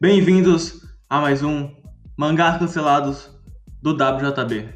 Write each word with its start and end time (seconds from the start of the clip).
Bem-vindos 0.00 0.84
a 1.08 1.20
mais 1.20 1.42
um 1.42 1.74
Mangás 2.16 2.58
Cancelados 2.58 3.30
do 3.80 3.92
WJB. 3.92 4.74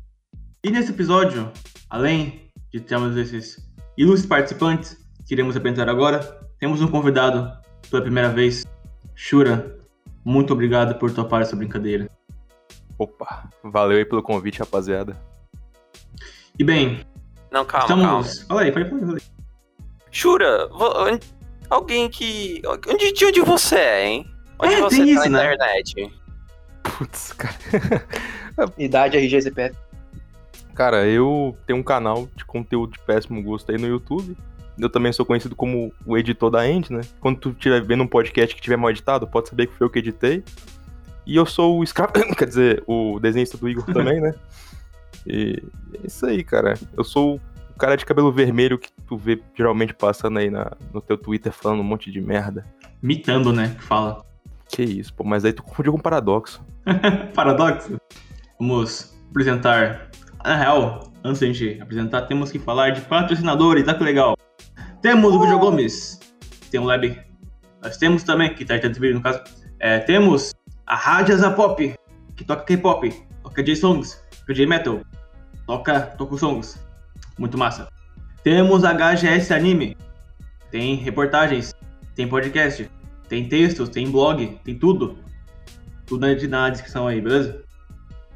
E 0.65 0.71
nesse 0.71 0.93
episódio, 0.93 1.51
além 1.89 2.51
de 2.73 2.81
termos 2.81 3.17
esses 3.17 3.59
ilustres 3.99 4.27
participantes 4.27 4.97
que 5.27 5.35
iremos 5.35 5.57
apresentar 5.57 5.89
agora, 5.89 6.21
temos 6.59 6.81
um 6.81 6.89
convidado 6.89 7.53
pela 7.91 8.03
primeira 8.03 8.29
vez, 8.31 8.65
Shura. 9.15 9.79
Muito 10.25 10.53
obrigado 10.53 10.99
por 10.99 11.11
topar 11.13 11.43
essa 11.43 11.57
brincadeira. 11.57 12.09
Opa, 12.99 13.49
valeu 13.63 13.99
aí 13.99 14.05
pelo 14.05 14.23
convite, 14.23 14.61
rapaziada. 14.61 15.17
E 16.59 16.65
bem, 16.65 17.01
Não, 17.51 17.65
calma, 17.65 17.85
estamos. 17.85 18.05
calma. 18.07 18.47
Fala 18.49 18.63
aí, 18.63 18.73
fala 18.73 18.85
aí, 18.85 18.91
fala 18.91 19.15
aí. 19.15 19.23
Shura, 20.11 20.69
alguém 21.71 22.09
que. 22.11 22.61
Onde, 22.89 23.13
de 23.13 23.25
onde 23.27 23.41
você 23.41 23.77
é, 23.77 24.07
hein? 24.09 24.30
Onde 24.63 24.75
É, 24.75 24.81
você 24.81 24.97
tem 24.97 25.15
tá 25.15 25.21
isso, 25.21 25.31
na 25.31 25.39
né? 25.39 25.55
internet? 25.55 26.13
Putz, 26.83 27.33
cara. 27.33 27.55
Idade, 28.79 29.17
RG, 29.17 29.43
CPF. 29.43 29.77
Cara, 30.75 31.07
eu 31.07 31.57
tenho 31.67 31.79
um 31.79 31.83
canal 31.83 32.29
de 32.35 32.45
conteúdo 32.45 32.93
de 32.93 32.99
péssimo 33.01 33.43
gosto 33.43 33.71
aí 33.71 33.79
no 33.79 33.87
YouTube. 33.87 34.37
Eu 34.79 34.89
também 34.89 35.13
sou 35.13 35.27
conhecido 35.27 35.55
como 35.55 35.93
o 36.07 36.17
editor 36.17 36.51
da 36.51 36.67
End, 36.67 36.91
né? 36.91 37.03
Quando 37.21 37.39
tu 37.39 37.51
estiver 37.51 37.83
vendo 37.83 38.03
um 38.03 38.07
podcast 38.07 38.55
que 38.55 38.63
tiver 38.63 38.77
mal 38.77 38.91
editado, 38.91 39.27
pode 39.27 39.49
saber 39.49 39.67
que 39.67 39.75
foi 39.75 39.87
eu 39.87 39.91
que 39.91 39.99
editei. 39.99 40.43
E 41.27 41.37
eu 41.37 41.45
sou 41.45 41.79
o 41.79 41.85
escravo, 41.85 42.13
quer 42.37 42.47
dizer, 42.47 42.83
o 42.87 43.19
desenhista 43.21 43.59
do 43.59 43.69
Igor 43.69 43.85
também, 43.85 44.21
né? 44.21 44.35
E 45.27 45.63
é 46.03 46.07
isso 46.07 46.25
aí, 46.25 46.43
cara. 46.43 46.75
Eu 46.97 47.05
sou 47.05 47.41
o 47.75 47.79
cara 47.79 47.97
de 47.97 48.07
cabelo 48.07 48.33
vermelho 48.33 48.79
que 48.79 48.89
tu 49.07 49.17
vê 49.19 49.41
geralmente 49.55 49.93
passando 49.93 50.39
aí 50.39 50.51
na, 50.51 50.73
no 50.95 51.01
teu 51.01 51.19
Twitter 51.19 51.53
falando 51.53 51.81
um 51.81 51.85
monte 51.85 52.11
de 52.11 52.21
merda. 52.21 52.65
Mitando, 53.03 53.53
né? 53.53 53.75
Que 53.79 53.85
fala. 53.85 54.25
Que 54.71 54.83
isso, 54.83 55.13
pô, 55.13 55.25
mas 55.25 55.45
aí 55.45 55.53
tu 55.53 55.63
confundiu 55.63 55.93
com 55.93 55.99
paradoxo. 55.99 56.65
Paradoxo. 57.35 58.01
Vamos 58.59 59.17
apresentar. 59.29 60.11
Na 60.45 60.57
real, 60.57 61.13
antes 61.25 61.41
da 61.41 61.47
gente 61.47 61.81
apresentar, 61.83 62.23
temos 62.23 62.51
que 62.51 62.59
falar 62.59 62.91
de 62.91 63.01
patrocinadores, 63.03 63.85
tá 63.85 63.95
que 63.95 64.05
legal. 64.05 64.37
Temos 65.03 65.35
o 65.35 65.41
Video 65.41 65.59
Gomes, 65.59 66.21
tem 66.71 66.81
o 66.81 66.85
Lab. 66.85 67.21
Nós 67.83 67.97
temos 67.97 68.23
também, 68.23 68.55
que 68.55 68.65
tá 68.65 68.77
vídeo 68.77 69.15
no 69.15 69.21
caso. 69.21 69.43
é, 69.81 69.99
temos 69.99 70.55
a 70.87 70.95
Rádio 70.95 71.37
Zapop, 71.37 71.95
que 72.37 72.45
toca 72.45 72.63
K-pop, 72.65 73.13
toca 73.43 73.63
J-Songs, 73.63 74.23
toca 74.41 74.55
J-Metal, 74.55 75.01
toca 75.67 76.01
Toku 76.01 76.39
Songs. 76.39 76.81
Muito 77.39 77.59
massa. 77.59 77.89
Temos 78.43 78.85
a 78.85 78.93
HGS 78.95 79.53
Anime, 79.53 79.97
tem 80.71 80.97
reportagens, 80.97 81.75
tem 82.15 82.29
podcast, 82.29 82.91
tem 83.31 83.49
textos, 83.49 83.89
tem 83.89 84.11
blog, 84.11 84.59
tem 84.65 84.75
tudo. 84.75 85.17
Tudo 86.05 86.27
na, 86.27 86.35
na 86.49 86.69
descrição 86.69 87.07
aí, 87.07 87.21
beleza? 87.21 87.63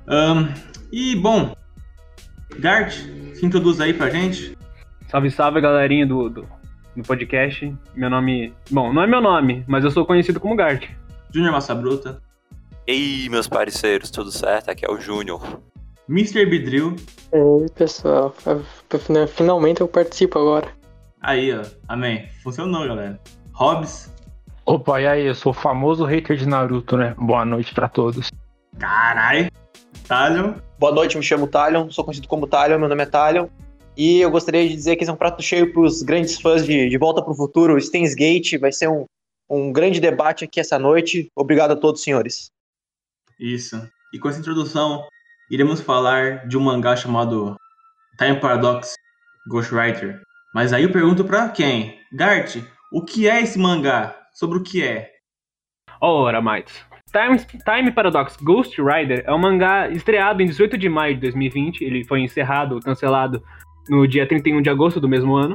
Ahn, 0.06 0.46
e 0.92 1.16
bom, 1.16 1.52
Gart, 2.60 2.92
se 3.34 3.44
introduz 3.44 3.80
aí 3.80 3.92
pra 3.92 4.08
gente. 4.08 4.56
Salve, 5.08 5.32
salve, 5.32 5.60
galerinha 5.60 6.06
do, 6.06 6.30
do, 6.30 6.46
do 6.96 7.02
podcast. 7.02 7.74
Meu 7.96 8.08
nome. 8.08 8.54
Bom, 8.70 8.92
não 8.92 9.02
é 9.02 9.06
meu 9.08 9.20
nome, 9.20 9.64
mas 9.66 9.82
eu 9.82 9.90
sou 9.90 10.06
conhecido 10.06 10.38
como 10.38 10.54
Gart. 10.54 10.88
Júnior 11.32 11.50
Massa 11.50 11.74
Bruta, 11.74 12.22
Ei, 12.86 13.28
meus 13.28 13.48
parceiros, 13.48 14.10
tudo 14.12 14.30
certo? 14.30 14.70
Aqui 14.70 14.86
é 14.86 14.90
o 14.90 15.00
Júnior. 15.00 15.60
Mr. 16.08 16.46
Bidril, 16.46 16.94
Oi, 17.32 17.68
pessoal. 17.70 18.32
Finalmente 19.34 19.80
eu 19.80 19.88
participo 19.88 20.38
agora. 20.38 20.68
aí 21.20 21.52
ó, 21.52 21.62
amém. 21.88 22.28
Funcionou, 22.44 22.86
galera. 22.86 23.18
Hobbs, 23.54 24.13
Opa, 24.66 25.00
e 25.00 25.06
aí? 25.06 25.26
Eu 25.26 25.34
sou 25.34 25.50
o 25.50 25.54
famoso 25.54 26.04
hater 26.04 26.36
de 26.36 26.46
Naruto, 26.46 26.96
né? 26.96 27.14
Boa 27.18 27.44
noite 27.44 27.74
pra 27.74 27.88
todos. 27.88 28.30
carai. 28.78 29.50
Talion, 30.08 30.54
Boa 30.78 30.92
noite, 30.92 31.16
me 31.16 31.22
chamo 31.22 31.46
Talion, 31.46 31.90
sou 31.90 32.04
conhecido 32.04 32.28
como 32.28 32.46
Talion, 32.46 32.78
meu 32.78 32.88
nome 32.88 33.02
é 33.02 33.06
Talion. 33.06 33.48
E 33.96 34.20
eu 34.20 34.30
gostaria 34.30 34.68
de 34.68 34.74
dizer 34.74 34.96
que 34.96 35.04
esse 35.04 35.10
é 35.10 35.14
um 35.14 35.16
prato 35.16 35.42
cheio 35.42 35.72
para 35.72 35.80
os 35.82 36.02
grandes 36.02 36.38
fãs 36.40 36.66
de 36.66 36.88
De 36.88 36.98
Volta 36.98 37.22
para 37.22 37.32
o 37.32 37.36
Futuro, 37.36 37.80
Steins 37.80 38.14
Gate. 38.14 38.58
Vai 38.58 38.72
ser 38.72 38.88
um, 38.88 39.06
um 39.48 39.72
grande 39.72 40.00
debate 40.00 40.44
aqui 40.44 40.58
essa 40.60 40.78
noite. 40.78 41.30
Obrigado 41.34 41.70
a 41.72 41.76
todos, 41.76 42.02
senhores. 42.02 42.50
isso. 43.38 43.80
E 44.12 44.18
com 44.18 44.28
essa 44.28 44.40
introdução, 44.40 45.06
iremos 45.50 45.80
falar 45.80 46.46
de 46.46 46.56
um 46.58 46.60
mangá 46.60 46.96
chamado 46.96 47.56
Time 48.18 48.38
Paradox 48.40 48.94
Ghostwriter. 49.48 50.20
Mas 50.54 50.72
aí 50.72 50.82
eu 50.82 50.92
pergunto 50.92 51.24
pra 51.24 51.48
quem? 51.48 51.98
Gart, 52.12 52.56
o 52.92 53.02
que 53.02 53.28
é 53.28 53.40
esse 53.42 53.58
mangá? 53.58 54.14
Sobre 54.34 54.58
o 54.58 54.62
que 54.62 54.82
é? 54.82 55.10
Ora, 56.00 56.40
mates. 56.42 56.84
Time, 57.12 57.38
Time 57.64 57.92
Paradox 57.92 58.36
Ghost 58.42 58.76
Rider 58.82 59.22
é 59.26 59.32
um 59.32 59.38
mangá 59.38 59.88
estreado 59.88 60.42
em 60.42 60.46
18 60.46 60.76
de 60.76 60.88
maio 60.88 61.14
de 61.14 61.20
2020. 61.20 61.82
Ele 61.82 62.04
foi 62.04 62.20
encerrado, 62.20 62.80
cancelado 62.80 63.42
no 63.88 64.06
dia 64.06 64.26
31 64.26 64.60
de 64.60 64.68
agosto 64.70 65.00
do 65.00 65.08
mesmo 65.08 65.36
ano. 65.36 65.54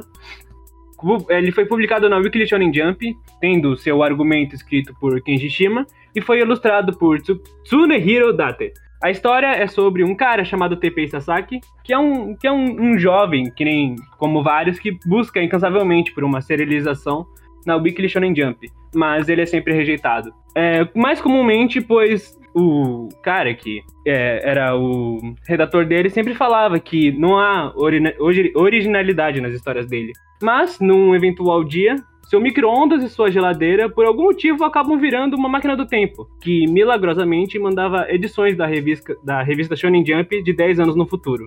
Ele 1.28 1.50
foi 1.52 1.64
publicado 1.64 2.08
na 2.08 2.16
Weekly 2.18 2.46
Shonen 2.46 2.72
Jump, 2.72 3.14
tendo 3.40 3.76
seu 3.76 4.02
argumento 4.02 4.54
escrito 4.54 4.94
por 5.00 5.20
Kenji 5.22 5.48
Shima 5.50 5.86
e 6.14 6.20
foi 6.20 6.40
ilustrado 6.40 6.96
por 6.98 7.20
Tsu- 7.20 7.40
Tsunehiro 7.64 8.32
Date. 8.34 8.72
A 9.02 9.10
história 9.10 9.46
é 9.46 9.66
sobre 9.66 10.04
um 10.04 10.14
cara 10.14 10.44
chamado 10.44 10.76
Teppei 10.76 11.08
Sasaki, 11.08 11.60
que 11.82 11.92
é 11.92 11.98
um, 11.98 12.36
que 12.36 12.46
é 12.46 12.52
um, 12.52 12.92
um 12.92 12.98
jovem, 12.98 13.50
que 13.50 13.64
nem 13.64 13.96
como 14.18 14.42
vários, 14.42 14.78
que 14.78 14.98
busca 15.06 15.42
incansavelmente 15.42 16.12
por 16.12 16.22
uma 16.22 16.42
serialização 16.42 17.26
na 17.66 17.76
Weekly 17.76 18.08
Shonen 18.08 18.34
Jump, 18.34 18.68
mas 18.94 19.28
ele 19.28 19.42
é 19.42 19.46
sempre 19.46 19.72
rejeitado. 19.74 20.32
É, 20.56 20.88
mais 20.94 21.20
comumente, 21.20 21.80
pois 21.80 22.38
o 22.54 23.08
cara 23.22 23.54
que 23.54 23.80
é, 24.06 24.40
era 24.50 24.76
o 24.76 25.18
redator 25.46 25.84
dele 25.86 26.10
sempre 26.10 26.34
falava 26.34 26.78
que 26.80 27.12
não 27.12 27.38
há 27.38 27.72
orina- 27.76 28.14
ori- 28.18 28.52
originalidade 28.56 29.40
nas 29.40 29.54
histórias 29.54 29.86
dele. 29.86 30.12
Mas, 30.42 30.80
num 30.80 31.14
eventual 31.14 31.62
dia, 31.62 31.94
seu 32.24 32.40
micro-ondas 32.40 33.02
e 33.04 33.08
sua 33.08 33.30
geladeira, 33.30 33.88
por 33.88 34.04
algum 34.06 34.24
motivo, 34.24 34.64
acabam 34.64 34.98
virando 34.98 35.36
uma 35.36 35.48
máquina 35.48 35.76
do 35.76 35.86
tempo, 35.86 36.26
que 36.40 36.66
milagrosamente 36.66 37.58
mandava 37.58 38.06
edições 38.08 38.56
da 38.56 38.66
revista, 38.66 39.14
da 39.22 39.42
revista 39.42 39.76
Shonen 39.76 40.04
Jump 40.04 40.42
de 40.42 40.52
10 40.52 40.80
anos 40.80 40.96
no 40.96 41.06
futuro. 41.06 41.44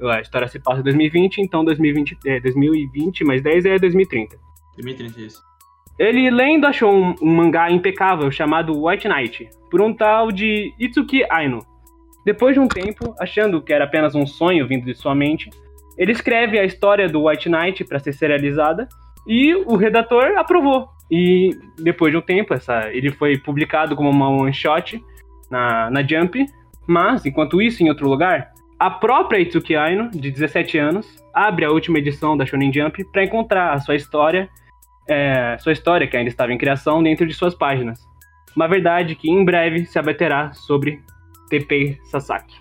A 0.00 0.20
história 0.20 0.46
se 0.46 0.60
passa 0.60 0.80
em 0.80 0.84
2020, 0.84 1.38
então 1.38 1.64
2020, 1.64 2.16
é, 2.24 2.38
2020 2.40 3.24
mais 3.24 3.42
10 3.42 3.66
é 3.66 3.78
2030. 3.78 4.36
2030 4.76 5.20
isso. 5.20 5.42
Ele 5.98 6.30
lendo 6.30 6.66
achou 6.66 6.94
um, 6.94 7.14
um 7.20 7.34
mangá 7.34 7.70
impecável 7.70 8.30
chamado 8.30 8.84
White 8.84 9.08
Knight, 9.08 9.48
por 9.70 9.80
um 9.80 9.92
tal 9.92 10.30
de 10.30 10.72
Itsuki 10.78 11.24
Aino. 11.28 11.60
Depois 12.24 12.54
de 12.54 12.60
um 12.60 12.68
tempo, 12.68 13.14
achando 13.18 13.60
que 13.60 13.72
era 13.72 13.84
apenas 13.84 14.14
um 14.14 14.26
sonho 14.26 14.66
vindo 14.66 14.84
de 14.84 14.94
sua 14.94 15.14
mente, 15.14 15.50
ele 15.96 16.12
escreve 16.12 16.58
a 16.58 16.64
história 16.64 17.08
do 17.08 17.26
White 17.26 17.48
Knight 17.48 17.84
para 17.84 17.98
ser 17.98 18.12
serializada 18.12 18.88
e 19.26 19.54
o 19.54 19.76
redator 19.76 20.36
aprovou. 20.36 20.88
E 21.10 21.50
depois 21.78 22.12
de 22.12 22.18
um 22.18 22.22
tempo, 22.22 22.54
essa, 22.54 22.88
ele 22.92 23.10
foi 23.10 23.36
publicado 23.38 23.96
como 23.96 24.10
uma 24.10 24.28
one 24.28 24.52
shot 24.52 25.02
na, 25.50 25.90
na 25.90 26.02
Jump, 26.02 26.46
mas 26.86 27.26
enquanto 27.26 27.60
isso, 27.60 27.82
em 27.82 27.88
outro 27.88 28.08
lugar, 28.08 28.52
a 28.78 28.90
própria 28.90 29.40
Itsuki 29.40 29.74
Aino, 29.74 30.10
de 30.10 30.30
17 30.30 30.78
anos, 30.78 31.24
abre 31.34 31.64
a 31.64 31.70
última 31.70 31.98
edição 31.98 32.36
da 32.36 32.46
Shonen 32.46 32.72
Jump 32.72 33.04
para 33.10 33.24
encontrar 33.24 33.72
a 33.72 33.80
sua 33.80 33.96
história 33.96 34.48
é, 35.08 35.56
sua 35.58 35.72
história, 35.72 36.06
que 36.06 36.16
ainda 36.16 36.28
estava 36.28 36.52
em 36.52 36.58
criação, 36.58 37.02
dentro 37.02 37.26
de 37.26 37.34
suas 37.34 37.54
páginas. 37.54 37.98
Uma 38.54 38.68
verdade 38.68 39.14
que 39.14 39.30
em 39.30 39.44
breve 39.44 39.86
se 39.86 39.98
abaterá 39.98 40.52
sobre 40.52 41.02
Teppei 41.48 41.98
Sasaki. 42.10 42.56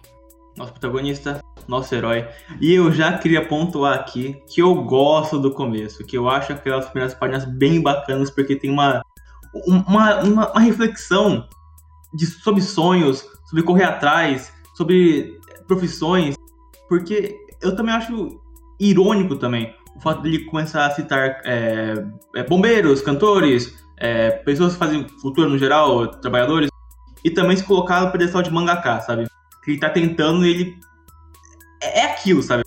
nosso 0.58 0.72
protagonista, 0.72 1.42
nosso 1.68 1.94
herói. 1.94 2.26
E 2.62 2.74
eu 2.74 2.92
já 2.92 3.18
queria 3.18 3.46
pontuar 3.46 3.96
aqui 3.96 4.42
que 4.48 4.62
eu 4.62 4.74
gosto 4.84 5.38
do 5.40 5.52
começo, 5.52 6.06
que 6.06 6.18
eu 6.18 6.30
acho 6.30 6.54
aquelas 6.54 6.86
primeiras 6.90 7.14
páginas 7.14 7.46
bem 7.46 7.82
bacanas, 7.82 8.32
porque 8.32 8.56
tem 8.56 8.72
uma, 8.72 9.04
uma, 9.66 10.24
uma, 10.24 10.52
uma 10.52 10.60
reflexão 10.60 11.48
de, 12.14 12.26
sobre 12.26 12.62
sonhos, 12.62 13.28
sobre 13.50 13.64
correr 13.64 13.84
atrás, 13.84 14.54
sobre 14.76 15.38
profissões, 15.68 16.36
porque 16.88 17.36
eu 17.62 17.76
também 17.76 17.94
acho 17.94 18.40
irônico 18.80 19.36
também 19.36 19.76
o 19.98 20.02
fato 20.02 20.22
dele 20.22 20.46
começar 20.46 20.86
a 20.86 20.92
citar 20.92 21.42
é, 21.44 21.96
é, 22.36 22.44
bombeiros, 22.44 23.02
cantores, 23.02 23.74
é, 23.98 24.30
pessoas 24.30 24.74
que 24.74 24.80
fazem 24.80 25.08
cultura 25.22 25.50
no 25.50 25.58
geral, 25.58 26.08
trabalhadores, 26.08 26.70
e 27.24 27.32
também 27.32 27.58
se 27.58 27.64
colocar 27.64 28.02
no 28.02 28.12
pedestal 28.12 28.44
de 28.44 28.52
mangaka, 28.52 29.02
sabe? 29.02 29.28
Que 29.64 29.72
ele 29.72 29.80
tá 29.80 29.90
tentando 29.90 30.46
e 30.46 30.50
ele. 30.50 30.80
É, 31.82 32.02
é 32.02 32.12
aquilo, 32.12 32.44
sabe? 32.44 32.64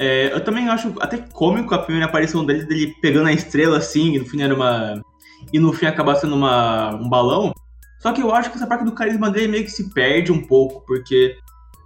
É, 0.00 0.32
eu 0.32 0.42
também 0.42 0.68
acho 0.68 0.94
até 1.00 1.18
cômico 1.18 1.74
a 1.74 1.78
primeira 1.78 2.06
aparição 2.06 2.44
dele, 2.44 2.64
dele 2.64 2.96
pegando 3.02 3.28
a 3.28 3.32
estrela 3.32 3.76
assim, 3.76 4.14
e 4.14 4.18
no 4.18 4.24
fim 4.24 4.40
era 4.40 4.54
uma. 4.54 5.00
E 5.52 5.58
no 5.58 5.72
fim 5.72 5.86
acabar 5.86 6.16
sendo 6.16 6.34
uma, 6.34 6.94
um 6.94 7.08
balão. 7.08 7.52
Só 8.00 8.12
que 8.12 8.22
eu 8.22 8.34
acho 8.34 8.50
que 8.50 8.56
essa 8.56 8.66
parte 8.66 8.84
do 8.84 8.92
carisma 8.92 9.30
dele 9.30 9.48
meio 9.48 9.64
que 9.64 9.70
se 9.70 9.92
perde 9.92 10.32
um 10.32 10.40
pouco, 10.40 10.82
porque 10.86 11.36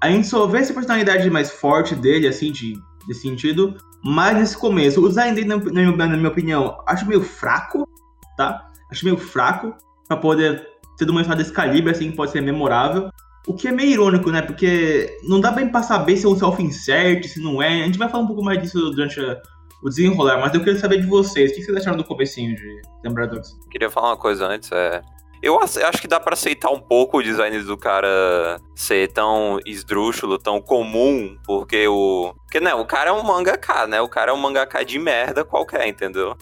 a 0.00 0.08
gente 0.08 0.28
só 0.28 0.46
vê 0.46 0.58
essa 0.58 0.72
personalidade 0.72 1.28
mais 1.28 1.50
forte 1.50 1.96
dele, 1.96 2.28
assim, 2.28 2.52
de, 2.52 2.74
de 3.08 3.14
sentido, 3.14 3.76
mas 4.04 4.36
nesse 4.36 4.56
começo. 4.56 5.04
O 5.04 5.08
dele, 5.08 5.44
na, 5.44 5.56
na, 5.56 6.06
na 6.06 6.16
minha 6.16 6.28
opinião, 6.28 6.76
acho 6.86 7.06
meio 7.06 7.22
fraco, 7.22 7.88
tá? 8.36 8.70
Acho 8.90 9.04
meio 9.04 9.16
fraco 9.16 9.74
pra 10.06 10.16
poder 10.16 10.66
sendo 10.98 11.10
uma 11.10 11.22
história 11.22 11.42
desse 11.42 11.54
calibre, 11.54 11.90
assim, 11.90 12.12
pode 12.12 12.30
ser 12.30 12.40
memorável. 12.40 13.08
O 13.46 13.54
que 13.54 13.68
é 13.68 13.72
meio 13.72 13.90
irônico, 13.90 14.30
né? 14.30 14.40
Porque 14.42 15.18
não 15.24 15.40
dá 15.40 15.50
bem 15.50 15.68
pra 15.68 15.82
saber 15.82 16.16
se 16.16 16.24
é 16.24 16.28
um 16.28 16.36
self-insert, 16.36 17.24
se 17.26 17.40
não 17.42 17.62
é. 17.62 17.82
A 17.82 17.86
gente 17.86 17.98
vai 17.98 18.08
falar 18.08 18.22
um 18.24 18.26
pouco 18.26 18.42
mais 18.42 18.60
disso 18.62 18.90
durante 18.90 19.20
a- 19.20 19.36
o 19.82 19.88
desenrolar, 19.88 20.40
mas 20.40 20.54
eu 20.54 20.60
queria 20.60 20.78
saber 20.78 21.00
de 21.00 21.06
vocês. 21.06 21.50
O 21.50 21.54
que 21.54 21.62
vocês 21.62 21.76
acharam 21.76 21.98
do 21.98 22.04
comecinho 22.04 22.54
de 22.56 22.80
Lembrar 23.04 23.26
Dogs? 23.26 23.54
Queria 23.70 23.90
falar 23.90 24.10
uma 24.10 24.16
coisa 24.16 24.46
antes, 24.46 24.70
é. 24.72 25.02
Eu 25.44 25.60
acho 25.60 26.00
que 26.00 26.08
dá 26.08 26.18
pra 26.18 26.32
aceitar 26.32 26.70
um 26.70 26.80
pouco 26.80 27.18
o 27.18 27.22
design 27.22 27.58
do 27.64 27.76
cara 27.76 28.58
ser 28.74 29.12
tão 29.12 29.58
esdrúxulo, 29.66 30.38
tão 30.38 30.58
comum, 30.58 31.36
porque 31.44 31.86
o. 31.86 32.32
Porque, 32.44 32.60
né, 32.60 32.72
o 32.72 32.86
cara 32.86 33.10
é 33.10 33.12
um 33.12 33.22
mangaka, 33.22 33.86
né? 33.86 34.00
O 34.00 34.08
cara 34.08 34.30
é 34.30 34.34
um 34.34 34.38
mangaka 34.38 34.82
de 34.82 34.98
merda 34.98 35.44
qualquer, 35.44 35.86
entendeu? 35.86 36.34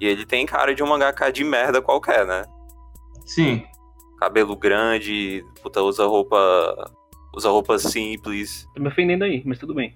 E 0.00 0.06
ele 0.08 0.26
tem 0.26 0.44
cara 0.44 0.74
de 0.74 0.82
um 0.82 0.86
mangaka 0.88 1.30
de 1.30 1.44
merda 1.44 1.80
qualquer, 1.80 2.26
né? 2.26 2.44
Sim. 3.24 3.64
Cabelo 4.18 4.56
grande, 4.56 5.44
puta, 5.62 5.80
usa 5.82 6.04
roupa. 6.04 6.90
Usa 7.36 7.50
roupa 7.50 7.78
simples. 7.78 8.66
Tô 8.74 8.82
me 8.82 8.88
ofendendo 8.88 9.22
aí, 9.22 9.44
mas 9.46 9.60
tudo 9.60 9.74
bem. 9.74 9.94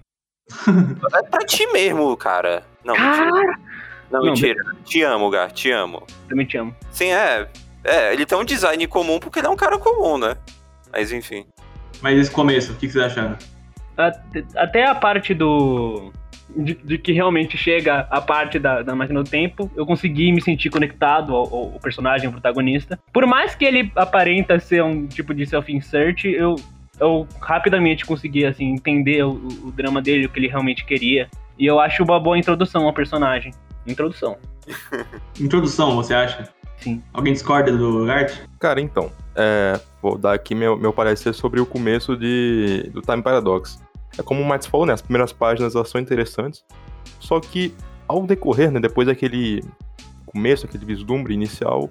É 1.13 1.23
pra 1.23 1.45
ti 1.45 1.67
mesmo, 1.73 2.15
cara. 2.15 2.65
Não, 2.85 2.95
mentira. 2.95 3.31
Não, 4.09 4.19
Não, 4.19 4.21
mentira. 4.23 4.63
Te 4.85 5.01
amo, 5.03 5.29
Gar, 5.29 5.51
te 5.51 5.71
amo. 5.71 6.07
Também 6.29 6.45
te 6.45 6.57
amo. 6.57 6.73
Sim, 6.89 7.11
é. 7.11 7.49
É, 7.83 8.13
ele 8.13 8.25
tem 8.25 8.37
um 8.37 8.43
design 8.45 8.85
comum 8.87 9.19
porque 9.19 9.39
ele 9.39 9.47
é 9.47 9.49
um 9.49 9.55
cara 9.55 9.77
comum, 9.77 10.17
né? 10.17 10.35
Mas 10.91 11.11
enfim. 11.11 11.45
Mas 12.01 12.17
esse 12.17 12.31
começo, 12.31 12.73
o 12.73 12.75
que 12.75 12.89
vocês 12.89 13.03
acharam? 13.03 13.37
Até- 13.97 14.43
Até 14.55 14.85
a 14.85 14.95
parte 14.95 15.33
do. 15.33 16.11
De, 16.55 16.73
de 16.73 16.97
que 16.97 17.11
realmente 17.11 17.55
chega 17.55 18.07
a 18.09 18.19
parte 18.19 18.57
da, 18.57 18.81
da 18.81 18.95
máquina 18.95 19.21
do 19.23 19.29
tempo, 19.29 19.69
eu 19.75 19.85
consegui 19.85 20.31
me 20.31 20.41
sentir 20.41 20.71
conectado 20.71 21.35
ao, 21.35 21.43
ao- 21.53 21.73
ao 21.73 21.79
personagem, 21.79 22.25
ao 22.25 22.31
protagonista. 22.31 22.97
Por 23.13 23.25
mais 23.27 23.53
que 23.53 23.63
ele 23.65 23.91
aparenta 23.95 24.59
ser 24.59 24.83
um 24.83 25.05
tipo 25.05 25.31
de 25.33 25.45
self-insert, 25.45 26.25
eu, 26.25 26.55
eu 26.99 27.27
rapidamente 27.39 28.03
consegui 28.03 28.45
assim, 28.45 28.65
entender 28.73 29.23
o, 29.23 29.29
o- 29.33 29.67
o 29.67 29.71
drama 29.71 30.01
dele, 30.01 30.25
o 30.25 30.29
que 30.29 30.39
ele 30.39 30.47
realmente 30.47 30.85
queria. 30.85 31.29
E 31.57 31.67
eu 31.67 31.79
acho 31.79 32.03
uma 32.03 32.19
boa 32.19 32.35
introdução 32.37 32.87
ao 32.87 32.93
personagem. 32.93 33.53
Introdução. 33.85 34.35
Introdução, 35.39 35.95
você 35.95 36.13
acha? 36.15 36.49
Sim. 36.81 37.01
Alguém 37.13 37.33
discorda 37.33 37.75
do 37.75 38.05
Gart? 38.05 38.33
Cara, 38.59 38.79
então, 38.79 39.11
é, 39.35 39.79
vou 40.01 40.17
dar 40.17 40.33
aqui 40.33 40.55
meu, 40.55 40.77
meu 40.77 40.93
parecer 40.93 41.33
sobre 41.33 41.59
o 41.59 41.65
começo 41.65 42.15
de, 42.15 42.89
do 42.93 43.01
Time 43.01 43.21
Paradox. 43.21 43.79
É 44.17 44.23
como 44.23 44.41
o 44.41 44.45
Max 44.45 44.65
falou, 44.65 44.85
né? 44.85 44.93
As 44.93 45.01
primeiras 45.01 45.31
páginas 45.31 45.75
elas 45.75 45.89
são 45.89 45.99
interessantes. 45.99 46.63
Só 47.19 47.39
que, 47.39 47.73
ao 48.07 48.25
decorrer, 48.25 48.71
né? 48.71 48.79
Depois 48.79 49.07
daquele 49.07 49.63
começo, 50.25 50.65
aquele 50.65 50.85
vislumbre 50.85 51.33
inicial, 51.33 51.89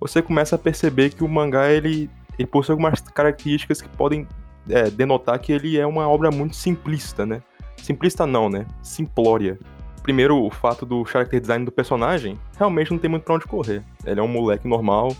você 0.00 0.20
começa 0.20 0.56
a 0.56 0.58
perceber 0.58 1.10
que 1.10 1.24
o 1.24 1.28
mangá 1.28 1.70
ele, 1.70 2.10
ele 2.38 2.46
possui 2.48 2.72
algumas 2.72 3.00
características 3.00 3.80
que 3.80 3.88
podem 3.88 4.26
é, 4.68 4.90
denotar 4.90 5.38
que 5.38 5.52
ele 5.52 5.78
é 5.78 5.86
uma 5.86 6.08
obra 6.08 6.30
muito 6.30 6.56
simplista, 6.56 7.24
né? 7.24 7.42
Simplista 7.76 8.26
não, 8.26 8.48
né? 8.48 8.66
Simplória. 8.82 9.58
Primeiro, 10.04 10.44
o 10.44 10.50
fato 10.50 10.84
do 10.84 11.02
character 11.06 11.40
design 11.40 11.64
do 11.64 11.72
personagem 11.72 12.38
realmente 12.58 12.90
não 12.90 12.98
tem 12.98 13.08
muito 13.08 13.22
pra 13.22 13.36
onde 13.36 13.46
correr. 13.46 13.82
Ele 14.04 14.20
é 14.20 14.22
um 14.22 14.28
moleque 14.28 14.68
normal, 14.68 15.16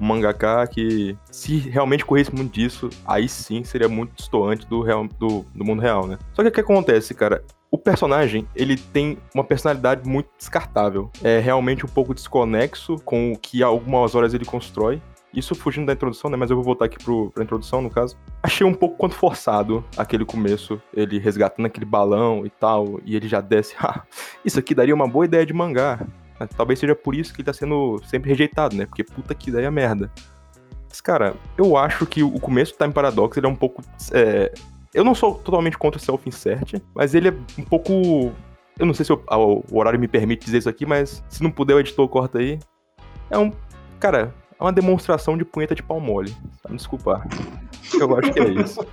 um 0.00 0.06
mangaka 0.06 0.64
que, 0.68 1.18
se 1.28 1.58
realmente 1.58 2.04
corresse 2.04 2.32
muito 2.32 2.54
disso, 2.54 2.88
aí 3.04 3.28
sim 3.28 3.64
seria 3.64 3.88
muito 3.88 4.14
distoante 4.14 4.64
do, 4.68 4.80
real, 4.80 5.08
do, 5.18 5.44
do 5.52 5.64
mundo 5.64 5.82
real, 5.82 6.06
né? 6.06 6.18
Só 6.34 6.42
que 6.42 6.48
o 6.50 6.52
que 6.52 6.60
acontece, 6.60 7.14
cara? 7.14 7.42
O 7.68 7.76
personagem, 7.76 8.46
ele 8.54 8.76
tem 8.76 9.18
uma 9.34 9.42
personalidade 9.42 10.08
muito 10.08 10.30
descartável. 10.38 11.10
É 11.20 11.40
realmente 11.40 11.84
um 11.84 11.88
pouco 11.88 12.14
desconexo 12.14 12.94
com 13.04 13.32
o 13.32 13.36
que 13.36 13.60
algumas 13.60 14.14
horas 14.14 14.34
ele 14.34 14.44
constrói. 14.44 15.02
Isso 15.32 15.54
fugindo 15.54 15.86
da 15.86 15.92
introdução, 15.92 16.30
né? 16.30 16.36
Mas 16.36 16.48
eu 16.50 16.56
vou 16.56 16.64
voltar 16.64 16.86
aqui 16.86 16.96
pro, 17.02 17.30
pra 17.30 17.44
introdução, 17.44 17.82
no 17.82 17.90
caso. 17.90 18.16
Achei 18.42 18.66
um 18.66 18.72
pouco 18.72 18.96
quanto 18.96 19.14
forçado 19.14 19.84
aquele 19.96 20.24
começo, 20.24 20.80
ele 20.94 21.18
resgatando 21.18 21.66
aquele 21.66 21.84
balão 21.84 22.46
e 22.46 22.50
tal, 22.50 22.98
e 23.04 23.14
ele 23.14 23.28
já 23.28 23.40
desce. 23.40 23.74
"Ah, 23.80 24.02
isso 24.44 24.58
aqui 24.58 24.74
daria 24.74 24.94
uma 24.94 25.06
boa 25.06 25.24
ideia 25.26 25.44
de 25.44 25.52
mangá. 25.52 26.00
Talvez 26.56 26.78
seja 26.78 26.94
por 26.94 27.14
isso 27.14 27.34
que 27.34 27.40
ele 27.40 27.46
tá 27.46 27.52
sendo 27.52 28.00
sempre 28.06 28.30
rejeitado, 28.30 28.74
né? 28.76 28.86
Porque 28.86 29.02
puta 29.04 29.34
que 29.34 29.50
ideia 29.50 29.70
merda. 29.70 30.10
Mas, 30.88 31.00
cara, 31.00 31.34
eu 31.58 31.76
acho 31.76 32.06
que 32.06 32.22
o 32.22 32.38
começo 32.40 32.72
do 32.72 32.78
Time 32.78 32.92
Paradox 32.94 33.36
ele 33.36 33.46
é 33.46 33.48
um 33.50 33.56
pouco. 33.56 33.82
é, 34.12 34.52
Eu 34.94 35.04
não 35.04 35.14
sou 35.14 35.34
totalmente 35.34 35.76
contra 35.76 36.00
o 36.00 36.02
self-insert, 36.02 36.80
mas 36.94 37.14
ele 37.14 37.28
é 37.28 37.34
um 37.58 37.64
pouco. 37.64 37.92
Eu 38.78 38.86
não 38.86 38.94
sei 38.94 39.04
se 39.04 39.12
eu- 39.12 39.22
ah, 39.28 39.36
o 39.36 39.62
horário 39.72 39.98
me 40.00 40.08
permite 40.08 40.44
dizer 40.46 40.58
isso 40.58 40.68
aqui, 40.68 40.86
mas 40.86 41.22
se 41.28 41.42
não 41.42 41.50
puder, 41.50 41.74
o 41.74 41.80
editor 41.80 42.08
corta 42.08 42.38
aí. 42.38 42.58
É 43.28 43.36
um. 43.36 43.52
Cara, 44.00 44.32
é 44.58 44.62
uma 44.62 44.72
demonstração 44.72 45.36
de 45.36 45.44
punheta 45.44 45.74
de 45.74 45.82
pau 45.82 46.00
mole. 46.00 46.34
Me 46.68 46.76
desculpar. 46.76 47.26
Eu 47.98 48.18
acho 48.18 48.32
que 48.32 48.40
é 48.40 48.48
isso. 48.48 48.86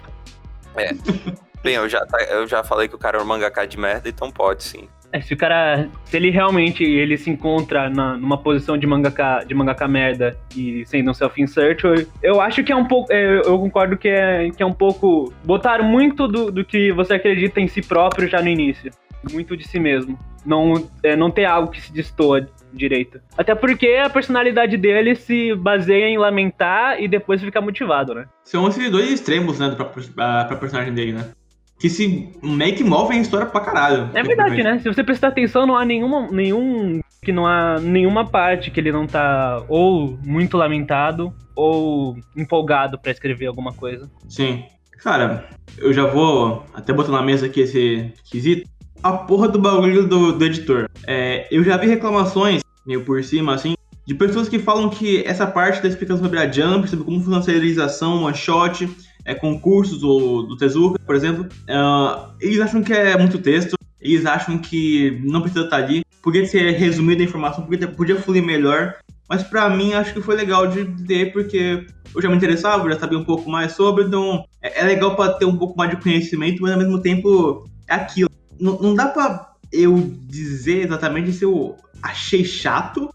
Bem, 1.63 1.75
eu 1.75 1.89
já, 1.89 2.05
tá- 2.05 2.23
eu 2.23 2.45
já 2.47 2.63
falei 2.63 2.87
que 2.87 2.95
o 2.95 2.99
cara 2.99 3.17
é 3.17 3.21
um 3.21 3.25
mangaka 3.25 3.65
de 3.65 3.79
merda, 3.79 4.07
então 4.07 4.29
pode 4.31 4.63
sim. 4.63 4.87
É, 5.11 5.21
se 5.21 5.33
o 5.33 5.37
cara. 5.37 5.87
Se 6.03 6.17
ele 6.17 6.29
realmente 6.29 6.83
ele 6.83 7.17
se 7.17 7.29
encontra 7.29 7.89
na, 7.89 8.17
numa 8.17 8.37
posição 8.37 8.77
de 8.77 8.85
mangaka, 8.85 9.43
de 9.47 9.55
mangaka 9.55 9.87
merda 9.87 10.37
e 10.55 10.85
sendo 10.85 11.09
um 11.09 11.13
self-insert, 11.13 11.83
eu, 11.85 12.05
eu 12.21 12.41
acho 12.41 12.63
que 12.63 12.71
é 12.71 12.75
um 12.75 12.85
pouco. 12.85 13.11
é, 13.11 13.37
eu 13.37 13.57
concordo 13.57 13.97
que 13.97 14.09
é, 14.09 14.49
que 14.51 14.61
é 14.61 14.65
um 14.65 14.73
pouco. 14.73 15.33
Botar 15.43 15.81
muito 15.81 16.27
do, 16.27 16.51
do 16.51 16.65
que 16.65 16.91
você 16.91 17.13
acredita 17.13 17.59
em 17.61 17.67
si 17.67 17.81
próprio 17.81 18.27
já 18.27 18.41
no 18.41 18.49
início. 18.49 18.91
Muito 19.31 19.55
de 19.55 19.67
si 19.67 19.79
mesmo. 19.79 20.19
Não, 20.45 20.87
é, 21.01 21.15
não 21.15 21.31
ter 21.31 21.45
algo 21.45 21.71
que 21.71 21.81
se 21.81 21.91
destoa 21.91 22.47
direito. 22.75 23.19
Até 23.37 23.55
porque 23.55 23.87
a 24.03 24.09
personalidade 24.09 24.77
dele 24.77 25.15
se 25.15 25.55
baseia 25.55 26.07
em 26.07 26.17
lamentar 26.17 27.01
e 27.01 27.07
depois 27.07 27.41
ficar 27.41 27.61
motivado, 27.61 28.13
né? 28.13 28.25
São 28.43 28.67
esses 28.67 28.91
dois 28.91 29.11
extremos, 29.11 29.59
né, 29.59 29.71
pra, 29.71 29.85
pra, 29.85 30.45
pra 30.45 30.57
personagem 30.57 30.93
dele, 30.93 31.13
né? 31.13 31.31
Que 31.79 31.89
se 31.89 32.29
meio 32.41 32.75
que 32.75 32.83
movem 32.83 33.19
a 33.19 33.21
história 33.21 33.45
pra 33.45 33.59
caralho. 33.59 34.09
É 34.13 34.23
verdade, 34.23 34.63
né? 34.63 34.79
Se 34.79 34.87
você 34.87 35.03
prestar 35.03 35.27
atenção, 35.29 35.67
não 35.67 35.75
há 35.75 35.83
nenhuma, 35.83 36.31
nenhum. 36.31 37.01
Que 37.21 37.33
não 37.33 37.45
há 37.45 37.79
nenhuma 37.81 38.25
parte 38.25 38.71
que 38.71 38.79
ele 38.79 38.91
não 38.91 39.05
tá 39.05 39.61
ou 39.67 40.17
muito 40.23 40.55
lamentado 40.55 41.33
ou 41.53 42.17
empolgado 42.35 42.97
pra 42.97 43.11
escrever 43.11 43.47
alguma 43.47 43.73
coisa. 43.73 44.09
Sim. 44.29 44.63
Cara, 45.03 45.49
eu 45.77 45.91
já 45.91 46.05
vou 46.05 46.65
até 46.73 46.93
botar 46.93 47.11
na 47.11 47.21
mesa 47.21 47.45
aqui 47.45 47.61
esse 47.61 48.13
quesito. 48.31 48.67
A 49.05 49.13
porra 49.13 49.47
do 49.47 49.59
bagulho 49.59 50.07
do, 50.07 50.31
do 50.31 50.45
editor. 50.45 50.89
É, 51.05 51.47
eu 51.51 51.63
já 51.63 51.77
vi 51.77 51.85
reclamações, 51.85 52.63
meio 52.83 53.05
por 53.05 53.23
cima, 53.23 53.53
assim, 53.53 53.75
de 54.03 54.15
pessoas 54.15 54.49
que 54.49 54.57
falam 54.57 54.89
que 54.89 55.23
essa 55.27 55.45
parte 55.45 55.79
da 55.79 55.87
explicação 55.87 56.23
sobre 56.23 56.39
a 56.39 56.51
Jump, 56.51 56.89
sobre 56.89 57.05
como 57.05 57.19
funciona 57.19 57.37
a 57.37 57.43
serialização, 57.43 58.23
one 58.23 58.35
shot, 58.35 58.89
é, 59.23 59.35
concursos 59.35 59.99
do, 59.99 60.41
do 60.41 60.57
Tezuka, 60.57 60.99
por 61.05 61.15
exemplo, 61.15 61.47
ah, 61.69 62.31
eles 62.41 62.59
acham 62.59 62.81
que 62.81 62.93
é 62.93 63.15
muito 63.15 63.37
texto, 63.37 63.75
eles 64.01 64.25
acham 64.25 64.57
que 64.57 65.21
não 65.23 65.41
precisa 65.41 65.65
estar 65.65 65.77
ali, 65.77 66.03
podia 66.23 66.43
ser 66.47 66.71
resumida 66.71 67.21
a 67.21 67.25
informação, 67.25 67.63
podia, 67.63 67.87
podia 67.87 68.15
fluir 68.15 68.43
melhor, 68.43 68.95
mas 69.29 69.43
pra 69.43 69.69
mim 69.69 69.93
acho 69.93 70.15
que 70.15 70.21
foi 70.21 70.35
legal 70.35 70.65
de 70.65 70.83
ter, 71.05 71.31
porque 71.31 71.85
eu 72.15 72.21
já 72.23 72.27
me 72.27 72.37
interessava, 72.37 72.89
já 72.89 72.97
sabia 72.97 73.19
um 73.19 73.23
pouco 73.23 73.51
mais 73.51 73.73
sobre, 73.73 74.05
então 74.05 74.43
é, 74.63 74.81
é 74.81 74.83
legal 74.83 75.15
pra 75.15 75.33
ter 75.33 75.45
um 75.45 75.57
pouco 75.57 75.77
mais 75.77 75.91
de 75.91 75.97
conhecimento, 75.97 76.63
mas 76.63 76.71
ao 76.71 76.79
mesmo 76.79 76.99
tempo 76.99 77.69
é 77.87 77.93
aquilo. 77.93 78.34
Não, 78.59 78.79
não 78.79 78.95
dá 78.95 79.07
pra 79.07 79.53
eu 79.71 80.13
dizer 80.21 80.85
exatamente 80.85 81.33
se 81.33 81.43
eu 81.43 81.75
achei 82.01 82.43
chato, 82.43 83.09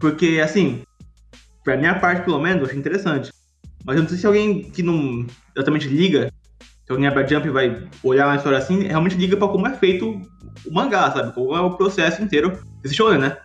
porque 0.00 0.40
assim, 0.42 0.82
pra 1.62 1.76
minha 1.76 1.98
parte 1.98 2.24
pelo 2.24 2.40
menos, 2.40 2.60
eu 2.60 2.66
achei 2.66 2.78
interessante. 2.78 3.32
Mas 3.84 3.96
eu 3.96 4.02
não 4.02 4.08
sei 4.08 4.18
se 4.18 4.26
alguém 4.26 4.62
que 4.62 4.82
não 4.82 5.26
exatamente 5.54 5.88
liga, 5.88 6.32
se 6.60 6.92
alguém 6.92 7.06
abre 7.06 7.24
a 7.24 7.26
Jump 7.26 7.46
e 7.46 7.50
vai 7.50 7.88
olhar 8.02 8.26
uma 8.26 8.36
história 8.36 8.58
assim, 8.58 8.82
realmente 8.82 9.16
liga 9.16 9.36
pra 9.36 9.48
como 9.48 9.66
é 9.66 9.74
feito 9.74 10.20
o 10.66 10.72
mangá, 10.72 11.10
sabe? 11.10 11.32
Como 11.32 11.54
é 11.54 11.60
o 11.60 11.76
processo 11.76 12.22
inteiro 12.22 12.58
desse 12.82 12.94
shonen, 12.94 13.18
né? 13.18 13.36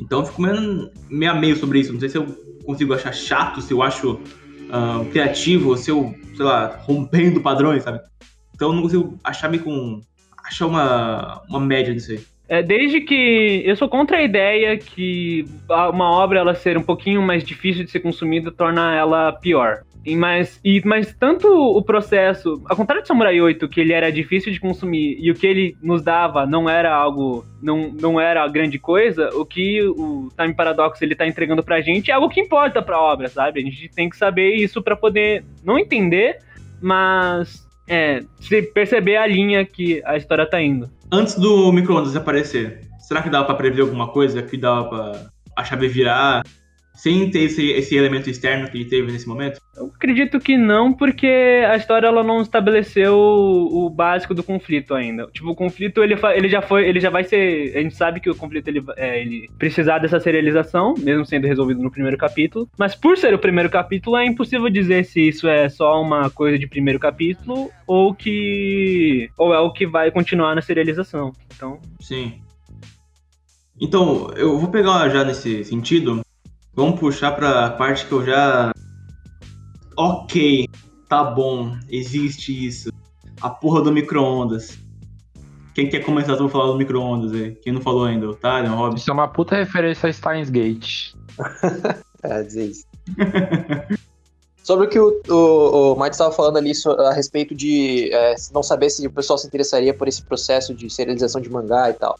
Então 0.00 0.20
eu 0.20 0.26
fico 0.26 0.42
meio, 0.42 0.90
meio 1.08 1.32
a 1.32 1.34
meio 1.34 1.56
sobre 1.56 1.80
isso. 1.80 1.92
Não 1.92 2.00
sei 2.00 2.08
se 2.08 2.18
eu 2.18 2.26
consigo 2.64 2.94
achar 2.94 3.12
chato, 3.12 3.60
se 3.60 3.72
eu 3.72 3.82
acho 3.82 4.20
ah, 4.70 5.04
criativo, 5.10 5.76
se 5.76 5.90
eu, 5.90 6.14
sei 6.36 6.44
lá, 6.44 6.78
rompendo 6.82 7.40
padrões, 7.40 7.82
sabe? 7.82 8.00
Então 8.54 8.68
eu 8.68 8.74
não 8.74 8.82
consigo 8.82 9.18
achar 9.22 9.48
meio 9.50 9.62
com. 9.62 10.00
Achar 10.52 10.66
uma, 10.66 11.42
uma 11.48 11.60
média 11.60 11.92
disso 11.92 12.12
aí. 12.12 12.20
É, 12.48 12.62
desde 12.62 13.00
que 13.00 13.62
eu 13.64 13.74
sou 13.76 13.88
contra 13.88 14.18
a 14.18 14.22
ideia 14.22 14.76
que 14.76 15.46
uma 15.68 16.10
obra 16.10 16.40
ela 16.40 16.54
ser 16.54 16.76
um 16.76 16.82
pouquinho 16.82 17.22
mais 17.22 17.42
difícil 17.42 17.84
de 17.84 17.90
ser 17.90 18.00
consumida 18.00 18.52
torna 18.52 18.94
ela 18.94 19.32
pior. 19.32 19.84
E 20.04 20.16
mas, 20.16 20.60
e, 20.64 20.82
mas 20.84 21.14
tanto 21.14 21.46
o 21.48 21.80
processo, 21.80 22.60
ao 22.68 22.76
contrário 22.76 23.02
de 23.02 23.08
Samurai 23.08 23.40
8, 23.40 23.68
que 23.68 23.80
ele 23.80 23.92
era 23.92 24.10
difícil 24.10 24.52
de 24.52 24.58
consumir 24.58 25.16
e 25.18 25.30
o 25.30 25.34
que 25.34 25.46
ele 25.46 25.76
nos 25.80 26.02
dava 26.02 26.44
não 26.44 26.68
era 26.68 26.92
algo, 26.92 27.46
não, 27.62 27.88
não 27.88 28.20
era 28.20 28.46
grande 28.48 28.80
coisa, 28.80 29.30
o 29.32 29.46
que 29.46 29.80
o 29.80 30.28
Time 30.36 30.54
Paradox 30.54 31.00
ele 31.00 31.14
tá 31.14 31.26
entregando 31.26 31.62
pra 31.62 31.80
gente 31.80 32.10
é 32.10 32.14
algo 32.14 32.28
que 32.28 32.40
importa 32.40 32.82
pra 32.82 33.00
obra, 33.00 33.28
sabe? 33.28 33.60
A 33.60 33.62
gente 33.62 33.88
tem 33.94 34.10
que 34.10 34.16
saber 34.16 34.56
isso 34.56 34.82
pra 34.82 34.96
poder 34.96 35.44
não 35.64 35.78
entender, 35.78 36.38
mas 36.80 37.64
é, 37.88 38.22
se 38.40 38.62
perceber 38.62 39.16
a 39.16 39.26
linha 39.26 39.64
que 39.64 40.02
a 40.04 40.16
história 40.16 40.48
tá 40.48 40.60
indo. 40.60 40.90
Antes 41.10 41.34
do 41.34 41.72
micro-ondas 41.72 42.16
aparecer, 42.16 42.80
será 43.00 43.22
que 43.22 43.28
dava 43.30 43.44
pra 43.44 43.54
prever 43.54 43.82
alguma 43.82 44.08
coisa? 44.08 44.42
Que 44.42 44.56
dava 44.56 44.88
pra 44.88 45.32
a 45.56 45.64
chave 45.64 45.88
virar? 45.88 46.42
Sem 46.94 47.30
ter 47.30 47.40
esse, 47.40 47.70
esse 47.70 47.96
elemento 47.96 48.28
externo 48.28 48.68
que 48.68 48.76
ele 48.76 48.84
teve 48.84 49.10
nesse 49.10 49.26
momento? 49.26 49.60
Eu 49.74 49.86
acredito 49.86 50.38
que 50.38 50.56
não, 50.56 50.92
porque 50.92 51.26
a 51.66 51.76
história 51.76 52.06
ela 52.06 52.22
não 52.22 52.42
estabeleceu 52.42 53.14
o, 53.14 53.86
o 53.86 53.90
básico 53.90 54.34
do 54.34 54.42
conflito 54.42 54.94
ainda. 54.94 55.26
Tipo, 55.32 55.50
o 55.50 55.54
conflito 55.54 56.02
ele, 56.02 56.14
ele 56.34 56.48
já 56.48 56.60
foi, 56.60 56.86
ele 56.86 57.00
já 57.00 57.08
vai 57.08 57.24
ser. 57.24 57.76
A 57.76 57.80
gente 57.80 57.96
sabe 57.96 58.20
que 58.20 58.28
o 58.28 58.34
conflito 58.34 58.68
ele, 58.68 58.84
é, 58.96 59.20
ele 59.20 59.48
precisar 59.58 59.98
dessa 59.98 60.20
serialização, 60.20 60.94
mesmo 60.98 61.24
sendo 61.24 61.46
resolvido 61.46 61.82
no 61.82 61.90
primeiro 61.90 62.18
capítulo. 62.18 62.68
Mas 62.78 62.94
por 62.94 63.16
ser 63.16 63.32
o 63.32 63.38
primeiro 63.38 63.70
capítulo, 63.70 64.16
é 64.16 64.26
impossível 64.26 64.68
dizer 64.68 65.04
se 65.04 65.28
isso 65.28 65.48
é 65.48 65.68
só 65.68 66.00
uma 66.00 66.28
coisa 66.28 66.58
de 66.58 66.66
primeiro 66.66 66.98
capítulo 66.98 67.70
ou 67.86 68.14
que. 68.14 69.30
ou 69.38 69.54
é 69.54 69.60
o 69.60 69.72
que 69.72 69.86
vai 69.86 70.10
continuar 70.10 70.54
na 70.54 70.62
serialização. 70.62 71.32
Então. 71.54 71.80
Sim. 72.00 72.42
Então, 73.80 74.30
eu 74.36 74.58
vou 74.58 74.70
pegar 74.70 75.08
já 75.08 75.24
nesse 75.24 75.64
sentido. 75.64 76.20
Vamos 76.74 76.98
puxar 76.98 77.32
pra 77.32 77.70
parte 77.70 78.06
que 78.06 78.12
eu 78.12 78.24
já. 78.24 78.72
Ok, 79.96 80.68
tá 81.08 81.22
bom, 81.22 81.76
existe 81.88 82.66
isso. 82.66 82.90
A 83.40 83.50
porra 83.50 83.82
do 83.82 83.92
micro-ondas. 83.92 84.78
Quem 85.74 85.88
quer 85.88 86.00
começar 86.00 86.34
a 86.34 86.48
falar 86.48 86.66
do 86.66 86.78
micro-ondas 86.78 87.32
aí? 87.32 87.52
Quem 87.56 87.72
não 87.72 87.80
falou 87.80 88.04
ainda? 88.04 88.28
Otário, 88.28 88.70
Robson? 88.70 88.96
Isso 88.96 89.10
é 89.10 89.14
uma 89.14 89.28
puta 89.28 89.56
referência 89.56 90.08
a 90.08 90.12
Steins 90.12 90.50
Gate. 90.50 91.14
É, 92.24 92.40
dizer 92.40 92.66
isso. 92.66 92.86
Sobre 94.62 94.86
o 94.86 94.88
que 94.88 94.96
o, 94.96 95.20
o, 95.28 95.92
o 95.92 95.96
Mike 95.96 96.12
estava 96.12 96.30
falando 96.30 96.56
ali 96.56 96.70
a 97.00 97.12
respeito 97.12 97.52
de 97.52 98.10
é, 98.12 98.36
não 98.54 98.62
saber 98.62 98.90
se 98.90 99.04
o 99.04 99.10
pessoal 99.10 99.36
se 99.36 99.48
interessaria 99.48 99.92
por 99.92 100.06
esse 100.06 100.22
processo 100.22 100.72
de 100.72 100.88
serialização 100.88 101.40
de 101.40 101.50
mangá 101.50 101.90
e 101.90 101.94
tal. 101.94 102.16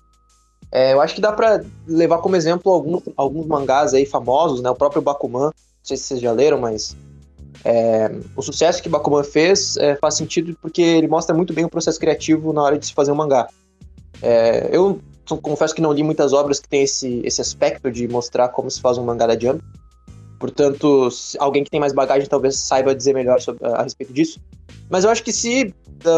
É, 0.73 0.95
eu 0.95 1.02
acho 1.02 1.14
que 1.14 1.21
dá 1.21 1.31
pra 1.31 1.62
levar 1.87 2.19
como 2.19 2.35
exemplo 2.35 2.73
alguns, 2.73 3.02
alguns 3.14 3.47
mangás 3.47 3.93
aí 3.93 4.07
famosos, 4.07 4.62
né? 4.62 4.71
O 4.71 4.75
próprio 4.75 5.02
Bakuman, 5.02 5.49
não 5.49 5.52
sei 5.83 5.99
se 5.99 6.05
vocês 6.05 6.21
já 6.21 6.33
leram, 6.33 6.59
mas 6.59 6.97
é, 7.62 8.11
o 8.35 8.41
sucesso 8.41 8.83
que 8.83 8.88
Bakuman 8.88 9.23
fez 9.23 9.76
é, 9.76 9.95
faz 9.97 10.14
sentido 10.14 10.57
porque 10.62 10.81
ele 10.81 11.07
mostra 11.07 11.37
muito 11.37 11.52
bem 11.52 11.67
o 11.67 11.69
processo 11.69 12.00
criativo 12.00 12.55
na 12.55 12.62
hora 12.62 12.79
de 12.79 12.87
se 12.87 12.95
fazer 12.95 13.12
um 13.12 13.17
mangá. 13.17 13.49
É, 14.23 14.71
eu 14.73 14.99
confesso 15.43 15.75
que 15.75 15.83
não 15.83 15.93
li 15.93 16.02
muitas 16.02 16.33
obras 16.33 16.59
que 16.59 16.69
tem 16.69 16.83
esse, 16.85 17.21
esse 17.23 17.41
aspecto 17.41 17.91
de 17.91 18.09
mostrar 18.09 18.49
como 18.49 18.71
se 18.71 18.81
faz 18.81 18.97
um 18.97 19.05
mangá 19.05 19.26
da 19.26 19.38
Jump. 19.38 19.62
Portanto, 20.38 21.09
alguém 21.38 21.62
que 21.62 21.71
tem 21.71 21.79
mais 21.79 21.93
bagagem 21.93 22.29
talvez 22.29 22.57
saiba 22.57 22.95
dizer 22.95 23.12
melhor 23.12 23.41
sobre, 23.41 23.64
a, 23.67 23.76
a 23.76 23.83
respeito 23.83 24.12
disso. 24.12 24.41
Mas 24.88 25.05
eu 25.05 25.11
acho 25.11 25.23
que 25.23 25.33
se 25.33 25.75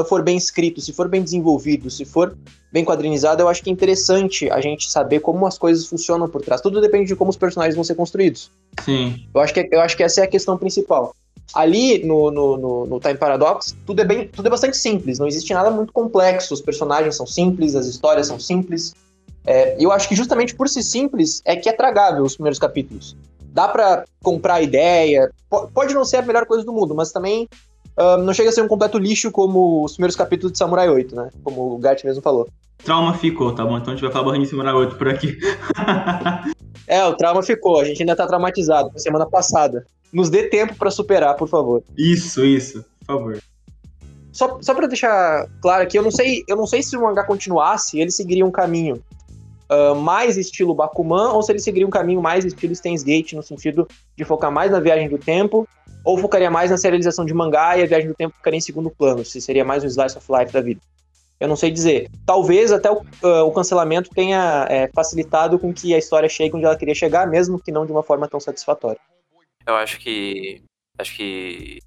for 0.09 0.23
bem 0.23 0.37
escrito, 0.37 0.81
se 0.81 0.93
for 0.93 1.09
bem 1.09 1.23
desenvolvido, 1.23 1.91
se 1.91 2.05
for 2.05 2.37
bem 2.73 2.85
quadrinizado, 2.85 3.43
eu 3.43 3.49
acho 3.49 3.63
que 3.63 3.71
é 3.71 3.73
interessante 3.73 4.51
a 4.51 4.61
gente 4.61 4.91
saber 4.91 5.21
como 5.21 5.47
as 5.47 5.57
coisas 5.57 5.87
funcionam 5.87 6.29
por 6.29 6.43
trás. 6.43 6.61
Tudo 6.61 6.81
depende 6.81 7.07
de 7.07 7.17
como 7.17 7.31
os 7.31 7.37
personagens 7.37 7.75
vão 7.75 7.85
ser 7.85 7.95
construídos. 7.95 8.51
Sim. 8.85 9.27
Eu 9.33 9.41
acho 9.41 9.55
que, 9.55 9.69
eu 9.71 9.81
acho 9.81 9.97
que 9.97 10.03
essa 10.03 10.21
é 10.23 10.25
a 10.25 10.27
questão 10.29 10.59
principal. 10.59 11.15
Ali 11.55 12.05
no, 12.05 12.31
no, 12.31 12.57
no, 12.57 12.87
no 12.87 13.01
Time 13.01 13.17
Paradox, 13.17 13.77
tudo 13.87 14.01
é, 14.01 14.05
bem, 14.05 14.27
tudo 14.29 14.47
é 14.47 14.51
bastante 14.51 14.77
simples, 14.77 15.19
não 15.19 15.29
existe 15.29 15.53
nada 15.55 15.71
muito 15.71 15.93
complexo. 15.93 16.53
Os 16.53 16.61
personagens 16.61 17.15
são 17.17 17.27
simples, 17.27 17.77
as 17.77 17.87
histórias 17.87 18.27
são 18.27 18.41
simples. 18.41 18.93
É, 19.47 19.79
e 19.79 19.85
eu 19.85 19.93
acho 19.93 20.09
que 20.09 20.17
justamente 20.17 20.55
por 20.55 20.69
ser 20.69 20.83
simples 20.83 21.43
é 21.45 21.55
que 21.55 21.69
é 21.69 21.73
tragável 21.73 22.25
os 22.25 22.35
primeiros 22.35 22.59
capítulos. 22.59 23.15
Dá 23.53 23.69
pra 23.69 24.05
comprar 24.21 24.55
a 24.55 24.63
ideia, 24.63 25.31
po- 25.49 25.69
pode 25.69 25.95
não 25.95 26.05
ser 26.05 26.17
a 26.17 26.23
melhor 26.23 26.45
coisa 26.47 26.65
do 26.65 26.73
mundo, 26.73 26.93
mas 26.93 27.13
também 27.13 27.47
não 27.97 28.35
chega 28.35 28.49
a 28.51 28.53
ser 28.53 28.63
um 28.63 28.69
completo 28.69 28.99
lixo 28.99 29.31
como 29.31 29.85
os 29.85 29.93
primeiros 29.93 30.17
capítulos 30.17 30.53
de 30.53 30.59
Samurai 30.59 30.89
8, 30.89 31.15
né? 31.15 31.31
Como 31.43 31.75
o 31.75 31.79
Gart 31.79 32.03
mesmo 32.05 32.23
falou. 32.23 32.49
Trauma 32.85 33.15
ficou, 33.15 33.55
tá 33.55 33.65
bom? 33.65 33.79
Então 33.79 33.93
a 33.93 33.97
gente 33.97 34.05
vai 34.05 34.13
falar 34.13 34.37
em 34.37 34.45
cima 34.45 34.65
da 34.65 34.75
outra 34.75 34.97
por 34.97 35.09
aqui. 35.09 35.39
É, 36.87 37.03
o 37.03 37.17
trauma 37.17 37.43
ficou, 37.43 37.81
a 37.81 37.85
gente 37.85 38.03
ainda 38.03 38.15
tá 38.15 38.27
traumatizado, 38.27 38.93
semana 39.01 39.25
passada. 39.25 39.87
Nos 40.13 40.29
dê 40.29 40.51
tempo 40.51 40.75
pra 40.77 40.91
superar, 40.91 41.35
por 41.35 41.49
favor. 41.49 41.83
isso, 41.97 42.45
isso. 42.45 42.85
Por 43.01 43.07
favor. 43.07 43.39
Só, 44.31 44.59
só 44.61 44.75
pra 44.75 44.87
deixar 44.87 45.49
claro 45.63 45.83
aqui, 45.83 45.99
eu 45.99 46.03
não 46.03 46.11
sei, 46.11 46.45
eu 46.47 46.55
não 46.55 46.67
sei 46.67 46.83
se 46.83 46.95
o 46.95 47.01
mangá 47.01 47.25
continuasse, 47.25 47.99
ele 47.99 48.11
seguiria 48.11 48.45
um 48.45 48.51
caminho 48.51 49.03
ah, 49.69 49.95
mais 49.95 50.37
estilo 50.37 50.75
Bakuman, 50.75 51.33
ou 51.33 51.43
se 51.43 51.53
ele 51.53 51.59
seguiria 51.59 51.87
um 51.87 51.91
caminho 51.91 52.21
mais 52.21 52.45
estilo 52.45 52.75
Steins 52.75 53.03
Gate, 53.03 53.33
no 53.33 53.43
sentido 53.43 53.89
de 54.17 54.25
focar 54.25 54.53
mais 54.53 54.71
na 54.71 54.81
viagem 54.81 55.09
do 55.09 55.19
tempo, 55.19 55.67
ou 56.05 56.19
focaria 56.19 56.51
mais 56.51 56.71
na 56.71 56.77
serialização 56.77 57.25
de 57.25 57.33
mangá 57.33 57.77
e 57.79 57.83
a 57.83 57.87
viagem 57.87 58.09
do 58.09 58.15
tempo 58.15 58.37
ficaria 58.37 58.59
em 58.59 58.61
segundo 58.61 58.91
plano, 58.91 59.25
se 59.25 59.41
seria 59.41 59.65
mais 59.65 59.83
um 59.83 59.87
slice 59.87 60.19
of 60.19 60.27
life 60.31 60.53
da 60.53 60.61
vida. 60.61 60.81
Eu 61.41 61.49
não 61.49 61.57
sei 61.57 61.71
dizer. 61.71 62.09
Talvez 62.25 62.71
até 62.71 62.91
o, 62.91 63.05
ah, 63.23 63.43
o 63.43 63.51
cancelamento 63.53 64.11
tenha 64.11 64.67
é, 64.71 64.89
facilitado 64.95 65.59
com 65.59 65.73
que 65.75 65.93
a 65.95 65.99
história 65.99 66.29
chegue 66.29 66.55
onde 66.55 66.65
ela 66.65 66.77
queria 66.77 66.95
chegar, 66.95 67.27
mesmo 67.27 67.59
que 67.61 67.73
não 67.73 67.85
de 67.85 67.91
uma 67.93 68.03
forma 68.03 68.29
tão 68.29 68.39
satisfatória. 68.39 69.01
Eu 69.67 69.75
acho 69.75 69.99
que. 69.99 70.63
Acho 70.99 71.17
que. 71.17 71.81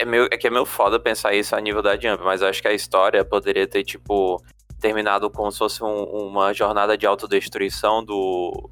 É, 0.00 0.04
meio, 0.04 0.24
é 0.24 0.36
que 0.36 0.48
é 0.48 0.50
meio 0.50 0.66
foda 0.66 0.98
pensar 0.98 1.34
isso 1.34 1.54
a 1.54 1.60
nível 1.60 1.82
da 1.82 1.96
Jump, 1.96 2.24
mas 2.24 2.42
acho 2.42 2.60
que 2.60 2.66
a 2.66 2.72
história 2.72 3.24
poderia 3.24 3.66
ter, 3.68 3.84
tipo, 3.84 4.42
terminado 4.80 5.30
como 5.30 5.52
se 5.52 5.58
fosse 5.58 5.84
um- 5.84 6.04
uma 6.26 6.52
jornada 6.52 6.98
de 6.98 7.06
autodestruição 7.06 8.04
do, 8.04 8.68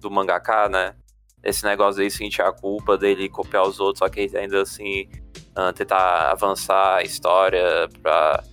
do 0.00 0.10
mangaka, 0.10 0.68
né? 0.68 0.94
Esse 1.42 1.64
negócio 1.64 1.98
dele 1.98 2.10
sentir 2.10 2.42
a 2.42 2.52
culpa 2.52 2.98
dele 2.98 3.28
copiar 3.28 3.66
os 3.66 3.78
outros, 3.80 4.00
só 4.00 4.08
que 4.08 4.20
ele 4.20 4.36
ainda 4.36 4.62
assim 4.62 5.08
ah, 5.54 5.72
tentar 5.72 6.30
avançar 6.30 6.96
a 6.98 7.02
história 7.02 7.88
pra. 8.02 8.44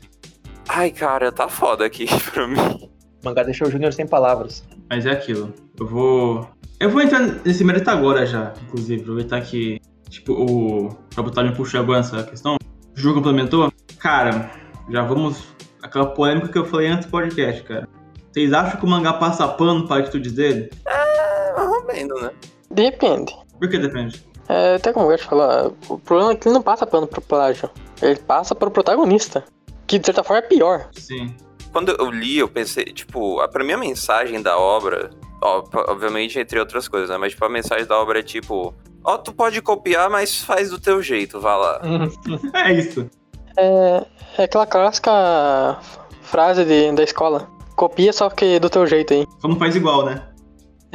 Ai, 0.67 0.89
cara, 0.89 1.31
tá 1.31 1.47
foda 1.47 1.85
aqui 1.85 2.07
pra 2.33 2.47
mim. 2.47 2.59
O 2.59 3.25
mangá 3.25 3.43
deixou 3.43 3.67
o 3.67 3.71
Júnior 3.71 3.93
sem 3.93 4.07
palavras. 4.07 4.63
Mas 4.89 5.05
é 5.05 5.11
aquilo. 5.11 5.53
Eu 5.79 5.87
vou. 5.87 6.49
Eu 6.79 6.89
vou 6.89 7.01
entrar 7.01 7.19
nesse 7.19 7.63
mérito 7.63 7.89
agora 7.89 8.25
já, 8.25 8.53
inclusive. 8.63 9.01
Aproveitar 9.01 9.41
que, 9.41 9.79
tipo, 10.09 10.33
o 10.33 10.97
Robotar 11.15 11.45
me 11.45 11.55
puxou 11.55 11.79
agora 11.79 11.99
essa 11.99 12.23
questão. 12.23 12.55
O 12.55 12.99
jogo 12.99 13.15
complementou. 13.15 13.71
Cara, 13.99 14.51
já 14.89 15.03
vamos. 15.03 15.43
Aquela 15.83 16.07
polêmica 16.07 16.47
que 16.47 16.57
eu 16.57 16.65
falei 16.65 16.87
antes 16.87 17.05
do 17.05 17.11
podcast, 17.11 17.61
cara. 17.63 17.87
Vocês 18.31 18.51
acham 18.51 18.79
que 18.79 18.85
o 18.85 18.89
mangá 18.89 19.13
passa 19.13 19.47
pano 19.47 19.87
para 19.87 20.01
atitudes 20.01 20.33
dele? 20.33 20.69
É, 20.87 21.53
mais 21.53 21.69
ou 21.69 21.85
menos, 21.85 22.21
né? 22.21 22.31
Depende. 22.75 23.33
Por 23.57 23.69
que 23.69 23.77
depende? 23.77 24.23
É, 24.47 24.75
até 24.75 24.93
como 24.93 25.05
eu 25.05 25.09
gosto 25.11 25.23
de 25.23 25.29
falar, 25.29 25.71
o 25.89 25.97
problema 25.97 26.33
é 26.33 26.35
que 26.35 26.47
ele 26.47 26.53
não 26.53 26.61
passa 26.61 26.85
pano 26.85 27.07
pro 27.07 27.21
plágio. 27.21 27.69
Ele 28.01 28.19
passa 28.19 28.53
pro 28.53 28.69
protagonista. 28.69 29.43
Que 29.87 29.97
de 29.97 30.05
certa 30.05 30.23
forma 30.23 30.39
é 30.39 30.47
pior. 30.47 30.89
Sim. 30.93 31.33
Quando 31.71 31.95
eu 31.97 32.09
li, 32.11 32.37
eu 32.37 32.47
pensei, 32.47 32.85
tipo, 32.85 33.39
a, 33.39 33.47
pra 33.47 33.63
mim 33.63 33.73
a 33.73 33.77
mensagem 33.77 34.41
da 34.41 34.57
obra, 34.57 35.09
ó, 35.41 35.63
obviamente 35.87 36.39
entre 36.39 36.59
outras 36.59 36.87
coisas, 36.87 37.09
né? 37.09 37.17
Mas 37.17 37.31
tipo, 37.33 37.45
a 37.45 37.49
mensagem 37.49 37.85
da 37.85 37.99
obra 37.99 38.19
é 38.19 38.23
tipo, 38.23 38.73
ó, 39.03 39.17
tu 39.17 39.33
pode 39.33 39.61
copiar, 39.61 40.09
mas 40.09 40.43
faz 40.43 40.69
do 40.69 40.79
teu 40.79 41.01
jeito, 41.01 41.39
vá 41.39 41.55
lá. 41.55 41.81
É 42.53 42.73
isso. 42.73 43.09
É, 43.57 44.05
é 44.37 44.43
aquela 44.43 44.65
clássica 44.65 45.79
frase 46.21 46.65
de, 46.65 46.91
da 46.91 47.03
escola. 47.03 47.47
Copia 47.75 48.13
só 48.13 48.29
que 48.29 48.59
do 48.59 48.69
teu 48.69 48.85
jeito 48.85 49.13
aí. 49.13 49.27
Só 49.39 49.47
não 49.47 49.57
faz 49.57 49.75
igual, 49.75 50.05
né? 50.05 50.21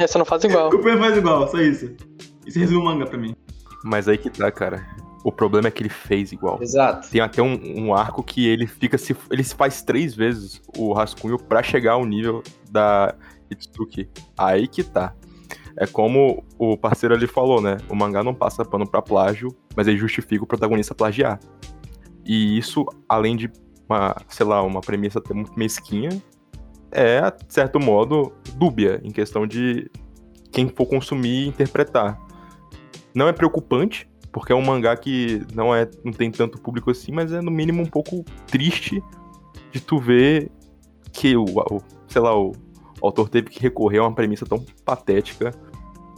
É, 0.01 0.07
você 0.07 0.17
não 0.17 0.25
faz 0.25 0.43
igual. 0.43 0.69
O 0.69 0.71
Cooper 0.71 0.97
faz 0.97 1.15
igual, 1.15 1.47
só 1.47 1.59
isso. 1.59 1.95
Isso 2.45 2.57
resume 2.57 2.81
o 2.81 2.85
manga 2.85 3.05
pra 3.05 3.17
mim. 3.17 3.35
Mas 3.83 4.07
aí 4.07 4.17
que 4.17 4.29
tá, 4.29 4.51
cara. 4.51 4.85
O 5.23 5.31
problema 5.31 5.67
é 5.67 5.71
que 5.71 5.83
ele 5.83 5.89
fez 5.89 6.31
igual. 6.31 6.57
Exato. 6.59 7.09
Tem 7.09 7.21
até 7.21 7.41
um, 7.41 7.59
um 7.77 7.93
arco 7.93 8.23
que 8.23 8.47
ele 8.47 8.65
fica 8.65 8.97
se. 8.97 9.15
Ele 9.29 9.43
se 9.43 9.53
faz 9.53 9.83
três 9.83 10.15
vezes 10.15 10.59
o 10.75 10.91
rascunho 10.93 11.37
pra 11.37 11.61
chegar 11.61 11.93
ao 11.93 12.05
nível 12.05 12.41
da 12.71 13.13
Itsuki. 13.49 14.09
Aí 14.35 14.67
que 14.67 14.83
tá. 14.83 15.13
É 15.77 15.85
como 15.85 16.43
o 16.57 16.75
parceiro 16.75 17.15
ali 17.15 17.27
falou, 17.27 17.61
né? 17.61 17.77
O 17.87 17.95
mangá 17.95 18.23
não 18.23 18.33
passa 18.33 18.65
pano 18.65 18.89
pra 18.89 19.01
plágio, 19.01 19.55
mas 19.75 19.87
ele 19.87 19.97
justifica 19.97 20.43
o 20.43 20.47
protagonista 20.47 20.95
plagiar. 20.95 21.39
E 22.25 22.57
isso, 22.57 22.85
além 23.07 23.35
de 23.35 23.51
uma, 23.87 24.15
sei 24.27 24.45
lá, 24.45 24.61
uma 24.63 24.81
premissa 24.81 25.19
até 25.19 25.33
muito 25.33 25.53
mesquinha, 25.57 26.09
é, 26.91 27.21
de 27.31 27.53
certo 27.53 27.79
modo, 27.79 28.33
dúbia 28.55 28.99
em 29.03 29.11
questão 29.11 29.47
de 29.47 29.89
quem 30.51 30.67
for 30.67 30.85
consumir 30.85 31.45
e 31.45 31.47
interpretar. 31.47 32.19
Não 33.13 33.27
é 33.27 33.33
preocupante, 33.33 34.09
porque 34.31 34.53
é 34.53 34.55
um 34.55 34.61
mangá 34.61 34.95
que 34.95 35.41
não, 35.53 35.73
é, 35.73 35.89
não 36.03 36.11
tem 36.13 36.31
tanto 36.31 36.59
público 36.59 36.91
assim, 36.91 37.11
mas 37.11 37.31
é 37.31 37.41
no 37.41 37.51
mínimo 37.51 37.81
um 37.81 37.85
pouco 37.85 38.23
triste 38.47 39.03
de 39.71 39.79
tu 39.81 39.97
ver 39.99 40.49
que 41.13 41.35
o, 41.35 41.43
o- 41.45 41.81
sei 42.07 42.21
lá, 42.21 42.37
o, 42.37 42.51
o 43.01 43.05
autor 43.05 43.29
teve 43.29 43.49
que 43.49 43.59
recorrer 43.61 43.99
a 43.99 44.03
uma 44.03 44.13
premissa 44.13 44.45
tão 44.45 44.63
patética 44.85 45.51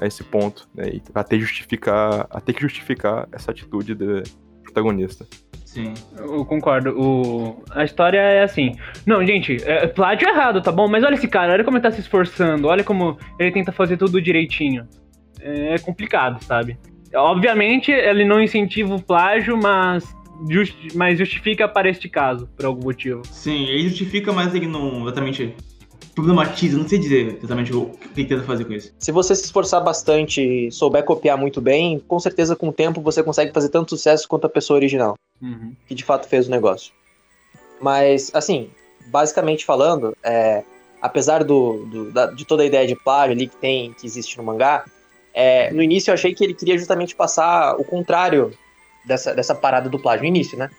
a 0.02 0.06
esse 0.08 0.24
ponto, 0.24 0.68
né? 0.74 0.90
E 0.90 1.02
até 1.14 1.38
justificar, 1.40 2.28
até 2.30 2.52
que 2.54 2.62
justificar 2.62 3.28
essa 3.32 3.52
atitude 3.52 3.96
do 3.96 4.24
protagonista. 4.64 5.26
Sim. 5.74 5.96
Eu 6.16 6.46
concordo. 6.46 6.92
O... 6.96 7.64
A 7.72 7.84
história 7.84 8.20
é 8.20 8.44
assim. 8.44 8.76
Não, 9.08 9.26
gente, 9.26 9.58
é, 9.66 9.88
plágio 9.88 10.30
errado, 10.30 10.62
tá 10.62 10.72
bom? 10.72 10.88
Mas 10.88 11.04
olha 11.04 11.16
esse 11.16 11.28
cara, 11.28 11.54
olha 11.54 11.64
como 11.64 11.78
ele 11.78 11.82
tá 11.82 11.90
se 11.90 12.00
esforçando, 12.00 12.68
olha 12.68 12.84
como 12.84 13.18
ele 13.40 13.52
tenta 13.52 13.72
fazer 13.72 13.98
tudo 13.98 14.22
direitinho. 14.22 14.88
É 15.42 15.80
complicado, 15.80 16.44
sabe? 16.44 16.78
Obviamente, 17.16 17.92
ele 17.92 18.24
não 18.24 18.40
incentiva 18.40 18.94
o 18.94 19.02
plágio, 19.02 19.58
mas, 19.58 20.16
mas 20.94 21.18
justifica 21.18 21.68
para 21.68 21.90
este 21.90 22.08
caso, 22.08 22.48
por 22.56 22.66
algum 22.66 22.84
motivo. 22.84 23.24
Sim, 23.26 23.66
ele 23.66 23.90
justifica, 23.90 24.32
mas 24.32 24.54
ele 24.54 24.68
não 24.68 25.02
exatamente 25.02 25.56
problematiza, 26.14 26.78
não 26.78 26.88
sei 26.88 27.00
dizer 27.00 27.38
exatamente 27.40 27.74
o 27.74 27.88
que 28.14 28.22
ele 28.22 28.28
tenta 28.30 28.44
fazer 28.44 28.66
com 28.66 28.74
isso. 28.74 28.94
Se 29.00 29.12
você 29.12 29.36
se 29.36 29.46
esforçar 29.46 29.84
bastante 29.84 30.42
e 30.68 30.72
souber 30.72 31.04
copiar 31.04 31.38
muito 31.38 31.60
bem, 31.62 32.00
com 32.08 32.20
certeza 32.20 32.56
com 32.56 32.70
o 32.70 32.74
tempo 32.74 33.02
você 33.02 33.24
consegue 33.24 33.52
fazer 33.52 33.70
tanto 33.70 33.90
sucesso 33.92 34.28
quanto 34.28 34.46
a 34.46 34.50
pessoa 34.50 34.78
original, 34.78 35.16
Uhum. 35.42 35.74
que 35.88 35.96
de 35.96 36.04
fato 36.04 36.28
fez 36.28 36.48
o 36.48 36.52
negócio. 36.52 36.94
Mas, 37.82 38.32
assim, 38.34 38.70
basicamente 39.08 39.66
falando, 39.66 40.16
é, 40.24 40.64
apesar 41.02 41.44
do, 41.44 41.86
do- 41.86 42.12
da- 42.12 42.28
de 42.28 42.46
toda 42.46 42.64
a 42.64 42.66
ideia 42.66 42.88
de 42.88 42.96
plágio 42.96 43.34
ali 43.34 43.48
que 43.48 43.58
tem, 43.58 43.94
que 43.94 44.06
existe 44.06 44.38
no 44.38 44.44
mangá, 44.44 44.86
é, 45.34 45.72
no 45.72 45.82
início 45.82 46.12
eu 46.12 46.14
achei 46.14 46.34
que 46.34 46.44
ele 46.44 46.54
queria 46.54 46.78
justamente 46.78 47.16
passar 47.16 47.76
o 47.78 47.84
contrário 47.84 48.52
dessa, 49.06 49.34
dessa 49.34 49.54
parada 49.56 49.90
do 49.90 50.00
plágio, 50.00 50.22
no 50.22 50.28
início, 50.30 50.58
né? 50.58 50.70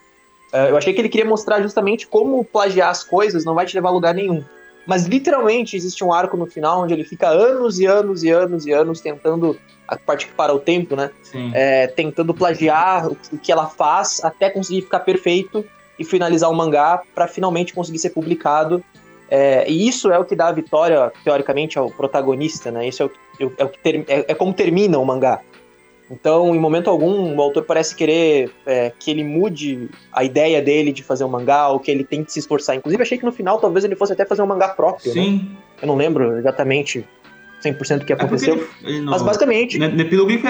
É, 0.53 0.71
eu 0.71 0.77
achei 0.77 0.95
que 0.95 1.01
ele 1.01 1.09
queria 1.09 1.29
mostrar 1.29 1.61
justamente 1.61 2.07
como 2.07 2.45
plagiar 2.45 2.89
as 2.89 3.03
coisas 3.03 3.45
não 3.45 3.55
vai 3.55 3.67
te 3.67 3.75
levar 3.75 3.89
a 3.89 3.93
lugar 3.93 4.15
nenhum. 4.15 4.43
Mas 4.87 5.05
literalmente 5.07 5.77
existe 5.77 6.05
um 6.05 6.13
arco 6.13 6.37
no 6.37 6.47
final 6.47 6.83
onde 6.83 6.93
ele 6.93 7.05
fica 7.05 7.29
anos 7.29 7.79
e 7.79 7.87
anos 7.87 8.23
e 8.23 8.31
anos 8.31 8.67
e 8.67 8.73
anos 8.73 9.01
tentando, 9.01 9.59
a 9.89 9.97
parte 9.97 10.27
que 10.27 10.33
para 10.33 10.53
o 10.55 10.59
tempo, 10.59 10.95
né? 10.95 11.11
É, 11.55 11.87
tentando 11.87 12.35
plagiar 12.35 13.07
o 13.09 13.17
que- 13.17 13.51
ela 13.53 13.67
faz 13.67 14.23
até 14.23 14.51
conseguir 14.51 14.83
ficar 14.83 15.01
perfeito 15.01 15.65
e 15.99 16.05
finalizar 16.05 16.51
o 16.51 16.55
mangá 16.55 17.03
para 17.15 17.27
finalmente 17.29 17.73
conseguir 17.73 17.99
ser 17.99 18.11
publicado. 18.11 18.83
É, 19.31 19.69
e 19.69 19.89
isso 19.89 20.13
é 20.13 20.19
o 20.19 20.25
que 20.25 20.37
dá 20.37 20.49
a 20.49 20.53
vitória, 20.53 21.11
teoricamente, 21.25 21.79
ao 21.79 21.91
protagonista, 21.91 22.71
né? 22.71 22.87
Isso 22.87 23.03
é, 23.03 23.07
o, 23.07 23.09
que- 23.09 23.19
é, 23.59 23.65
o 23.65 23.69
que 23.69 23.79
ter- 23.79 24.05
é- 24.07 24.25
é 24.29 24.35
como 24.35 24.53
termina 24.53 24.99
o 24.99 25.05
mangá. 25.05 25.41
Então, 26.11 26.55
em 26.55 26.59
momento 26.59 26.91
algum, 26.91 27.35
o 27.35 27.41
autor 27.41 27.65
parece 27.65 27.95
querer 27.97 28.51
é, 28.67 28.93
que 28.99 29.11
ele 29.11 29.25
mude 29.25 29.89
a 30.13 30.23
ideia 30.23 30.61
dele 30.61 30.93
de 30.93 31.03
fazer 31.03 31.25
um 31.25 31.29
mangá, 31.29 31.69
ou 31.69 31.81
que 31.81 31.91
ele 31.91 32.05
tente 32.05 32.31
se 32.33 32.39
esforçar. 32.39 32.77
Inclusive, 32.77 33.03
achei 33.03 33.17
que 33.19 33.25
no 33.25 33.33
final 33.33 33.59
talvez 33.59 33.85
ele 33.85 33.97
fosse 33.97 34.13
até 34.13 34.25
fazer 34.27 34.43
um 34.43 34.47
mangá 34.47 34.69
próprio. 34.69 35.15
né? 35.15 35.23
Sim. 35.23 35.57
Eu 35.81 35.89
não 35.89 35.97
lembro 35.97 36.37
exatamente 36.39 37.07
100% 37.65 38.03
o 38.03 38.05
que 38.05 38.13
É 38.13 38.17
aconteceu. 38.17 38.55
ele, 38.55 38.67
ele 38.83 39.01
não... 39.01 39.13
Mas 39.13 39.23
basicamente, 39.23 39.79
No, 39.79 40.01
epílogo 40.01 40.31
ele, 40.31 40.43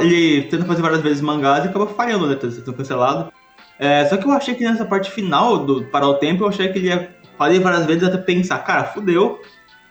ele 0.00 0.42
tenta 0.48 0.64
fazer 0.64 0.82
várias 0.82 1.00
vezes 1.02 1.20
mangás 1.20 1.64
e 1.64 1.68
acaba 1.68 1.86
falhando, 1.86 2.26
né? 2.26 2.34
tá 2.34 2.50
Sendo 2.50 2.72
cancelado. 2.72 3.32
É, 3.78 4.06
só 4.06 4.16
que 4.16 4.26
eu 4.26 4.32
achei 4.32 4.54
que 4.54 4.64
nessa 4.64 4.84
parte 4.84 5.10
final 5.10 5.64
do 5.64 5.84
Parar 5.84 6.08
o 6.08 6.14
Tempo, 6.14 6.42
eu 6.44 6.48
achei 6.48 6.68
que 6.68 6.78
ele 6.78 6.88
ia 6.88 7.14
fazer 7.38 7.60
várias 7.60 7.84
vezes 7.86 8.02
até 8.02 8.16
pensar, 8.16 8.58
cara, 8.60 8.84
fudeu, 8.84 9.40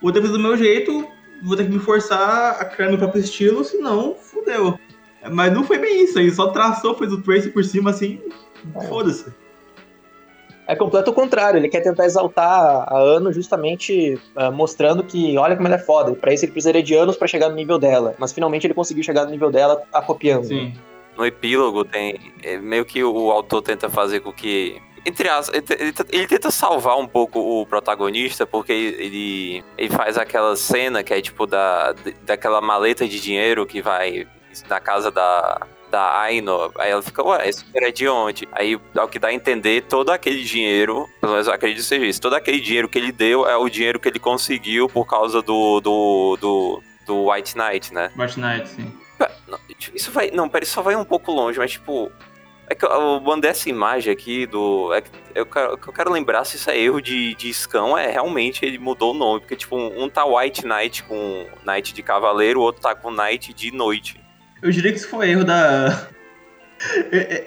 vou 0.01 0.11
ter 0.11 0.19
que 0.19 0.27
fazer 0.27 0.37
do 0.37 0.43
meu 0.43 0.57
jeito, 0.57 1.07
vou 1.43 1.55
ter 1.55 1.65
que 1.65 1.71
me 1.71 1.79
forçar 1.79 2.57
a 2.59 2.65
criar 2.65 2.89
meu 2.89 2.97
próprio 2.97 3.21
estilo, 3.21 3.63
senão 3.63 4.15
fudeu. 4.15 4.77
Mas 5.31 5.51
não 5.53 5.63
foi 5.63 5.77
bem 5.77 6.03
isso, 6.03 6.19
ele 6.19 6.31
só 6.31 6.47
traçou, 6.47 6.95
fez 6.95 7.11
o 7.11 7.21
trace 7.21 7.49
por 7.49 7.63
cima 7.63 7.89
assim, 7.91 8.21
foda-se. 8.89 9.25
É 10.67 10.75
completo 10.75 11.11
o 11.11 11.13
contrário, 11.13 11.59
ele 11.59 11.69
quer 11.69 11.81
tentar 11.81 12.05
exaltar 12.05 12.85
a 12.91 12.97
Ano 12.97 13.31
justamente 13.31 14.19
ah, 14.35 14.49
mostrando 14.49 15.03
que 15.03 15.37
olha 15.37 15.55
como 15.55 15.67
ela 15.67 15.75
é 15.77 15.79
foda, 15.79 16.11
e 16.11 16.15
pra 16.15 16.33
isso 16.33 16.43
ele 16.45 16.51
precisaria 16.51 16.81
de 16.81 16.95
anos 16.95 17.15
pra 17.15 17.27
chegar 17.27 17.49
no 17.49 17.55
nível 17.55 17.77
dela, 17.77 18.15
mas 18.17 18.33
finalmente 18.33 18.65
ele 18.65 18.73
conseguiu 18.73 19.03
chegar 19.03 19.25
no 19.25 19.31
nível 19.31 19.51
dela 19.51 19.83
a 19.93 20.01
copiando. 20.01 20.45
Sim. 20.45 20.73
No 21.15 21.25
epílogo 21.25 21.85
tem. 21.85 22.33
é 22.43 22.57
meio 22.57 22.83
que 22.83 23.03
o 23.03 23.31
autor 23.31 23.61
tenta 23.61 23.89
fazer 23.89 24.19
com 24.21 24.33
que. 24.33 24.81
Entre 25.05 25.29
as, 25.29 25.49
ele, 25.49 25.63
ele- 25.79 25.93
ele 26.11 26.27
tenta 26.27 26.49
salvar 26.49 26.97
um 26.97 27.05
pouco 27.07 27.39
o 27.39 27.65
protagonista, 27.67 28.45
porque 28.45 28.73
ele, 28.73 29.63
ele 29.77 29.89
faz 29.89 30.17
aquela 30.17 30.55
cena 30.55 31.03
que 31.03 31.13
é 31.13 31.21
tipo 31.21 31.45
da, 31.45 31.93
daquela 32.23 32.59
maleta 32.59 33.07
de 33.07 33.21
dinheiro 33.21 33.65
que 33.67 33.83
vai 33.83 34.25
na 34.69 34.79
casa 34.79 35.11
da, 35.11 35.61
da 35.89 36.19
Aino. 36.19 36.71
Aí 36.77 36.91
ela 36.91 37.01
fica, 37.01 37.23
ué, 37.23 37.47
esse 37.47 37.63
dinheiro 37.65 37.87
é 37.87 37.91
de 37.91 38.07
onde? 38.07 38.47
Aí 38.51 38.79
é 38.95 39.01
o 39.01 39.07
que 39.07 39.19
dá 39.19 39.29
a 39.29 39.33
entender 39.33 39.83
todo 39.83 40.11
aquele 40.11 40.43
dinheiro, 40.43 41.07
pelo 41.21 41.33
menos 41.33 41.47
eu 41.47 41.53
acredito 41.53 41.81
que 41.81 41.87
seja 41.87 42.05
isso, 42.05 42.21
todo 42.21 42.33
aquele 42.33 42.59
dinheiro 42.59 42.89
que 42.89 42.97
ele 42.97 43.11
deu 43.11 43.47
é 43.47 43.55
o 43.57 43.69
dinheiro 43.69 43.99
que 43.99 44.07
ele 44.07 44.19
conseguiu 44.19 44.87
por 44.89 45.05
causa 45.05 45.41
do, 45.41 45.79
do, 45.79 46.37
do, 46.39 46.83
do 47.05 47.29
White 47.31 47.57
Knight, 47.57 47.93
né? 47.93 48.11
White 48.17 48.39
Knight, 48.39 48.67
sim. 48.67 49.05
Isso 49.93 50.11
vai. 50.11 50.31
Não, 50.31 50.49
pera, 50.49 50.63
isso 50.63 50.73
só 50.73 50.81
vai 50.81 50.95
um 50.95 51.05
pouco 51.05 51.31
longe, 51.31 51.57
mas 51.57 51.71
tipo. 51.71 52.11
É 52.67 52.73
que 52.73 52.83
eu, 52.83 53.21
mandei 53.21 53.51
essa 53.51 53.69
imagem 53.69 54.11
aqui 54.11 54.47
do. 54.47 54.91
É 54.91 55.01
que 55.01 55.09
eu, 55.35 55.45
quero, 55.45 55.73
eu 55.73 55.93
quero 55.93 56.11
lembrar 56.11 56.43
se 56.45 56.55
isso 56.55 56.69
é 56.71 56.77
erro 56.77 56.99
de, 56.99 57.35
de 57.35 57.53
Scam, 57.53 57.95
é 57.95 58.09
realmente 58.09 58.65
ele 58.65 58.79
mudou 58.79 59.13
o 59.13 59.17
nome. 59.17 59.41
Porque, 59.41 59.55
tipo, 59.55 59.77
um, 59.77 60.03
um 60.03 60.09
tá 60.09 60.25
White 60.25 60.65
Knight 60.65 61.03
com 61.03 61.45
Knight 61.63 61.93
de 61.93 62.01
Cavaleiro, 62.01 62.59
o 62.59 62.63
outro 62.63 62.81
tá 62.81 62.95
com 62.95 63.11
Knight 63.11 63.53
de 63.53 63.71
Noite. 63.71 64.24
Eu 64.61 64.71
diria 64.71 64.91
que 64.91 64.97
isso 64.97 65.09
foi 65.09 65.29
erro 65.31 65.43
da. 65.43 66.07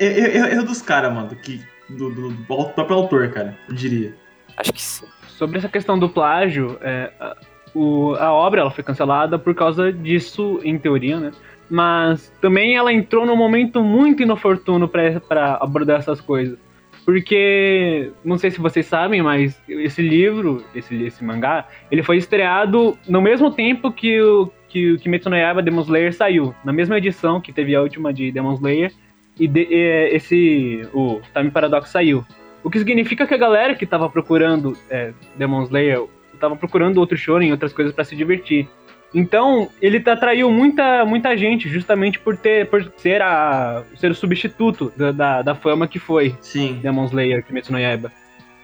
Erro 0.00 0.46
erro 0.48 0.64
dos 0.64 0.80
caras, 0.82 1.12
mano, 1.12 1.28
que, 1.36 1.60
do, 1.88 2.10
do, 2.10 2.28
do 2.30 2.44
próprio 2.44 2.96
autor, 2.96 3.28
cara, 3.30 3.56
eu 3.68 3.74
diria. 3.74 4.14
Acho 4.56 4.72
que 4.72 4.80
sim. 4.82 5.06
Sobre 5.28 5.58
essa 5.58 5.68
questão 5.68 5.98
do 5.98 6.08
plágio, 6.08 6.78
é, 6.80 7.12
a, 7.20 7.36
o- 7.74 8.14
a 8.14 8.32
obra 8.32 8.62
ela 8.62 8.70
foi 8.70 8.82
cancelada 8.82 9.38
por 9.38 9.54
causa 9.54 9.92
disso, 9.92 10.60
em 10.64 10.78
teoria, 10.78 11.20
né? 11.20 11.30
Mas 11.70 12.32
também 12.40 12.76
ela 12.76 12.92
entrou 12.92 13.26
num 13.26 13.36
momento 13.36 13.82
muito 13.82 14.22
inoportuno 14.22 14.88
pra 14.88 15.20
pra 15.20 15.58
abordar 15.60 15.98
essas 16.00 16.20
coisas. 16.20 16.58
Porque, 17.04 18.10
não 18.24 18.36
sei 18.36 18.50
se 18.50 18.60
vocês 18.60 18.84
sabem, 18.86 19.22
mas 19.22 19.58
esse 19.68 20.02
livro, 20.02 20.62
esse, 20.74 20.94
esse 21.04 21.22
mangá, 21.24 21.66
ele 21.90 22.02
foi 22.02 22.16
estreado 22.16 22.98
no 23.08 23.20
mesmo 23.22 23.50
tempo 23.50 23.92
que 23.92 24.20
o 24.20 24.50
que 24.68 24.92
o 24.92 24.98
Kimetsu 24.98 25.30
no 25.30 25.36
Yaiba 25.36 25.62
Demon 25.62 25.82
Slayer 25.82 26.12
saiu. 26.14 26.54
Na 26.64 26.72
mesma 26.72 26.98
edição 26.98 27.40
que 27.40 27.52
teve 27.52 27.74
a 27.74 27.80
última 27.82 28.12
de 28.12 28.30
Demon 28.30 28.54
Slayer. 28.54 28.92
E 29.38 29.46
de- 29.46 29.68
é, 29.72 30.14
esse, 30.14 30.86
o 30.92 31.20
Time 31.34 31.50
Paradox 31.50 31.90
saiu. 31.90 32.24
O 32.62 32.68
que 32.70 32.78
significa 32.78 33.26
que 33.26 33.34
a 33.34 33.38
galera 33.38 33.74
que 33.74 33.86
tava 33.86 34.08
procurando 34.10 34.76
é, 34.90 35.12
Demon 35.36 35.62
Slayer 35.62 36.04
tava 36.40 36.56
procurando 36.56 36.98
outro 36.98 37.16
shonen, 37.16 37.50
outras 37.52 37.72
coisas 37.72 37.92
pra 37.94 38.04
se 38.04 38.14
divertir. 38.16 38.68
Então, 39.14 39.68
ele 39.80 40.00
tá- 40.00 40.12
atraiu 40.12 40.50
muita, 40.50 41.04
muita 41.04 41.36
gente, 41.36 41.68
justamente 41.68 42.18
por 42.18 42.36
ter 42.36 42.66
por 42.68 42.92
ser, 42.96 43.22
a, 43.22 43.82
ser 43.96 44.10
o 44.10 44.14
substituto 44.14 44.92
da, 44.96 45.12
da, 45.12 45.42
da 45.42 45.54
fama 45.54 45.88
que 45.88 45.98
foi 45.98 46.34
Sim. 46.40 46.78
Demon 46.82 47.06
Slayer, 47.06 47.42
Kimetsu 47.44 47.72
no 47.72 47.78
Yaiba. 47.78 48.12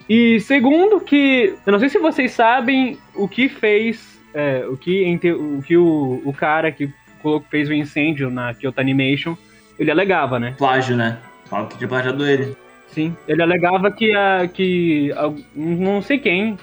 E 0.09 0.38
segundo 0.40 1.01
que, 1.01 1.55
eu 1.64 1.73
não 1.73 1.79
sei 1.79 1.88
se 1.88 1.99
vocês 1.99 2.33
sabem 2.33 2.99
o 3.14 3.27
que 3.27 3.49
fez, 3.49 4.13
é, 4.35 4.66
o 4.68 4.77
que, 4.77 5.05
ente- 5.05 5.31
o, 5.33 5.62
que 5.66 5.77
o, 5.77 6.20
o 6.25 6.33
cara 6.33 6.70
que 6.73 6.90
colocou- 7.23 7.47
fez 7.51 7.68
o 7.68 7.73
incêndio 7.73 8.29
na 8.31 8.53
Kyoto 8.53 8.81
Animation, 8.81 9.37
ele 9.79 9.90
alegava, 9.90 10.38
né? 10.38 10.55
Plágio, 10.59 10.97
né? 10.97 11.18
Fala 11.47 11.66
que 11.68 11.79
tinha 11.79 11.88
plagiado 11.88 12.27
ele. 12.27 12.57
Sim, 12.88 13.16
ele 13.27 13.42
alegava 13.42 13.90
que 13.90 14.14
a, 14.14 14.47
que 14.47 15.12
a- 15.12 15.33
não 15.55 16.01
sei 16.03 16.18
quem, 16.18 16.57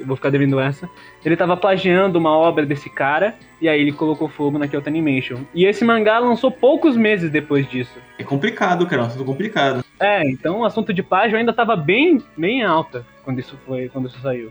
vou 0.00 0.16
ficar 0.16 0.30
devendo 0.30 0.58
essa, 0.60 0.88
ele 1.24 1.36
tava 1.36 1.56
plagiando 1.56 2.18
uma 2.18 2.36
obra 2.36 2.66
desse 2.66 2.90
cara 2.90 3.34
e 3.60 3.68
aí 3.68 3.80
ele 3.80 3.92
colocou 3.92 4.28
fogo 4.28 4.58
na 4.58 4.66
Kyoto 4.68 4.88
Animation. 4.88 5.38
E 5.54 5.64
esse 5.64 5.84
mangá 5.84 6.18
lançou 6.18 6.50
poucos 6.50 6.96
meses 6.96 7.30
depois 7.30 7.68
disso. 7.70 7.98
É 8.18 8.24
complicado, 8.24 8.86
cara, 8.86 9.02
é 9.02 9.04
um 9.04 9.08
assunto 9.08 9.24
complicado. 9.24 9.84
É, 10.00 10.28
então 10.28 10.60
o 10.60 10.64
assunto 10.64 10.92
de 10.92 11.02
plágio 11.02 11.38
ainda 11.38 11.52
tava 11.52 11.74
bem, 11.76 12.22
bem 12.36 12.62
alta 12.62 13.04
quando 13.24 13.38
isso 13.38 13.56
foi, 13.66 13.88
quando 13.88 14.08
isso 14.08 14.18
saiu. 14.20 14.50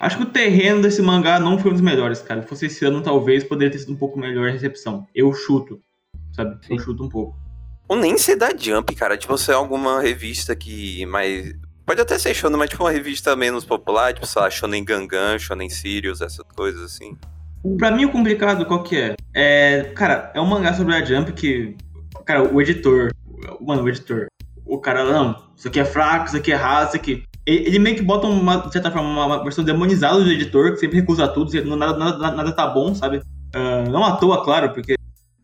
Acho 0.00 0.16
que 0.16 0.22
o 0.22 0.26
terreno 0.26 0.80
desse 0.80 1.02
mangá 1.02 1.38
não 1.38 1.58
foi 1.58 1.70
um 1.70 1.74
dos 1.74 1.82
melhores, 1.82 2.22
cara. 2.22 2.40
Se 2.40 2.48
fosse 2.48 2.66
esse 2.66 2.82
ano, 2.86 3.02
talvez 3.02 3.44
poderia 3.44 3.70
ter 3.70 3.80
sido 3.80 3.92
um 3.92 3.96
pouco 3.96 4.18
melhor 4.18 4.48
a 4.48 4.50
recepção. 4.50 5.06
Eu 5.14 5.30
chuto, 5.34 5.78
sabe? 6.32 6.56
Sim. 6.66 6.76
Eu 6.76 6.78
chuto 6.78 7.04
um 7.04 7.08
pouco. 7.08 7.36
Ou 7.86 7.96
nem 7.96 8.16
ser 8.16 8.36
da 8.36 8.48
Jump, 8.56 8.94
cara. 8.94 9.18
Tipo, 9.18 9.36
se 9.36 9.50
é 9.50 9.54
alguma 9.54 10.00
revista 10.00 10.56
que 10.56 11.04
mais. 11.04 11.52
Pode 11.84 12.00
até 12.00 12.18
ser 12.18 12.32
shonen, 12.32 12.56
mas 12.56 12.70
tipo 12.70 12.82
uma 12.82 12.90
revista 12.90 13.36
menos 13.36 13.66
popular, 13.66 14.14
tipo, 14.14 14.26
sei 14.26 14.40
lá, 14.40 14.48
Shonen 14.48 14.84
Gangan, 14.84 15.38
Shonen 15.38 15.68
Sirius, 15.68 16.20
essas 16.20 16.46
coisas 16.54 16.82
assim. 16.82 17.18
Pra 17.76 17.90
mim, 17.90 18.04
o 18.04 18.12
complicado, 18.12 18.64
qual 18.64 18.82
que 18.82 18.96
é? 18.96 19.16
É, 19.34 19.82
cara, 19.94 20.30
é 20.34 20.40
um 20.40 20.46
mangá 20.46 20.72
sobre 20.72 20.94
a 20.94 21.04
Jump 21.04 21.32
que, 21.32 21.76
cara, 22.24 22.42
o 22.42 22.62
editor, 22.62 23.10
mano, 23.60 23.82
o 23.82 23.88
editor, 23.88 24.28
o 24.64 24.78
cara, 24.78 25.04
não, 25.04 25.50
isso 25.56 25.66
aqui 25.66 25.80
é 25.80 25.84
fraco, 25.84 26.26
isso 26.26 26.36
aqui 26.36 26.52
é 26.52 26.54
errado, 26.54 26.88
isso 26.88 26.96
aqui. 26.96 27.24
Ele, 27.46 27.78
meio 27.78 27.96
que 27.96 28.02
bota, 28.02 28.26
uma, 28.26 28.58
de 28.58 28.72
certa 28.72 28.90
forma, 28.90 29.26
uma, 29.26 29.42
versão 29.42 29.64
demonizada 29.64 30.22
do 30.22 30.30
editor, 30.30 30.72
que 30.72 30.76
sempre 30.78 31.00
recusa 31.00 31.26
tudo, 31.26 31.50
nada, 31.76 31.96
nada, 31.96 32.30
nada 32.32 32.52
tá 32.52 32.66
bom, 32.66 32.94
sabe? 32.94 33.22
Ah, 33.54 33.84
não 33.88 34.04
à 34.04 34.16
toa, 34.16 34.44
claro, 34.44 34.72
porque 34.72 34.94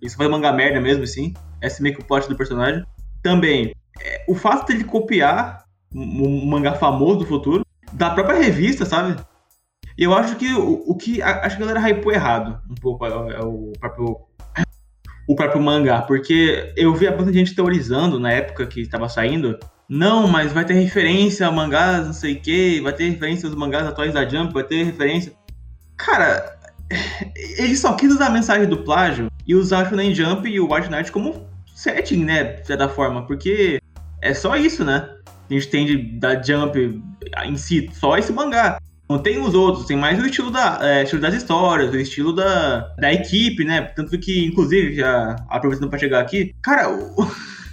isso 0.02 0.16
faz 0.16 0.30
mangá 0.30 0.52
merda 0.52 0.80
mesmo, 0.80 1.02
assim. 1.04 1.34
Esse 1.60 1.80
é 1.80 1.82
meio 1.82 1.96
que 1.96 2.02
o 2.02 2.04
plot 2.04 2.28
do 2.28 2.36
personagem. 2.36 2.84
Também, 3.22 3.74
é, 4.00 4.24
o 4.28 4.34
fato 4.34 4.66
dele 4.68 4.84
copiar 4.84 5.64
um, 5.94 6.44
mangá 6.46 6.74
famoso 6.74 7.20
do 7.20 7.26
futuro, 7.26 7.64
da 7.92 8.10
própria 8.10 8.38
revista, 8.38 8.84
sabe? 8.84 9.16
E 9.98 10.04
eu 10.04 10.12
acho 10.14 10.36
que 10.36 10.52
o, 10.52 10.84
o 10.86 10.94
que. 10.96 11.22
a- 11.22 11.46
Acho 11.46 11.56
que 11.56 11.62
a 11.62 11.66
galera 11.66 11.88
hypou 11.88 12.12
errado 12.12 12.60
um 12.70 12.74
pouco 12.74 13.06
é, 13.06 13.16
o- 13.16 13.30
é 13.30 13.40
o 13.42 13.72
próprio. 13.80 14.16
O 15.28 15.34
próprio 15.34 15.60
mangá, 15.60 16.02
porque 16.02 16.72
eu 16.76 16.94
vi 16.94 17.08
a 17.08 17.10
bastante 17.10 17.36
gente 17.36 17.54
teorizando 17.54 18.20
na 18.20 18.30
época 18.30 18.64
que 18.66 18.80
estava 18.82 19.08
saindo. 19.08 19.58
Não, 19.88 20.26
mas 20.26 20.52
vai 20.52 20.64
ter 20.64 20.74
referência 20.74 21.46
a 21.46 21.52
mangás, 21.52 22.06
não 22.06 22.12
sei 22.12 22.34
o 22.34 22.40
que, 22.40 22.80
vai 22.80 22.92
ter 22.92 23.08
referência 23.08 23.48
aos 23.48 23.56
mangás 23.56 23.86
atuais 23.86 24.12
da 24.12 24.28
Jump, 24.28 24.52
vai 24.52 24.64
ter 24.64 24.82
referência. 24.82 25.32
Cara, 25.96 26.58
ele 27.58 27.76
só 27.76 27.94
quis 27.94 28.12
usar 28.12 28.26
a 28.26 28.30
mensagem 28.30 28.68
do 28.68 28.78
plágio 28.78 29.30
e 29.46 29.54
usar 29.54 29.86
o 29.86 29.88
Shonen 29.88 30.14
Jump 30.14 30.48
e 30.48 30.58
o 30.58 30.72
White 30.72 30.90
Knight 30.90 31.12
como 31.12 31.46
setting, 31.74 32.24
né? 32.24 32.44
De 32.44 32.66
certa 32.66 32.88
forma, 32.88 33.26
porque 33.26 33.80
é 34.20 34.34
só 34.34 34.56
isso, 34.56 34.84
né? 34.84 35.08
A 35.48 35.54
gente 35.54 35.68
tem 35.68 35.86
de, 35.86 36.18
da 36.18 36.42
Jump 36.42 37.00
em 37.44 37.56
si, 37.56 37.88
só 37.92 38.18
esse 38.18 38.32
mangá. 38.32 38.78
Não 39.08 39.20
tem 39.20 39.38
os 39.38 39.54
outros, 39.54 39.86
tem 39.86 39.96
mais 39.96 40.20
o 40.20 40.26
estilo, 40.26 40.50
da, 40.50 40.80
é, 40.82 41.04
estilo 41.04 41.22
das 41.22 41.32
histórias, 41.32 41.92
o 41.92 41.96
estilo 41.96 42.32
da, 42.32 42.92
da 42.98 43.12
equipe, 43.12 43.62
né? 43.62 43.82
Tanto 43.82 44.18
que, 44.18 44.44
inclusive, 44.46 44.96
já 44.96 45.36
aproveitando 45.48 45.88
pra 45.88 45.98
chegar 45.98 46.20
aqui, 46.20 46.52
cara, 46.60 46.90
o... 46.90 47.14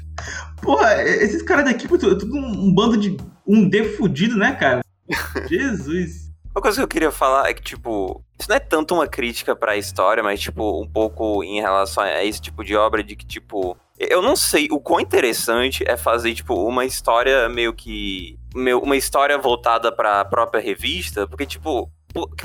Porra, 0.63 1.03
esses 1.03 1.41
caras 1.41 1.65
da 1.65 1.71
equipe, 1.71 1.97
tudo 1.97 2.35
um 2.35 2.73
bando 2.73 2.97
de 2.97 3.17
um 3.45 3.67
defudido, 3.67 4.37
né, 4.37 4.53
cara? 4.53 4.81
Jesus. 5.47 6.31
Uma 6.55 6.61
coisa 6.61 6.77
que 6.77 6.83
eu 6.83 6.87
queria 6.87 7.11
falar 7.11 7.49
é 7.49 7.53
que, 7.53 7.61
tipo, 7.61 8.23
isso 8.39 8.47
não 8.47 8.55
é 8.55 8.59
tanto 8.59 8.93
uma 8.93 9.07
crítica 9.07 9.55
pra 9.55 9.75
história, 9.75 10.23
mas, 10.23 10.39
tipo, 10.39 10.81
um 10.81 10.87
pouco 10.87 11.43
em 11.43 11.59
relação 11.59 12.03
a 12.03 12.23
esse 12.23 12.39
tipo 12.39 12.63
de 12.63 12.75
obra 12.75 13.03
de 13.03 13.15
que, 13.15 13.25
tipo, 13.25 13.75
eu 13.99 14.21
não 14.21 14.35
sei 14.35 14.67
o 14.71 14.79
quão 14.79 14.99
interessante 14.99 15.83
é 15.87 15.97
fazer, 15.97 16.33
tipo, 16.33 16.53
uma 16.53 16.85
história 16.85 17.49
meio 17.49 17.73
que. 17.73 18.37
Meio, 18.53 18.79
uma 18.79 18.95
história 18.95 19.37
voltada 19.37 19.91
pra 19.91 20.23
própria 20.25 20.61
revista, 20.61 21.27
porque, 21.27 21.45
tipo. 21.45 21.91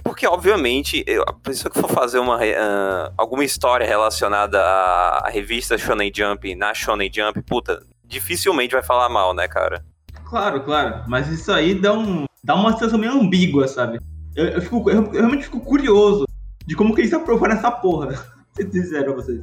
Porque, 0.02 0.26
obviamente, 0.26 1.04
a 1.26 1.33
pessoa 1.35 1.70
que 1.70 1.78
for 1.78 1.90
fazer 1.90 2.18
uma, 2.18 2.38
uh, 2.38 3.12
alguma 3.18 3.44
história 3.44 3.87
relacionada 3.87 4.59
à, 4.59 5.26
à 5.26 5.28
revista 5.28 5.76
Shonen 5.76 6.11
Jump 6.14 6.54
na 6.54 6.72
Shonen 6.72 7.11
Jump, 7.12 7.42
puta, 7.42 7.85
dificilmente 8.09 8.73
vai 8.73 8.83
falar 8.83 9.09
mal, 9.09 9.35
né, 9.35 9.47
cara? 9.47 9.85
Claro, 10.25 10.62
claro. 10.62 11.05
Mas 11.07 11.29
isso 11.29 11.53
aí 11.53 11.75
dá, 11.75 11.92
um, 11.92 12.25
dá 12.42 12.55
uma 12.55 12.73
sensação 12.73 12.99
meio 12.99 13.12
ambígua, 13.12 13.68
sabe? 13.68 13.99
Eu, 14.35 14.47
eu, 14.47 14.62
fico, 14.62 14.90
eu, 14.90 15.05
eu 15.05 15.12
realmente 15.12 15.44
fico 15.44 15.61
curioso 15.61 16.25
de 16.66 16.75
como 16.75 16.94
que 16.94 17.03
eles 17.03 17.12
aprovaram 17.12 17.55
essa 17.55 17.71
porra. 17.71 18.14
Se 18.55 18.64
disseram 18.64 19.14
vocês. 19.14 19.40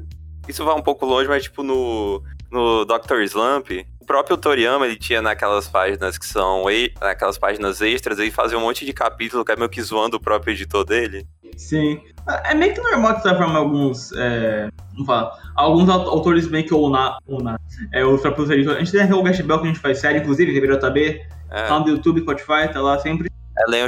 Isso 0.47 0.63
vai 0.63 0.75
um 0.75 0.81
pouco 0.81 1.05
longe, 1.05 1.27
mas 1.27 1.43
tipo 1.43 1.63
no, 1.63 2.21
no 2.51 2.85
Dr. 2.85 3.21
Slump, 3.23 3.71
o 3.99 4.05
próprio 4.05 4.37
Toriyama, 4.37 4.85
ele 4.85 4.95
tinha 4.95 5.21
naquelas 5.21 5.67
páginas 5.67 6.17
que 6.17 6.25
são 6.25 6.65
naquelas 7.01 7.37
páginas 7.37 7.81
extras, 7.81 8.19
ele 8.19 8.29
fazia 8.29 8.57
um 8.57 8.61
monte 8.61 8.85
de 8.85 8.93
capítulo 8.93 9.43
que 9.43 9.51
é 9.51 9.55
meio 9.55 9.69
que 9.69 9.81
zoando 9.81 10.17
o 10.17 10.19
próprio 10.19 10.53
editor 10.53 10.85
dele. 10.85 11.27
Sim. 11.57 11.99
É 12.43 12.53
meio 12.55 12.73
que 12.73 12.81
normal 12.81 13.15
de 13.15 13.21
certa 13.21 13.37
forma 13.37 13.59
alguns. 13.59 14.11
É, 14.13 14.69
não 14.97 15.05
fala. 15.05 15.37
Alguns 15.55 15.89
autores 15.89 16.47
meio 16.47 16.65
que 16.65 16.73
ou 16.73 16.89
na. 16.89 17.17
Ou 17.27 17.41
na 17.41 17.59
é, 17.93 18.03
os 18.03 18.23
editores. 18.25 18.67
A 18.67 18.79
gente 18.79 18.91
tem 18.91 19.13
o 19.13 19.23
Gash 19.23 19.41
Bell 19.41 19.59
que 19.59 19.65
a 19.65 19.67
gente 19.67 19.79
faz 19.79 19.99
série, 19.99 20.19
inclusive, 20.19 20.51
Ribeiro 20.51 20.79
JB. 20.79 21.21
É. 21.51 21.67
Tá 21.67 21.79
no 21.79 21.87
YouTube, 21.87 22.21
Spotify, 22.21 22.71
tá 22.71 22.81
lá 22.81 22.97
sempre. 22.99 23.29
É, 23.57 23.69
leiam 23.69 23.87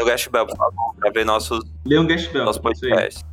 o 0.00 0.04
Gash 0.04 0.28
Bell, 0.28 0.46
por 0.46 0.56
favor, 0.56 0.94
pra 0.98 1.10
ver 1.10 1.24
nossos. 1.24 1.60
Leiam 1.84 2.04
o 2.04 2.06
Gash 2.06 2.28
Bell. 2.28 2.44
Nosso 2.44 2.60
podcast. 2.60 3.24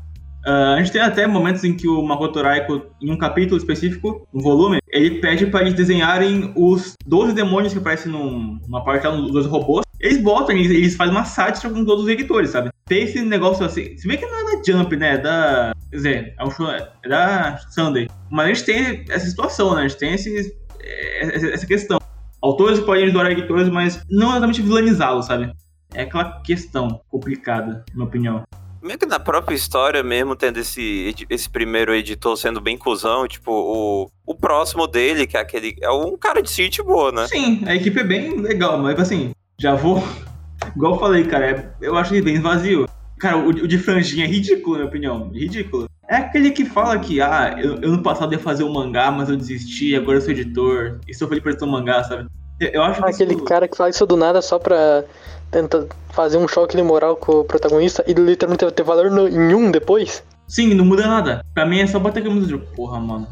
Uh, 0.48 0.76
a 0.76 0.78
gente 0.78 0.92
tem 0.92 1.02
até 1.02 1.26
momentos 1.26 1.64
em 1.64 1.76
que 1.76 1.88
o 1.88 2.02
Makoto 2.04 2.42
Raiko, 2.42 2.84
em 3.02 3.12
um 3.12 3.18
capítulo 3.18 3.58
específico, 3.58 4.28
um 4.34 4.42
volume, 4.42 4.80
ele 4.90 5.20
pede 5.20 5.48
para 5.48 5.62
eles 5.62 5.74
desenharem 5.74 6.54
os 6.56 6.94
12 7.06 7.34
demônios 7.34 7.74
que 7.74 7.80
aparecem 7.80 8.12
num, 8.12 8.60
numa 8.68 8.84
parte 8.84 9.08
lá 9.08 9.16
dos 9.16 9.48
robôs. 9.48 9.85
Eles 10.06 10.22
botam, 10.22 10.56
eles, 10.56 10.70
eles 10.70 10.96
fazem 10.96 11.16
uma 11.16 11.26
sátira 11.26 11.74
com 11.74 11.84
todos 11.84 12.04
os 12.04 12.10
editores, 12.10 12.52
sabe? 12.52 12.70
Tem 12.86 13.06
esse 13.06 13.24
negócio 13.24 13.66
assim. 13.66 13.98
Se 13.98 14.08
bem 14.08 14.20
que 14.20 14.26
não 14.28 14.38
é 14.38 14.56
da 14.56 14.64
Jump, 14.64 14.96
né? 14.96 15.16
É 15.16 15.18
da. 15.18 15.74
Quer 15.90 15.96
dizer, 15.96 16.36
é, 16.38 16.46
um 16.46 16.52
show, 16.52 16.70
é 16.70 17.10
da 17.10 17.58
Sunday. 17.72 18.08
Mas 18.30 18.46
a 18.46 18.54
gente 18.54 18.66
tem 18.66 19.06
essa 19.10 19.26
situação, 19.26 19.74
né? 19.74 19.82
A 19.82 19.88
gente 19.88 19.98
tem 19.98 20.14
esse, 20.14 20.56
essa 20.80 21.66
questão. 21.66 21.98
Autores 22.40 22.80
podem 22.82 23.10
adorar 23.10 23.32
editores, 23.32 23.68
mas 23.68 24.04
não 24.08 24.30
exatamente 24.30 24.62
vilanizá-los, 24.62 25.26
sabe? 25.26 25.52
É 25.96 26.04
aquela 26.04 26.40
questão 26.44 27.02
complicada, 27.10 27.84
na 27.90 27.96
minha 27.96 28.08
opinião 28.08 28.44
meio 28.86 29.00
que 29.00 29.06
na 29.08 29.20
própria 29.20 29.56
história 29.56 30.04
mesmo, 30.04 30.36
tendo 30.36 30.60
esse, 30.60 31.16
esse 31.28 31.50
primeiro 31.50 31.92
editor 31.92 32.38
sendo 32.38 32.62
bem 32.62 32.78
cuzão, 32.78 33.28
tipo, 33.28 33.52
o, 33.52 34.08
o 34.24 34.36
próximo 34.36 34.86
dele, 34.86 35.26
que 35.26 35.36
é 35.36 35.40
aquele. 35.40 35.76
É 35.82 35.90
um 35.90 36.16
cara 36.16 36.40
de 36.40 36.52
City 36.52 36.84
boa, 36.84 37.12
né? 37.12 37.28
Sim, 37.28 37.64
a 37.66 37.74
equipe 37.74 38.00
é 38.00 38.04
bem 38.04 38.40
legal, 38.40 38.78
mas 38.78 39.00
assim, 39.00 39.34
já 39.58 39.76
vou. 39.76 40.04
Igual 40.76 40.94
eu 40.94 41.00
falei, 41.00 41.24
cara, 41.26 41.52
é, 41.52 41.70
eu 41.82 41.96
acho 41.96 42.14
ele 42.14 42.24
bem 42.24 42.40
vazio. 42.40 42.88
Cara, 43.20 43.38
o, 43.38 43.54
de 43.54 43.78
franjinha 43.78 44.26
é 44.26 44.28
ridículo, 44.28 44.74
na 44.74 44.80
minha 44.80 44.90
opinião. 44.90 45.30
Ridículo. 45.30 45.88
É 46.08 46.18
aquele 46.18 46.52
que 46.52 46.66
fala 46.66 47.00
que, 47.00 47.22
ah, 47.22 47.56
eu, 47.58 47.76
eu 47.82 47.92
no 47.92 48.04
passado 48.04 48.34
ia 48.34 48.40
fazer 48.40 48.64
um 48.64 48.72
mangá, 48.72 49.10
mas 49.12 49.30
eu 49.30 49.38
desisti, 49.38 49.96
agora 49.96 50.18
eu 50.18 50.22
sou 50.22 50.32
editor. 50.32 51.00
E 51.08 51.14
sou 51.14 51.28
feliz 51.28 51.44
por 51.44 51.68
um 51.68 51.72
mangá, 51.72 52.04
sabe? 52.04 52.28
Eu, 52.60 52.84
acho 52.84 53.04
ah, 53.04 53.10
Aquele 53.10 53.36
isso... 53.36 53.44
cara 53.44 53.68
que 53.68 53.76
faz 53.76 53.96
isso 53.96 54.06
do 54.06 54.16
nada 54.16 54.42
só 54.42 54.58
pra 54.60 55.04
tenta 55.52 55.88
fazer 56.10 56.38
um 56.38 56.48
choque 56.48 56.76
de 56.76 56.84
moral 56.84 57.16
com 57.16 57.40
o 57.40 57.44
protagonista 57.44 58.04
e 58.08 58.14
literalmente 58.14 58.70
ter 58.72 58.84
valor 58.84 59.12
nenhum 59.12 59.72
depois. 59.72 60.24
Sim, 60.48 60.74
não 60.74 60.86
muda 60.86 61.08
nada. 61.08 61.44
Pra 61.54 61.66
mim 61.66 61.80
é 61.80 61.88
só 61.88 62.00
bater 62.00 62.24
camisa 62.24 62.48
de 62.48 62.58
porra, 62.58 63.00
mano. 63.00 63.28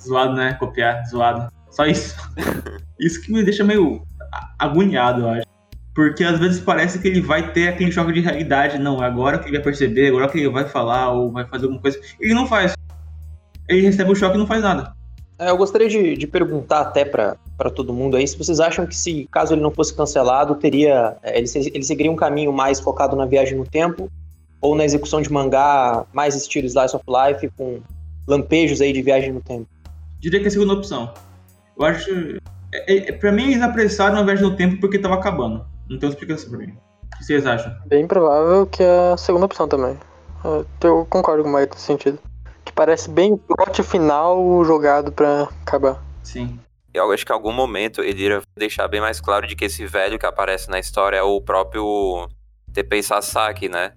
Zoado, 0.00 0.34
né? 0.34 0.54
Copiar, 0.54 1.04
zoado. 1.06 1.50
Só 1.70 1.86
isso. 1.86 2.16
isso 2.98 3.20
que 3.20 3.32
me 3.32 3.42
deixa 3.44 3.62
meio 3.62 4.02
agoniado, 4.58 5.22
eu 5.22 5.28
acho. 5.28 5.45
Porque 5.96 6.22
às 6.22 6.38
vezes 6.38 6.60
parece 6.60 6.98
que 6.98 7.08
ele 7.08 7.22
vai 7.22 7.52
ter 7.54 7.68
aquele 7.68 7.90
choque 7.90 8.12
de 8.12 8.20
realidade. 8.20 8.78
Não, 8.78 9.02
é 9.02 9.06
agora 9.06 9.38
que 9.38 9.46
ele 9.46 9.56
vai 9.56 9.64
perceber, 9.64 10.08
agora 10.08 10.28
que 10.28 10.36
ele 10.36 10.50
vai 10.50 10.68
falar 10.68 11.10
ou 11.10 11.32
vai 11.32 11.46
fazer 11.46 11.64
alguma 11.64 11.80
coisa. 11.80 11.98
Ele 12.20 12.34
não 12.34 12.46
faz. 12.46 12.74
Ele 13.66 13.80
recebe 13.80 14.12
o 14.12 14.14
choque 14.14 14.36
e 14.36 14.38
não 14.38 14.46
faz 14.46 14.62
nada. 14.62 14.94
É, 15.38 15.48
eu 15.48 15.56
gostaria 15.56 15.88
de, 15.88 16.14
de 16.14 16.26
perguntar 16.26 16.80
até 16.80 17.02
para 17.02 17.36
todo 17.74 17.94
mundo 17.94 18.14
aí 18.16 18.28
se 18.28 18.36
vocês 18.36 18.60
acham 18.60 18.86
que 18.86 18.94
se 18.94 19.26
caso 19.30 19.54
ele 19.54 19.62
não 19.62 19.70
fosse 19.70 19.94
cancelado, 19.94 20.54
teria 20.54 21.16
é, 21.22 21.38
ele, 21.38 21.48
ele 21.54 21.82
seguiria 21.82 22.12
um 22.12 22.16
caminho 22.16 22.52
mais 22.52 22.78
focado 22.78 23.16
na 23.16 23.24
viagem 23.24 23.56
no 23.56 23.64
tempo 23.64 24.10
ou 24.60 24.74
na 24.74 24.84
execução 24.84 25.22
de 25.22 25.32
mangá 25.32 26.04
mais 26.12 26.34
estilo 26.34 26.66
Slice 26.66 26.94
of 26.94 27.04
Life 27.08 27.50
com 27.56 27.80
lampejos 28.28 28.82
aí 28.82 28.92
de 28.92 29.00
viagem 29.00 29.32
no 29.32 29.40
tempo? 29.40 29.66
Diria 30.20 30.40
que 30.40 30.46
é 30.46 30.48
a 30.48 30.52
segunda 30.52 30.74
opção. 30.74 31.12
Eu 31.78 31.86
acho. 31.86 32.10
É, 32.72 33.08
é, 33.08 33.12
pra 33.12 33.32
mim, 33.32 33.44
eles 33.44 33.62
apressaram 33.62 34.18
a 34.18 34.22
viagem 34.22 34.44
no 34.44 34.56
tempo 34.56 34.78
porque 34.78 34.98
tava 34.98 35.14
acabando. 35.14 35.64
Não 35.88 35.98
tem 35.98 36.08
explicação 36.08 36.50
pra 36.50 36.58
mim. 36.58 36.72
O 36.72 37.18
que 37.18 37.24
vocês 37.24 37.46
acham? 37.46 37.74
Bem 37.86 38.06
provável 38.06 38.66
que 38.66 38.82
é 38.82 39.12
a 39.12 39.16
segunda 39.16 39.46
opção 39.46 39.68
também. 39.68 39.98
Eu 40.82 41.06
concordo 41.08 41.42
com 41.42 41.50
o 41.50 41.52
Mike 41.52 41.74
nesse 41.74 41.86
sentido 41.86 42.18
que 42.66 42.72
parece 42.72 43.08
bem 43.08 43.32
o 43.32 43.38
plot 43.38 43.82
final 43.84 44.64
jogado 44.64 45.12
para 45.12 45.44
acabar. 45.62 46.02
Sim. 46.22 46.58
Eu 46.92 47.12
acho 47.12 47.24
que 47.24 47.32
em 47.32 47.34
algum 47.34 47.52
momento 47.52 48.02
ele 48.02 48.24
iria 48.24 48.42
deixar 48.56 48.88
bem 48.88 49.00
mais 49.00 49.20
claro 49.20 49.46
de 49.46 49.54
que 49.54 49.66
esse 49.66 49.86
velho 49.86 50.18
que 50.18 50.26
aparece 50.26 50.68
na 50.68 50.78
história 50.78 51.16
é 51.16 51.22
o 51.22 51.40
próprio 51.40 52.28
TP 52.72 53.02
Sasaki, 53.02 53.68
né? 53.68 53.92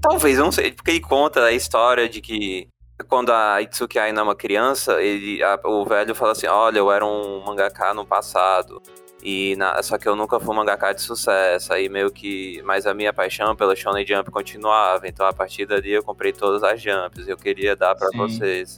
Talvez, 0.00 0.38
eu 0.38 0.44
não 0.44 0.52
sei, 0.52 0.72
porque 0.72 0.90
ele 0.90 1.00
conta 1.00 1.44
a 1.44 1.52
história 1.52 2.08
de 2.08 2.20
que 2.20 2.68
quando 3.08 3.32
a 3.32 3.60
Itsuki 3.62 3.98
Aina 3.98 4.20
é 4.20 4.22
uma 4.22 4.36
criança, 4.36 5.02
ele, 5.02 5.42
a, 5.42 5.58
o 5.64 5.84
velho 5.84 6.14
fala 6.14 6.32
assim, 6.32 6.46
olha, 6.46 6.78
eu 6.78 6.92
era 6.92 7.04
um 7.04 7.42
mangaka 7.44 7.92
no 7.94 8.06
passado, 8.06 8.80
e 9.22 9.54
na, 9.56 9.80
só 9.82 9.96
que 9.96 10.08
eu 10.08 10.16
nunca 10.16 10.40
fui 10.40 10.52
um 10.52 10.56
mangaka 10.56 10.92
de 10.92 11.00
sucesso, 11.00 11.72
aí 11.72 11.88
meio 11.88 12.10
que. 12.10 12.60
Mas 12.64 12.86
a 12.86 12.92
minha 12.92 13.12
paixão 13.12 13.54
pela 13.54 13.76
Shonen 13.76 14.04
Jump 14.04 14.30
continuava, 14.30 15.06
então 15.06 15.24
a 15.24 15.32
partir 15.32 15.64
dali 15.64 15.92
eu 15.92 16.02
comprei 16.02 16.32
todas 16.32 16.64
as 16.64 16.82
Jumps. 16.82 17.28
Eu 17.28 17.36
queria 17.36 17.76
dar 17.76 17.94
para 17.94 18.08
vocês 18.16 18.76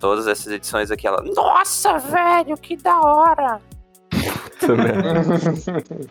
todas 0.00 0.26
essas 0.26 0.52
edições 0.52 0.90
aqui. 0.90 1.06
Ela, 1.06 1.22
nossa, 1.22 1.96
velho, 1.98 2.56
que 2.56 2.76
da 2.76 3.00
hora! 3.00 3.60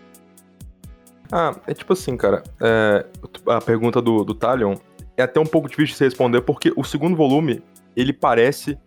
ah, 1.29 1.53
é 1.67 1.73
tipo 1.73 1.91
assim, 1.91 2.15
cara. 2.15 2.41
É, 2.61 3.05
a 3.47 3.59
pergunta 3.59 4.01
do, 4.01 4.23
do 4.23 4.33
Talion 4.33 4.75
é 5.17 5.23
até 5.23 5.41
um 5.41 5.45
pouco 5.45 5.67
difícil 5.67 5.93
de 5.93 5.97
se 5.97 6.05
responder, 6.05 6.39
porque 6.41 6.71
o 6.75 6.85
segundo 6.85 7.17
volume, 7.17 7.61
ele 7.95 8.13
parece 8.13 8.77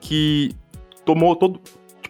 que 0.00 0.56
tomou 1.04 1.36
todo 1.36 1.60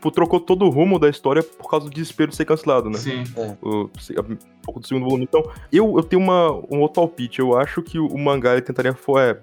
tipo, 0.04 0.10
trocou 0.10 0.40
todo 0.40 0.64
o 0.66 0.68
rumo 0.68 0.98
da 0.98 1.08
história 1.08 1.42
por 1.42 1.70
causa 1.70 1.86
do 1.86 1.92
desespero 1.92 2.30
de 2.30 2.36
ser 2.36 2.44
cancelado, 2.44 2.90
né? 2.90 2.98
Sim. 2.98 3.24
É. 3.36 3.56
O, 3.62 3.84
um 3.84 4.38
pouco 4.62 4.80
do 4.80 4.86
segundo 4.86 5.04
volume. 5.04 5.24
Então, 5.24 5.42
eu, 5.72 5.96
eu 5.96 6.02
tenho 6.02 6.22
uma, 6.22 6.50
um 6.70 6.80
outro 6.80 7.00
palpite. 7.00 7.40
Eu 7.40 7.56
acho 7.56 7.82
que 7.82 7.98
o, 7.98 8.06
o 8.06 8.18
mangá 8.18 8.52
ele 8.52 8.62
tentaria 8.62 8.94
foi, 8.94 9.22
é, 9.22 9.40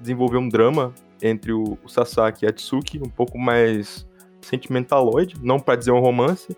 desenvolver 0.00 0.38
um 0.38 0.48
drama 0.48 0.94
entre 1.20 1.52
o, 1.52 1.78
o 1.82 1.88
Sasaki 1.88 2.44
e 2.44 2.48
a 2.48 2.52
Tsuki, 2.52 2.98
um 2.98 3.08
pouco 3.08 3.38
mais 3.38 4.06
sentimentaloide, 4.40 5.36
não 5.42 5.58
para 5.58 5.76
dizer 5.76 5.90
um 5.90 6.00
romance. 6.00 6.56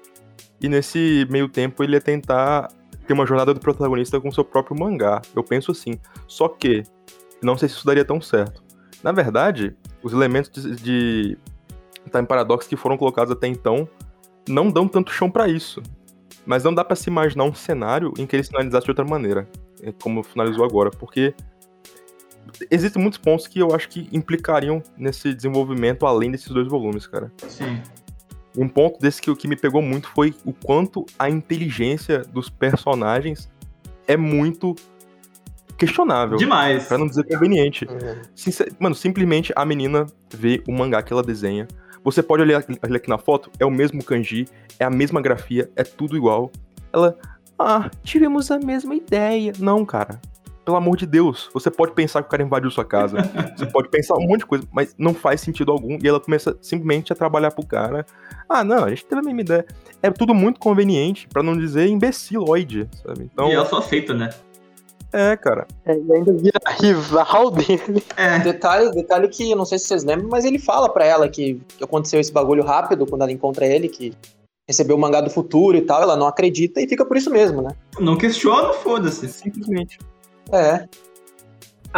E 0.60 0.68
nesse 0.68 1.26
meio 1.30 1.48
tempo 1.48 1.82
ele 1.82 1.94
ia 1.94 2.00
tentar 2.00 2.68
ter 3.06 3.12
uma 3.12 3.26
jornada 3.26 3.54
do 3.54 3.60
protagonista 3.60 4.20
com 4.20 4.30
seu 4.30 4.44
próprio 4.44 4.78
mangá. 4.78 5.22
Eu 5.34 5.42
penso 5.42 5.70
assim. 5.70 5.92
Só 6.26 6.48
que 6.48 6.82
não 7.42 7.56
sei 7.56 7.68
se 7.68 7.76
isso 7.76 7.86
daria 7.86 8.04
tão 8.04 8.20
certo. 8.20 8.62
Na 9.02 9.12
verdade, 9.12 9.76
os 10.02 10.12
elementos 10.12 10.50
de, 10.50 10.76
de 10.76 11.38
Time 12.10 12.24
tá 12.24 12.26
Paradox 12.26 12.66
que 12.66 12.76
foram 12.76 12.96
colocados 12.96 13.32
até 13.32 13.46
então 13.46 13.88
não 14.48 14.70
dão 14.70 14.86
tanto 14.86 15.12
chão 15.12 15.30
para 15.30 15.48
isso. 15.48 15.82
Mas 16.44 16.62
não 16.62 16.72
dá 16.72 16.84
para 16.84 16.94
se 16.94 17.10
imaginar 17.10 17.44
um 17.44 17.54
cenário 17.54 18.12
em 18.18 18.26
que 18.26 18.36
ele 18.36 18.44
finalizasse 18.44 18.84
de 18.84 18.90
outra 18.90 19.04
maneira, 19.04 19.48
é 19.82 19.92
como 19.92 20.22
finalizou 20.22 20.64
agora, 20.64 20.90
porque 20.90 21.34
existem 22.70 23.02
muitos 23.02 23.18
pontos 23.18 23.48
que 23.48 23.58
eu 23.58 23.74
acho 23.74 23.88
que 23.88 24.08
implicariam 24.12 24.82
nesse 24.96 25.34
desenvolvimento 25.34 26.06
além 26.06 26.30
desses 26.30 26.48
dois 26.48 26.68
volumes, 26.68 27.06
cara. 27.06 27.32
Sim. 27.48 27.82
Um 28.56 28.68
ponto 28.68 29.00
desse 29.00 29.20
que, 29.20 29.34
que 29.34 29.48
me 29.48 29.56
pegou 29.56 29.82
muito 29.82 30.08
foi 30.14 30.34
o 30.44 30.52
quanto 30.52 31.04
a 31.18 31.28
inteligência 31.28 32.20
dos 32.20 32.48
personagens 32.48 33.50
é 34.06 34.16
muito 34.16 34.74
questionável. 35.76 36.38
Demais. 36.38 36.86
Pra 36.86 36.96
não 36.96 37.06
dizer 37.06 37.24
conveniente. 37.24 37.84
Uhum. 37.84 38.66
Mano, 38.78 38.94
simplesmente 38.94 39.52
a 39.54 39.64
menina 39.64 40.06
vê 40.32 40.62
o 40.66 40.72
mangá 40.72 41.02
que 41.02 41.12
ela 41.12 41.22
desenha, 41.22 41.68
você 42.06 42.22
pode 42.22 42.42
olhar, 42.42 42.64
olhar 42.84 42.96
aqui 42.96 43.08
na 43.08 43.18
foto, 43.18 43.50
é 43.58 43.66
o 43.66 43.70
mesmo 43.70 44.02
kanji, 44.02 44.46
é 44.78 44.84
a 44.84 44.90
mesma 44.90 45.20
grafia, 45.20 45.68
é 45.74 45.82
tudo 45.82 46.16
igual. 46.16 46.50
Ela, 46.92 47.18
Ah, 47.58 47.90
tivemos 48.04 48.50
a 48.50 48.58
mesma 48.58 48.94
ideia. 48.94 49.52
Não, 49.58 49.84
cara. 49.84 50.20
Pelo 50.64 50.76
amor 50.76 50.96
de 50.96 51.06
Deus, 51.06 51.48
você 51.54 51.70
pode 51.70 51.92
pensar 51.92 52.22
que 52.22 52.28
o 52.28 52.30
cara 52.30 52.42
invadiu 52.42 52.70
sua 52.70 52.84
casa. 52.84 53.16
você 53.56 53.66
pode 53.66 53.88
pensar 53.88 54.14
um 54.16 54.26
monte 54.26 54.40
de 54.40 54.46
coisa, 54.46 54.68
mas 54.72 54.94
não 54.98 55.14
faz 55.14 55.40
sentido 55.40 55.72
algum. 55.72 55.96
E 56.02 56.06
ela 56.06 56.20
começa 56.20 56.56
simplesmente 56.60 57.12
a 57.12 57.16
trabalhar 57.16 57.50
pro 57.52 57.64
cara. 57.66 58.04
Ah, 58.48 58.62
não, 58.62 58.84
a 58.84 58.88
gente 58.90 59.04
teve 59.06 59.20
a 59.20 59.24
mesma 59.24 59.40
ideia. 59.40 59.66
É 60.02 60.10
tudo 60.10 60.34
muito 60.34 60.60
conveniente, 60.60 61.26
pra 61.28 61.42
não 61.42 61.56
dizer 61.56 61.88
imbeciloide, 61.88 62.88
sabe? 63.02 63.24
Então, 63.32 63.48
E 63.48 63.52
ela 63.52 63.64
só 63.66 63.78
aceita, 63.78 64.12
né? 64.14 64.30
É, 65.12 65.36
cara. 65.36 65.66
É, 65.84 65.96
e 65.96 66.12
ainda 66.12 66.32
vira 66.32 66.60
rival 66.80 67.50
dele. 67.50 68.02
É. 68.16 68.38
Detalhe, 68.40 68.90
detalhe 68.90 69.28
que 69.28 69.50
eu 69.50 69.56
não 69.56 69.64
sei 69.64 69.78
se 69.78 69.86
vocês 69.86 70.04
lembram, 70.04 70.28
mas 70.28 70.44
ele 70.44 70.58
fala 70.58 70.88
pra 70.88 71.04
ela 71.04 71.28
que, 71.28 71.60
que 71.76 71.84
aconteceu 71.84 72.20
esse 72.20 72.32
bagulho 72.32 72.64
rápido 72.64 73.06
quando 73.06 73.22
ela 73.22 73.32
encontra 73.32 73.66
ele, 73.66 73.88
que 73.88 74.12
recebeu 74.68 74.96
o 74.96 74.98
mangá 74.98 75.20
do 75.20 75.30
futuro 75.30 75.76
e 75.76 75.82
tal, 75.82 76.02
ela 76.02 76.16
não 76.16 76.26
acredita 76.26 76.80
e 76.80 76.88
fica 76.88 77.04
por 77.04 77.16
isso 77.16 77.30
mesmo, 77.30 77.62
né? 77.62 77.70
Não 78.00 78.16
questiona, 78.16 78.72
foda-se. 78.72 79.28
Simplesmente. 79.28 79.98
É. 80.52 80.86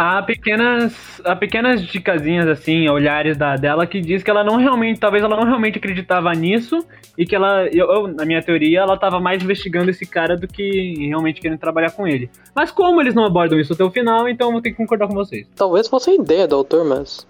Há 0.01 0.23
pequenas, 0.23 0.93
há 1.25 1.35
pequenas 1.35 1.85
dicasinhas, 1.85 2.47
assim, 2.47 2.87
olhares 2.87 3.35
da, 3.35 3.57
dela 3.57 3.85
que 3.85 3.99
diz 3.99 4.23
que 4.23 4.29
ela 4.29 4.45
não 4.45 4.55
realmente, 4.55 4.97
talvez 4.97 5.21
ela 5.21 5.35
não 5.35 5.43
realmente 5.43 5.77
acreditava 5.77 6.31
nisso 6.31 6.79
e 7.17 7.25
que 7.25 7.35
ela, 7.35 7.67
eu, 7.67 7.85
eu, 7.85 8.07
na 8.07 8.23
minha 8.23 8.41
teoria, 8.41 8.79
ela 8.79 8.95
tava 8.95 9.19
mais 9.19 9.43
investigando 9.43 9.91
esse 9.91 10.05
cara 10.05 10.37
do 10.37 10.47
que 10.47 11.05
realmente 11.05 11.41
querendo 11.41 11.59
trabalhar 11.59 11.91
com 11.91 12.07
ele. 12.07 12.29
Mas 12.55 12.71
como 12.71 13.01
eles 13.01 13.13
não 13.13 13.25
abordam 13.25 13.59
isso 13.59 13.73
até 13.73 13.83
o 13.83 13.91
final, 13.91 14.29
então 14.29 14.47
eu 14.47 14.53
vou 14.53 14.61
ter 14.61 14.71
que 14.71 14.77
concordar 14.77 15.05
com 15.05 15.13
vocês. 15.13 15.45
Talvez 15.53 15.85
fosse 15.89 16.11
a 16.11 16.15
ideia 16.15 16.47
do 16.47 16.55
autor, 16.55 16.85
mas. 16.85 17.27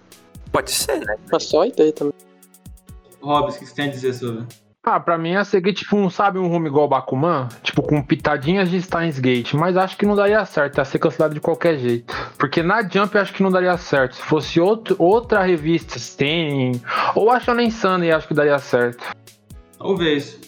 Pode 0.51 0.69
ser, 0.69 0.99
né? 0.99 1.15
Mas 1.31 1.45
só 1.45 1.63
a 1.63 1.67
ideia 1.67 1.91
também. 1.91 2.13
Hobbs, 3.19 3.55
o 3.55 3.59
que 3.61 3.65
você 3.65 3.73
tem 3.73 3.85
a 3.85 3.89
dizer 3.91 4.13
sobre? 4.13 4.45
Ah, 4.81 4.99
pra 4.99 5.17
mim 5.17 5.31
ia 5.31 5.43
ser 5.43 5.61
tipo, 5.73 5.97
um, 5.97 6.09
sabe, 6.09 6.39
um 6.39 6.47
rumo 6.47 6.67
igual 6.67 6.85
o 6.85 6.87
Bakuman? 6.87 7.49
Tipo, 7.61 7.83
com 7.83 8.01
pitadinhas 8.01 8.69
de 8.69 8.81
Steins 8.81 9.19
Gate. 9.19 9.53
Mas 9.53 9.75
acho 9.75 9.97
que 9.97 10.05
não 10.05 10.15
daria 10.15 10.43
certo, 10.45 10.77
ia 10.77 10.85
ser 10.85 10.99
cancelado 10.99 11.33
de 11.33 11.41
qualquer 11.41 11.77
jeito. 11.77 12.15
Porque 12.37 12.63
na 12.63 12.81
Jump 12.81 13.13
eu 13.13 13.21
acho 13.21 13.33
que 13.33 13.43
não 13.43 13.51
daria 13.51 13.77
certo. 13.77 14.15
Se 14.15 14.21
fosse 14.21 14.59
outro, 14.59 14.95
outra 14.97 15.43
revista, 15.43 15.99
Stein, 15.99 16.81
ou 17.13 17.29
a 17.29 17.39
Shonen 17.39 17.69
Sunday, 17.69 18.11
acho 18.11 18.27
que 18.27 18.33
daria 18.33 18.57
certo. 18.57 19.03
Talvez. 19.77 20.39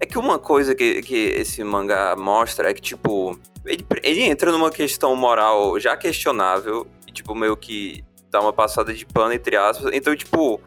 É 0.00 0.06
que 0.06 0.18
uma 0.18 0.38
coisa 0.38 0.74
que, 0.74 1.00
que 1.02 1.14
esse 1.14 1.62
mangá 1.62 2.16
mostra 2.16 2.70
é 2.70 2.74
que, 2.74 2.82
tipo, 2.82 3.38
ele, 3.64 3.86
ele 4.02 4.22
entra 4.22 4.50
numa 4.50 4.70
questão 4.70 5.14
moral 5.14 5.78
já 5.78 5.96
questionável 5.96 6.86
e, 7.06 7.12
tipo, 7.12 7.34
meio 7.36 7.56
que 7.56 8.04
dá 8.30 8.40
uma 8.40 8.52
passada 8.52 8.92
de 8.92 9.06
pano, 9.06 9.32
entre 9.32 9.56
aspas. 9.56 9.90
Então, 9.94 10.14
tipo, 10.16 10.60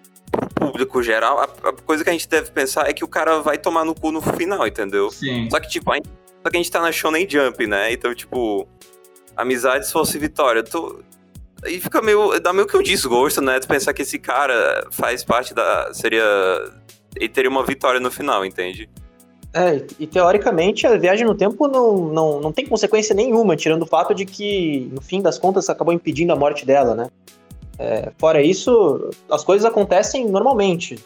público 0.68 1.02
geral, 1.02 1.40
a, 1.40 1.44
a 1.70 1.74
coisa 1.74 2.04
que 2.04 2.10
a 2.10 2.14
gente 2.14 2.28
deve 2.28 2.52
pensar 2.52 2.90
é 2.90 2.94
que 2.94 3.04
o 3.04 3.08
cara 3.08 3.40
vai 3.40 3.58
tomar 3.58 3.86
no 3.86 3.96
cu 3.96 4.12
no 4.12 4.22
final, 4.22 4.66
entendeu? 4.68 5.10
Sim. 5.12 5.50
Só 5.50 5.60
que, 5.60 5.68
tipo, 5.68 5.92
a 5.92 5.96
gente, 5.96 6.10
só 6.44 6.50
que 6.50 6.58
a 6.58 6.60
gente 6.60 6.72
tá 6.72 6.82
na 6.82 6.92
Shonen 6.92 7.28
Jump, 7.30 7.66
né? 7.68 7.92
Então, 7.92 8.14
tipo, 8.14 8.68
amizade 9.36 9.86
se 9.86 9.94
fosse 9.94 10.18
vitória. 10.18 10.64
Tu, 10.64 11.04
e 11.66 11.80
fica 11.80 12.02
meio. 12.02 12.40
dá 12.40 12.54
meio 12.54 12.68
que 12.68 12.78
um 12.78 12.84
desgosto, 12.84 13.42
né? 13.42 13.60
Tu 13.60 13.68
pensar 13.68 13.94
que 13.94 14.02
esse 14.02 14.20
cara 14.20 14.88
faz 14.92 15.24
parte 15.24 15.54
da. 15.54 15.94
seria. 15.94 16.24
Ele 17.16 17.30
teria 17.30 17.50
uma 17.50 17.66
vitória 17.66 18.00
no 18.00 18.12
final, 18.12 18.46
entende? 18.46 18.90
É, 19.54 19.84
e 20.00 20.06
teoricamente 20.06 20.86
a 20.86 20.96
viagem 20.98 21.26
no 21.26 21.34
tempo 21.34 21.68
não, 21.68 22.10
não, 22.10 22.40
não 22.40 22.52
tem 22.52 22.66
consequência 22.68 23.16
nenhuma, 23.16 23.56
tirando 23.56 23.84
o 23.84 23.86
fato 23.88 24.14
de 24.14 24.26
que, 24.26 24.88
no 24.94 25.02
fim 25.02 25.22
das 25.22 25.40
contas, 25.40 25.68
acabou 25.70 25.94
impedindo 25.94 26.32
a 26.32 26.36
morte 26.36 26.66
dela, 26.66 26.94
né? 26.94 27.10
É, 27.80 28.12
fora 28.18 28.42
isso, 28.42 29.10
as 29.30 29.44
coisas 29.44 29.66
acontecem 29.66 30.28
normalmente. 30.28 30.98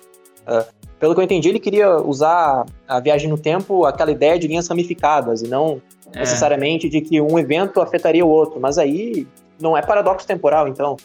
É, 0.47 0.65
pelo 0.99 1.13
que 1.13 1.19
eu 1.19 1.23
entendi, 1.23 1.49
ele 1.49 1.60
queria 1.60 1.97
usar 1.97 2.65
a 2.88 2.99
viagem 2.99 3.29
no 3.29 3.38
tempo, 3.38 3.86
aquela 3.86 4.12
ideia 4.12 4.38
de 4.38 4.47
linhas 4.47 4.67
ramificadas, 4.67 5.41
e 5.41 5.47
não 5.47 5.81
É. 6.13 6.19
necessariamente 6.19 6.88
de 6.89 7.01
que 7.01 7.19
um 7.19 7.38
evento 7.39 7.81
afetaria 7.81 8.25
o 8.25 8.29
outro. 8.29 8.60
Mas 8.60 8.77
aí 8.77 9.27
não 9.60 9.75
é 9.77 9.81
paradoxo 9.81 10.25
temporal, 10.27 10.67
então. 10.67 10.95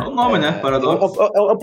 É 0.00 0.02
o 0.04 0.10
nome, 0.10 0.38
né? 0.38 0.52
Paradoxo. 0.60 1.16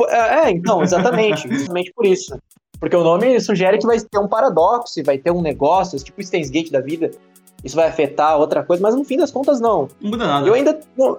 É, 0.10 0.16
é, 0.16 0.46
é, 0.46 0.52
então, 0.52 0.82
exatamente. 0.82 1.48
Justamente 1.50 1.92
por 1.94 2.06
isso. 2.06 2.38
Porque 2.80 2.96
o 2.96 3.04
nome 3.04 3.40
sugere 3.42 3.78
que 3.78 3.86
vai 3.86 4.00
ter 4.00 4.20
um 4.20 4.28
paradoxo, 4.28 5.04
vai 5.04 5.18
ter 5.18 5.32
um 5.32 5.42
negócio, 5.42 6.00
tipo 6.02 6.22
o 6.22 6.24
Steins 6.24 6.50
Gate 6.50 6.72
da 6.72 6.80
vida. 6.80 7.12
Isso 7.62 7.76
vai 7.76 7.90
afetar 7.90 8.40
outra 8.40 8.64
coisa, 8.64 8.82
mas 8.82 8.96
no 8.96 9.04
fim 9.04 9.18
das 9.18 9.32
contas, 9.32 9.60
não. 9.60 9.90
Não 10.00 10.12
muda 10.12 10.26
nada. 10.26 10.48
Eu 10.48 10.54
ainda 10.54 10.80
não, 10.98 11.18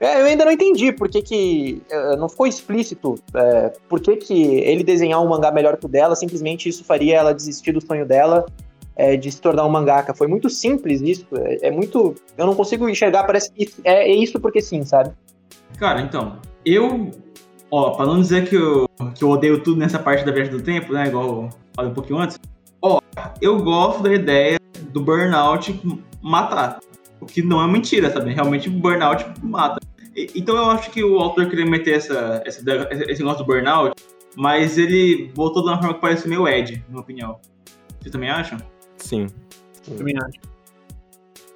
é, 0.00 0.20
eu 0.20 0.24
ainda 0.24 0.46
não 0.46 0.52
entendi 0.52 0.90
por 0.92 1.10
que, 1.10 1.20
que 1.20 1.82
eh, 1.90 2.16
não 2.16 2.26
ficou 2.26 2.46
explícito 2.46 3.16
é, 3.34 3.70
por 3.86 4.00
que, 4.00 4.16
que 4.16 4.42
ele 4.60 4.82
desenhar 4.82 5.22
um 5.22 5.28
mangá 5.28 5.52
melhor 5.52 5.76
que 5.76 5.84
o 5.84 5.88
dela, 5.88 6.16
simplesmente 6.16 6.70
isso 6.70 6.82
faria 6.82 7.16
ela 7.16 7.34
desistir 7.34 7.72
do 7.72 7.84
sonho 7.84 8.06
dela 8.06 8.46
é, 8.96 9.16
de 9.16 9.30
se 9.30 9.40
tornar 9.40 9.64
um 9.64 9.68
mangaka. 9.68 10.14
Foi 10.14 10.26
muito 10.26 10.50
simples 10.50 11.00
isso, 11.00 11.26
é, 11.34 11.68
é 11.68 11.70
muito. 11.70 12.14
Eu 12.36 12.46
não 12.46 12.54
consigo 12.54 12.88
enxergar, 12.88 13.24
parece 13.24 13.50
que 13.52 13.70
é, 13.84 14.10
é 14.10 14.14
isso 14.14 14.38
porque 14.40 14.60
sim, 14.60 14.84
sabe? 14.84 15.10
Cara, 15.78 16.00
então, 16.00 16.38
eu. 16.64 17.10
Ó, 17.70 17.90
pra 17.90 18.04
não 18.04 18.20
dizer 18.20 18.48
que 18.48 18.56
eu, 18.56 18.88
que 19.14 19.22
eu 19.22 19.30
odeio 19.30 19.62
tudo 19.62 19.78
nessa 19.78 19.98
parte 19.98 20.24
da 20.24 20.32
viagem 20.32 20.52
do 20.52 20.60
tempo, 20.60 20.92
né? 20.92 21.06
Igual 21.06 21.24
eu 21.24 21.48
falei 21.74 21.90
um 21.90 21.94
pouquinho 21.94 22.18
antes. 22.18 22.38
Ó, 22.82 23.00
eu 23.40 23.62
gosto 23.62 24.02
da 24.02 24.12
ideia 24.12 24.58
do 24.90 25.00
burnout 25.00 25.80
matar. 26.20 26.80
O 27.20 27.26
que 27.26 27.42
não 27.42 27.62
é 27.62 27.66
mentira, 27.66 28.10
sabe? 28.10 28.32
Realmente 28.32 28.68
o 28.68 28.72
burnout 28.72 29.24
mata. 29.42 29.78
Então 30.34 30.56
eu 30.56 30.70
acho 30.70 30.90
que 30.90 31.02
o 31.02 31.18
autor 31.18 31.48
queria 31.48 31.66
meter 31.66 31.94
essa, 31.94 32.42
essa, 32.44 32.60
esse 33.08 33.22
negócio 33.22 33.44
do 33.44 33.46
burnout, 33.46 33.94
mas 34.36 34.78
ele 34.78 35.30
voltou 35.34 35.62
de 35.62 35.68
uma 35.68 35.78
forma 35.78 35.94
que 35.94 36.00
parece 36.00 36.28
meio 36.28 36.46
Ed, 36.48 36.76
na 36.86 36.88
minha 36.88 37.00
opinião. 37.00 37.40
Vocês 38.00 38.12
também 38.12 38.30
acham? 38.30 38.58
Sim. 38.96 39.26
Também 39.96 40.14
acho. 40.16 40.40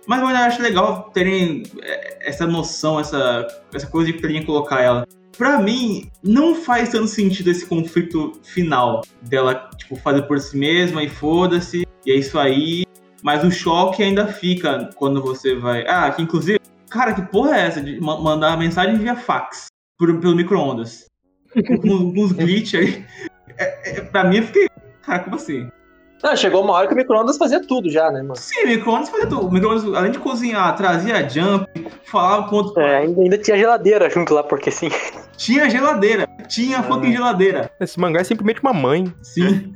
Mas 0.06 0.20
eu 0.20 0.26
acho 0.28 0.62
legal 0.62 1.10
terem 1.14 1.62
é, 1.80 2.28
essa 2.28 2.46
noção, 2.46 3.00
essa, 3.00 3.46
essa 3.72 3.86
coisa 3.86 4.12
de 4.12 4.18
quererem 4.18 4.44
colocar 4.44 4.80
ela. 4.80 5.06
Pra 5.36 5.58
mim, 5.58 6.10
não 6.22 6.54
faz 6.54 6.90
tanto 6.90 7.08
sentido 7.08 7.50
esse 7.50 7.66
conflito 7.66 8.32
final 8.42 9.02
dela, 9.22 9.68
tipo, 9.76 9.96
fazer 9.96 10.22
por 10.22 10.38
si 10.38 10.56
mesma 10.56 11.02
e 11.02 11.08
foda-se, 11.08 11.86
e 12.06 12.12
é 12.12 12.14
isso 12.14 12.38
aí. 12.38 12.84
Mas 13.22 13.42
o 13.42 13.50
choque 13.50 14.02
ainda 14.02 14.26
fica 14.26 14.90
quando 14.96 15.22
você 15.22 15.54
vai. 15.54 15.84
Ah, 15.88 16.10
que 16.10 16.22
inclusive, 16.22 16.60
cara, 16.94 17.12
que 17.12 17.22
porra 17.22 17.56
é 17.56 17.66
essa 17.66 17.80
de 17.80 18.00
ma- 18.00 18.20
mandar 18.20 18.56
mensagem 18.56 18.94
via 18.96 19.16
fax 19.16 19.66
por, 19.98 20.16
pelo 20.20 20.36
micro-ondas? 20.36 21.06
Com, 21.82 22.12
uns 22.16 22.32
glitch 22.32 22.74
aí. 22.74 23.04
É, 23.58 23.98
é, 23.98 24.00
pra 24.00 24.24
mim, 24.24 24.38
eu 24.38 24.42
fiquei. 24.44 24.68
Cara, 25.02 25.18
como 25.20 25.36
assim? 25.36 25.68
Não, 26.22 26.34
chegou 26.36 26.64
uma 26.64 26.72
hora 26.72 26.86
que 26.88 26.94
o 26.94 26.96
micro-ondas 26.96 27.36
fazia 27.36 27.60
tudo 27.60 27.90
já, 27.90 28.10
né, 28.10 28.22
mano? 28.22 28.36
Sim, 28.36 28.66
micro-ondas 28.66 29.10
fazia 29.10 29.26
tudo. 29.26 29.46
O 29.46 29.52
micro-ondas, 29.52 29.84
além 29.94 30.10
de 30.12 30.18
cozinhar, 30.18 30.74
trazia 30.74 31.28
jump, 31.28 31.66
falava 32.04 32.48
com 32.48 32.56
outro. 32.56 32.80
É, 32.80 32.98
ainda, 32.98 33.20
ainda 33.20 33.38
tinha 33.38 33.58
geladeira 33.58 34.08
junto 34.08 34.32
lá, 34.32 34.42
porque 34.42 34.70
sim. 34.70 34.88
Tinha 35.36 35.68
geladeira. 35.68 36.26
Tinha 36.48 36.82
fucking 36.82 37.12
geladeira. 37.12 37.70
Esse 37.80 37.98
mangá 38.00 38.20
é 38.20 38.24
simplesmente 38.24 38.60
uma 38.62 38.72
mãe. 38.72 39.12
Sim. 39.22 39.72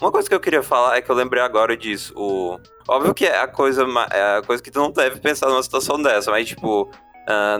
Uma 0.00 0.10
coisa 0.10 0.28
que 0.28 0.34
eu 0.34 0.40
queria 0.40 0.62
falar 0.62 0.96
é 0.96 1.02
que 1.02 1.10
eu 1.10 1.14
lembrei 1.14 1.42
agora 1.42 1.76
disso. 1.76 2.12
O... 2.16 2.58
Óbvio 2.88 3.12
que 3.14 3.26
é 3.26 3.38
a 3.40 3.46
coisa, 3.46 3.84
é 4.10 4.38
a 4.38 4.42
coisa 4.42 4.62
que 4.62 4.70
tu 4.70 4.78
não 4.78 4.90
deve 4.90 5.20
pensar 5.20 5.48
numa 5.48 5.62
situação 5.62 6.00
dessa, 6.00 6.30
mas 6.30 6.48
tipo, 6.48 6.90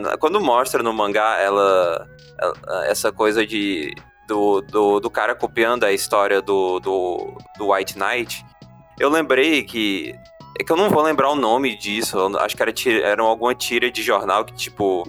na- 0.00 0.16
quando 0.16 0.40
mostra 0.40 0.82
no 0.82 0.92
mangá 0.92 1.36
ela, 1.38 2.08
ela- 2.38 2.86
essa 2.86 3.12
coisa 3.12 3.46
de 3.46 3.94
do, 4.26 4.60
do, 4.60 5.00
do 5.00 5.10
cara 5.10 5.34
copiando 5.34 5.84
a 5.84 5.92
história 5.92 6.40
do, 6.40 6.78
do, 6.78 7.36
do 7.58 7.72
White 7.72 7.98
Knight, 7.98 8.44
eu 8.98 9.10
lembrei 9.10 9.62
que. 9.62 10.14
É 10.58 10.62
que 10.64 10.70
eu 10.70 10.76
não 10.76 10.88
vou 10.90 11.02
lembrar 11.02 11.30
o 11.30 11.34
nome 11.36 11.76
disso. 11.76 12.18
acho 12.38 12.54
que 12.56 12.62
era, 12.62 12.72
tira, 12.72 13.06
era 13.06 13.22
alguma 13.22 13.54
tira 13.54 13.90
de 13.90 14.02
jornal 14.02 14.44
que, 14.44 14.54
tipo. 14.54 15.04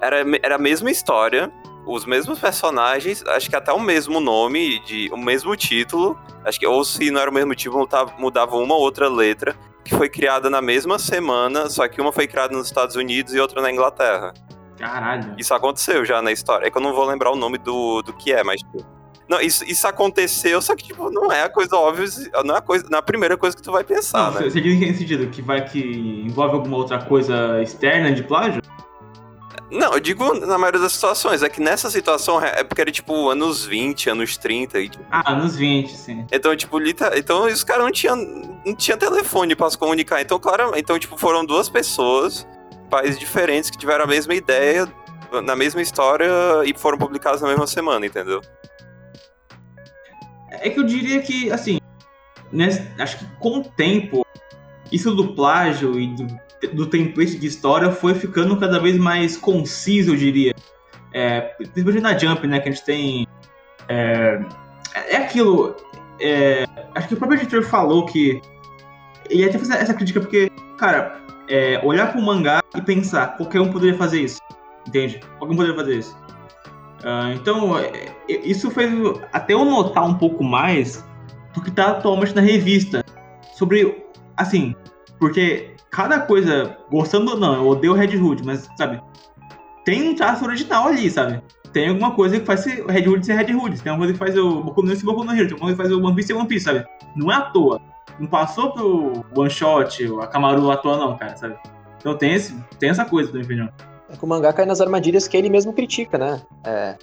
Era, 0.00 0.24
era 0.42 0.54
a 0.54 0.58
mesma 0.58 0.90
história, 0.90 1.52
os 1.86 2.04
mesmos 2.04 2.38
personagens, 2.38 3.24
acho 3.26 3.48
que 3.50 3.56
até 3.56 3.72
o 3.72 3.80
mesmo 3.80 4.20
nome, 4.20 4.78
de, 4.80 5.08
o 5.12 5.16
mesmo 5.16 5.56
título. 5.56 6.18
Acho 6.44 6.58
que, 6.58 6.66
ou 6.66 6.84
se 6.84 7.10
não 7.10 7.20
era 7.20 7.30
o 7.30 7.34
mesmo 7.34 7.54
título, 7.54 7.88
mudava- 8.18 8.56
uma 8.56 8.74
ou 8.74 8.80
outra 8.80 9.08
letra, 9.08 9.54
que 9.84 9.94
foi 9.94 10.08
criada 10.08 10.48
na 10.50 10.60
mesma 10.60 10.98
semana, 10.98 11.68
só 11.68 11.88
que 11.88 12.00
uma 12.00 12.12
foi 12.12 12.26
criada 12.26 12.54
nos 12.56 12.66
Estados 12.66 12.96
Unidos 12.96 13.34
e 13.34 13.40
outra 13.40 13.60
na 13.62 13.70
Inglaterra. 13.70 14.32
Caralho. 14.78 15.34
Isso 15.36 15.52
aconteceu 15.52 16.04
já 16.04 16.22
na 16.22 16.32
história. 16.32 16.66
É 16.66 16.70
que 16.70 16.76
eu 16.78 16.82
não 16.82 16.94
vou 16.94 17.04
lembrar 17.04 17.30
o 17.30 17.36
nome 17.36 17.58
do, 17.58 18.00
do 18.02 18.12
que 18.14 18.32
é, 18.32 18.42
mas. 18.42 18.60
Tipo, 18.60 18.84
não, 19.28 19.40
isso, 19.40 19.62
isso 19.64 19.86
aconteceu, 19.86 20.60
só 20.60 20.74
que, 20.74 20.84
tipo, 20.84 21.08
não 21.10 21.30
é 21.30 21.44
a 21.44 21.48
coisa 21.48 21.76
óbvia, 21.76 22.04
não 22.44 22.54
é 22.56 22.58
a, 22.58 22.60
coisa, 22.60 22.84
não 22.90 22.96
é 22.96 22.98
a 22.98 23.02
primeira 23.02 23.36
coisa 23.36 23.56
que 23.56 23.62
tu 23.62 23.70
vai 23.70 23.84
pensar, 23.84 24.32
Não, 24.32 24.40
né? 24.40 24.50
você 24.50 24.60
diz 24.60 24.76
que 24.76 24.84
em 24.84 24.92
sentido 24.94 25.28
que 25.28 25.40
vai 25.40 25.64
que 25.64 25.78
envolve 26.26 26.56
alguma 26.56 26.76
outra 26.78 26.98
coisa 27.04 27.62
externa 27.62 28.10
de 28.10 28.24
plágio? 28.24 28.60
Não, 29.70 29.92
eu 29.94 30.00
digo 30.00 30.34
na 30.34 30.58
maioria 30.58 30.80
das 30.80 30.92
situações. 30.92 31.42
É 31.42 31.48
que 31.48 31.60
nessa 31.60 31.88
situação 31.90 32.42
é 32.42 32.64
porque 32.64 32.80
era, 32.80 32.90
tipo, 32.90 33.28
anos 33.30 33.64
20, 33.64 34.10
anos 34.10 34.36
30. 34.36 34.80
E, 34.80 34.88
tipo, 34.88 35.04
Ah, 35.10 35.34
nos 35.34 35.54
20, 35.56 35.96
sim. 35.96 36.26
Então, 36.32 36.56
tipo, 36.56 36.78
liter... 36.78 37.12
então 37.16 37.44
os 37.46 37.62
caras 37.62 37.84
não 37.84 37.92
tinham 37.92 38.16
não 38.66 38.74
tinha 38.74 38.96
telefone 38.96 39.54
pra 39.54 39.70
se 39.70 39.78
comunicar. 39.78 40.20
Então, 40.20 40.38
claro, 40.40 40.72
então, 40.76 40.98
tipo, 40.98 41.16
foram 41.16 41.44
duas 41.46 41.68
pessoas, 41.68 42.46
países 42.90 43.18
diferentes, 43.18 43.70
que 43.70 43.78
tiveram 43.78 44.04
a 44.04 44.08
mesma 44.08 44.34
ideia, 44.34 44.86
na 45.44 45.54
mesma 45.54 45.80
história 45.80 46.28
e 46.66 46.74
foram 46.76 46.98
publicadas 46.98 47.40
na 47.40 47.48
mesma 47.48 47.66
semana, 47.66 48.04
entendeu? 48.04 48.40
É 50.50 50.68
que 50.68 50.78
eu 50.80 50.84
diria 50.84 51.22
que, 51.22 51.50
assim, 51.52 51.78
nesse- 52.52 52.86
acho 52.98 53.18
que 53.18 53.24
com 53.38 53.58
o 53.58 53.64
tempo, 53.64 54.26
isso 54.90 55.14
do 55.14 55.32
plágio 55.34 55.98
e 55.98 56.08
do, 56.08 56.26
do 56.68 56.86
template 56.86 57.38
de 57.38 57.46
história 57.46 57.90
foi 57.90 58.14
ficando 58.14 58.56
cada 58.58 58.78
vez 58.78 58.98
mais 58.98 59.36
conciso, 59.36 60.12
eu 60.12 60.16
diria. 60.16 60.54
É, 61.12 61.40
principalmente 61.56 62.00
na 62.02 62.16
Jump, 62.16 62.46
né? 62.46 62.60
Que 62.60 62.68
a 62.68 62.72
gente 62.72 62.84
tem. 62.84 63.26
É, 63.88 64.40
é 65.08 65.16
aquilo. 65.16 65.76
é, 66.20 66.66
acho 66.94 67.08
que 67.08 67.14
o 67.14 67.16
próprio 67.16 67.40
editor 67.40 67.62
falou 67.62 68.06
que. 68.06 68.40
Ele 69.28 69.44
até 69.44 69.58
fez 69.58 69.70
essa 69.70 69.94
crítica 69.94 70.20
porque, 70.20 70.50
cara, 70.76 71.20
é, 71.48 71.80
olhar 71.84 72.10
para 72.10 72.20
o 72.20 72.24
mangá 72.24 72.62
e 72.74 72.80
pensar, 72.80 73.36
qualquer 73.36 73.60
um 73.60 73.70
poderia 73.70 73.96
fazer 73.96 74.22
isso. 74.22 74.40
Entende? 74.86 75.20
Qualquer 75.38 75.54
um 75.54 75.56
poderia 75.56 75.76
fazer 75.76 75.98
isso. 75.98 76.16
Ah, 77.04 77.32
então, 77.34 77.78
é, 77.78 77.90
é, 78.28 78.40
isso 78.44 78.70
fez 78.70 78.92
até 79.32 79.54
eu 79.54 79.64
notar 79.64 80.04
um 80.04 80.14
pouco 80.14 80.44
mais 80.44 81.04
do 81.54 81.62
que 81.62 81.70
tá 81.70 81.92
atualmente 81.92 82.34
na 82.34 82.40
revista. 82.40 83.04
Sobre, 83.54 84.04
assim, 84.36 84.74
porque 85.18 85.69
cada 85.90 86.20
coisa, 86.20 86.76
gostando 86.90 87.32
ou 87.32 87.36
não, 87.38 87.54
eu 87.56 87.66
odeio 87.68 87.94
Red 87.94 88.16
Hood, 88.16 88.44
mas, 88.44 88.68
sabe, 88.76 89.02
tem 89.84 90.08
um 90.08 90.14
traço 90.14 90.44
original 90.44 90.86
ali, 90.86 91.10
sabe? 91.10 91.42
Tem 91.72 91.88
alguma 91.88 92.12
coisa 92.12 92.38
que 92.38 92.46
faz 92.46 92.64
Red 92.64 93.08
Hood 93.08 93.24
ser 93.24 93.34
Red 93.34 93.54
Hood, 93.54 93.80
tem 93.80 93.90
alguma 93.90 94.06
coisa 94.06 94.12
que 94.12 94.18
faz 94.18 94.36
o 94.36 94.62
Boku 94.62 94.82
no 94.82 94.94
ser 94.94 95.04
Boku 95.04 95.24
no 95.24 95.32
Hero, 95.32 95.46
tem 95.46 95.54
alguma 95.54 95.74
coisa 95.74 95.76
que 95.76 95.82
faz 95.82 95.92
o 95.92 96.04
One 96.04 96.16
Piece 96.16 96.28
ser 96.28 96.34
One 96.34 96.48
Piece, 96.48 96.64
sabe? 96.64 96.84
Não 97.16 97.30
é 97.30 97.34
à 97.34 97.42
toa. 97.42 97.80
Não 98.18 98.26
passou 98.26 98.72
pro 98.72 99.24
One 99.34 99.50
Shot, 99.50 100.04
a 100.20 100.26
Kamaru 100.26 100.70
à 100.70 100.76
toa 100.76 100.96
não, 100.96 101.16
cara, 101.16 101.36
sabe? 101.36 101.56
Então 101.98 102.16
tem, 102.16 102.34
esse, 102.34 102.56
tem 102.78 102.90
essa 102.90 103.04
coisa, 103.04 103.28
na 103.28 103.34
minha 103.34 103.44
opinião. 103.44 103.68
É 104.08 104.16
que 104.16 104.24
o 104.24 104.28
mangá 104.28 104.52
cai 104.52 104.66
nas 104.66 104.80
armadilhas 104.80 105.28
que 105.28 105.36
ele 105.36 105.48
mesmo 105.48 105.72
critica, 105.72 106.18
né? 106.18 106.40
É, 106.64 106.96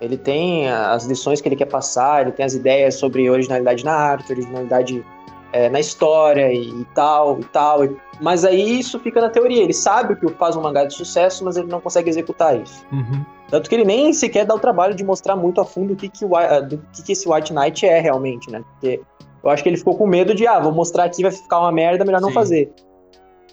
ele 0.00 0.16
tem 0.16 0.70
as 0.70 1.04
lições 1.04 1.40
que 1.40 1.48
ele 1.48 1.56
quer 1.56 1.66
passar, 1.66 2.22
ele 2.22 2.32
tem 2.32 2.44
as 2.44 2.54
ideias 2.54 2.94
sobre 2.94 3.28
originalidade 3.28 3.84
na 3.84 3.92
arte, 3.92 4.32
originalidade 4.32 5.04
é, 5.52 5.68
na 5.68 5.80
história 5.80 6.52
e, 6.52 6.68
e 6.68 6.84
tal, 6.94 7.40
e 7.40 7.44
tal. 7.44 7.84
e- 7.84 7.96
mas 8.20 8.44
aí 8.44 8.78
isso 8.78 8.98
fica 9.00 9.20
na 9.20 9.30
teoria. 9.30 9.62
Ele 9.62 9.72
sabe 9.72 10.12
o 10.12 10.16
que 10.16 10.28
faz 10.34 10.56
um 10.56 10.60
mangá 10.60 10.84
de 10.84 10.94
sucesso, 10.94 11.44
mas 11.44 11.56
ele 11.56 11.68
não 11.68 11.80
consegue 11.80 12.10
executar 12.10 12.60
isso. 12.60 12.84
Uhum. 12.92 13.24
Tanto 13.48 13.68
que 13.68 13.74
ele 13.74 13.84
nem 13.84 14.12
sequer 14.12 14.44
dá 14.44 14.54
o 14.54 14.58
trabalho 14.58 14.94
de 14.94 15.02
mostrar 15.02 15.34
muito 15.36 15.60
a 15.60 15.64
fundo 15.64 15.94
o 15.94 15.96
que, 15.96 16.08
que, 16.08 16.24
o, 16.24 16.28
do 16.68 16.78
que, 16.92 17.02
que 17.02 17.12
esse 17.12 17.28
White 17.28 17.52
Knight 17.52 17.84
é 17.86 17.98
realmente, 17.98 18.50
né? 18.50 18.62
Porque 18.72 19.00
eu 19.42 19.50
acho 19.50 19.62
que 19.62 19.68
ele 19.68 19.76
ficou 19.78 19.96
com 19.96 20.06
medo 20.06 20.34
de, 20.34 20.46
ah, 20.46 20.60
vou 20.60 20.70
mostrar 20.72 21.04
aqui, 21.04 21.22
vai 21.22 21.32
ficar 21.32 21.60
uma 21.60 21.72
merda, 21.72 22.04
melhor 22.04 22.20
não 22.20 22.28
Sim. 22.28 22.34
fazer. 22.34 22.72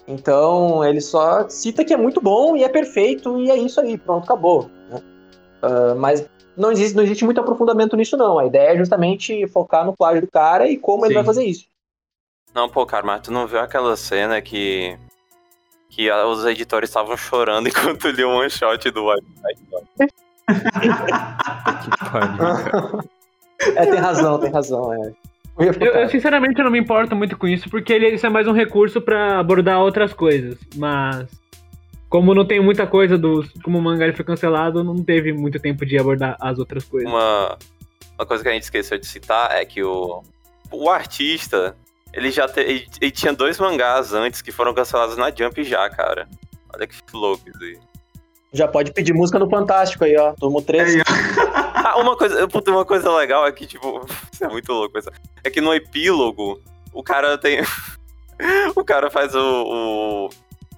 Então, 0.06 0.84
ele 0.84 1.00
só 1.00 1.48
cita 1.48 1.84
que 1.84 1.92
é 1.92 1.96
muito 1.96 2.20
bom 2.20 2.56
e 2.56 2.64
é 2.64 2.68
perfeito, 2.68 3.38
e 3.40 3.50
é 3.50 3.56
isso 3.56 3.80
aí, 3.80 3.98
pronto, 3.98 4.24
acabou. 4.24 4.70
né? 4.90 5.00
Ah, 5.62 5.94
mas 5.96 6.24
não 6.56 6.72
existe, 6.72 6.96
não 6.96 7.02
existe 7.02 7.24
muito 7.24 7.40
aprofundamento 7.40 7.96
nisso, 7.96 8.16
não. 8.16 8.38
A 8.38 8.46
ideia 8.46 8.74
é 8.74 8.76
justamente 8.76 9.46
focar 9.48 9.84
no 9.84 9.96
plágio 9.96 10.20
do 10.22 10.30
cara 10.30 10.68
e 10.68 10.76
como 10.76 11.04
ele 11.04 11.10
Sim. 11.10 11.14
vai 11.16 11.24
fazer 11.24 11.44
isso. 11.44 11.66
Não, 12.54 12.68
pô, 12.68 12.84
cara, 12.86 13.04
mas 13.06 13.20
tu 13.22 13.30
não 13.32 13.46
viu 13.46 13.60
aquela 13.60 13.96
cena 13.96 14.40
que. 14.40 14.96
Que 15.90 16.10
a- 16.10 16.26
os 16.26 16.44
editores 16.44 16.90
estavam 16.90 17.16
chorando 17.16 17.68
enquanto 17.70 18.08
liam 18.08 18.30
um 18.30 18.38
one 18.38 18.50
shot 18.50 18.90
do 18.90 19.06
White 19.08 19.26
Knight? 19.42 20.12
Que 21.84 22.10
pariu. 22.10 23.00
É, 23.76 23.86
tem 23.86 23.98
razão, 24.00 24.38
tem 24.38 24.50
razão. 24.50 24.92
É. 24.94 25.12
Eu 25.58 25.72
Eu, 25.74 26.08
sinceramente 26.08 26.58
eu 26.58 26.64
não 26.64 26.70
me 26.70 26.78
importo 26.78 27.16
muito 27.16 27.36
com 27.36 27.46
isso, 27.48 27.68
porque 27.68 27.92
ele, 27.92 28.08
isso 28.10 28.24
é 28.26 28.30
mais 28.30 28.46
um 28.46 28.52
recurso 28.52 29.00
pra 29.00 29.40
abordar 29.40 29.80
outras 29.80 30.12
coisas. 30.12 30.56
Mas 30.76 31.26
como 32.08 32.34
não 32.34 32.46
tem 32.46 32.60
muita 32.60 32.86
coisa 32.86 33.18
do. 33.18 33.44
Como 33.62 33.78
o 33.78 33.82
mangá 33.82 34.04
ele 34.04 34.14
foi 34.16 34.24
cancelado, 34.24 34.82
não 34.84 34.96
teve 35.02 35.32
muito 35.32 35.58
tempo 35.58 35.84
de 35.84 35.98
abordar 35.98 36.36
as 36.40 36.58
outras 36.58 36.84
coisas. 36.84 37.10
Uma, 37.10 37.58
uma 38.18 38.24
coisa 38.26 38.42
que 38.42 38.48
a 38.48 38.52
gente 38.52 38.62
esqueceu 38.62 38.98
de 38.98 39.06
citar 39.06 39.50
é 39.52 39.64
que 39.64 39.82
o, 39.82 40.22
o 40.70 40.88
artista, 40.88 41.76
ele 42.12 42.30
já 42.30 42.48
te- 42.48 42.60
ele, 42.60 42.88
ele 43.00 43.10
tinha 43.10 43.32
dois 43.32 43.58
mangás 43.58 44.12
antes 44.12 44.42
que 44.42 44.52
foram 44.52 44.74
cancelados 44.74 45.16
na 45.16 45.30
Jump 45.30 45.62
já, 45.64 45.88
cara. 45.90 46.28
Olha 46.74 46.86
que 46.86 46.96
louco 47.12 47.48
isso 47.48 47.62
aí. 47.62 47.78
Já 48.52 48.66
pode 48.66 48.92
pedir 48.92 49.12
música 49.12 49.38
no 49.38 49.48
Fantástico 49.48 50.04
aí, 50.04 50.16
ó. 50.16 50.34
Três. 50.62 50.94
Aí, 50.94 51.02
ó. 51.02 51.04
Ah, 51.80 51.96
uma 52.00 52.16
coisa, 52.16 52.46
puta, 52.48 52.72
uma 52.72 52.84
coisa 52.84 53.10
legal 53.16 53.46
é 53.46 53.52
que, 53.52 53.64
tipo, 53.64 54.04
isso 54.32 54.44
é 54.44 54.48
muito 54.48 54.70
louco. 54.72 54.98
Isso. 54.98 55.08
É 55.44 55.48
que 55.48 55.60
no 55.60 55.72
epílogo, 55.72 56.60
o 56.92 57.02
cara 57.02 57.38
tem. 57.38 57.60
o 58.74 58.84
cara 58.84 59.10
faz 59.10 59.34
o. 59.34 59.40
o... 59.40 60.28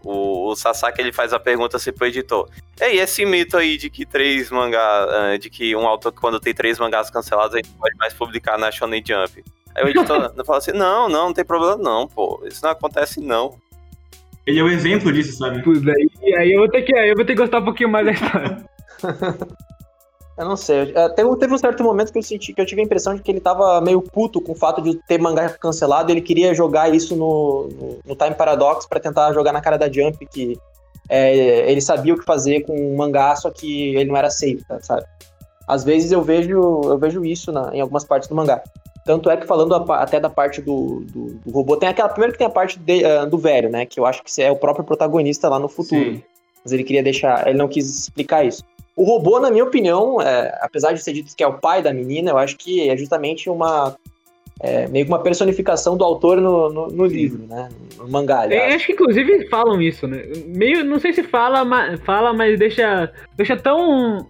O, 0.05 0.49
o 0.49 0.57
Sasaki 0.57 1.01
ele 1.01 1.13
faz 1.13 1.33
a 1.33 1.39
pergunta 1.39 1.77
assim 1.77 1.93
pro 1.93 2.07
editor. 2.07 2.49
Ei, 2.81 2.99
esse 2.99 3.25
mito 3.27 3.57
aí 3.57 3.77
de 3.77 3.91
que 3.91 4.07
três 4.07 4.51
mangá. 4.51 4.79
ah, 4.81 5.37
de 5.37 5.51
que 5.51 5.77
um 5.77 5.87
autor, 5.87 6.13
quando 6.13 6.41
tem 6.41 6.55
três 6.55 6.79
mangás 6.79 7.11
cancelados, 7.11 7.55
a 7.55 7.59
gente 7.59 7.71
não 7.71 7.79
pode 7.79 7.97
mais 7.97 8.15
publicar 8.15 8.59
na 8.59 8.71
Shonen 8.71 9.03
Jump. 9.07 9.45
Aí 9.75 9.85
o 9.85 9.89
editor 9.89 10.33
fala 10.45 10.59
assim: 10.59 10.73
não, 10.73 11.09
não, 11.09 11.27
não 11.27 11.33
tem 11.35 11.45
problema 11.45 11.77
não, 11.77 12.09
pô. 12.09 12.43
Isso 12.47 12.63
não 12.63 12.71
acontece 12.71 13.21
não. 13.21 13.59
Ele 14.47 14.59
é 14.59 14.63
o 14.63 14.71
exemplo 14.71 15.13
disso, 15.13 15.37
sabe? 15.37 15.63
Putz, 15.63 15.87
aí, 15.87 16.35
aí 16.35 16.53
eu 16.53 16.61
vou 16.61 16.69
ter 16.69 16.83
que. 16.83 16.97
Aí 16.97 17.11
eu 17.11 17.17
vou 17.17 17.25
ter 17.25 17.35
que 17.35 17.41
gostar 17.41 17.59
um 17.59 17.65
pouquinho 17.65 17.91
mais 17.91 18.07
da 18.07 18.13
história. 18.13 18.65
Eu 20.41 20.49
não 20.49 20.57
sei. 20.57 20.93
É, 20.95 21.09
Teve, 21.11 21.37
teve 21.37 21.55
um 21.55 21.59
certo 21.59 21.85
momento 21.85 22.11
que 22.11 22.19
eu 22.19 22.23
senti 22.23 22.55
que 22.55 22.61
eu 22.61 22.65
tive 22.65 22.81
a 22.81 22.85
impressão 22.85 23.15
de 23.15 23.21
que 23.21 23.31
ele 23.31 23.41
tava 23.41 23.79
meio 23.83 24.01
puto 24.01 24.41
com 24.41 24.53
o 24.53 24.55
fato 24.55 24.81
de 24.81 24.95
ter 25.07 25.21
mangá 25.21 25.51
cancelado. 25.51 26.11
Ele 26.11 26.23
queria 26.23 26.55
jogar 26.55 26.93
isso 26.95 27.15
no, 27.15 27.69
no, 27.69 27.99
no 28.07 28.17
Time 28.17 28.35
Paradox 28.35 28.87
pra 28.87 28.99
tentar 28.99 29.33
jogar 29.35 29.53
na 29.53 29.61
cara 29.61 29.77
da 29.77 29.91
Jump 29.93 30.25
que 30.27 30.59
é, 31.11 31.71
ele 31.71 31.81
sabia 31.83 32.15
o 32.15 32.19
que 32.19 32.25
fazer 32.25 32.61
com 32.63 32.73
um 32.75 32.97
mangá, 32.97 33.37
só 33.37 33.51
que 33.51 33.95
ele 33.97 34.07
não 34.07 34.17
era 34.17 34.29
aceito, 34.29 34.65
tá, 34.67 34.81
sabe? 34.81 35.05
Às 35.69 35.85
vezes 35.85 36.11
eu 36.11 36.23
vejo 36.23 36.81
eu 36.85 36.97
vejo 36.99 37.23
isso 37.25 37.53
na- 37.53 37.71
em 37.75 37.81
algumas 37.81 38.05
partes 38.05 38.29
do 38.29 38.35
mangá. 38.35 38.63
Tanto 39.05 39.29
é 39.29 39.37
que 39.37 39.47
falando 39.47 39.75
a 39.75 40.03
até 40.03 40.19
da 40.21 40.31
parte 40.31 40.63
do, 40.63 41.01
do, 41.13 41.35
do 41.45 41.51
robô, 41.51 41.77
tem 41.77 41.89
aquela 41.89 42.09
primeiro 42.09 42.33
que 42.33 42.39
tem 42.39 42.47
a 42.47 42.51
parte 42.51 42.79
de- 42.79 43.05
ah, 43.05 43.25
do 43.25 43.37
velho, 43.37 43.69
né? 43.69 43.85
Que 43.85 44.01
eu 44.01 44.07
acho 44.07 44.23
que 44.23 44.41
é 44.43 44.51
o 44.51 44.57
próprio 44.57 44.85
protagonista 44.85 45.49
lá 45.49 45.59
no 45.59 45.69
futuro 45.69 46.13
Sim. 46.15 46.23
mas 46.65 46.73
ele 46.73 46.85
queria 46.85 47.03
deixar, 47.03 47.47
ele 47.47 47.59
não 47.59 47.69
quis 47.69 47.87
explicar 47.99 48.45
isso. 48.45 48.63
O 48.97 49.05
robô, 49.05 49.41
na 49.41 49.51
minha 49.51 49.65
opinião, 49.65 50.21
é, 50.21 50.59
apesar 50.61 50.93
de 50.93 51.03
ser 51.03 51.13
dito 51.13 51.35
que 51.35 51.43
é 51.43 51.47
o 51.47 51.59
pai 51.59 51.83
da 51.83 51.93
menina, 51.93 52.31
eu 52.31 52.39
acho 52.39 52.57
que 52.57 52.89
é 52.89 52.97
justamente 52.97 53.49
uma 53.49 53.97
é, 54.63 54.87
meio 54.89 55.07
que 55.07 55.11
uma 55.11 55.23
personificação 55.23 55.97
do 55.97 56.05
autor 56.05 56.39
no, 56.39 56.69
no, 56.69 56.87
no 56.89 57.07
livro, 57.07 57.47
né? 57.47 57.71
No 57.97 58.07
mangá, 58.09 58.47
Eu 58.47 58.75
acho 58.75 58.87
que 58.87 58.93
inclusive 58.93 59.49
falam 59.49 59.81
isso, 59.81 60.07
né? 60.07 60.23
Meio, 60.47 60.85
não 60.85 60.99
sei 60.99 61.15
se 61.15 61.23
fala, 61.23 61.65
mas, 61.65 61.99
fala, 62.01 62.35
mas 62.35 62.59
deixa, 62.59 63.11
deixa 63.37 63.57
tão. 63.57 64.27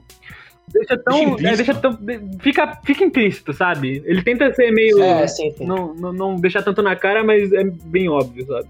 Deixa 0.69 0.97
tão. 0.97 1.35
Deixa 1.35 1.53
é, 1.53 1.57
deixa 1.57 1.75
tão 1.75 1.99
fica, 2.41 2.79
fica 2.85 3.03
implícito, 3.03 3.53
sabe? 3.53 4.05
Ele 4.07 4.23
tenta 4.23 4.55
ser 4.55 4.71
meio. 4.71 5.03
É, 5.03 5.27
sim, 5.27 5.51
sim. 5.51 5.67
Não, 5.67 5.95
não, 5.95 6.13
não 6.13 6.37
deixar 6.37 6.63
tanto 6.63 6.81
na 6.81 6.95
cara, 6.95 7.25
mas 7.25 7.53
é 7.53 7.65
bem 7.65 8.09
óbvio, 8.09 8.47
sabe? 8.47 8.69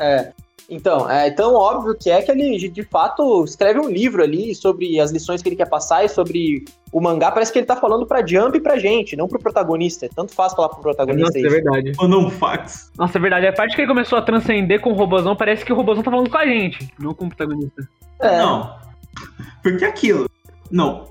É. 0.00 0.32
Então, 0.68 1.08
é 1.08 1.30
tão 1.30 1.54
óbvio 1.54 1.94
que 1.94 2.10
é 2.10 2.20
que 2.20 2.30
ele, 2.30 2.68
de, 2.68 2.82
fato, 2.82 3.44
escreve 3.44 3.78
um 3.78 3.88
livro 3.88 4.22
ali 4.22 4.54
sobre 4.54 4.98
as 4.98 5.12
lições 5.12 5.40
que 5.40 5.48
ele 5.48 5.56
quer 5.56 5.68
passar 5.68 6.04
e 6.04 6.08
sobre 6.08 6.64
o 6.92 7.00
mangá. 7.00 7.30
Parece 7.30 7.52
que 7.52 7.58
ele 7.60 7.66
tá 7.66 7.76
falando 7.76 8.04
pra 8.04 8.26
Jump 8.26 8.58
e 8.58 8.60
pra 8.60 8.76
gente, 8.76 9.16
não 9.16 9.28
pro 9.28 9.38
protagonista. 9.38 10.08
Tanto 10.14 10.34
faz 10.34 10.54
falar 10.54 10.70
pro 10.70 10.80
protagonista 10.80 11.26
Nossa, 11.26 11.38
é 11.38 11.40
isso. 11.42 11.50
verdade. 11.50 11.92
Ou 11.98 12.08
não, 12.08 12.28
fax. 12.30 12.90
Nossa, 12.98 13.16
é 13.16 13.20
verdade. 13.20 13.46
A 13.46 13.52
parte 13.52 13.76
que 13.76 13.82
ele 13.82 13.88
começou 13.88 14.18
a 14.18 14.22
transcender 14.22 14.80
com 14.80 14.90
o 14.90 14.94
robozão, 14.94 15.36
parece 15.36 15.64
que 15.64 15.72
o 15.72 15.76
robozão 15.76 16.02
tá 16.02 16.10
falando 16.10 16.30
com 16.30 16.38
a 16.38 16.46
gente, 16.46 16.92
não 16.98 17.14
com 17.14 17.26
o 17.26 17.28
protagonista. 17.28 17.88
É. 18.20 18.38
Não. 18.38 18.76
Porque 19.62 19.84
aquilo. 19.84 20.28
Não. 20.70 21.08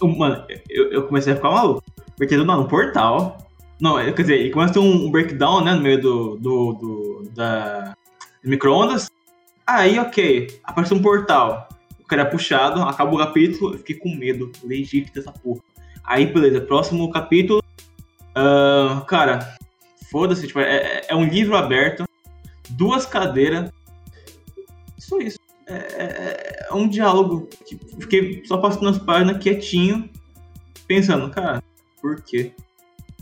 Mano, 0.00 0.44
eu, 0.68 0.92
eu 0.92 1.02
comecei 1.06 1.32
a 1.32 1.36
ficar 1.36 1.50
maluco. 1.50 1.82
Porque 2.16 2.36
do 2.36 2.44
nada, 2.44 2.60
um 2.60 2.68
portal. 2.68 3.38
Não, 3.80 3.98
é, 3.98 4.12
quer 4.12 4.22
dizer, 4.22 4.38
ele 4.38 4.50
começa 4.50 4.70
a 4.70 4.74
ter 4.74 4.80
um 4.80 5.10
breakdown, 5.10 5.64
né? 5.64 5.74
No 5.74 5.82
meio 5.82 6.00
do. 6.00 6.36
do, 6.36 6.72
do 6.74 7.30
da. 7.34 7.96
Micro-ondas. 8.44 9.10
Aí, 9.66 9.98
ok. 9.98 10.60
Aparece 10.64 10.94
um 10.94 11.02
portal. 11.02 11.68
O 12.00 12.04
cara 12.06 12.22
é 12.22 12.26
puxado, 12.26 12.82
acaba 12.82 13.14
o 13.14 13.18
capítulo. 13.18 13.74
Eu 13.74 13.78
fiquei 13.78 13.96
com 13.96 14.14
medo. 14.14 14.52
Legítimo 14.62 15.14
dessa 15.14 15.32
porra. 15.32 15.60
Aí, 16.04 16.26
beleza. 16.26 16.60
Próximo 16.60 17.10
capítulo. 17.10 17.62
ah, 18.34 19.04
cara, 19.08 19.56
foda-se. 20.10 20.46
Tipo, 20.46 20.60
é, 20.60 20.76
é- 20.76 21.06
é 21.08 21.14
um 21.14 21.24
livro 21.24 21.56
aberto. 21.56 22.04
Duas 22.70 23.06
cadeiras. 23.06 23.70
Só 24.98 25.18
isso 25.18 25.38
é, 25.66 25.74
é- 25.74 26.66
é 26.70 26.74
um 26.74 26.88
diálogo 26.88 27.48
que 27.66 27.78
fiquei 28.00 28.42
só 28.44 28.58
passando 28.58 28.88
as 28.88 28.98
páginas 28.98 29.38
quietinho, 29.42 30.10
pensando, 30.86 31.30
cara, 31.30 31.62
por 32.02 32.20
quê? 32.22 32.52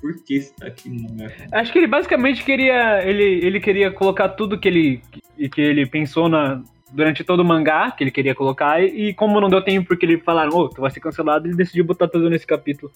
Por 0.03 0.15
que 0.25 0.37
isso 0.37 0.53
tá 0.59 0.67
aqui 0.67 0.91
no 0.91 1.01
mangá? 1.17 1.33
Acho 1.53 1.73
que 1.73 1.79
ele 1.79 1.87
basicamente 1.87 2.43
queria. 2.45 3.03
Ele, 3.09 3.23
ele 3.47 3.61
queria 3.61 3.91
colocar 3.93 4.29
tudo 4.31 4.59
que 4.59 4.67
ele, 4.69 5.01
que, 5.37 5.49
que 5.49 5.61
ele 5.61 5.87
pensou 5.87 6.29
na, 6.29 6.61
durante 6.91 7.23
todo 7.23 7.41
o 7.41 7.45
mangá, 7.45 7.93
que 7.93 8.03
ele 8.03 8.11
queria 8.11 8.35
colocar, 8.35 8.83
e, 8.83 9.09
e 9.11 9.15
como 9.15 9.41
não 9.41 9.49
deu 9.49 9.63
tempo 9.63 9.87
porque 9.87 10.05
ele 10.05 10.19
falaram, 10.19 10.51
ô, 10.57 10.69
tu 10.69 10.81
vai 10.81 10.91
ser 10.91 10.99
cancelado, 11.01 11.47
ele 11.47 11.55
decidiu 11.57 11.85
botar 11.85 12.09
tudo 12.09 12.29
nesse 12.29 12.47
capítulo. 12.47 12.91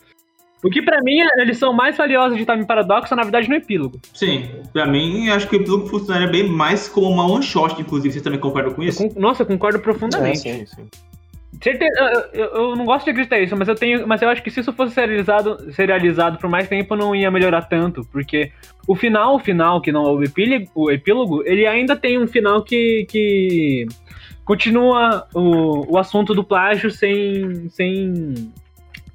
O 0.65 0.69
que 0.71 0.83
pra 0.83 1.01
mim 1.01 1.21
é 1.21 1.43
a 1.43 1.45
lição 1.45 1.73
mais 1.73 1.97
valiosa 1.97 2.35
de 2.35 2.45
Time 2.45 2.67
Paradox 2.67 3.13
é, 3.13 3.15
na 3.15 3.23
verdade, 3.23 3.49
no 3.49 3.55
epílogo. 3.55 4.01
Sim, 4.13 4.63
pra 4.73 4.85
mim, 4.87 5.29
acho 5.29 5.49
que 5.49 5.57
o 5.57 5.61
epílogo 5.61 5.87
funcionaria 5.87 6.27
bem 6.27 6.49
mais 6.49 6.89
como 6.89 7.09
uma 7.09 7.31
one 7.31 7.45
shot, 7.45 7.81
inclusive, 7.81 8.15
você 8.15 8.21
também 8.21 8.41
concorda 8.41 8.71
com 8.71 8.83
Eu 8.83 8.89
isso? 8.89 9.07
con- 9.09 9.21
nossa, 9.21 9.43
eu 9.43 9.47
concordo 9.47 9.79
É, 9.79 9.81
profundamente. 9.81 10.41
sim. 10.41 10.67
Sim, 10.67 10.67
sim. 10.67 10.89
Certeza, 11.63 12.29
eu, 12.35 12.45
eu- 12.45 12.77
não 12.77 12.85
gosto 12.85 13.05
de 13.05 13.11
acreditar 13.11 13.39
nisso, 13.39 13.57
mas 13.57 13.67
eu 13.69 13.75
tenho. 13.75 14.07
Mas 14.07 14.21
eu 14.23 14.29
acho 14.29 14.43
que 14.43 14.51
se 14.51 14.61
isso 14.61 14.73
fosse 14.73 14.95
serializado, 14.95 15.73
serializado 15.73 16.39
por 16.39 16.51
mais 16.51 16.69
tempo, 16.69 16.95
não 16.97 17.15
ia 17.15 17.31
melhorar 17.31 17.63
tanto. 17.63 18.03
Porque 18.13 18.53
o 18.87 18.95
final, 18.95 19.37
o 19.37 19.39
final, 19.39 19.81
que 19.81 19.91
não 19.91 20.07
é 20.07 20.11
o 20.13 20.23
epílogo, 20.23 20.71
o 20.75 20.91
epílogo, 20.91 21.43
ele 21.47 21.67
ainda 21.67 21.97
tem 21.97 22.19
um 22.23 22.27
final 22.27 22.63
que. 22.63 23.07
que 23.09 23.87
continua 24.45 25.27
o, 25.35 25.95
o 25.95 25.99
assunto 25.99 26.35
do 26.35 26.45
plágio 26.45 26.91
sem. 26.91 27.69
sem 27.71 28.35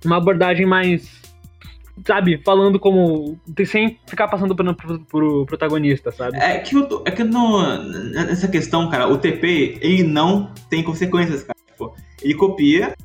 uma 0.03 0.17
abordagem 0.17 0.65
mais. 0.65 1.21
Sabe, 2.07 2.41
falando 2.43 2.79
como. 2.79 3.39
sem 3.65 3.99
ficar 4.07 4.27
passando 4.27 4.55
pro, 4.55 4.73
pro, 4.75 4.99
pro 5.01 5.45
protagonista, 5.45 6.11
sabe? 6.11 6.37
É 6.37 6.57
que, 6.57 6.75
eu 6.75 7.03
é 7.05 7.11
que 7.11 7.23
no, 7.23 7.61
nessa 8.11 8.47
questão, 8.47 8.89
cara, 8.89 9.07
o 9.07 9.17
TP, 9.17 9.77
ele 9.81 10.01
não 10.03 10.51
tem 10.69 10.81
consequências, 10.81 11.43
cara. 11.43 11.57
Tipo, 11.67 11.93
ele 12.21 12.33
copia, 12.33 12.95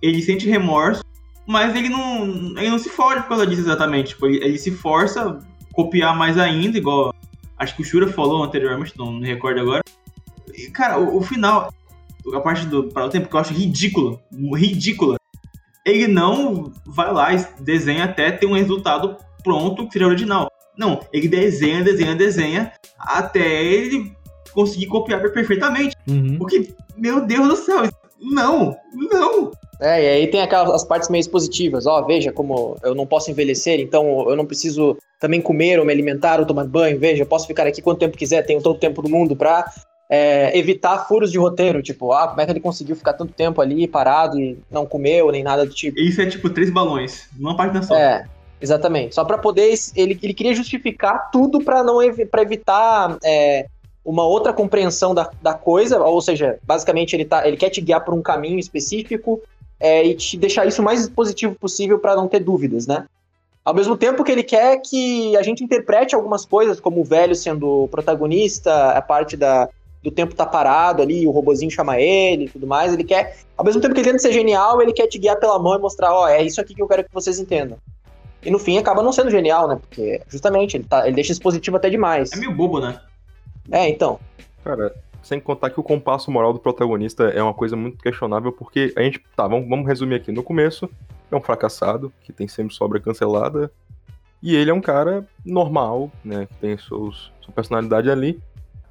ele 0.00 0.22
sente 0.22 0.48
remorso, 0.48 1.02
mas 1.46 1.74
ele 1.74 1.88
não, 1.88 2.24
ele 2.56 2.70
não 2.70 2.78
se 2.78 2.88
fode 2.88 3.22
por 3.22 3.30
causa 3.30 3.46
disso 3.46 3.62
exatamente. 3.62 4.08
Tipo, 4.08 4.26
ele, 4.26 4.44
ele 4.44 4.58
se 4.58 4.70
força 4.70 5.30
a 5.30 5.38
copiar 5.72 6.16
mais 6.16 6.38
ainda, 6.38 6.78
igual 6.78 7.14
acho 7.58 7.74
que 7.74 7.82
o 7.82 7.84
Shura 7.84 8.08
falou 8.08 8.42
anteriormente, 8.42 8.96
não 8.96 9.12
me 9.12 9.26
recordo 9.26 9.60
agora. 9.60 9.82
E, 10.52 10.70
cara, 10.70 10.98
o, 10.98 11.18
o 11.18 11.22
final, 11.22 11.72
a 12.32 12.40
parte 12.40 12.66
do 12.66 12.84
para 12.84 13.06
o 13.06 13.10
tempo 13.10 13.28
que 13.28 13.34
eu 13.34 13.40
acho 13.40 13.52
ridícula, 13.52 14.20
ridícula. 14.54 15.16
Ele 15.84 16.06
não 16.06 16.72
vai 16.86 17.12
lá 17.12 17.34
e 17.34 17.46
desenha 17.60 18.04
até 18.04 18.30
ter 18.30 18.46
um 18.46 18.54
resultado 18.54 19.16
pronto 19.42 19.86
que 19.86 19.92
seja 19.92 20.06
original. 20.06 20.50
Não, 20.76 21.00
ele 21.12 21.28
desenha, 21.28 21.82
desenha, 21.82 22.14
desenha 22.14 22.72
até 22.98 23.62
ele 23.62 24.12
conseguir 24.52 24.86
copiar 24.86 25.20
perfeitamente. 25.20 25.94
Uhum. 26.08 26.38
Porque, 26.38 26.74
meu 26.96 27.26
Deus 27.26 27.48
do 27.48 27.56
céu, 27.56 27.84
não, 28.24 28.76
não. 28.92 29.52
É, 29.80 30.02
e 30.02 30.08
aí 30.08 30.26
tem 30.28 30.40
aquelas 30.40 30.70
as 30.70 30.84
partes 30.84 31.08
meio 31.08 31.28
positivas. 31.28 31.86
Ó, 31.86 32.02
veja 32.02 32.32
como 32.32 32.76
eu 32.82 32.94
não 32.94 33.06
posso 33.06 33.30
envelhecer, 33.30 33.80
então 33.80 34.28
eu 34.28 34.36
não 34.36 34.46
preciso 34.46 34.96
também 35.20 35.40
comer 35.40 35.78
ou 35.78 35.84
me 35.84 35.92
alimentar 35.92 36.40
ou 36.40 36.46
tomar 36.46 36.64
banho. 36.64 36.98
Veja, 36.98 37.22
eu 37.22 37.26
posso 37.26 37.46
ficar 37.46 37.66
aqui 37.66 37.82
quanto 37.82 37.98
tempo 37.98 38.16
quiser, 38.16 38.42
tenho 38.42 38.62
todo 38.62 38.76
o 38.76 38.80
tempo 38.80 39.02
do 39.02 39.08
mundo 39.08 39.34
pra 39.36 39.64
é, 40.08 40.56
evitar 40.56 41.06
furos 41.06 41.30
de 41.30 41.38
roteiro. 41.38 41.82
Tipo, 41.82 42.12
ah, 42.12 42.28
como 42.28 42.40
é 42.40 42.44
que 42.44 42.52
ele 42.52 42.60
conseguiu 42.60 42.96
ficar 42.96 43.14
tanto 43.14 43.32
tempo 43.32 43.60
ali 43.60 43.86
parado 43.86 44.38
e 44.38 44.58
não 44.70 44.86
comeu 44.86 45.30
nem 45.30 45.42
nada 45.42 45.64
do 45.64 45.72
tipo. 45.72 45.98
Isso 45.98 46.20
é 46.20 46.26
tipo 46.26 46.50
três 46.50 46.70
balões, 46.70 47.28
numa 47.38 47.56
página 47.56 47.82
só. 47.82 47.94
É, 47.94 48.26
exatamente. 48.60 49.14
Só 49.14 49.24
pra 49.24 49.38
poder. 49.38 49.74
Ele, 49.96 50.18
ele 50.22 50.34
queria 50.34 50.54
justificar 50.54 51.30
tudo 51.30 51.60
pra 51.60 51.82
não 51.82 51.98
pra 52.30 52.42
evitar 52.42 53.16
é, 53.24 53.66
uma 54.04 54.24
outra 54.26 54.52
compreensão 54.52 55.14
da, 55.14 55.30
da 55.40 55.54
coisa. 55.54 56.02
Ou 56.02 56.20
seja, 56.20 56.58
basicamente 56.62 57.14
ele, 57.14 57.24
tá, 57.24 57.46
ele 57.46 57.56
quer 57.56 57.70
te 57.70 57.80
guiar 57.80 58.04
por 58.04 58.14
um 58.14 58.22
caminho 58.22 58.58
específico 58.58 59.40
é, 59.80 60.04
e 60.04 60.14
te 60.14 60.36
deixar 60.36 60.66
isso 60.66 60.82
o 60.82 60.84
mais 60.84 61.08
positivo 61.08 61.54
possível 61.54 61.98
pra 61.98 62.14
não 62.14 62.28
ter 62.28 62.40
dúvidas, 62.40 62.86
né? 62.86 63.06
Ao 63.64 63.72
mesmo 63.72 63.96
tempo 63.96 64.22
que 64.22 64.30
ele 64.30 64.42
quer 64.42 64.78
que 64.82 65.34
a 65.36 65.42
gente 65.42 65.64
interprete 65.64 66.14
algumas 66.14 66.44
coisas, 66.44 66.78
como 66.78 67.00
o 67.00 67.04
velho 67.04 67.34
sendo 67.34 67.84
o 67.84 67.88
protagonista, 67.88 68.90
a 68.90 69.00
parte 69.00 69.38
da, 69.38 69.70
do 70.02 70.10
tempo 70.10 70.34
tá 70.34 70.44
parado 70.44 71.00
ali, 71.00 71.26
o 71.26 71.30
robozinho 71.30 71.70
chama 71.70 71.98
ele 71.98 72.44
e 72.44 72.48
tudo 72.50 72.66
mais. 72.66 72.92
Ele 72.92 73.04
quer, 73.04 73.38
ao 73.56 73.64
mesmo 73.64 73.80
tempo 73.80 73.94
que 73.94 74.00
ele 74.00 74.08
tenta 74.08 74.18
ser 74.18 74.32
genial, 74.32 74.82
ele 74.82 74.92
quer 74.92 75.06
te 75.06 75.18
guiar 75.18 75.40
pela 75.40 75.58
mão 75.58 75.74
e 75.74 75.78
mostrar, 75.78 76.14
ó, 76.14 76.28
é 76.28 76.42
isso 76.42 76.60
aqui 76.60 76.74
que 76.74 76.82
eu 76.82 76.86
quero 76.86 77.04
que 77.04 77.14
vocês 77.14 77.38
entendam. 77.38 77.78
E 78.44 78.50
no 78.50 78.58
fim 78.58 78.76
acaba 78.76 79.02
não 79.02 79.12
sendo 79.12 79.30
genial, 79.30 79.66
né? 79.66 79.78
Porque 79.80 80.20
justamente 80.28 80.76
ele, 80.76 80.84
tá, 80.84 81.06
ele 81.06 81.14
deixa 81.14 81.32
expositivo 81.32 81.78
até 81.78 81.88
demais. 81.88 82.32
É 82.32 82.36
meio 82.36 82.54
bobo, 82.54 82.78
né? 82.78 83.00
É, 83.70 83.88
então. 83.88 84.20
Cara, 84.62 84.94
sem 85.22 85.40
contar 85.40 85.70
que 85.70 85.80
o 85.80 85.82
compasso 85.82 86.30
moral 86.30 86.52
do 86.52 86.58
protagonista 86.58 87.24
é 87.24 87.42
uma 87.42 87.54
coisa 87.54 87.74
muito 87.74 87.98
questionável, 87.98 88.52
porque 88.52 88.92
a 88.96 89.02
gente. 89.02 89.22
Tá, 89.34 89.46
vamos, 89.46 89.68
vamos 89.68 89.86
resumir 89.86 90.16
aqui. 90.16 90.30
No 90.30 90.42
começo, 90.42 90.88
é 91.30 91.36
um 91.36 91.40
fracassado, 91.40 92.12
que 92.22 92.32
tem 92.32 92.46
sempre 92.46 92.74
sobra 92.74 93.00
cancelada. 93.00 93.70
E 94.42 94.54
ele 94.54 94.70
é 94.70 94.74
um 94.74 94.80
cara 94.80 95.26
normal, 95.44 96.12
né? 96.22 96.46
Que 96.46 96.54
tem 96.56 96.76
seus, 96.76 97.32
sua 97.40 97.54
personalidade 97.54 98.10
ali. 98.10 98.38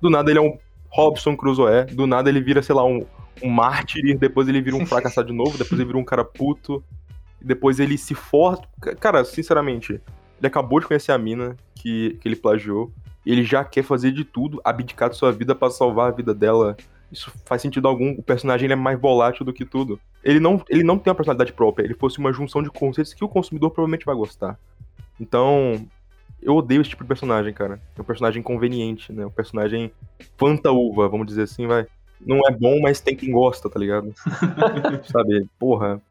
Do 0.02 0.10
nada 0.10 0.32
ele 0.32 0.40
é 0.40 0.42
um 0.42 0.58
Robson 0.90 1.38
Crusoe. 1.38 1.86
Do 1.92 2.08
nada 2.08 2.30
ele 2.30 2.42
vira, 2.42 2.64
sei 2.64 2.74
lá, 2.74 2.84
um, 2.84 3.06
um 3.42 3.50
mártir. 3.50 4.18
Depois 4.18 4.48
ele 4.48 4.62
vira 4.62 4.76
um 4.76 4.86
fracassado 4.88 5.28
de 5.28 5.34
novo. 5.34 5.56
Depois 5.58 5.74
ele 5.74 5.86
vira 5.86 6.00
um 6.00 6.04
cara 6.04 6.26
puto. 6.26 6.84
Depois 7.40 7.80
ele 7.80 7.98
se 7.98 8.16
força. 8.16 8.64
Cara, 9.00 9.24
sinceramente, 9.24 10.02
ele 10.40 10.48
acabou 10.48 10.80
de 10.80 10.88
conhecer 10.88 11.12
a 11.12 11.18
mina 11.20 11.56
que, 11.76 12.18
que 12.20 12.28
ele 12.28 12.36
plagiou. 12.36 12.92
Ele 13.26 13.44
já 13.44 13.64
quer 13.64 13.84
fazer 13.84 14.12
de 14.12 14.24
tudo, 14.24 14.62
abdicar 14.64 15.10
de 15.10 15.18
sua 15.18 15.32
vida 15.32 15.56
pra 15.56 15.70
salvar 15.70 16.10
a 16.10 16.16
vida 16.16 16.34
dela. 16.34 16.76
Isso 17.12 17.32
faz 17.46 17.62
sentido 17.62 17.88
algum. 17.88 18.12
O 18.12 18.24
personagem 18.24 18.70
é 18.70 18.76
mais 18.76 19.00
volátil 19.00 19.46
do 19.46 19.54
que 19.54 19.64
tudo. 19.64 20.00
Ele 20.24 20.40
não, 20.40 20.64
ele 20.70 20.84
não 20.84 20.98
tem 20.98 21.12
uma 21.12 21.16
personalidade 21.16 21.54
própria. 21.54 21.86
Ele 21.86 21.94
fosse 21.94 22.20
uma 22.20 22.34
junção 22.34 22.62
de 22.62 22.70
conceitos 22.70 23.14
que 23.14 23.24
o 23.24 23.30
consumidor 23.30 23.72
provavelmente 23.72 24.06
vai 24.06 24.16
gostar. 24.16 24.60
Então, 25.20 25.88
eu 26.42 26.56
odeio 26.56 26.82
esse 26.82 26.90
tipo 26.90 27.04
de 27.04 27.08
personagem, 27.08 27.54
cara. 27.54 27.80
É 27.98 28.02
um 28.02 28.06
personagem 28.06 28.42
conveniente, 28.42 29.14
né? 29.14 29.26
Um 29.26 29.32
personagem 29.32 29.92
fanta-uva, 30.38 31.08
vamos 31.08 31.28
dizer 31.28 31.44
assim, 31.44 31.68
vai. 31.68 31.88
Não 32.20 32.40
é 32.48 32.52
bom, 32.52 32.82
mas 32.82 33.00
tem 33.00 33.16
quem 33.16 33.32
gosta, 33.32 33.70
tá 33.70 33.80
ligado? 33.80 34.14
Sabe? 35.06 35.48
Porra. 35.58 36.02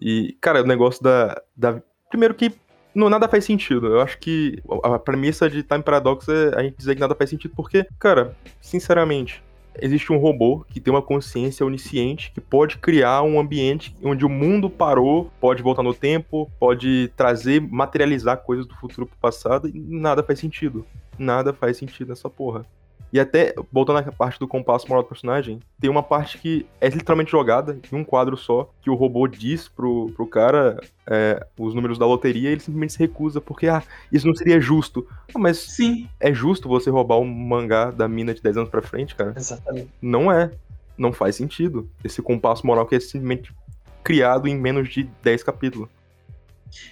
E, 0.00 0.36
cara, 0.40 0.62
o 0.62 0.66
negócio 0.66 1.02
da. 1.02 1.40
da... 1.56 1.80
Primeiro 2.08 2.34
que 2.34 2.52
não, 2.98 3.08
nada 3.08 3.28
faz 3.28 3.44
sentido. 3.44 3.86
Eu 3.86 4.00
acho 4.00 4.18
que 4.18 4.60
a 4.82 4.98
premissa 4.98 5.48
de 5.48 5.62
Time 5.62 5.82
Paradox 5.82 6.28
é 6.28 6.54
a 6.54 6.62
gente 6.62 6.76
dizer 6.76 6.94
que 6.94 7.00
nada 7.00 7.14
faz 7.14 7.30
sentido, 7.30 7.52
porque, 7.54 7.86
cara, 7.98 8.36
sinceramente, 8.60 9.42
existe 9.80 10.12
um 10.12 10.18
robô 10.18 10.64
que 10.68 10.80
tem 10.80 10.92
uma 10.92 11.00
consciência 11.00 11.64
onisciente 11.64 12.32
que 12.32 12.40
pode 12.40 12.78
criar 12.78 13.22
um 13.22 13.38
ambiente 13.38 13.94
onde 14.02 14.24
o 14.24 14.28
mundo 14.28 14.68
parou, 14.68 15.30
pode 15.40 15.62
voltar 15.62 15.82
no 15.82 15.94
tempo, 15.94 16.50
pode 16.58 17.10
trazer, 17.16 17.60
materializar 17.60 18.38
coisas 18.38 18.66
do 18.66 18.74
futuro 18.74 19.06
pro 19.06 19.16
passado, 19.18 19.68
e 19.68 19.78
nada 19.78 20.22
faz 20.22 20.40
sentido. 20.40 20.84
Nada 21.18 21.52
faz 21.52 21.76
sentido 21.76 22.08
nessa 22.08 22.28
porra. 22.28 22.64
E 23.12 23.18
até, 23.18 23.54
voltando 23.72 23.98
à 23.98 24.12
parte 24.12 24.38
do 24.38 24.46
compasso 24.46 24.86
moral 24.88 25.02
do 25.02 25.08
personagem, 25.08 25.60
tem 25.80 25.88
uma 25.88 26.02
parte 26.02 26.38
que 26.38 26.66
é 26.80 26.88
literalmente 26.88 27.30
jogada 27.30 27.78
em 27.90 27.96
um 27.96 28.04
quadro 28.04 28.36
só, 28.36 28.70
que 28.82 28.90
o 28.90 28.94
robô 28.94 29.26
diz 29.26 29.66
pro, 29.66 30.10
pro 30.14 30.26
cara 30.26 30.78
é, 31.06 31.44
os 31.58 31.74
números 31.74 31.98
da 31.98 32.06
loteria 32.06 32.50
e 32.50 32.52
ele 32.52 32.60
simplesmente 32.60 32.92
se 32.92 32.98
recusa, 32.98 33.40
porque, 33.40 33.66
ah, 33.66 33.82
isso 34.12 34.26
não 34.26 34.34
seria 34.34 34.60
justo. 34.60 35.06
Ah, 35.34 35.38
mas 35.38 35.58
Sim. 35.58 36.08
é 36.20 36.32
justo 36.32 36.68
você 36.68 36.90
roubar 36.90 37.18
um 37.18 37.26
mangá 37.26 37.90
da 37.90 38.06
mina 38.06 38.34
de 38.34 38.42
10 38.42 38.58
anos 38.58 38.70
pra 38.70 38.82
frente, 38.82 39.14
cara? 39.14 39.32
Exatamente. 39.36 39.88
Não 40.02 40.30
é. 40.30 40.50
Não 40.96 41.12
faz 41.12 41.36
sentido. 41.36 41.88
Esse 42.04 42.20
compasso 42.20 42.66
moral 42.66 42.84
que 42.84 42.94
é 42.94 43.00
simplesmente 43.00 43.54
criado 44.02 44.48
em 44.48 44.58
menos 44.58 44.88
de 44.88 45.04
10 45.22 45.42
capítulos. 45.42 45.88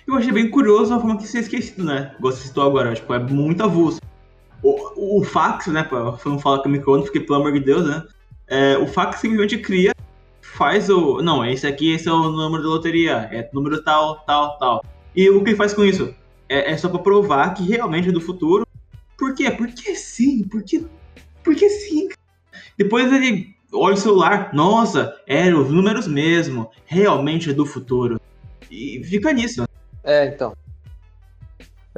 Eu 0.06 0.14
achei 0.14 0.32
bem 0.32 0.50
curioso 0.50 0.94
a 0.94 0.98
forma 0.98 1.18
que 1.18 1.26
você 1.26 1.38
é 1.38 1.40
esquecido, 1.40 1.84
né? 1.84 2.14
Igual 2.18 2.32
você 2.32 2.48
citou 2.48 2.64
agora, 2.64 2.94
tipo, 2.94 3.12
é 3.12 3.18
muito 3.18 3.62
avulso. 3.62 4.00
O, 4.62 5.18
o 5.18 5.24
fax, 5.24 5.66
né, 5.68 5.86
eu 5.90 6.18
não 6.24 6.38
falo 6.38 6.62
com 6.62 6.68
o 6.68 6.72
micro-ondas, 6.72 7.06
porque 7.06 7.20
pelo 7.20 7.40
amor 7.40 7.52
de 7.52 7.60
Deus, 7.60 7.86
né? 7.86 8.02
É, 8.48 8.78
o 8.78 8.86
fax 8.86 9.20
simplesmente 9.20 9.58
cria, 9.58 9.92
faz 10.40 10.88
o. 10.88 11.20
Não, 11.20 11.44
esse 11.44 11.66
aqui 11.66 11.92
esse 11.92 12.08
é 12.08 12.12
o 12.12 12.30
número 12.30 12.62
da 12.62 12.68
loteria, 12.68 13.28
é 13.32 13.48
número 13.52 13.82
tal, 13.82 14.20
tal, 14.20 14.58
tal. 14.58 14.84
E 15.14 15.28
o 15.30 15.42
que 15.42 15.50
ele 15.50 15.56
faz 15.56 15.74
com 15.74 15.84
isso? 15.84 16.14
É, 16.48 16.72
é 16.72 16.76
só 16.76 16.88
pra 16.88 16.98
provar 16.98 17.54
que 17.54 17.64
realmente 17.64 18.08
é 18.08 18.12
do 18.12 18.20
futuro. 18.20 18.66
Por 19.18 19.34
quê? 19.34 19.50
Porque 19.50 19.94
sim, 19.94 20.44
porque. 20.44 20.84
Porque 21.42 21.68
sim. 21.68 22.08
Depois 22.76 23.12
ele 23.12 23.56
olha 23.72 23.94
o 23.94 23.98
celular, 23.98 24.50
nossa, 24.52 25.14
eram 25.26 25.62
os 25.62 25.70
números 25.70 26.06
mesmo, 26.06 26.70
realmente 26.84 27.50
é 27.50 27.52
do 27.52 27.66
futuro. 27.66 28.20
E 28.70 29.02
fica 29.04 29.32
nisso. 29.32 29.64
É, 30.02 30.26
então. 30.26 30.54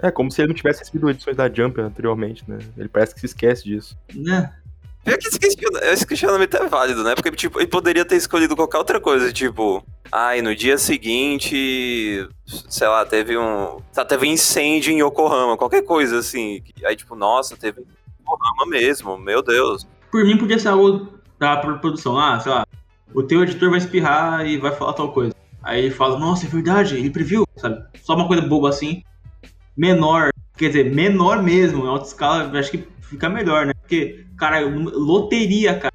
É 0.02 0.10
como 0.10 0.30
se 0.30 0.40
ele 0.40 0.48
não 0.48 0.54
tivesse 0.54 0.80
recebido 0.80 1.08
edições 1.10 1.36
da 1.36 1.52
Jump 1.52 1.80
anteriormente, 1.80 2.44
né? 2.46 2.58
Ele 2.76 2.88
parece 2.88 3.14
que 3.14 3.20
se 3.20 3.26
esquece 3.26 3.64
disso. 3.64 3.96
Né? 4.14 4.52
Pior 5.04 5.16
que 5.18 5.28
esse 5.28 5.38
questiona- 5.38 5.80
esse 5.86 6.06
questionamento 6.06 6.56
é 6.56 6.68
válido, 6.68 7.02
né? 7.02 7.14
Porque, 7.14 7.30
tipo, 7.30 7.58
ele 7.58 7.66
poderia 7.66 8.04
ter 8.04 8.16
escolhido 8.16 8.56
qualquer 8.56 8.78
outra 8.78 9.00
coisa, 9.00 9.32
tipo... 9.32 9.84
Ai, 10.10 10.40
no 10.40 10.54
dia 10.54 10.78
seguinte, 10.78 12.26
sei 12.46 12.88
lá, 12.88 13.04
teve 13.04 13.36
um... 13.36 13.80
Tá, 13.92 14.04
teve 14.04 14.26
um 14.26 14.32
incêndio 14.32 14.92
em 14.92 15.00
Yokohama, 15.00 15.56
qualquer 15.56 15.82
coisa, 15.82 16.18
assim. 16.18 16.62
Aí, 16.84 16.96
tipo, 16.96 17.14
nossa, 17.14 17.56
teve 17.56 17.82
Yokohama 18.20 18.70
mesmo, 18.70 19.16
meu 19.18 19.42
Deus. 19.42 19.86
Por 20.10 20.24
mim 20.24 20.36
podia 20.36 20.58
ser 20.58 20.68
algo 20.68 21.18
da 21.38 21.56
produção. 21.56 22.18
Ah, 22.18 22.40
sei 22.40 22.52
lá, 22.52 22.66
o 23.14 23.22
teu 23.22 23.42
editor 23.42 23.70
vai 23.70 23.78
espirrar 23.78 24.46
e 24.46 24.58
vai 24.58 24.72
falar 24.72 24.92
tal 24.94 25.12
coisa. 25.12 25.34
Aí 25.62 25.84
ele 25.84 25.94
fala, 25.94 26.18
nossa, 26.18 26.46
é 26.46 26.48
verdade, 26.48 26.96
ele 26.96 27.10
previu, 27.10 27.46
sabe? 27.56 27.82
Só 28.02 28.14
uma 28.14 28.26
coisa 28.26 28.42
boba 28.42 28.70
assim, 28.70 29.02
menor, 29.78 30.30
quer 30.56 30.66
dizer, 30.66 30.92
menor 30.92 31.40
mesmo, 31.40 31.84
em 31.84 31.88
alta 31.88 32.06
escala, 32.06 32.50
acho 32.58 32.72
que 32.72 32.84
fica 33.00 33.28
melhor, 33.28 33.64
né? 33.64 33.72
Porque, 33.80 34.26
cara, 34.36 34.60
loteria, 34.60 35.78
cara, 35.78 35.94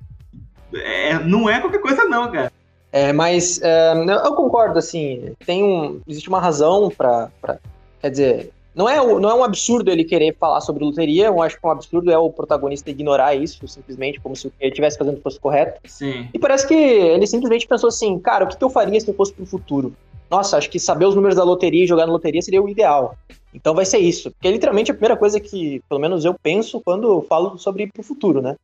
é, 0.73 1.19
não 1.19 1.49
é 1.49 1.59
qualquer 1.59 1.81
coisa 1.81 2.05
não, 2.05 2.31
cara. 2.31 2.51
É, 2.91 3.11
mas 3.11 3.59
é, 3.61 3.93
eu 4.25 4.33
concordo, 4.35 4.79
assim, 4.79 5.33
tem 5.45 5.63
um, 5.63 5.99
existe 6.07 6.29
uma 6.29 6.39
razão 6.39 6.89
pra, 6.95 7.29
pra- 7.41 7.59
quer 7.99 8.09
dizer, 8.11 8.51
não 8.73 8.87
é, 8.87 8.97
não 8.97 9.29
é 9.29 9.33
um 9.33 9.43
absurdo 9.43 9.91
ele 9.91 10.03
querer 10.03 10.35
falar 10.39 10.61
sobre 10.61 10.83
loteria, 10.83 11.25
eu 11.25 11.41
acho 11.41 11.59
que 11.59 11.67
um 11.67 11.71
absurdo 11.71 12.11
é 12.11 12.17
o 12.17 12.29
protagonista 12.29 12.89
ignorar 12.89 13.35
isso, 13.35 13.67
simplesmente, 13.67 14.19
como 14.19 14.35
se 14.35 14.47
o 14.47 14.51
que 14.51 14.55
ele 14.61 14.69
estivesse 14.69 14.97
fazendo 14.97 15.19
fosse 15.21 15.39
correto. 15.39 15.81
Sim. 15.85 16.29
E 16.33 16.39
parece 16.39 16.67
que 16.67 16.73
ele 16.73 17.27
simplesmente 17.27 17.67
pensou 17.67 17.89
assim, 17.89 18.17
cara, 18.19 18.45
o 18.45 18.47
que, 18.47 18.57
que 18.57 18.63
eu 18.63 18.69
faria 18.69 18.99
se 18.99 19.07
eu 19.07 19.13
fosse 19.13 19.33
pro 19.33 19.45
futuro? 19.45 19.93
Nossa, 20.29 20.57
acho 20.57 20.69
que 20.69 20.79
saber 20.79 21.05
os 21.05 21.15
números 21.15 21.35
da 21.35 21.43
loteria 21.43 21.83
e 21.83 21.87
jogar 21.87 22.07
na 22.07 22.13
loteria 22.13 22.41
seria 22.41 22.61
o 22.61 22.69
ideal. 22.69 23.15
Então 23.53 23.73
vai 23.73 23.85
ser 23.85 23.99
isso. 23.99 24.31
Porque 24.31 24.49
literalmente 24.49 24.91
a 24.91 24.93
primeira 24.93 25.15
coisa 25.15 25.39
que, 25.39 25.81
pelo 25.87 26.01
menos 26.01 26.25
eu 26.25 26.33
penso 26.33 26.81
quando 26.81 27.07
eu 27.07 27.21
falo 27.21 27.57
sobre 27.57 27.83
ir 27.83 27.91
pro 27.91 28.03
futuro, 28.03 28.41
né? 28.41 28.55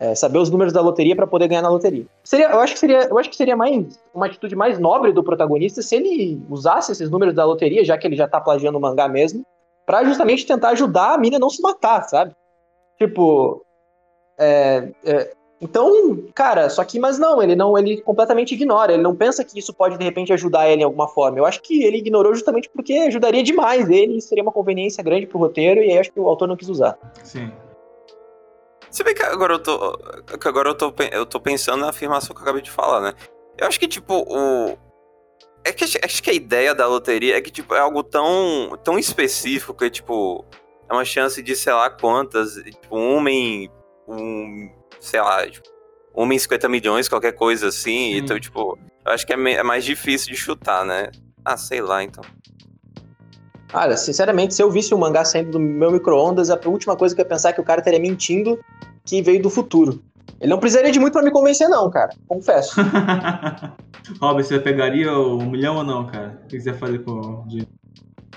É 0.00 0.14
saber 0.14 0.38
os 0.38 0.48
números 0.48 0.72
da 0.72 0.80
loteria 0.80 1.16
para 1.16 1.26
poder 1.26 1.48
ganhar 1.48 1.62
na 1.62 1.68
loteria. 1.68 2.06
Seria, 2.22 2.50
eu 2.50 2.60
acho 2.60 2.74
que 2.74 2.78
seria, 2.78 3.08
eu 3.08 3.18
acho 3.18 3.28
que 3.28 3.36
seria 3.36 3.56
mais 3.56 3.98
uma 4.14 4.26
atitude 4.26 4.54
mais 4.54 4.78
nobre 4.78 5.12
do 5.12 5.24
protagonista 5.24 5.82
se 5.82 5.96
ele 5.96 6.40
usasse 6.48 6.92
esses 6.92 7.10
números 7.10 7.34
da 7.34 7.44
loteria, 7.44 7.84
já 7.84 7.98
que 7.98 8.06
ele 8.06 8.14
já 8.14 8.28
tá 8.28 8.40
plagiando 8.40 8.78
o 8.78 8.80
mangá 8.80 9.08
mesmo, 9.08 9.44
pra 9.84 10.04
justamente 10.04 10.46
tentar 10.46 10.68
ajudar 10.70 11.14
a 11.14 11.18
mina 11.18 11.36
a 11.36 11.40
não 11.40 11.50
se 11.50 11.60
matar, 11.60 12.02
sabe? 12.02 12.32
Tipo, 12.96 13.64
é, 14.38 14.92
é, 15.04 15.32
então, 15.60 16.22
cara, 16.34 16.70
só 16.70 16.84
que, 16.84 16.98
mas 16.98 17.18
não, 17.18 17.42
ele 17.42 17.56
não, 17.56 17.76
ele 17.76 18.00
completamente 18.00 18.54
ignora, 18.54 18.92
ele 18.92 19.02
não 19.02 19.14
pensa 19.14 19.44
que 19.44 19.58
isso 19.58 19.74
pode 19.74 19.98
de 19.98 20.04
repente 20.04 20.32
ajudar 20.32 20.68
ele 20.68 20.82
em 20.82 20.84
alguma 20.84 21.08
forma. 21.08 21.38
Eu 21.38 21.44
acho 21.46 21.60
que 21.62 21.82
ele 21.82 21.98
ignorou 21.98 22.34
justamente 22.34 22.68
porque 22.68 22.92
ajudaria 22.94 23.42
demais 23.42 23.88
ele, 23.90 24.18
e 24.18 24.22
seria 24.22 24.42
uma 24.42 24.52
conveniência 24.52 25.02
grande 25.02 25.26
pro 25.26 25.38
roteiro, 25.38 25.80
e 25.80 25.90
aí 25.90 25.98
acho 25.98 26.12
que 26.12 26.20
o 26.20 26.28
autor 26.28 26.46
não 26.48 26.56
quis 26.56 26.68
usar. 26.68 26.96
Sim. 27.24 27.50
Se 28.90 29.02
bem 29.04 29.14
que 29.14 29.22
agora 29.22 29.54
eu 29.54 29.58
tô. 29.58 29.98
Que 30.40 30.48
agora 30.48 30.70
eu 30.70 30.74
tô, 30.74 30.92
eu 31.12 31.26
tô 31.26 31.38
pensando 31.38 31.80
na 31.80 31.90
afirmação 31.90 32.34
que 32.34 32.40
eu 32.40 32.44
acabei 32.44 32.62
de 32.62 32.70
falar, 32.70 33.00
né? 33.00 33.12
Eu 33.58 33.66
acho 33.66 33.78
que, 33.78 33.86
tipo, 33.86 34.14
o. 34.26 34.78
É 35.64 35.72
que 35.72 35.84
acho- 35.84 35.98
acho 36.02 36.22
que 36.22 36.30
a 36.30 36.32
ideia 36.32 36.74
da 36.74 36.86
loteria 36.86 37.36
é 37.36 37.40
que, 37.42 37.50
tipo, 37.50 37.74
é 37.74 37.80
algo 37.80 38.02
tão, 38.02 38.78
tão 38.82 38.98
específico 38.98 39.74
que, 39.74 39.90
tipo, 39.90 40.42
é 40.88 40.92
uma 40.94 41.04
chance 41.04 41.42
de, 41.42 41.54
sei 41.54 41.72
lá, 41.74 41.90
quantas. 41.90 42.54
Tipo, 42.54 42.96
uma 42.96 43.30
em. 43.30 43.68
Um. 44.08 44.70
Sei 45.00 45.20
lá, 45.20 45.48
tipo, 45.48 45.68
uma 46.14 46.34
em 46.34 46.38
50 46.38 46.68
milhões, 46.68 47.08
qualquer 47.08 47.32
coisa 47.32 47.68
assim. 47.68 48.12
Sim. 48.12 48.16
Então, 48.16 48.38
tipo, 48.40 48.78
eu 49.06 49.12
acho 49.12 49.26
que 49.26 49.32
é, 49.32 49.36
me- 49.36 49.54
é 49.54 49.62
mais 49.62 49.84
difícil 49.84 50.28
de 50.32 50.36
chutar, 50.36 50.84
né? 50.84 51.10
Ah, 51.44 51.56
sei 51.56 51.80
lá, 51.80 52.02
então. 52.02 52.22
Olha, 53.72 53.96
sinceramente, 53.96 54.54
se 54.54 54.62
eu 54.62 54.70
visse 54.70 54.94
o 54.94 54.98
mangá 54.98 55.24
saindo 55.24 55.52
do 55.52 55.60
meu 55.60 55.90
micro-ondas, 55.92 56.50
a 56.50 56.58
última 56.66 56.96
coisa 56.96 57.14
que 57.14 57.20
eu 57.20 57.24
ia 57.24 57.28
pensar 57.28 57.50
é 57.50 57.52
que 57.52 57.60
o 57.60 57.64
cara 57.64 57.80
estaria 57.80 58.00
mentindo 58.00 58.58
que 59.04 59.20
veio 59.22 59.42
do 59.42 59.50
futuro. 59.50 60.02
Ele 60.40 60.50
não 60.50 60.58
precisaria 60.58 60.90
de 60.90 60.98
muito 60.98 61.12
pra 61.12 61.22
me 61.22 61.30
convencer, 61.30 61.68
não, 61.68 61.90
cara. 61.90 62.10
Confesso. 62.26 62.76
Rob, 64.20 64.42
você 64.42 64.58
pegaria 64.58 65.12
o 65.12 65.38
um 65.38 65.50
milhão 65.50 65.76
ou 65.76 65.84
não, 65.84 66.06
cara? 66.06 66.40
O 66.44 66.46
que 66.48 66.60
você 66.60 66.70
ia 66.70 66.74
fazer 66.74 67.00
com 67.00 67.10
o 67.12 67.44
dinheiro? 67.46 67.68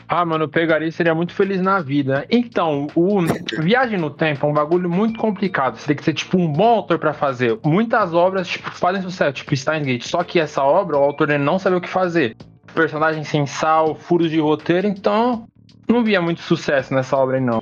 Ah, 0.07 0.25
mano, 0.25 0.43
eu 0.43 0.49
pegaria 0.49 0.87
e 0.87 0.91
seria 0.91 1.15
muito 1.15 1.33
feliz 1.33 1.61
na 1.61 1.79
vida. 1.79 2.25
Então, 2.29 2.87
o 2.95 3.21
Viagem 3.61 3.97
no 3.97 4.09
Tempo 4.09 4.45
é 4.45 4.49
um 4.49 4.53
bagulho 4.53 4.89
muito 4.89 5.17
complicado. 5.17 5.77
Você 5.77 5.87
tem 5.87 5.95
que 5.95 6.03
ser, 6.03 6.13
tipo, 6.13 6.37
um 6.37 6.51
bom 6.51 6.75
autor 6.75 6.99
pra 6.99 7.13
fazer. 7.13 7.57
Muitas 7.63 8.13
obras, 8.13 8.47
tipo, 8.47 8.69
fazem 8.71 9.01
sucesso, 9.01 9.33
tipo 9.33 9.55
Steins 9.55 9.85
Gate. 9.85 10.03
Só 10.05 10.23
que 10.23 10.39
essa 10.39 10.63
obra, 10.63 10.97
o 10.97 11.03
autor 11.03 11.29
não 11.39 11.57
sabe 11.57 11.77
o 11.77 11.81
que 11.81 11.87
fazer. 11.87 12.35
Personagem 12.73 13.23
sem 13.23 13.45
sal, 13.45 13.95
furos 13.95 14.29
de 14.29 14.39
roteiro, 14.39 14.87
então 14.87 15.45
não 15.87 16.03
via 16.03 16.21
muito 16.21 16.41
sucesso 16.41 16.93
nessa 16.93 17.15
obra 17.17 17.37
aí, 17.37 17.41
não. 17.41 17.61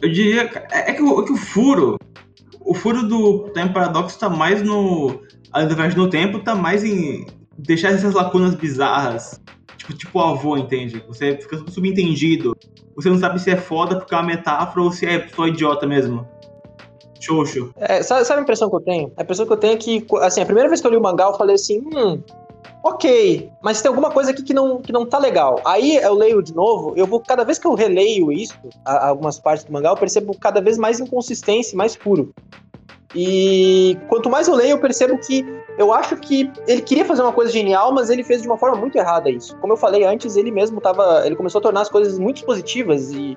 Eu 0.00 0.08
diria. 0.10 0.50
É 0.70 0.90
é 0.90 0.94
que 0.94 1.02
o, 1.02 1.20
é 1.20 1.24
que 1.24 1.32
o 1.32 1.36
furo. 1.36 1.96
O 2.60 2.74
furo 2.74 3.06
do 3.08 3.50
Time 3.54 3.70
Paradox 3.70 4.16
tá 4.16 4.28
mais 4.28 4.62
no. 4.62 5.20
A 5.52 5.64
Viagem 5.64 5.98
no 5.98 6.08
Tempo 6.08 6.40
tá 6.40 6.54
mais 6.54 6.84
em 6.84 7.26
deixar 7.58 7.90
essas 7.90 8.14
lacunas 8.14 8.54
bizarras. 8.54 9.40
Tipo, 9.82 9.96
tipo 9.96 10.18
o 10.18 10.22
avô, 10.22 10.56
entende? 10.56 11.02
Você 11.08 11.36
fica 11.36 11.58
subentendido. 11.70 12.56
Você 12.94 13.10
não 13.10 13.18
sabe 13.18 13.40
se 13.40 13.50
é 13.50 13.56
foda 13.56 13.96
porque 13.98 14.14
é 14.14 14.16
uma 14.16 14.22
metáfora 14.26 14.82
ou 14.84 14.92
se 14.92 15.04
é 15.06 15.26
só 15.28 15.46
idiota 15.48 15.86
mesmo. 15.86 16.26
Xoxo. 17.20 17.72
É, 17.76 18.02
sabe, 18.02 18.24
sabe 18.24 18.40
a 18.40 18.42
impressão 18.42 18.68
que 18.70 18.76
eu 18.76 18.80
tenho? 18.80 19.12
A 19.16 19.22
impressão 19.22 19.46
que 19.46 19.52
eu 19.52 19.56
tenho 19.56 19.72
é 19.74 19.76
que, 19.76 20.06
assim, 20.20 20.40
a 20.40 20.44
primeira 20.44 20.68
vez 20.68 20.80
que 20.80 20.86
eu 20.86 20.90
li 20.90 20.96
o 20.96 21.00
mangá, 21.00 21.24
eu 21.24 21.34
falei 21.34 21.54
assim, 21.54 21.80
hum, 21.80 22.20
ok, 22.84 23.48
mas 23.62 23.80
tem 23.80 23.88
alguma 23.88 24.10
coisa 24.10 24.30
aqui 24.32 24.42
que 24.42 24.52
não, 24.52 24.80
que 24.80 24.92
não 24.92 25.06
tá 25.06 25.18
legal. 25.18 25.60
Aí 25.64 25.96
eu 25.96 26.14
leio 26.14 26.42
de 26.42 26.54
novo, 26.54 26.94
eu 26.96 27.06
vou, 27.06 27.20
cada 27.20 27.44
vez 27.44 27.58
que 27.58 27.66
eu 27.66 27.74
releio 27.74 28.30
isso, 28.32 28.54
a- 28.84 29.08
algumas 29.08 29.38
partes 29.38 29.64
do 29.64 29.72
mangá, 29.72 29.90
eu 29.90 29.96
percebo 29.96 30.36
cada 30.36 30.60
vez 30.60 30.76
mais 30.78 30.98
inconsistência, 31.00 31.76
mais 31.76 31.96
puro. 31.96 32.32
E 33.14 33.98
quanto 34.08 34.30
mais 34.30 34.48
eu 34.48 34.54
leio, 34.54 34.70
eu 34.70 34.78
percebo 34.78 35.18
que 35.18 35.44
eu 35.78 35.92
acho 35.92 36.16
que 36.16 36.50
ele 36.66 36.82
queria 36.82 37.04
fazer 37.04 37.22
uma 37.22 37.32
coisa 37.32 37.50
genial, 37.50 37.92
mas 37.92 38.10
ele 38.10 38.22
fez 38.22 38.42
de 38.42 38.48
uma 38.48 38.56
forma 38.56 38.76
muito 38.76 38.96
errada 38.96 39.30
isso. 39.30 39.56
Como 39.56 39.72
eu 39.72 39.76
falei 39.76 40.04
antes, 40.04 40.36
ele 40.36 40.50
mesmo 40.50 40.80
tava. 40.80 41.22
Ele 41.26 41.36
começou 41.36 41.58
a 41.58 41.62
tornar 41.62 41.82
as 41.82 41.88
coisas 41.88 42.18
muito 42.18 42.44
positivas 42.44 43.10
e. 43.12 43.36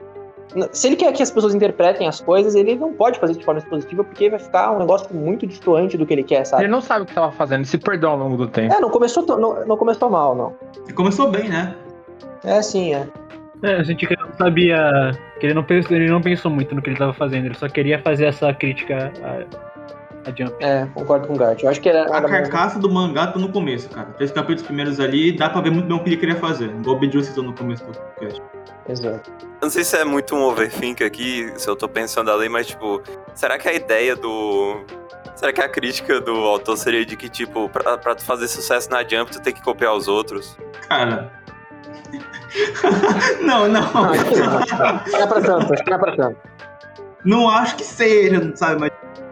Se 0.71 0.87
ele 0.87 0.95
quer 0.95 1.11
que 1.11 1.21
as 1.21 1.31
pessoas 1.31 1.53
interpretem 1.53 2.07
as 2.07 2.21
coisas, 2.21 2.55
ele 2.55 2.75
não 2.75 2.93
pode 2.93 3.19
fazer 3.19 3.33
de 3.33 3.43
forma 3.43 3.59
positiva, 3.61 4.03
porque 4.05 4.29
vai 4.29 4.39
ficar 4.39 4.71
um 4.71 4.79
negócio 4.79 5.13
muito 5.13 5.45
distoante 5.45 5.97
do 5.97 6.05
que 6.05 6.13
ele 6.13 6.23
quer, 6.23 6.45
sabe? 6.45 6.63
Ele 6.63 6.71
não 6.71 6.79
sabe 6.79 7.03
o 7.03 7.05
que 7.05 7.13
tava 7.13 7.31
fazendo, 7.31 7.59
ele 7.59 7.65
se 7.65 7.77
perdeu 7.77 8.11
ao 8.11 8.17
longo 8.17 8.37
do 8.37 8.47
tempo. 8.47 8.73
É, 8.73 8.79
não 8.79 8.89
começou, 8.89 9.25
não, 9.25 9.65
não 9.65 9.75
começou 9.75 10.09
mal, 10.09 10.33
não. 10.33 10.53
E 10.87 10.93
começou 10.93 11.29
bem, 11.29 11.49
né? 11.49 11.75
É 12.43 12.61
sim, 12.61 12.93
é. 12.93 13.05
É, 13.63 13.79
eu 13.79 13.85
senti 13.85 14.05
que 14.05 14.13
ele 14.13 14.21
não 14.21 14.33
sabia. 14.33 15.11
Que 15.39 15.47
ele 15.47 15.53
não, 15.53 15.63
pensou, 15.63 15.95
ele 15.95 16.09
não 16.09 16.21
pensou 16.21 16.51
muito 16.51 16.73
no 16.75 16.81
que 16.81 16.89
ele 16.89 16.97
tava 16.97 17.13
fazendo, 17.13 17.45
ele 17.45 17.55
só 17.55 17.67
queria 17.67 17.99
fazer 17.99 18.25
essa 18.25 18.53
crítica 18.53 19.11
a, 19.23 20.29
a 20.29 20.33
Jump. 20.35 20.55
É, 20.63 20.87
concordo 20.93 21.27
com 21.27 21.33
o 21.33 21.37
Gart. 21.37 21.61
Eu 21.63 21.69
acho 21.69 21.81
que 21.81 21.89
era. 21.89 22.03
A 22.05 22.21
carcaça 22.21 22.79
do 22.79 22.89
mangá 22.89 23.27
tá 23.27 23.39
no 23.39 23.49
começo, 23.49 23.89
cara. 23.89 24.07
Três 24.17 24.31
capítulos 24.31 24.63
primeiros 24.63 24.99
ali, 24.99 25.31
dá 25.31 25.49
pra 25.49 25.61
ver 25.61 25.71
muito 25.71 25.87
bem 25.87 25.97
o 25.97 26.03
que 26.03 26.09
ele 26.09 26.17
queria 26.17 26.35
fazer. 26.35 26.69
Igual 26.69 26.95
o 26.95 26.99
Bidru 26.99 27.23
citou 27.23 27.43
no 27.43 27.53
começo 27.53 27.83
do 27.85 27.93
podcast. 27.93 28.41
Exato. 28.87 29.31
Eu 29.41 29.47
não 29.61 29.69
sei 29.69 29.83
se 29.83 29.97
é 29.97 30.05
muito 30.05 30.35
um 30.35 30.43
overthink 30.43 31.03
aqui, 31.03 31.51
se 31.57 31.67
eu 31.67 31.75
tô 31.75 31.87
pensando 31.87 32.31
ali, 32.31 32.47
mas, 32.47 32.67
tipo, 32.67 33.01
será 33.33 33.57
que 33.57 33.67
a 33.67 33.73
ideia 33.73 34.15
do. 34.15 34.83
Será 35.35 35.51
que 35.51 35.61
a 35.61 35.67
crítica 35.67 36.21
do 36.21 36.31
autor 36.31 36.77
seria 36.77 37.05
de 37.05 37.17
que, 37.17 37.27
tipo, 37.27 37.67
pra, 37.67 37.97
pra 37.97 38.15
tu 38.15 38.23
fazer 38.23 38.47
sucesso 38.47 38.89
na 38.89 39.03
Jump, 39.03 39.31
tu 39.31 39.41
tem 39.41 39.53
que 39.53 39.61
copiar 39.61 39.93
os 39.93 40.07
outros? 40.07 40.57
Cara. 40.87 41.44
não, 43.41 43.67
não. 43.67 43.81
Não, 43.93 44.09
acho 44.11 44.25
que 44.25 44.35
não, 44.39 44.57
acho 44.57 44.65
que 44.67 44.73
não. 44.73 45.01
Não 45.11 45.19
é 45.21 45.27
pra 45.27 45.41
tanto, 45.41 45.73
acho 45.73 45.83
que 45.83 45.89
não 45.89 45.97
é 45.97 45.99
pra 45.99 46.15
tanto. 46.15 46.37
Não 47.23 47.49
acho 47.49 47.75
que 47.75 47.83
seja, 47.83 48.51
sabe? 48.55 48.79
Mas 48.81 48.91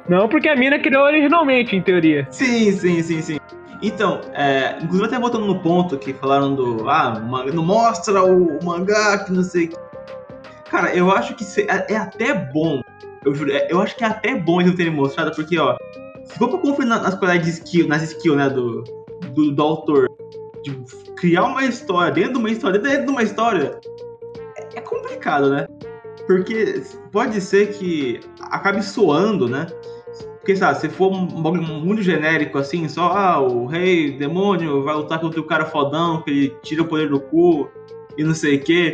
Não, 0.10 0.28
porque 0.28 0.50
a 0.50 0.56
mina 0.56 0.80
criou 0.80 1.04
originalmente, 1.04 1.76
em 1.76 1.82
teoria. 1.82 2.28
sim, 2.32 2.72
sim, 2.72 3.02
sim, 3.04 3.22
sim. 3.22 3.40
Então, 3.82 4.22
é, 4.34 4.78
inclusive 4.82 5.06
até 5.08 5.20
voltando 5.20 5.46
no 5.46 5.60
ponto 5.60 5.98
que 5.98 6.14
falaram 6.14 6.56
do. 6.56 6.90
Ah, 6.90 7.20
não 7.54 7.64
mostra 7.64 8.24
o, 8.24 8.58
o 8.58 8.66
mangá, 8.66 9.20
que 9.26 9.32
não 9.32 9.44
sei 9.44 9.66
o 9.66 9.70
que. 9.70 9.76
Cara, 10.70 10.96
eu 10.96 11.12
acho 11.12 11.36
que 11.36 11.44
se- 11.44 11.68
é, 11.70 11.86
é 11.90 11.98
até 11.98 12.34
bom. 12.34 12.82
Eu 13.26 13.36
juro, 13.36 13.52
é- 13.52 13.68
eu 13.70 13.80
acho 13.82 13.96
que 13.96 14.04
é 14.04 14.08
até 14.08 14.36
bom 14.36 14.60
eles 14.60 14.72
não 14.72 14.78
terem 14.78 14.92
mostrado, 14.94 15.32
porque, 15.36 15.60
ó, 15.60 15.76
se 16.26 16.38
for 16.40 16.48
pra 16.50 16.58
conferir 16.60 16.88
na- 16.90 17.00
nas 17.02 17.14
qualidades 17.16 17.46
de 17.46 17.60
skill, 17.62 17.88
nas 17.88 18.02
skills, 18.04 18.38
né, 18.38 18.50
do, 18.50 18.84
do, 19.36 19.52
do 19.52 19.62
autor, 19.64 20.10
de 20.64 20.72
criar 21.24 21.46
uma 21.46 21.64
história 21.64 22.12
dentro 22.12 22.34
de 22.34 22.40
uma 22.40 22.52
história, 22.52 22.78
dentro 22.78 23.06
de 23.06 23.12
uma 23.12 23.24
história, 23.24 23.80
é, 24.76 24.82
complicado, 24.82 25.50
né? 25.50 25.70
Porque 26.28 26.84
pode 27.14 27.40
ser 27.40 27.72
que 27.72 28.20
acabe 28.42 28.84
soando, 28.84 29.48
né? 29.48 29.68
Porque, 30.40 30.54
sabe, 30.54 30.82
se 30.82 30.90
for 30.90 31.14
um 31.14 31.42
bagulho 31.42 31.64
muito 31.64 32.02
genérico 32.02 32.58
assim, 32.58 32.90
só, 32.90 33.14
ah, 33.14 33.40
o 33.40 33.66
rei 33.66 34.18
demônio 34.18 34.84
vai 34.84 34.96
lutar 34.96 35.22
contra 35.22 35.40
o 35.40 35.46
cara 35.46 35.66
fodão, 35.66 36.22
que 36.22 36.30
ele 36.30 36.58
tira 36.62 36.82
o 36.82 36.88
poder 36.88 37.08
do 37.08 37.22
cu 37.22 37.70
e 38.18 38.24
não 38.26 38.34
sei 38.34 38.58
o 38.58 38.62
quê. 38.62 38.94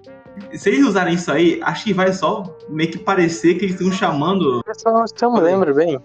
Se 0.54 0.70
eles 0.70 0.86
usarem 0.86 1.16
isso 1.16 1.32
aí, 1.32 1.60
acho 1.64 1.84
que 1.84 1.94
vai 1.94 2.14
só 2.14 2.44
meio 2.70 2.92
que 2.92 3.00
parecer 3.00 3.56
que 3.56 3.66
eles 3.66 3.74
estão 3.74 3.92
chamando. 3.92 4.62
Se 4.72 5.26
eu 5.26 5.32
me 5.32 5.40
lembro 5.40 5.74
bem, 5.74 6.00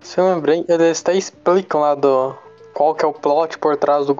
se 0.00 0.18
eu 0.18 0.24
me 0.24 0.30
lembro 0.30 0.50
bem, 0.50 0.64
eles 0.66 1.02
até 1.02 1.14
explicam 1.14 1.82
lá 1.82 1.94
do 1.94 2.34
qual 2.72 2.94
que 2.94 3.04
é 3.04 3.08
o 3.08 3.12
plot 3.12 3.58
por 3.58 3.76
trás 3.76 4.06
do 4.06 4.14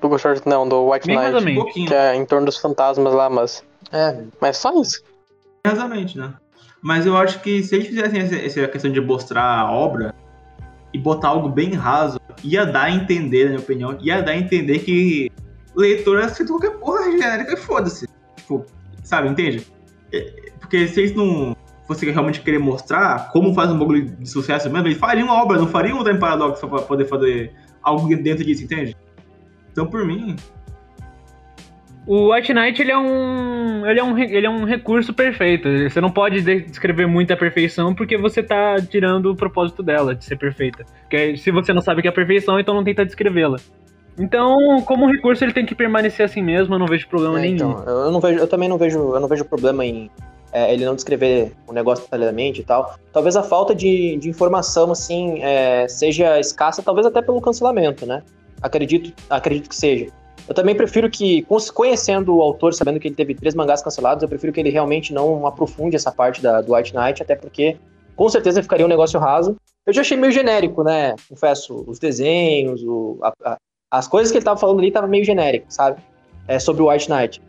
do 0.00 0.08
Ghost 0.08 0.22
Short, 0.22 0.48
não, 0.48 0.68
do 0.68 0.90
White 0.90 1.06
Bem 1.06 1.18
Knight, 1.18 1.50
Um 1.50 1.54
pouquinho, 1.54 1.88
que 1.88 1.94
é 1.94 2.14
em 2.14 2.24
torno 2.24 2.46
dos 2.46 2.56
fantasmas 2.58 3.12
lá, 3.12 3.28
mas, 3.28 3.64
É, 3.92 4.16
mas 4.40 4.56
só 4.56 4.72
isso. 4.80 5.02
exatamente, 5.64 6.18
né? 6.18 6.34
Mas 6.80 7.06
eu 7.06 7.16
acho 7.16 7.40
que 7.40 7.62
se 7.62 7.74
eles 7.74 7.88
fizessem 7.88 8.20
essa, 8.20 8.36
essa 8.36 8.68
questão 8.68 8.90
de 8.90 9.00
mostrar 9.00 9.42
a 9.42 9.70
obra 9.72 10.14
e 10.94 10.98
botar 10.98 11.28
algo 11.28 11.48
bem 11.48 11.74
raso, 11.74 12.20
ia 12.44 12.64
dar 12.64 12.84
a 12.84 12.90
entender, 12.90 13.44
na 13.44 13.50
minha 13.50 13.60
opinião, 13.60 13.98
ia 14.00 14.22
dar 14.22 14.32
a 14.32 14.36
entender 14.36 14.78
que 14.78 15.30
o 15.74 15.80
leitor 15.80 16.20
aceita 16.20 16.52
qualquer 16.52 16.70
porra 16.78 17.10
genérica 17.10 17.52
e 17.54 17.56
foda-se. 17.56 18.06
Tipo, 18.36 18.64
sabe, 19.02 19.28
entende? 19.28 19.66
É, 20.12 20.32
Porque 20.60 20.86
se 20.86 21.00
eles 21.00 21.14
não 21.16 21.56
fossem 21.86 22.10
realmente 22.10 22.42
querer 22.42 22.58
mostrar 22.58 23.30
como 23.32 23.52
faz 23.54 23.70
um 23.70 23.78
bagulho 23.78 24.04
de 24.04 24.28
sucesso 24.28 24.70
mesmo, 24.70 24.86
eles 24.86 24.98
fariam 24.98 25.26
uma 25.26 25.42
obra, 25.42 25.58
não 25.58 25.66
fariam 25.66 25.98
um 25.98 26.04
Time 26.04 26.18
Paradox 26.18 26.60
pra 26.60 26.82
poder 26.82 27.06
fazer 27.06 27.52
algo 27.82 28.06
dentro 28.16 28.44
disso, 28.44 28.62
entende? 28.62 28.96
Então, 29.80 29.86
por 29.90 30.04
mim, 30.04 30.34
O 32.06 32.32
White 32.32 32.52
Knight, 32.54 32.80
ele 32.80 32.90
é 32.90 32.98
um. 32.98 33.86
Ele 33.86 34.00
é 34.00 34.02
um, 34.04 34.18
ele 34.18 34.46
é 34.46 34.50
um 34.50 34.64
recurso 34.64 35.12
perfeito. 35.12 35.68
Você 35.88 36.00
não 36.00 36.10
pode 36.10 36.40
de- 36.40 36.62
descrever 36.62 37.06
muito 37.06 37.32
a 37.32 37.36
perfeição 37.36 37.94
porque 37.94 38.16
você 38.16 38.42
tá 38.42 38.76
tirando 38.80 39.26
o 39.26 39.36
propósito 39.36 39.82
dela, 39.82 40.14
de 40.14 40.24
ser 40.24 40.36
perfeita. 40.36 40.84
Porque 41.02 41.36
se 41.36 41.50
você 41.50 41.72
não 41.72 41.82
sabe 41.82 42.00
o 42.00 42.02
que 42.02 42.08
é 42.08 42.10
perfeição, 42.10 42.58
então 42.58 42.74
não 42.74 42.82
tenta 42.82 43.04
descrevê-la. 43.04 43.58
Então, 44.18 44.80
como 44.84 45.06
recurso, 45.06 45.44
ele 45.44 45.52
tem 45.52 45.64
que 45.66 45.74
permanecer 45.76 46.24
assim 46.26 46.42
mesmo, 46.42 46.74
eu 46.74 46.78
não 46.78 46.86
vejo 46.86 47.06
problema 47.08 47.38
É, 47.38 47.42
nenhum. 47.42 47.54
então, 47.72 47.84
eu, 47.84 48.10
não 48.10 48.20
vejo, 48.20 48.38
eu 48.40 48.48
também 48.48 48.68
não 48.68 48.76
vejo, 48.78 48.98
eu 49.14 49.20
não 49.20 49.28
vejo 49.28 49.44
problema 49.44 49.84
em 49.84 50.10
é, 50.50 50.72
ele 50.72 50.84
não 50.84 50.94
descrever 50.94 51.52
o 51.66 51.72
negócio 51.74 52.04
detalhadamente 52.04 52.62
e 52.62 52.64
tal. 52.64 52.96
Talvez 53.12 53.36
a 53.36 53.42
falta 53.42 53.74
de, 53.74 54.16
de 54.16 54.28
informação, 54.30 54.90
assim, 54.90 55.40
é, 55.42 55.86
seja 55.88 56.40
escassa, 56.40 56.82
talvez 56.82 57.06
até 57.06 57.20
pelo 57.20 57.40
cancelamento, 57.40 58.06
né? 58.06 58.22
Acredito, 58.62 59.12
acredito 59.30 59.68
que 59.68 59.76
seja. 59.76 60.06
Eu 60.48 60.54
também 60.54 60.74
prefiro 60.74 61.10
que, 61.10 61.46
conhecendo 61.74 62.34
o 62.36 62.40
autor, 62.40 62.72
sabendo 62.72 62.98
que 62.98 63.08
ele 63.08 63.14
teve 63.14 63.34
três 63.34 63.54
mangás 63.54 63.82
cancelados, 63.82 64.22
eu 64.22 64.28
prefiro 64.28 64.52
que 64.52 64.58
ele 64.60 64.70
realmente 64.70 65.12
não 65.12 65.46
aprofunde 65.46 65.94
essa 65.94 66.10
parte 66.10 66.40
da, 66.42 66.60
do 66.62 66.74
White 66.74 66.94
Knight, 66.96 67.22
até 67.22 67.36
porque 67.36 67.76
com 68.16 68.28
certeza 68.28 68.62
ficaria 68.62 68.86
um 68.86 68.88
negócio 68.88 69.20
raso. 69.20 69.56
Eu 69.86 69.92
já 69.92 70.00
achei 70.00 70.16
meio 70.16 70.32
genérico, 70.32 70.82
né? 70.82 71.14
Confesso, 71.28 71.84
os 71.86 71.98
desenhos, 71.98 72.82
o, 72.82 73.18
a- 73.22 73.32
a- 73.44 73.56
as 73.90 74.08
coisas 74.08 74.30
que 74.32 74.38
ele 74.38 74.44
tava 74.44 74.58
falando 74.58 74.78
ali 74.80 74.90
tava 74.90 75.06
meio 75.06 75.24
genérico, 75.24 75.66
sabe? 75.68 76.00
É, 76.46 76.58
sobre 76.58 76.82
o 76.82 76.88
White 76.90 77.10
Knight. 77.10 77.42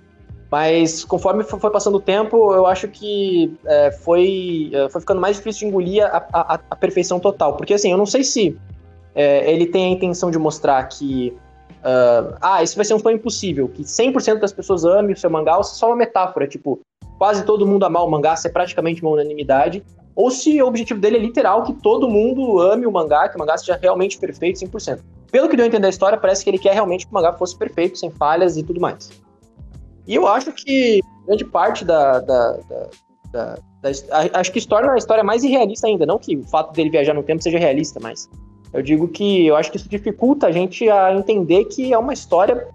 Mas 0.51 1.03
conforme 1.05 1.43
fo- 1.43 1.59
foi 1.59 1.69
passando 1.69 1.95
o 1.95 2.01
tempo, 2.01 2.53
eu 2.53 2.65
acho 2.65 2.87
que 2.87 3.53
é, 3.65 3.91
foi, 3.91 4.71
é, 4.73 4.89
foi 4.89 4.99
ficando 5.01 5.21
mais 5.21 5.37
difícil 5.37 5.59
de 5.61 5.65
engolir 5.67 6.03
a- 6.05 6.25
a- 6.33 6.59
a 6.69 6.75
perfeição 6.75 7.19
total. 7.19 7.55
Porque 7.55 7.73
assim, 7.73 7.91
eu 7.91 7.97
não 7.97 8.05
sei 8.05 8.23
se 8.23 8.57
é, 9.19 9.51
ele 9.51 9.65
tem 9.65 9.85
a 9.85 9.89
intenção 9.89 10.31
de 10.31 10.39
mostrar 10.39 10.81
que. 10.87 11.35
ah, 11.83 12.37
ah, 12.41 12.63
isso 12.63 12.75
vai 12.77 12.85
ser 12.85 12.93
um 12.93 12.99
sonho 12.99 13.17
impossível, 13.17 13.67
que 13.67 13.83
100% 13.83 14.39
das 14.39 14.53
pessoas 14.53 14.85
amem 14.85 15.13
o 15.13 15.17
seu 15.17 15.29
mangá, 15.29 15.57
ou 15.57 15.63
se 15.63 15.73
é 15.75 15.75
só 15.75 15.87
uma 15.87 15.95
metáfora, 15.97 16.47
tipo, 16.47 16.79
quase 17.17 17.43
todo 17.43 17.67
mundo 17.67 17.83
amar 17.83 18.03
o 18.05 18.09
mangá, 18.09 18.35
ser 18.37 18.49
praticamente 18.49 19.01
uma 19.01 19.11
unanimidade, 19.11 19.83
ou 20.15 20.31
se 20.31 20.61
o 20.61 20.67
objetivo 20.67 21.01
dele 21.01 21.17
é 21.17 21.19
literal, 21.19 21.63
que 21.63 21.73
todo 21.73 22.09
mundo 22.09 22.59
ame 22.61 22.85
o 22.85 22.91
mangá, 22.91 23.27
que 23.27 23.35
o 23.35 23.39
mangá 23.39 23.57
seja 23.57 23.77
realmente 23.81 24.17
perfeito 24.17 24.59
100%. 24.59 24.99
Pelo 25.31 25.49
que 25.49 25.55
deu 25.57 25.65
a 25.65 25.67
entender 25.67 25.87
a 25.87 25.89
história, 25.89 26.17
parece 26.17 26.43
que 26.43 26.49
ele 26.49 26.57
quer 26.57 26.73
realmente 26.73 27.05
que 27.05 27.11
o 27.11 27.13
mangá 27.13 27.33
fosse 27.33 27.57
perfeito, 27.57 27.97
sem 27.97 28.09
falhas 28.09 28.55
e 28.57 28.63
tudo 28.63 28.79
mais. 28.79 29.09
E 30.07 30.15
eu 30.15 30.25
acho 30.27 30.51
que 30.53 31.01
grande 31.27 31.45
parte 31.45 31.85
da. 31.85 32.19
da, 32.19 32.51
da, 32.53 32.89
da- 33.31 33.57
da 33.81 33.93
acho 34.33 34.51
que 34.51 34.59
isso 34.59 34.67
torna 34.67 34.91
a 34.91 34.97
história 34.97 35.23
mais 35.23 35.43
irrealista 35.43 35.87
ainda. 35.87 36.05
Não 36.05 36.17
que 36.17 36.35
o 36.35 36.43
fato 36.43 36.73
dele 36.73 36.89
viajar 36.89 37.13
no 37.13 37.21
tempo 37.23 37.41
seja 37.43 37.59
realista, 37.59 37.99
mas 38.01 38.27
eu 38.73 38.81
digo 38.81 39.07
que 39.07 39.47
eu 39.47 39.55
acho 39.55 39.71
que 39.71 39.77
isso 39.77 39.89
dificulta 39.89 40.47
a 40.47 40.51
gente 40.51 40.89
a 40.89 41.13
entender 41.13 41.65
que 41.65 41.91
é 41.91 41.97
uma 41.97 42.13
história, 42.13 42.67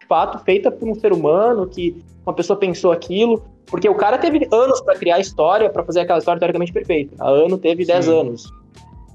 de 0.00 0.06
fato, 0.06 0.38
feita 0.44 0.70
por 0.70 0.88
um 0.88 0.94
ser 0.94 1.12
humano, 1.12 1.66
que 1.66 2.02
uma 2.24 2.32
pessoa 2.32 2.58
pensou 2.58 2.92
aquilo. 2.92 3.42
Porque 3.66 3.88
o 3.88 3.94
cara 3.94 4.18
teve 4.18 4.46
anos 4.52 4.80
pra 4.80 4.94
criar 4.94 5.16
a 5.16 5.20
história, 5.20 5.70
pra 5.70 5.82
fazer 5.82 6.00
aquela 6.00 6.18
história 6.18 6.38
teoricamente 6.38 6.72
perfeita. 6.72 7.16
A 7.18 7.28
ano 7.28 7.58
teve 7.58 7.84
10 7.84 8.04
Sim. 8.04 8.20
anos. 8.20 8.44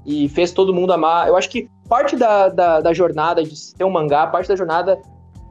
E 0.04 0.28
fez 0.28 0.52
todo 0.52 0.74
mundo 0.74 0.92
amar. 0.92 1.28
Eu 1.28 1.36
acho 1.36 1.48
que 1.48 1.68
parte 1.88 2.16
da, 2.16 2.48
da, 2.48 2.80
da 2.80 2.92
jornada 2.92 3.42
de 3.42 3.56
ser 3.56 3.84
um 3.84 3.90
mangá, 3.90 4.26
parte 4.26 4.48
da 4.48 4.56
jornada 4.56 5.00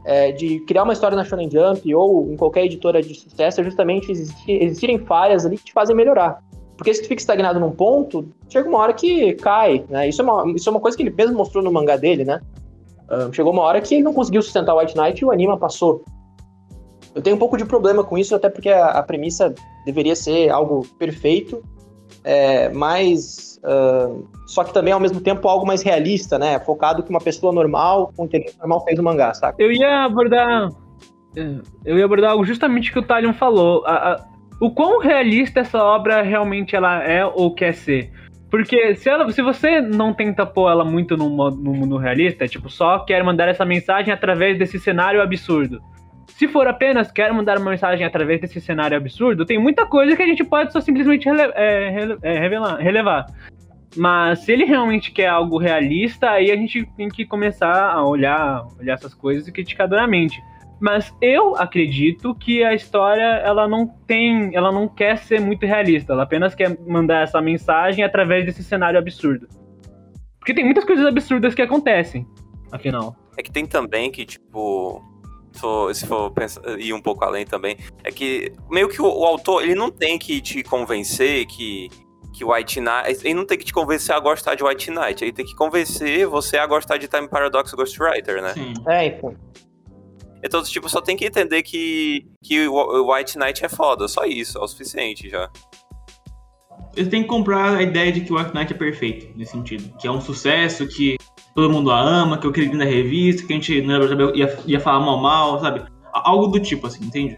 é, 0.05 0.31
de 0.31 0.59
criar 0.61 0.83
uma 0.83 0.93
história 0.93 1.15
na 1.15 1.23
Shonen 1.23 1.49
Jump 1.49 1.93
ou 1.93 2.31
em 2.31 2.37
qualquer 2.37 2.65
editora 2.65 3.01
de 3.01 3.13
sucesso 3.13 3.61
é 3.61 3.63
justamente 3.63 4.11
existir, 4.11 4.63
existirem 4.63 4.97
falhas 4.99 5.45
ali 5.45 5.57
que 5.57 5.65
te 5.65 5.73
fazem 5.73 5.95
melhorar. 5.95 6.41
Porque 6.79 6.93
se 6.93 7.01
tu 7.01 7.09
fica 7.09 7.19
estagnado 7.19 7.59
num 7.59 7.71
ponto, 7.71 8.29
chega 8.47 8.69
uma 8.69 8.77
hora 8.77 8.93
que 8.93 9.33
cai, 9.33 9.83
né? 9.89 10.07
Isso 10.07 10.21
é 10.21 10.23
uma, 10.23 10.49
isso 10.55 10.69
é 10.69 10.71
uma 10.71 10.79
coisa 10.79 10.95
que 10.95 11.03
ele 11.03 11.09
mesmo 11.13 11.35
mostrou 11.35 11.61
no 11.61 11.69
mangá 11.69 11.97
dele, 11.97 12.23
né? 12.23 12.39
Ah, 13.09 13.27
chegou 13.33 13.51
uma 13.51 13.63
hora 13.63 13.81
que 13.81 13.95
ele 13.95 14.03
não 14.03 14.13
conseguiu 14.13 14.41
sustentar 14.41 14.73
o 14.73 14.79
White 14.79 14.95
Knight 14.95 15.21
e 15.21 15.25
o 15.25 15.29
anima 15.31 15.57
passou. 15.57 16.05
Eu 17.13 17.21
tenho 17.21 17.35
um 17.35 17.39
pouco 17.39 17.57
de 17.57 17.65
problema 17.65 18.01
com 18.01 18.17
isso, 18.17 18.33
até 18.33 18.49
porque 18.49 18.69
a, 18.69 18.91
a 18.91 19.03
premissa 19.03 19.53
deveria 19.85 20.15
ser 20.15 20.49
algo 20.51 20.87
perfeito, 20.97 21.61
é, 22.23 22.69
mas 22.69 23.59
ah, 23.61 24.15
só 24.47 24.63
que 24.63 24.73
também 24.73 24.93
ao 24.93 25.01
mesmo 25.01 25.19
tempo 25.19 25.49
algo 25.49 25.67
mais 25.67 25.81
realista, 25.81 26.39
né? 26.39 26.61
Focado 26.61 27.03
que 27.03 27.09
uma 27.09 27.19
pessoa 27.19 27.51
normal, 27.51 28.13
com 28.15 28.23
inteligência 28.23 28.57
normal, 28.57 28.85
fez 28.85 28.97
o 28.97 29.03
mangá, 29.03 29.33
saca? 29.33 29.61
Eu 29.61 29.69
ia 29.69 30.05
abordar. 30.05 30.69
Eu 31.83 31.97
ia 31.97 32.05
abordar 32.05 32.31
algo 32.31 32.45
justamente 32.45 32.89
que 32.93 32.99
o 32.99 33.03
Talion 33.03 33.33
falou. 33.33 33.85
A- 33.85 34.13
a- 34.13 34.29
o 34.59 34.71
quão 34.71 34.99
realista 34.99 35.61
essa 35.61 35.81
obra 35.83 36.21
realmente 36.21 36.75
ela 36.75 37.03
é 37.03 37.25
ou 37.25 37.53
quer 37.53 37.73
ser. 37.73 38.11
Porque 38.49 38.95
se, 38.95 39.07
ela, 39.07 39.31
se 39.31 39.41
você 39.41 39.79
não 39.79 40.13
tenta 40.13 40.45
pôr 40.45 40.71
ela 40.71 40.83
muito 40.83 41.15
no, 41.15 41.29
no 41.51 41.73
mundo 41.73 41.97
realista, 41.97 42.45
é 42.45 42.47
tipo, 42.47 42.69
só 42.69 42.99
quer 42.99 43.23
mandar 43.23 43.47
essa 43.47 43.63
mensagem 43.63 44.11
através 44.11 44.57
desse 44.57 44.79
cenário 44.79 45.21
absurdo. 45.21 45.79
Se 46.27 46.47
for 46.47 46.67
apenas 46.67 47.11
quero 47.11 47.35
mandar 47.35 47.57
uma 47.59 47.69
mensagem 47.69 48.05
através 48.05 48.41
desse 48.41 48.59
cenário 48.59 48.97
absurdo, 48.97 49.45
tem 49.45 49.59
muita 49.59 49.85
coisa 49.85 50.15
que 50.15 50.23
a 50.23 50.27
gente 50.27 50.43
pode 50.43 50.73
só 50.73 50.81
simplesmente 50.81 51.25
rele- 51.25 51.51
é, 51.55 51.89
rele- 51.89 52.17
é, 52.23 52.39
revelar, 52.39 52.77
relevar. 52.77 53.25
Mas 53.95 54.39
se 54.39 54.51
ele 54.51 54.65
realmente 54.65 55.11
quer 55.11 55.27
algo 55.27 55.57
realista, 55.57 56.29
aí 56.29 56.51
a 56.51 56.55
gente 56.55 56.85
tem 56.95 57.09
que 57.09 57.25
começar 57.25 57.91
a 57.91 58.03
olhar, 58.05 58.65
olhar 58.79 58.93
essas 58.93 59.13
coisas 59.13 59.47
e 59.47 59.51
criticar 59.51 59.87
duramente. 59.87 60.41
Mas 60.79 61.13
eu 61.21 61.55
acredito 61.57 62.33
que 62.33 62.63
a 62.63 62.73
história 62.73 63.41
ela 63.43 63.67
não 63.67 63.85
tem, 64.07 64.55
ela 64.55 64.71
não 64.71 64.87
quer 64.87 65.17
ser 65.17 65.41
muito 65.41 65.65
realista, 65.65 66.13
ela 66.13 66.23
apenas 66.23 66.55
quer 66.55 66.77
mandar 66.87 67.23
essa 67.23 67.41
mensagem 67.41 68.03
através 68.03 68.45
desse 68.45 68.63
cenário 68.63 68.97
absurdo. 68.97 69.47
Porque 70.39 70.53
tem 70.53 70.63
muitas 70.63 70.85
coisas 70.85 71.05
absurdas 71.05 71.53
que 71.53 71.61
acontecem, 71.61 72.25
afinal. 72.71 73.15
É 73.37 73.43
que 73.43 73.51
tem 73.51 73.65
também 73.65 74.09
que, 74.11 74.25
tipo. 74.25 75.03
Se 75.51 75.59
for, 75.59 75.95
se 75.95 76.05
for 76.05 76.31
pensar, 76.31 76.61
ir 76.79 76.93
um 76.93 77.01
pouco 77.01 77.25
além 77.25 77.43
também, 77.43 77.75
é 78.03 78.11
que 78.11 78.53
meio 78.69 78.87
que 78.87 79.01
o, 79.01 79.05
o 79.05 79.25
autor, 79.25 79.63
ele 79.63 79.73
não 79.73 79.89
tem 79.89 80.17
que 80.19 80.39
te 80.39 80.61
convencer 80.61 81.47
que, 81.47 81.89
que 82.31 82.45
White 82.45 82.79
Knight. 82.79 83.25
Ele 83.25 83.33
não 83.33 83.45
tem 83.45 83.57
que 83.57 83.65
te 83.65 83.73
convencer 83.73 84.13
a 84.13 84.19
gostar 84.19 84.53
de 84.53 84.63
White 84.63 84.91
Knight, 84.91 85.23
ele 85.23 85.33
tem 85.33 85.43
que 85.43 85.55
convencer 85.55 86.27
você 86.27 86.57
a 86.57 86.67
gostar 86.67 86.97
de 86.97 87.07
Time 87.07 87.27
Paradox 87.27 87.73
Ghostwriter, 87.73 88.43
né? 88.43 88.53
Sim. 88.53 88.73
É, 88.87 89.07
então. 89.07 89.35
Então, 90.43 90.63
tipo, 90.63 90.87
só 90.87 91.01
tem 91.01 91.17
que 91.17 91.25
entender 91.25 91.63
que, 91.63 92.25
que 92.41 92.67
o 92.67 93.13
White 93.13 93.37
Knight 93.37 93.63
é 93.65 93.69
foda, 93.69 94.07
só 94.07 94.23
isso, 94.25 94.57
é 94.57 94.61
o 94.61 94.67
suficiente 94.67 95.29
já. 95.29 95.49
Eles 96.95 97.09
têm 97.09 97.23
que 97.23 97.27
comprar 97.27 97.75
a 97.75 97.83
ideia 97.83 98.11
de 98.11 98.21
que 98.21 98.31
o 98.31 98.37
White 98.37 98.53
Knight 98.53 98.73
é 98.73 98.77
perfeito, 98.77 99.37
nesse 99.37 99.51
sentido. 99.51 99.95
Que 99.97 100.07
é 100.07 100.11
um 100.11 100.21
sucesso, 100.21 100.87
que 100.87 101.17
todo 101.53 101.69
mundo 101.69 101.91
a 101.91 101.99
ama, 101.99 102.37
que 102.37 102.47
eu 102.47 102.51
queria 102.51 102.73
na 102.75 102.85
revista, 102.85 103.45
que 103.45 103.53
a 103.53 103.55
gente 103.55 103.81
não 103.81 104.35
ia, 104.35 104.57
ia, 104.65 104.79
falar 104.79 104.99
mal 105.05 105.17
mal, 105.17 105.59
sabe? 105.59 105.83
Algo 106.13 106.47
do 106.47 106.59
tipo, 106.59 106.87
assim, 106.87 107.05
entende? 107.05 107.35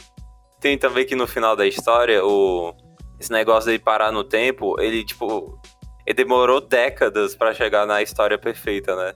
Tem 0.60 0.78
também 0.78 1.06
que 1.06 1.16
no 1.16 1.28
final 1.28 1.56
da 1.56 1.66
história, 1.68 2.24
o 2.24 2.74
esse 3.20 3.32
negócio 3.32 3.68
dele 3.68 3.80
parar 3.80 4.12
no 4.12 4.24
tempo, 4.24 4.80
ele, 4.82 5.06
tipo, 5.06 5.60
ele 6.06 6.16
demorou 6.16 6.60
décadas 6.60 7.36
pra 7.36 7.54
chegar 7.54 7.86
na 7.86 8.02
história 8.02 8.38
perfeita, 8.38 8.96
né? 8.96 9.14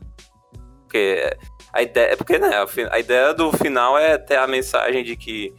Porque 0.81 1.35
a 1.75 1.81
ideia, 1.81 2.13
é 2.13 2.15
porque, 2.15 2.39
né, 2.39 2.51
a, 2.89 2.99
ideia 2.99 3.33
do 3.33 3.51
final 3.51 3.97
é 3.97 4.17
ter 4.17 4.37
a 4.37 4.47
mensagem 4.47 5.03
de 5.03 5.17
que, 5.17 5.53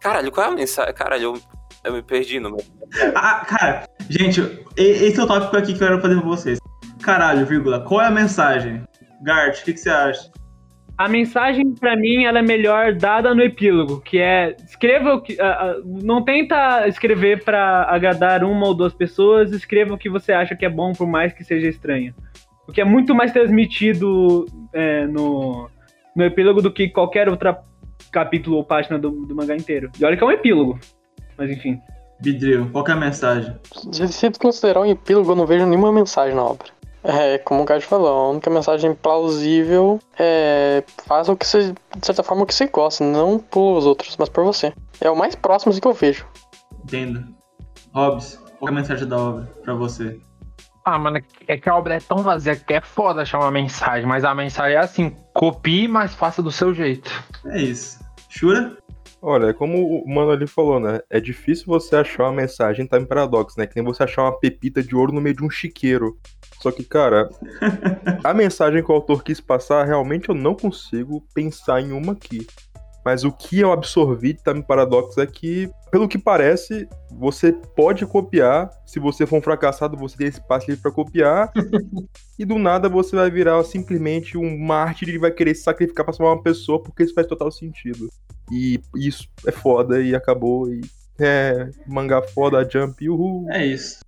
caralho, 0.00 0.32
qual 0.32 0.46
é 0.46 0.48
a 0.48 0.54
mensagem? 0.54 0.94
Caralho, 0.94 1.22
eu, 1.22 1.40
eu 1.84 1.92
me 1.92 2.02
perdi 2.02 2.40
no 2.40 2.48
meu... 2.48 2.64
Ah, 3.14 3.44
cara, 3.46 3.86
gente, 4.08 4.40
esse 4.74 5.20
é 5.20 5.22
o 5.22 5.26
tópico 5.26 5.54
aqui 5.58 5.74
que 5.74 5.84
eu 5.84 5.88
quero 5.88 6.00
fazer 6.00 6.16
pra 6.16 6.26
vocês. 6.26 6.58
Caralho, 7.02 7.44
vírgula, 7.44 7.80
qual 7.80 8.00
é 8.00 8.06
a 8.06 8.10
mensagem? 8.10 8.82
Gart, 9.22 9.60
o 9.60 9.64
que, 9.64 9.74
que 9.74 9.78
você 9.78 9.90
acha? 9.90 10.30
A 10.96 11.06
mensagem, 11.06 11.74
pra 11.74 11.94
mim, 11.94 12.24
ela 12.24 12.38
é 12.38 12.42
melhor 12.42 12.94
dada 12.94 13.34
no 13.34 13.42
epílogo, 13.42 14.00
que 14.00 14.18
é 14.18 14.56
escreva 14.64 15.14
o 15.14 15.20
que. 15.22 15.40
ah, 15.40 15.46
ah, 15.46 15.76
não 15.84 16.24
tenta 16.24 16.88
escrever 16.88 17.44
pra 17.44 17.84
agradar 17.88 18.42
uma 18.42 18.66
ou 18.66 18.74
duas 18.74 18.92
pessoas, 18.92 19.52
escreva 19.52 19.94
o 19.94 19.98
que 19.98 20.10
você 20.10 20.32
acha 20.32 20.56
que 20.56 20.64
é 20.64 20.68
bom, 20.68 20.92
por 20.92 21.06
mais 21.06 21.32
que 21.32 21.44
seja 21.44 21.68
estranho. 21.68 22.14
O 22.68 22.72
que 22.72 22.80
é 22.80 22.84
muito 22.84 23.14
mais 23.14 23.32
transmitido 23.32 24.46
é, 24.72 25.06
no, 25.06 25.70
no 26.14 26.24
epílogo 26.24 26.60
do 26.60 26.70
que 26.70 26.88
qualquer 26.88 27.28
outra 27.28 27.64
capítulo 28.12 28.56
ou 28.56 28.64
página 28.64 28.98
do, 28.98 29.10
do 29.10 29.34
mangá 29.34 29.56
inteiro. 29.56 29.90
E 29.98 30.04
olha 30.04 30.16
que 30.16 30.22
é 30.22 30.26
um 30.26 30.30
epílogo. 30.30 30.78
Mas 31.36 31.50
enfim. 31.50 31.80
Bidril, 32.20 32.68
qual 32.70 32.84
que 32.84 32.90
é 32.90 32.94
a 32.94 32.96
mensagem? 32.96 33.54
Se 33.92 34.08
se 34.08 34.30
considerar 34.32 34.80
um 34.80 34.86
epílogo, 34.86 35.32
eu 35.32 35.36
não 35.36 35.46
vejo 35.46 35.64
nenhuma 35.66 35.92
mensagem 35.92 36.34
na 36.34 36.42
obra. 36.42 36.68
É, 37.04 37.38
como 37.38 37.62
o 37.62 37.64
Gart 37.64 37.82
falou, 37.82 38.08
a 38.08 38.30
única 38.30 38.50
mensagem 38.50 38.92
plausível 38.92 40.00
é 40.18 40.82
faça 41.06 41.32
o 41.32 41.36
que 41.36 41.46
você, 41.46 41.72
de 41.72 42.06
certa 42.06 42.24
forma, 42.24 42.42
o 42.42 42.46
que 42.46 42.54
você 42.54 42.66
gosta, 42.66 43.04
não 43.04 43.38
por 43.38 43.78
os 43.78 43.86
outros, 43.86 44.16
mas 44.18 44.28
por 44.28 44.44
você. 44.44 44.72
É 45.00 45.08
o 45.08 45.16
mais 45.16 45.36
próximo 45.36 45.72
que 45.72 45.86
eu 45.86 45.92
vejo. 45.92 46.26
Entenda. 46.82 47.24
Hobbs, 47.94 48.36
qual 48.58 48.68
é 48.68 48.72
a 48.72 48.74
mensagem 48.74 49.06
da 49.06 49.16
obra 49.16 49.48
pra 49.62 49.74
você? 49.74 50.20
Ah, 50.90 50.98
mano, 50.98 51.20
é 51.46 51.58
que 51.58 51.68
a 51.68 51.76
obra 51.76 51.96
é 51.96 52.00
tão 52.00 52.22
vazia 52.22 52.56
que 52.56 52.72
é 52.72 52.80
foda 52.80 53.20
achar 53.20 53.40
uma 53.40 53.50
mensagem, 53.50 54.08
mas 54.08 54.24
a 54.24 54.34
mensagem 54.34 54.74
é 54.74 54.80
assim: 54.80 55.14
copie, 55.34 55.86
mas 55.86 56.14
faça 56.14 56.42
do 56.42 56.50
seu 56.50 56.72
jeito. 56.72 57.12
É 57.44 57.60
isso. 57.60 57.98
Shura? 58.30 58.74
Olha, 59.20 59.48
é 59.48 59.52
como 59.52 60.02
o 60.02 60.08
mano 60.08 60.30
ali 60.30 60.46
falou, 60.46 60.80
né? 60.80 61.00
É 61.10 61.20
difícil 61.20 61.66
você 61.66 61.96
achar 61.96 62.24
uma 62.24 62.32
mensagem 62.32 62.86
em 62.86 62.88
Time 62.88 63.04
Paradox, 63.04 63.54
né? 63.56 63.66
Que 63.66 63.76
nem 63.76 63.84
você 63.84 64.04
achar 64.04 64.22
uma 64.22 64.38
pepita 64.38 64.82
de 64.82 64.96
ouro 64.96 65.12
no 65.12 65.20
meio 65.20 65.36
de 65.36 65.44
um 65.44 65.50
chiqueiro. 65.50 66.16
Só 66.58 66.70
que, 66.70 66.82
cara, 66.82 67.28
a 68.24 68.32
mensagem 68.32 68.82
que 68.82 68.90
o 68.90 68.94
autor 68.94 69.22
quis 69.22 69.42
passar, 69.42 69.84
realmente 69.84 70.30
eu 70.30 70.34
não 70.34 70.54
consigo 70.54 71.22
pensar 71.34 71.82
em 71.82 71.92
uma 71.92 72.14
aqui. 72.14 72.46
Mas 73.08 73.24
o 73.24 73.32
que 73.32 73.60
eu 73.60 73.72
absorvi 73.72 74.34
de 74.34 74.42
Time 74.42 74.62
Paradox 74.62 75.16
é 75.16 75.24
que, 75.24 75.70
pelo 75.90 76.06
que 76.06 76.18
parece, 76.18 76.86
você 77.10 77.50
pode 77.74 78.04
copiar. 78.04 78.70
Se 78.84 79.00
você 79.00 79.26
for 79.26 79.38
um 79.38 79.40
fracassado, 79.40 79.96
você 79.96 80.14
tem 80.14 80.26
esse 80.26 80.46
passe 80.46 80.66
livre 80.66 80.82
pra 80.82 80.92
copiar. 80.92 81.50
e 82.38 82.44
do 82.44 82.58
nada 82.58 82.86
você 82.86 83.16
vai 83.16 83.30
virar 83.30 83.64
simplesmente 83.64 84.36
um 84.36 84.58
mártir 84.58 85.08
e 85.08 85.16
vai 85.16 85.30
querer 85.30 85.54
se 85.54 85.62
sacrificar 85.62 86.04
pra 86.04 86.12
salvar 86.12 86.36
uma 86.36 86.42
pessoa, 86.42 86.82
porque 86.82 87.02
isso 87.02 87.14
faz 87.14 87.26
total 87.26 87.50
sentido. 87.50 88.10
E 88.52 88.78
isso 88.94 89.26
é 89.46 89.52
foda 89.52 90.02
e 90.02 90.14
acabou. 90.14 90.70
E 90.70 90.82
é, 91.18 91.70
mangá 91.86 92.20
foda, 92.20 92.68
jump, 92.70 93.08
uhul. 93.08 93.50
É 93.50 93.64
isso. 93.64 94.00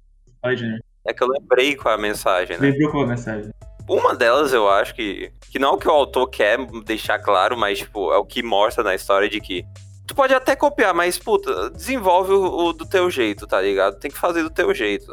É 1.06 1.14
que 1.14 1.22
eu 1.22 1.28
lembrei 1.28 1.74
com 1.74 1.88
a 1.88 1.96
mensagem, 1.96 2.58
né? 2.58 2.68
Lembrou 2.68 2.90
qual 2.90 3.04
a 3.04 3.06
mensagem? 3.06 3.50
Uma 3.90 4.14
delas 4.14 4.52
eu 4.52 4.68
acho 4.70 4.94
que. 4.94 5.32
Que 5.50 5.58
não 5.58 5.70
é 5.70 5.72
o 5.72 5.76
que 5.76 5.88
o 5.88 5.90
autor 5.90 6.28
quer 6.28 6.64
deixar 6.84 7.18
claro, 7.18 7.58
mas, 7.58 7.80
tipo, 7.80 8.12
é 8.12 8.16
o 8.16 8.24
que 8.24 8.40
mostra 8.40 8.84
na 8.84 8.94
história 8.94 9.28
de 9.28 9.40
que. 9.40 9.64
Tu 10.06 10.14
pode 10.14 10.32
até 10.32 10.54
copiar, 10.54 10.94
mas, 10.94 11.18
puta, 11.18 11.70
desenvolve 11.70 12.32
o, 12.32 12.66
o 12.66 12.72
do 12.72 12.86
teu 12.86 13.10
jeito, 13.10 13.48
tá 13.48 13.60
ligado? 13.60 13.98
Tem 13.98 14.08
que 14.08 14.16
fazer 14.16 14.44
do 14.44 14.50
teu 14.50 14.72
jeito. 14.72 15.12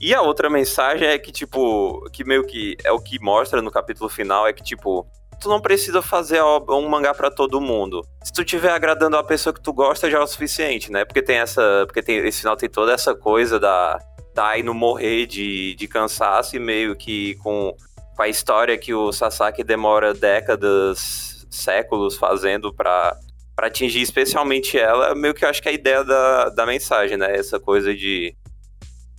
E 0.00 0.12
a 0.12 0.22
outra 0.22 0.50
mensagem 0.50 1.06
é 1.06 1.16
que, 1.18 1.30
tipo, 1.30 2.04
que 2.10 2.24
meio 2.24 2.44
que 2.44 2.76
é 2.82 2.90
o 2.90 2.98
que 2.98 3.22
mostra 3.22 3.62
no 3.62 3.70
capítulo 3.70 4.08
final, 4.08 4.44
é 4.44 4.52
que, 4.52 4.62
tipo, 4.62 5.06
tu 5.40 5.48
não 5.48 5.60
precisa 5.60 6.02
fazer 6.02 6.42
um 6.42 6.88
mangá 6.88 7.14
para 7.14 7.30
todo 7.30 7.60
mundo. 7.60 8.04
Se 8.24 8.32
tu 8.32 8.44
tiver 8.44 8.70
agradando 8.70 9.16
a 9.16 9.22
pessoa 9.22 9.54
que 9.54 9.62
tu 9.62 9.72
gosta, 9.72 10.10
já 10.10 10.18
é 10.18 10.20
o 10.20 10.26
suficiente, 10.26 10.90
né? 10.90 11.04
Porque 11.04 11.22
tem 11.22 11.36
essa. 11.36 11.84
Porque 11.86 12.02
tem, 12.02 12.16
esse 12.26 12.40
final 12.40 12.56
tem 12.56 12.68
toda 12.68 12.92
essa 12.92 13.14
coisa 13.14 13.60
da. 13.60 14.00
Da 14.34 14.48
Aino 14.48 14.74
morrer 14.74 15.24
de, 15.24 15.74
de 15.76 15.88
cansaço 15.88 16.56
e 16.56 16.58
meio 16.58 16.94
que 16.94 17.36
com, 17.36 17.74
com 18.16 18.22
a 18.22 18.28
história 18.28 18.78
que 18.78 18.94
o 18.94 19.12
Sasaki 19.12 19.62
demora 19.62 20.14
décadas, 20.14 21.46
séculos 21.50 22.16
fazendo 22.16 22.72
pra, 22.72 23.14
pra 23.54 23.66
atingir 23.66 24.00
especialmente 24.00 24.78
ela, 24.78 25.14
meio 25.14 25.34
que 25.34 25.44
eu 25.44 25.48
acho 25.48 25.62
que 25.62 25.68
é 25.68 25.72
a 25.72 25.74
ideia 25.74 26.02
da, 26.02 26.48
da 26.48 26.66
mensagem, 26.66 27.18
né? 27.18 27.36
Essa 27.36 27.60
coisa 27.60 27.94
de 27.94 28.34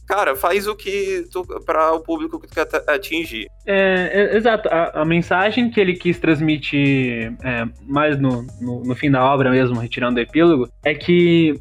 cara, 0.08 0.38
faz 0.38 0.68
o 0.68 0.76
que 0.76 1.26
para 1.66 1.94
o 1.94 2.00
público 2.00 2.40
que 2.40 2.48
tu 2.48 2.54
quer 2.54 2.68
atingir. 2.88 3.48
É, 3.66 4.10
é 4.14 4.38
exato. 4.38 4.70
A, 4.70 5.02
a, 5.02 5.06
mensagem 5.06 5.70
que 5.70 5.80
ele 5.82 5.96
quis 5.96 6.18
transmitir 6.18 7.36
é, 7.44 7.66
mais 7.86 8.18
no, 8.18 8.48
no, 8.62 8.84
no, 8.84 8.96
fim 8.96 9.12
da 9.12 9.24
obra 9.24 9.52
mesmo, 9.52 9.78
retirando 9.78 10.18
o 10.18 10.24
epílogo, 10.24 10.70
é 10.86 10.96
que 10.96 11.56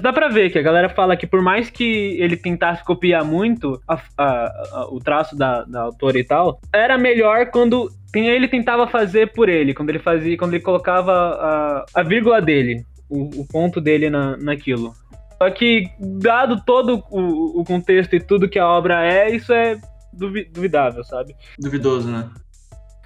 dá 0.00 0.12
pra 0.12 0.28
ver 0.28 0.50
que 0.50 0.58
a 0.58 0.62
galera 0.62 0.88
fala 0.88 1.16
que 1.16 1.26
por 1.26 1.42
mais 1.42 1.70
que 1.70 2.16
ele 2.20 2.36
tentasse 2.36 2.84
copiar 2.84 3.24
muito 3.24 3.80
a, 3.86 4.00
a, 4.16 4.86
o 4.90 4.98
traço 4.98 5.36
da, 5.36 5.64
da 5.64 5.82
autora 5.82 6.18
e 6.18 6.24
tal, 6.24 6.60
era 6.72 6.96
melhor 6.96 7.50
quando 7.50 7.90
ele 8.14 8.48
tentava 8.48 8.86
fazer 8.86 9.32
por 9.32 9.48
ele, 9.48 9.74
quando 9.74 9.90
ele 9.90 9.98
fazia, 9.98 10.36
quando 10.36 10.54
ele 10.54 10.62
colocava 10.62 11.12
a, 11.12 11.84
a 11.94 12.02
vírgula 12.02 12.40
dele, 12.40 12.84
o, 13.08 13.40
o 13.40 13.46
ponto 13.46 13.80
dele 13.80 14.08
na, 14.08 14.36
naquilo. 14.36 14.94
Só 15.36 15.50
que, 15.50 15.90
dado 15.98 16.62
todo 16.64 17.02
o, 17.10 17.60
o 17.60 17.64
contexto 17.64 18.14
e 18.14 18.20
tudo 18.20 18.48
que 18.48 18.58
a 18.58 18.66
obra 18.66 19.04
é, 19.04 19.34
isso 19.34 19.52
é 19.52 19.78
duvidável, 20.12 21.04
sabe? 21.04 21.34
Duvidoso, 21.58 22.08
né? 22.08 22.30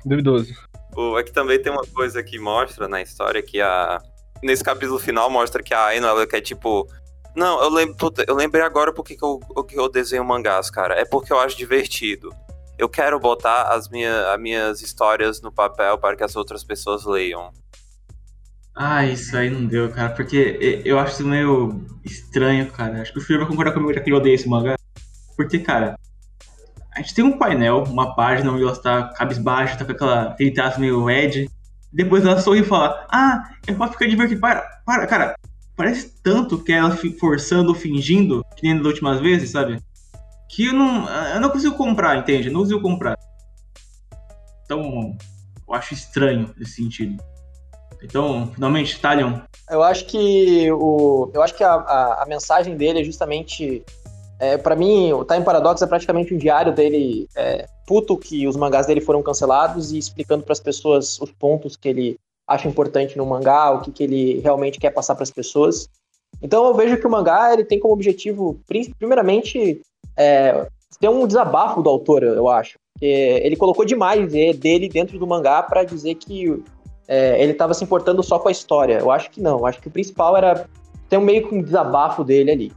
Duvidoso. 0.05 0.55
É 1.19 1.23
que 1.23 1.33
também 1.33 1.61
tem 1.61 1.73
uma 1.73 1.85
coisa 1.87 2.23
que 2.23 2.39
mostra 2.39 2.89
na 2.89 3.01
história 3.01 3.43
que 3.43 3.61
a. 3.61 3.99
Nesse 4.43 4.63
capítulo 4.63 4.99
final 4.99 5.29
mostra 5.31 5.63
que 5.63 5.75
a 5.75 5.87
Aino, 5.87 6.07
ela 6.07 6.27
quer 6.27 6.41
tipo. 6.41 6.89
Não, 7.35 7.63
eu, 7.63 7.71
lembro, 7.71 7.97
eu 8.27 8.35
lembrei 8.35 8.63
agora 8.63 8.93
porque 8.93 9.17
que 9.17 9.25
eu, 9.25 9.39
que 9.67 9.79
eu 9.79 9.89
desenho 9.89 10.25
mangás, 10.25 10.71
cara. 10.71 10.95
É 10.95 11.05
porque 11.05 11.33
eu 11.33 11.39
acho 11.39 11.57
divertido. 11.57 12.35
Eu 12.79 12.89
quero 12.89 13.19
botar 13.19 13.75
as, 13.75 13.89
minha, 13.89 14.33
as 14.33 14.41
minhas 14.41 14.83
histórias 14.83 15.41
no 15.41 15.53
papel 15.53 15.99
para 15.99 16.17
que 16.17 16.25
as 16.25 16.37
outras 16.37 16.63
pessoas 16.63 17.05
leiam. 17.05 17.53
Ah, 18.75 19.05
isso 19.05 19.37
aí 19.37 19.51
não 19.51 19.67
deu, 19.67 19.91
cara, 19.91 20.11
porque 20.11 20.81
eu 20.85 21.01
acho 21.01 21.15
isso 21.15 21.27
meio 21.27 21.85
estranho, 22.05 22.71
cara. 22.71 23.03
Acho 23.03 23.13
que 23.13 23.19
o 23.19 23.23
filho 23.23 23.41
vai 23.41 23.49
concordar 23.49 23.73
comigo 23.73 23.93
já 23.93 24.01
que 24.01 24.09
ele 24.09 24.17
odeia 24.17 24.37
esse 24.37 24.49
mangá. 24.49 24.77
Porque, 25.37 25.59
cara, 25.59 25.99
a 26.95 27.01
gente 27.01 27.15
tem 27.15 27.25
um 27.25 27.37
painel, 27.37 27.83
uma 27.85 28.15
página 28.15 28.53
onde 28.53 28.63
ela 28.63 28.73
está 28.73 29.09
cabisbaixa, 29.15 29.77
tá 29.77 29.85
com 29.85 29.93
aquela, 29.93 30.23
aquele 30.31 30.53
traço 30.53 30.81
meio 30.81 31.11
ed. 31.11 31.51
Depois 31.93 32.25
ela 32.25 32.41
sorri 32.41 32.61
e 32.61 32.65
fala: 32.65 33.07
Ah, 33.11 33.51
é 33.67 33.73
pra 33.73 33.89
ficar 33.89 34.07
divertido. 34.07 34.41
Para, 34.41 34.63
para, 34.85 35.07
cara. 35.07 35.35
Parece 35.77 36.13
tanto 36.25 36.59
que 36.59 36.73
ela 36.73 36.97
forçando, 37.21 37.73
fingindo, 37.73 38.45
que 38.57 38.65
nem 38.65 38.77
das 38.77 38.85
últimas 38.85 39.21
vezes, 39.21 39.51
sabe? 39.51 39.81
Que 40.51 40.67
eu 40.67 40.73
não, 40.73 41.09
eu 41.09 41.41
não 41.41 41.51
consigo 41.51 41.77
comprar, 41.77 42.17
entende? 42.17 42.49
Eu 42.49 42.53
não 42.53 42.63
consigo 42.63 42.81
comprar. 42.81 43.17
Então, 44.65 45.17
eu 45.69 45.75
acho 45.75 45.95
estranho 45.95 46.53
nesse 46.57 46.73
sentido. 46.73 47.23
Então, 48.03 48.51
finalmente, 48.55 48.99
Talion. 49.01 49.41
Eu 49.71 49.83
acho 49.83 50.07
que 50.07 50.71
o, 50.73 51.31
eu 51.35 51.43
acho 51.43 51.55
que 51.55 51.63
a, 51.63 51.75
a, 51.75 52.23
a 52.23 52.27
mensagem 52.27 52.77
dele 52.77 53.01
é 53.01 53.05
justamente, 53.05 53.85
é, 54.39 54.57
para 54.57 54.77
mim, 54.77 55.13
o 55.13 55.25
Time 55.25 55.45
Paradox 55.45 55.83
é 55.83 55.87
praticamente 55.87 56.33
um 56.33 56.39
diário 56.39 56.73
dele 56.73 57.29
é, 57.37 57.67
puto 57.87 58.17
que 58.17 58.47
os 58.47 58.57
mangás 58.57 58.87
dele 58.87 59.01
foram 59.01 59.23
cancelados 59.23 59.93
e 59.93 59.99
explicando 59.99 60.45
para 60.45 60.53
as 60.53 60.61
pessoas 60.61 61.21
os 61.21 61.33
pontos 61.33 61.77
que 61.77 61.89
ele 61.89 62.19
acha 62.47 62.69
importante 62.69 63.19
no 63.19 63.27
mangá, 63.27 63.71
o 63.71 63.81
que, 63.81 63.91
que 63.91 64.03
ele 64.03 64.41
realmente 64.41 64.79
quer 64.79 64.91
passar 64.91 65.15
para 65.15 65.25
as 65.25 65.31
pessoas. 65.31 65.89
Então 66.41 66.67
eu 66.67 66.75
vejo 66.75 66.99
que 66.99 67.07
o 67.07 67.11
mangá 67.11 67.53
ele 67.53 67.65
tem 67.65 67.81
como 67.81 67.93
objetivo, 67.93 68.61
primeiramente, 68.99 69.83
é, 70.17 70.67
ter 71.01 71.09
um 71.09 71.27
desabafo 71.27 71.83
do 71.83 71.91
autor, 71.91 72.23
eu 72.23 72.49
acho. 72.49 72.79
Ele 73.01 73.55
colocou 73.57 73.85
demais 73.85 74.33
dele 74.33 74.89
dentro 74.89 75.19
do 75.19 75.27
mangá 75.27 75.63
para 75.63 75.85
dizer 75.85 76.17
que 76.17 76.61
é, 77.07 77.41
ele 77.41 77.53
estava 77.53 77.73
se 77.73 77.85
importando 77.85 78.23
só 78.23 78.39
com 78.39 78.49
a 78.49 78.53
história. 78.53 78.99
Eu 78.99 79.11
acho 79.11 79.31
que 79.31 79.41
não. 79.41 79.59
Eu 79.59 79.67
acho 79.67 79.81
que 79.81 79.89
o 79.89 79.91
principal 79.91 80.37
era 80.37 80.69
ter 81.09 81.17
um 81.17 81.23
meio 81.23 81.49
que 81.49 81.55
um 81.55 81.63
desabafo 81.63 82.25
dele 82.25 82.51
ali. 82.51 82.73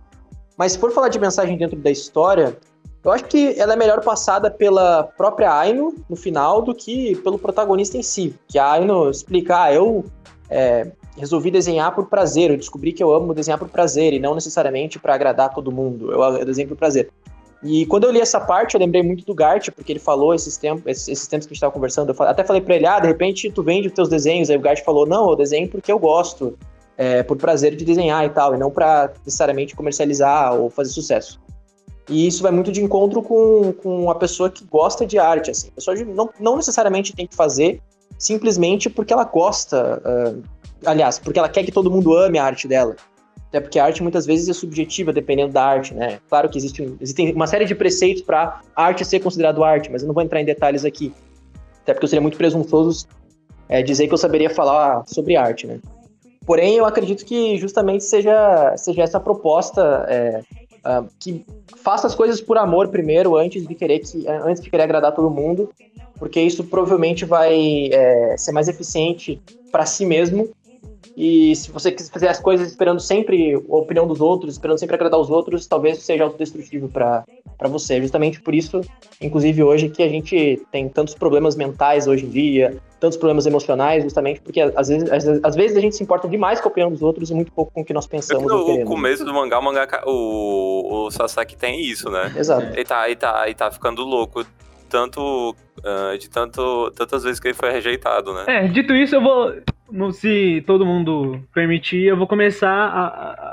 Mas 0.57 0.73
se 0.73 0.79
for 0.79 0.91
falar 0.91 1.09
de 1.09 1.19
mensagem 1.19 1.57
dentro 1.57 1.77
da 1.77 1.89
história, 1.89 2.57
eu 3.03 3.11
acho 3.11 3.25
que 3.25 3.59
ela 3.59 3.73
é 3.73 3.75
melhor 3.75 4.03
passada 4.03 4.51
pela 4.51 5.03
própria 5.03 5.53
Aino 5.57 5.95
no 6.09 6.15
final 6.15 6.61
do 6.61 6.73
que 6.75 7.15
pelo 7.17 7.39
protagonista 7.39 7.97
em 7.97 8.03
si. 8.03 8.35
Que 8.47 8.59
a 8.59 8.71
Aino 8.73 9.09
explica, 9.09 9.63
ah, 9.63 9.73
eu 9.73 10.05
é, 10.49 10.91
resolvi 11.17 11.49
desenhar 11.49 11.95
por 11.95 12.07
prazer, 12.07 12.51
eu 12.51 12.57
descobri 12.57 12.93
que 12.93 13.03
eu 13.03 13.13
amo 13.13 13.33
desenhar 13.33 13.57
por 13.57 13.69
prazer 13.69 14.13
e 14.13 14.19
não 14.19 14.35
necessariamente 14.35 14.99
para 14.99 15.15
agradar 15.15 15.53
todo 15.53 15.71
mundo. 15.71 16.11
Eu, 16.11 16.21
eu 16.21 16.45
desenho 16.45 16.67
por 16.67 16.77
prazer. 16.77 17.09
E 17.63 17.85
quando 17.85 18.05
eu 18.05 18.11
li 18.11 18.19
essa 18.19 18.39
parte, 18.39 18.73
eu 18.73 18.79
lembrei 18.79 19.03
muito 19.03 19.23
do 19.23 19.35
Gart, 19.35 19.69
porque 19.71 19.91
ele 19.91 19.99
falou 19.99 20.33
esses 20.33 20.57
tempos, 20.57 20.83
esses, 20.87 21.07
esses 21.07 21.27
tempos 21.27 21.45
que 21.45 21.51
a 21.51 21.53
gente 21.53 21.57
estava 21.57 21.73
conversando. 21.73 22.11
Eu 22.11 22.23
até 22.25 22.43
falei 22.43 22.61
para 22.61 22.75
ele: 22.75 22.87
ah, 22.87 22.99
de 22.99 23.07
repente 23.07 23.51
tu 23.51 23.61
vende 23.61 23.87
os 23.87 23.93
teus 23.93 24.09
desenhos. 24.09 24.49
Aí 24.49 24.57
o 24.57 24.59
Gart 24.59 24.83
falou: 24.83 25.05
não, 25.05 25.29
eu 25.29 25.35
desenho 25.35 25.69
porque 25.69 25.91
eu 25.91 25.99
gosto, 25.99 26.57
é, 26.97 27.23
por 27.23 27.37
prazer 27.37 27.75
de 27.75 27.83
desenhar 27.83 28.25
e 28.25 28.29
tal, 28.29 28.55
e 28.55 28.57
não 28.57 28.69
para 28.69 29.11
necessariamente 29.25 29.75
comercializar 29.75 30.53
ou 30.53 30.69
fazer 30.69 30.91
sucesso. 30.91 31.39
E 32.09 32.27
isso 32.27 32.43
vai 32.43 32.51
muito 32.51 32.71
de 32.71 32.83
encontro 32.83 33.21
com, 33.21 33.73
com 33.73 34.09
a 34.09 34.15
pessoa 34.15 34.49
que 34.49 34.65
gosta 34.65 35.05
de 35.05 35.17
arte. 35.17 35.51
Assim. 35.51 35.69
A 35.69 35.71
pessoa 35.71 35.95
não, 36.03 36.29
não 36.39 36.57
necessariamente 36.57 37.15
tem 37.15 37.25
que 37.25 37.35
fazer 37.35 37.81
simplesmente 38.17 38.89
porque 38.89 39.13
ela 39.13 39.23
gosta, 39.23 40.01
uh, 40.05 40.43
aliás, 40.85 41.17
porque 41.17 41.39
ela 41.39 41.49
quer 41.49 41.63
que 41.63 41.71
todo 41.71 41.89
mundo 41.89 42.15
ame 42.15 42.37
a 42.37 42.43
arte 42.43 42.67
dela. 42.67 42.95
Até 43.47 43.59
porque 43.59 43.79
a 43.79 43.85
arte 43.85 44.01
muitas 44.01 44.25
vezes 44.25 44.47
é 44.47 44.53
subjetiva, 44.53 45.11
dependendo 45.11 45.51
da 45.51 45.63
arte, 45.63 45.93
né? 45.93 46.19
Claro 46.29 46.49
que 46.49 46.57
existe, 46.57 46.95
existem 47.01 47.33
uma 47.33 47.47
série 47.47 47.65
de 47.65 47.75
preceitos 47.75 48.21
para 48.21 48.61
arte 48.75 49.03
ser 49.03 49.19
considerado 49.19 49.63
arte, 49.63 49.91
mas 49.91 50.01
eu 50.01 50.07
não 50.07 50.13
vou 50.13 50.23
entrar 50.23 50.41
em 50.41 50.45
detalhes 50.45 50.85
aqui. 50.85 51.13
Até 51.83 51.93
porque 51.93 52.05
eu 52.05 52.09
seria 52.09 52.21
muito 52.21 52.37
presunçoso 52.37 53.07
é, 53.67 53.81
dizer 53.81 54.07
que 54.07 54.13
eu 54.13 54.17
saberia 54.17 54.49
falar 54.49 55.03
sobre 55.05 55.35
arte, 55.35 55.67
né? 55.67 55.79
Porém, 56.51 56.75
eu 56.75 56.85
acredito 56.85 57.25
que 57.25 57.55
justamente 57.55 58.03
seja, 58.03 58.75
seja 58.75 59.03
essa 59.03 59.21
proposta 59.21 60.05
é, 60.09 60.41
uh, 60.79 61.07
que 61.17 61.45
faça 61.77 62.05
as 62.05 62.13
coisas 62.13 62.41
por 62.41 62.57
amor 62.57 62.89
primeiro, 62.89 63.37
antes 63.37 63.65
de 63.65 63.73
querer 63.73 63.99
que 63.99 64.27
antes 64.27 64.61
de 64.61 64.69
querer 64.69 64.83
agradar 64.83 65.15
todo 65.15 65.29
mundo, 65.29 65.69
porque 66.19 66.41
isso 66.41 66.65
provavelmente 66.65 67.23
vai 67.23 67.87
é, 67.93 68.35
ser 68.37 68.51
mais 68.51 68.67
eficiente 68.67 69.41
para 69.71 69.85
si 69.85 70.05
mesmo 70.05 70.49
e 71.15 71.55
se 71.55 71.71
você 71.71 71.91
quiser 71.91 72.11
fazer 72.11 72.27
as 72.27 72.39
coisas 72.39 72.69
esperando 72.69 72.99
sempre 72.99 73.53
a 73.53 73.75
opinião 73.75 74.07
dos 74.07 74.21
outros, 74.21 74.53
esperando 74.53 74.77
sempre 74.77 74.95
agradar 74.95 75.19
os 75.19 75.29
outros, 75.29 75.67
talvez 75.67 75.99
seja 75.99 76.23
autodestrutivo 76.23 76.87
para 76.89 77.25
você. 77.67 78.01
Justamente 78.01 78.41
por 78.41 78.55
isso, 78.55 78.81
inclusive 79.19 79.63
hoje, 79.63 79.89
que 79.89 80.03
a 80.03 80.07
gente 80.07 80.61
tem 80.71 80.87
tantos 80.87 81.13
problemas 81.13 81.55
mentais 81.55 82.07
hoje 82.07 82.25
em 82.25 82.29
dia, 82.29 82.77
tantos 82.99 83.17
problemas 83.17 83.45
emocionais, 83.45 84.03
justamente 84.03 84.41
porque 84.41 84.61
às 84.61 84.87
vezes, 84.87 85.11
às, 85.11 85.27
às 85.43 85.55
vezes 85.55 85.75
a 85.75 85.79
gente 85.79 85.95
se 85.95 86.03
importa 86.03 86.27
demais 86.27 86.61
com 86.61 86.69
a 86.69 86.71
opinião 86.71 86.91
dos 86.91 87.01
outros 87.01 87.29
e 87.29 87.33
muito 87.33 87.51
pouco 87.51 87.71
com 87.73 87.81
o 87.81 87.85
que 87.85 87.93
nós 87.93 88.07
pensamos. 88.07 88.51
No 88.51 88.85
começo 88.85 89.25
do 89.25 89.33
mangá, 89.33 89.59
o, 89.59 89.63
mangá, 89.63 90.03
o, 90.05 91.05
o 91.05 91.11
Sasaki 91.11 91.57
tem 91.57 91.81
isso, 91.81 92.09
né? 92.09 92.33
Exato. 92.37 92.67
Ele 92.73 92.85
tá, 92.85 93.05
ele 93.07 93.15
tá, 93.15 93.43
ele 93.45 93.55
tá 93.55 93.71
ficando 93.71 94.03
louco 94.03 94.45
tanto 94.89 95.55
uh, 95.79 96.17
de 96.17 96.29
tanto 96.29 96.91
tantas 96.91 97.23
vezes 97.23 97.39
que 97.39 97.47
ele 97.47 97.55
foi 97.55 97.71
rejeitado, 97.71 98.33
né? 98.33 98.43
É, 98.47 98.67
dito 98.67 98.93
isso, 98.93 99.15
eu 99.15 99.21
vou 99.21 99.53
se 100.11 100.63
todo 100.65 100.85
mundo 100.85 101.41
permitir, 101.53 102.03
eu 102.03 102.17
vou 102.17 102.27
começar 102.27 102.69
a, 102.69 103.05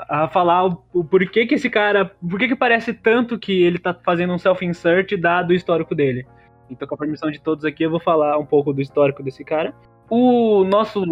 a, 0.09 0.23
a 0.23 0.27
falar 0.29 0.65
o, 0.65 0.83
o, 0.93 1.03
porquê 1.03 1.45
que 1.45 1.55
esse 1.55 1.69
cara. 1.69 2.05
Por 2.05 2.39
que 2.39 2.55
parece 2.55 2.93
tanto 2.93 3.37
que 3.37 3.63
ele 3.63 3.77
tá 3.77 3.93
fazendo 3.93 4.33
um 4.33 4.37
self-insert 4.37 5.17
dado 5.17 5.51
o 5.51 5.53
histórico 5.53 5.93
dele. 5.93 6.25
Então, 6.69 6.87
com 6.87 6.95
a 6.95 6.97
permissão 6.97 7.31
de 7.31 7.41
todos 7.41 7.65
aqui, 7.65 7.83
eu 7.83 7.89
vou 7.89 7.99
falar 7.99 8.37
um 8.37 8.45
pouco 8.45 8.71
do 8.71 8.81
histórico 8.81 9.23
desse 9.23 9.43
cara. 9.43 9.73
O 10.09 10.63
nosso, 10.63 11.03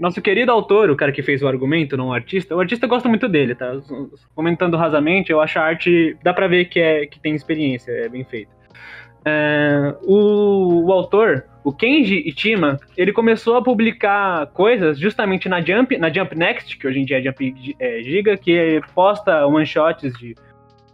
nosso 0.00 0.22
querido 0.22 0.50
autor, 0.50 0.90
o 0.90 0.96
cara 0.96 1.12
que 1.12 1.22
fez 1.22 1.42
o 1.42 1.48
argumento, 1.48 1.96
não 1.96 2.08
o 2.08 2.12
artista, 2.12 2.56
o 2.56 2.60
artista 2.60 2.86
gosta 2.86 3.08
muito 3.08 3.28
dele, 3.28 3.54
tá? 3.54 3.72
Comentando 4.34 4.76
rasamente, 4.76 5.30
eu 5.30 5.40
acho 5.40 5.58
a 5.58 5.62
arte. 5.62 6.16
dá 6.22 6.32
pra 6.32 6.48
ver 6.48 6.66
que, 6.66 6.80
é, 6.80 7.06
que 7.06 7.20
tem 7.20 7.34
experiência, 7.34 7.90
é 7.92 8.08
bem 8.08 8.24
feito. 8.24 8.50
É, 9.28 9.96
o, 10.04 10.84
o 10.86 10.92
autor, 10.92 11.44
o 11.64 11.72
Kenji 11.72 12.22
Ichima, 12.28 12.78
ele 12.96 13.12
começou 13.12 13.56
a 13.56 13.62
publicar 13.62 14.46
coisas 14.52 14.96
justamente 14.96 15.48
na 15.48 15.60
Jump, 15.60 15.98
na 15.98 16.12
Jump 16.12 16.38
Next, 16.38 16.78
que 16.78 16.86
hoje 16.86 17.00
em 17.00 17.04
dia 17.04 17.18
é 17.18 17.22
Jump 17.22 17.74
é, 17.80 18.02
Giga, 18.04 18.36
que 18.36 18.80
posta 18.94 19.44
one-shots 19.44 20.16
de 20.16 20.36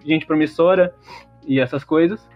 gente 0.03 0.25
promissora 0.25 0.95
e 1.47 1.61
essas 1.61 1.85
coisas. 1.85 2.27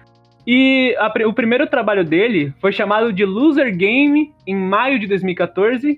E 0.46 0.94
a 0.98 1.10
o 1.26 1.32
primeiro 1.32 1.66
trabalho 1.66 2.04
dele 2.04 2.52
foi 2.60 2.72
chamado 2.72 3.10
de 3.10 3.24
Loser 3.24 3.74
Game 3.74 4.32
em 4.46 4.54
maio 4.54 4.98
de 4.98 5.06
2014. 5.06 5.96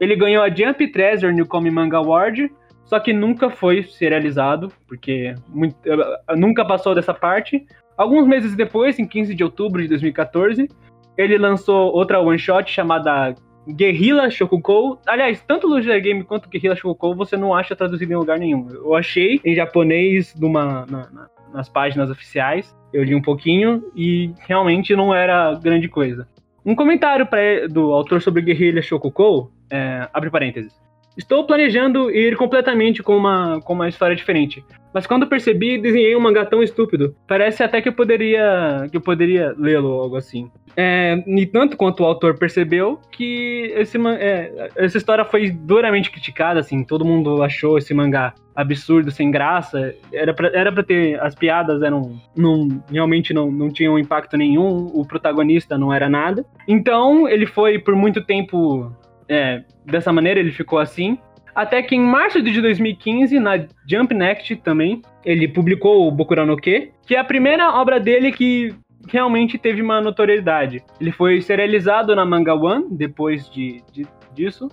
Ele 0.00 0.14
ganhou 0.16 0.44
a 0.44 0.48
Jump 0.48 0.86
Treasure 0.92 1.34
Newcomer 1.34 1.72
Manga 1.72 1.96
Award, 1.96 2.48
só 2.84 3.00
que 3.00 3.12
nunca 3.12 3.50
foi 3.50 3.82
serializado, 3.82 4.72
porque 4.86 5.34
muito- 5.48 5.76
eh, 5.84 6.36
nunca 6.36 6.64
passou 6.64 6.94
dessa 6.94 7.12
parte. 7.12 7.66
Alguns 7.96 8.26
meses 8.26 8.54
depois, 8.54 8.98
em 8.98 9.06
15 9.06 9.34
de 9.34 9.42
outubro 9.44 9.80
de 9.82 9.88
2014, 9.88 10.68
ele 11.16 11.38
lançou 11.38 11.92
outra 11.92 12.20
one 12.20 12.38
shot 12.38 12.70
chamada 12.70 13.34
Guerrilla 13.68 14.30
Shokukou. 14.30 14.98
Aliás, 15.06 15.42
tanto 15.46 15.66
Loser 15.66 16.00
Game 16.02 16.22
quanto 16.24 16.48
Guerrilla 16.48 16.76
Shokukou 16.76 17.14
você 17.16 17.36
não 17.36 17.54
acha 17.54 17.74
traduzido 17.74 18.12
em 18.12 18.16
lugar 18.16 18.38
nenhum. 18.38 18.68
Eu 18.70 18.94
achei 18.94 19.40
em 19.44 19.54
japonês 19.54 20.34
numa, 20.38 20.84
na- 20.86 21.08
na- 21.10 21.28
nas 21.52 21.68
páginas 21.68 22.10
oficiais. 22.10 22.76
Eu 22.92 23.02
li 23.02 23.14
um 23.14 23.22
pouquinho 23.22 23.90
e 23.96 24.30
realmente 24.46 24.94
não 24.94 25.14
era 25.14 25.54
grande 25.54 25.88
coisa. 25.88 26.28
Um 26.64 26.74
comentário 26.74 27.26
pra, 27.26 27.66
do 27.68 27.92
autor 27.92 28.20
sobre 28.20 28.42
Guerrilla 28.42 28.82
Shokukou, 28.82 29.50
é, 29.70 30.08
abre 30.12 30.30
parênteses. 30.30 30.72
Estou 31.16 31.46
planejando 31.46 32.10
ir 32.10 32.36
completamente 32.36 33.02
com 33.02 33.16
uma, 33.16 33.60
com 33.62 33.72
uma 33.72 33.88
história 33.88 34.14
diferente. 34.14 34.64
Mas 34.92 35.06
quando 35.06 35.26
percebi, 35.26 35.78
desenhei 35.78 36.16
um 36.16 36.20
mangá 36.20 36.44
tão 36.44 36.62
estúpido. 36.62 37.14
Parece 37.26 37.62
até 37.62 37.80
que 37.82 37.88
eu 37.88 37.92
poderia, 37.92 38.86
que 38.90 38.96
eu 38.96 39.00
poderia 39.00 39.54
lê-lo 39.58 39.90
ou 39.90 40.02
algo 40.02 40.16
assim. 40.16 40.50
É, 40.76 41.22
e 41.26 41.46
tanto 41.46 41.76
quanto 41.76 42.02
o 42.02 42.06
autor 42.06 42.38
percebeu 42.38 43.00
que 43.10 43.72
esse, 43.74 43.98
é, 44.18 44.70
essa 44.76 44.98
história 44.98 45.24
foi 45.24 45.50
duramente 45.50 46.10
criticada, 46.10 46.60
assim, 46.60 46.84
todo 46.84 47.04
mundo 47.04 47.42
achou 47.42 47.78
esse 47.78 47.94
mangá 47.94 48.34
absurdo, 48.54 49.10
sem 49.10 49.30
graça. 49.30 49.94
Era 50.12 50.32
pra, 50.32 50.48
era 50.48 50.72
pra 50.72 50.82
ter. 50.82 51.20
As 51.20 51.34
piadas 51.34 51.82
eram. 51.82 52.18
Não, 52.34 52.68
realmente 52.90 53.34
não, 53.34 53.50
não 53.50 53.70
tinham 53.70 53.98
impacto 53.98 54.36
nenhum, 54.36 54.90
o 54.94 55.06
protagonista 55.06 55.76
não 55.76 55.92
era 55.92 56.08
nada. 56.08 56.44
Então, 56.66 57.28
ele 57.28 57.46
foi 57.46 57.78
por 57.78 57.94
muito 57.94 58.24
tempo. 58.24 58.90
É, 59.28 59.62
dessa 59.84 60.12
maneira, 60.12 60.40
ele 60.40 60.52
ficou 60.52 60.78
assim. 60.78 61.18
Até 61.54 61.82
que 61.82 61.94
em 61.94 62.00
março 62.00 62.42
de 62.42 62.60
2015, 62.60 63.40
na 63.40 63.64
Jump 63.88 64.14
Next 64.14 64.54
também, 64.56 65.00
ele 65.24 65.48
publicou 65.48 66.06
o 66.06 66.10
Bokurau 66.10 66.44
no 66.44 66.56
Ke, 66.56 66.92
que 67.06 67.14
é 67.14 67.18
a 67.18 67.24
primeira 67.24 67.70
obra 67.70 67.98
dele 67.98 68.30
que 68.30 68.74
realmente 69.08 69.56
teve 69.56 69.80
uma 69.80 70.00
notoriedade. 70.00 70.82
Ele 71.00 71.10
foi 71.12 71.40
serializado 71.40 72.14
na 72.14 72.26
Manga 72.26 72.54
One 72.54 72.86
depois 72.90 73.48
de, 73.50 73.82
de- 73.90 74.06
disso, 74.34 74.68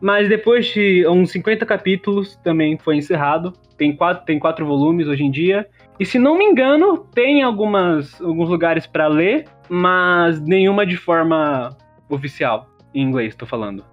mas 0.00 0.28
depois 0.28 0.66
de 0.66 1.06
uns 1.06 1.30
50 1.32 1.66
capítulos 1.66 2.36
também 2.36 2.78
foi 2.78 2.96
encerrado. 2.96 3.52
Tem 3.76 3.94
quatro, 3.94 4.24
tem 4.24 4.38
quatro 4.38 4.64
volumes 4.64 5.06
hoje 5.08 5.24
em 5.24 5.30
dia. 5.30 5.66
E 6.00 6.06
se 6.06 6.18
não 6.18 6.38
me 6.38 6.44
engano, 6.44 6.96
tem 7.14 7.42
algumas, 7.42 8.20
alguns 8.22 8.48
lugares 8.48 8.86
para 8.86 9.06
ler, 9.06 9.44
mas 9.68 10.40
nenhuma 10.40 10.86
de 10.86 10.96
forma 10.96 11.76
oficial, 12.08 12.66
em 12.94 13.02
inglês, 13.02 13.34
tô 13.36 13.44
falando. 13.44 13.84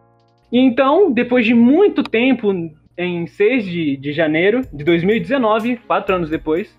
E 0.52 0.60
então, 0.60 1.12
depois 1.12 1.45
de 1.45 1.54
muito 1.54 2.04
tempo, 2.04 2.52
em 2.97 3.28
6 3.28 3.66
de, 3.66 3.97
de 3.97 4.12
janeiro 4.12 4.62
de 4.74 4.84
2019, 4.84 5.78
quatro 5.88 6.16
anos 6.16 6.30
depois, 6.30 6.76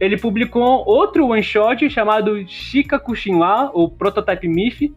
ele 0.00 0.18
publicou 0.18 0.84
outro 0.86 1.28
one 1.28 1.42
shot 1.42 1.88
chamado 1.88 2.46
Shikaku 2.46 3.14
Shinwa, 3.14 3.70
ou 3.72 3.88
Prototype 3.88 4.48
Myth, 4.48 4.92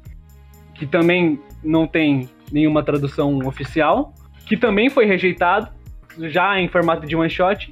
que 0.73 0.85
também 0.85 1.39
não 1.63 1.85
tem 1.87 2.27
nenhuma 2.51 2.83
tradução 2.83 3.37
oficial, 3.45 4.13
que 4.45 4.57
também 4.57 4.89
foi 4.89 5.05
rejeitado, 5.05 5.69
já 6.23 6.59
em 6.59 6.67
formato 6.67 7.05
de 7.05 7.15
one 7.15 7.29
shot. 7.29 7.71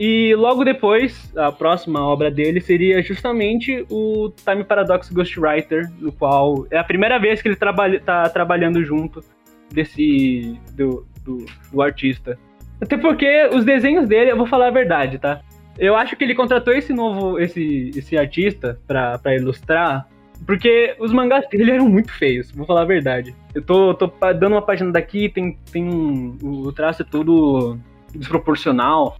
E 0.00 0.34
logo 0.34 0.64
depois, 0.64 1.32
a 1.36 1.52
próxima 1.52 2.00
obra 2.00 2.30
dele 2.30 2.60
seria 2.60 3.02
justamente 3.02 3.84
o 3.90 4.32
Time 4.44 4.64
Paradox 4.64 5.10
Ghostwriter, 5.10 5.90
no 6.00 6.10
qual 6.10 6.66
é 6.70 6.78
a 6.78 6.84
primeira 6.84 7.18
vez 7.18 7.42
que 7.42 7.48
ele 7.48 7.56
trabalha, 7.56 8.00
tá 8.00 8.28
trabalhando 8.30 8.82
junto 8.82 9.22
desse 9.72 10.58
do, 10.72 11.06
do, 11.24 11.46
do 11.72 11.82
artista. 11.82 12.38
Até 12.80 12.96
porque 12.96 13.48
os 13.52 13.64
desenhos 13.64 14.08
dele, 14.08 14.32
eu 14.32 14.36
vou 14.36 14.46
falar 14.46 14.68
a 14.68 14.72
verdade, 14.72 15.18
tá? 15.18 15.40
Eu 15.78 15.96
acho 15.96 16.16
que 16.16 16.24
ele 16.24 16.34
contratou 16.34 16.74
esse 16.74 16.92
novo, 16.92 17.38
esse, 17.38 17.90
esse 17.94 18.18
artista 18.18 18.78
pra, 18.86 19.18
ilustrar, 19.34 20.06
porque 20.46 20.94
os 20.98 21.12
mangás 21.12 21.48
dele 21.48 21.70
eram 21.70 21.88
muito 21.88 22.12
feios, 22.12 22.50
vou 22.50 22.66
falar 22.66 22.82
a 22.82 22.86
verdade. 22.86 23.34
Eu 23.54 23.62
tô, 23.62 23.94
tô 23.94 24.12
dando 24.34 24.54
uma 24.54 24.62
página 24.62 24.90
daqui, 24.90 25.28
tem, 25.28 25.56
tem 25.70 25.84
um, 25.84 26.36
o 26.42 26.72
traço 26.72 27.02
é 27.02 27.04
todo 27.04 27.78
desproporcional, 28.12 29.16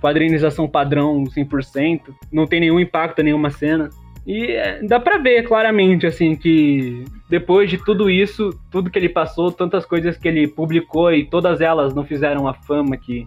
quadrinização 0.00 0.68
padrão 0.68 1.24
100%, 1.24 2.14
não 2.30 2.46
tem 2.46 2.60
nenhum 2.60 2.78
impacto 2.78 3.22
nenhuma 3.22 3.50
cena. 3.50 3.88
E 4.28 4.52
é, 4.52 4.82
dá 4.82 5.00
pra 5.00 5.16
ver 5.16 5.42
claramente, 5.44 6.06
assim, 6.06 6.36
que 6.36 7.02
depois 7.30 7.70
de 7.70 7.78
tudo 7.78 8.10
isso, 8.10 8.50
tudo 8.70 8.90
que 8.90 8.98
ele 8.98 9.08
passou, 9.08 9.50
tantas 9.50 9.86
coisas 9.86 10.18
que 10.18 10.28
ele 10.28 10.46
publicou 10.46 11.10
e 11.10 11.24
todas 11.24 11.62
elas 11.62 11.94
não 11.94 12.04
fizeram 12.04 12.46
a 12.46 12.52
fama 12.52 12.98
que, 12.98 13.26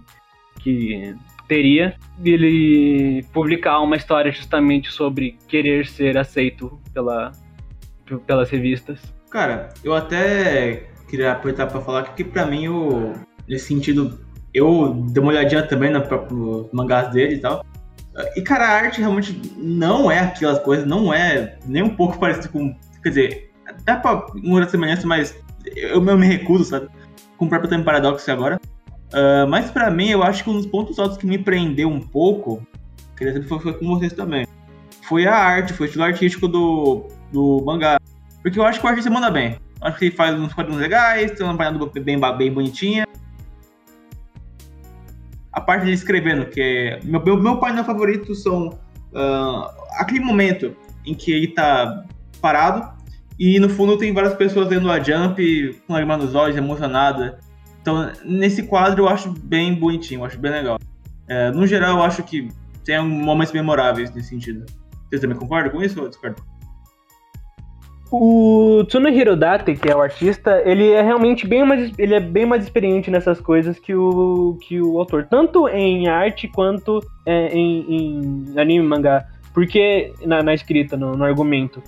que 0.59 1.15
teria, 1.47 1.95
ele 2.23 3.25
publicar 3.33 3.79
uma 3.79 3.95
história 3.95 4.31
justamente 4.31 4.91
sobre 4.91 5.39
querer 5.47 5.87
ser 5.87 6.19
aceito 6.19 6.79
pela, 6.93 7.31
pelas 8.27 8.51
revistas. 8.51 9.01
Cara, 9.31 9.69
eu 9.83 9.95
até 9.95 10.87
queria 11.09 11.31
aproveitar 11.31 11.65
pra 11.65 11.81
falar 11.81 12.13
que 12.13 12.23
pra 12.23 12.45
mim, 12.45 12.67
o, 12.67 13.13
nesse 13.49 13.65
sentido, 13.65 14.19
eu 14.53 14.93
dei 15.09 15.23
uma 15.23 15.31
olhadinha 15.31 15.63
também 15.63 15.89
no 15.89 16.03
próprio 16.03 16.69
mangás 16.71 17.09
dele 17.09 17.35
e 17.35 17.39
tal. 17.39 17.65
E, 18.36 18.41
cara, 18.41 18.66
a 18.66 18.72
arte 18.72 18.99
realmente 18.99 19.39
não 19.57 20.12
é 20.12 20.20
aquelas 20.20 20.59
coisas, 20.59 20.86
não 20.86 21.14
é 21.14 21.57
nem 21.66 21.82
um 21.82 21.95
pouco 21.95 22.18
parecido 22.20 22.49
com. 22.49 22.76
Quer 23.01 23.09
dizer, 23.09 23.51
dá 23.84 23.97
pra 23.97 24.26
uma 24.36 24.68
semelhança, 24.68 25.07
mas 25.07 25.36
eu, 25.76 26.05
eu 26.05 26.18
me 26.18 26.28
recuso, 26.28 26.66
sabe? 26.66 26.88
Com 27.38 27.45
o 27.45 27.49
próprio 27.49 27.70
Time 27.70 27.84
Paradox 27.84 28.28
agora. 28.30 28.59
Ah, 29.14 29.45
mas 29.47 29.70
pra 29.70 29.89
mim, 29.91 30.09
eu 30.09 30.24
acho 30.24 30.43
que 30.43 30.49
um 30.49 30.53
dos 30.53 30.66
pontos 30.66 30.97
altos 30.99 31.18
que 31.18 31.26
me 31.26 31.38
prendeu 31.38 31.89
um 31.89 31.99
pouco, 31.99 32.66
queria 33.18 33.34
saber 33.34 33.47
foi, 33.47 33.74
com 33.74 33.88
vocês 33.88 34.14
também, 34.14 34.47
foi 35.03 35.26
a 35.26 35.36
arte, 35.36 35.74
foi 35.74 35.86
o 35.86 35.88
estilo 35.88 36.05
artístico 36.05 36.47
do, 36.47 37.07
do 37.32 37.62
mangá. 37.66 37.99
Porque 38.41 38.57
eu 38.57 38.66
acho 38.66 38.80
que 38.80 38.86
o 38.86 38.89
artista 38.89 39.09
manda 39.09 39.30
bem. 39.30 39.57
Eu 39.82 39.88
acho 39.88 39.97
que 39.97 40.05
ele 40.05 40.16
faz 40.16 40.39
uns 40.39 40.53
quadrinhos 40.53 40.82
legais, 40.82 41.32
tem 41.32 41.45
uma 41.45 41.57
página 41.57 41.80
bem, 42.01 42.20
bem 42.38 42.51
bonitinha. 42.51 43.05
A 45.51 45.59
parte 45.59 45.81
dele 45.81 45.93
escrevendo, 45.93 46.45
que 46.45 46.61
é. 46.61 46.99
Meu, 47.03 47.23
meu, 47.23 47.37
meu 47.37 47.57
painel 47.57 47.83
favorito 47.83 48.33
são 48.33 48.79
ah, 49.13 49.73
aquele 49.97 50.21
momento 50.21 50.75
em 51.05 51.13
que 51.13 51.31
ele 51.31 51.47
tá 51.47 52.05
parado 52.41 53.01
e 53.39 53.59
no 53.59 53.69
fundo 53.69 53.97
tem 53.97 54.13
várias 54.13 54.35
pessoas 54.35 54.67
lendo 54.69 54.91
a 54.91 54.99
Jump 54.99 55.81
com 55.87 55.93
lágrima 55.93 56.17
nos 56.17 56.35
olhos, 56.35 56.55
emocionada. 56.55 57.39
Então, 57.81 58.11
nesse 58.23 58.63
quadro 58.63 59.03
eu 59.03 59.09
acho 59.09 59.31
bem 59.31 59.73
bonitinho, 59.73 60.21
eu 60.21 60.25
acho 60.25 60.37
bem 60.37 60.51
legal. 60.51 60.77
É, 61.27 61.49
no 61.51 61.65
geral, 61.65 61.97
eu 61.97 62.03
acho 62.03 62.21
que 62.23 62.49
tem 62.85 63.03
momentos 63.03 63.51
memoráveis 63.51 64.13
nesse 64.13 64.29
sentido. 64.29 64.65
Vocês 65.09 65.21
também 65.21 65.37
concordam 65.37 65.71
com 65.71 65.81
isso 65.81 65.99
ou 65.99 66.07
discordam? 66.07 66.43
O 68.12 68.84
Tsunohiro 68.88 69.38
Date, 69.38 69.74
que 69.74 69.89
é 69.89 69.95
o 69.95 70.01
artista, 70.01 70.62
ele 70.66 70.91
é 70.91 71.01
realmente 71.01 71.47
bem 71.47 71.64
mais, 71.64 71.93
ele 71.97 72.14
é 72.14 72.20
bem 72.20 72.45
mais 72.45 72.62
experiente 72.62 73.09
nessas 73.09 73.39
coisas 73.39 73.80
que 73.80 73.95
o, 73.95 74.57
que 74.62 74.82
o 74.82 74.99
autor, 74.99 75.28
tanto 75.30 75.70
em 75.70 76.09
arte 76.09 76.49
quanto 76.49 76.99
é, 77.26 77.47
em, 77.57 77.86
em 77.89 78.59
anime 78.59 78.86
mangá, 78.86 79.26
porque 79.53 80.12
na, 80.26 80.43
na 80.43 80.53
escrita, 80.53 80.97
no, 80.97 81.16
no 81.16 81.24
argumento. 81.24 81.82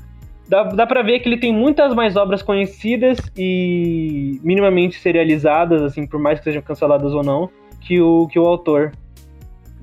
Dá, 0.48 0.64
dá 0.64 0.88
pra 0.88 1.02
ver 1.02 1.20
que 1.20 1.28
ele 1.28 1.38
tem 1.38 1.52
muitas 1.52 1.94
mais 1.94 2.16
obras 2.16 2.42
conhecidas 2.42 3.20
e 3.38 4.40
minimamente 4.42 5.00
serializadas, 5.00 5.82
assim, 5.82 6.08
por 6.08 6.22
mais 6.22 6.40
que 6.40 6.46
sejam 6.46 6.62
canceladas 6.62 7.14
ou 7.14 7.22
não, 7.22 7.50
que 7.82 8.00
o, 8.00 8.28
que 8.28 8.40
o 8.40 8.46
autor. 8.46 8.94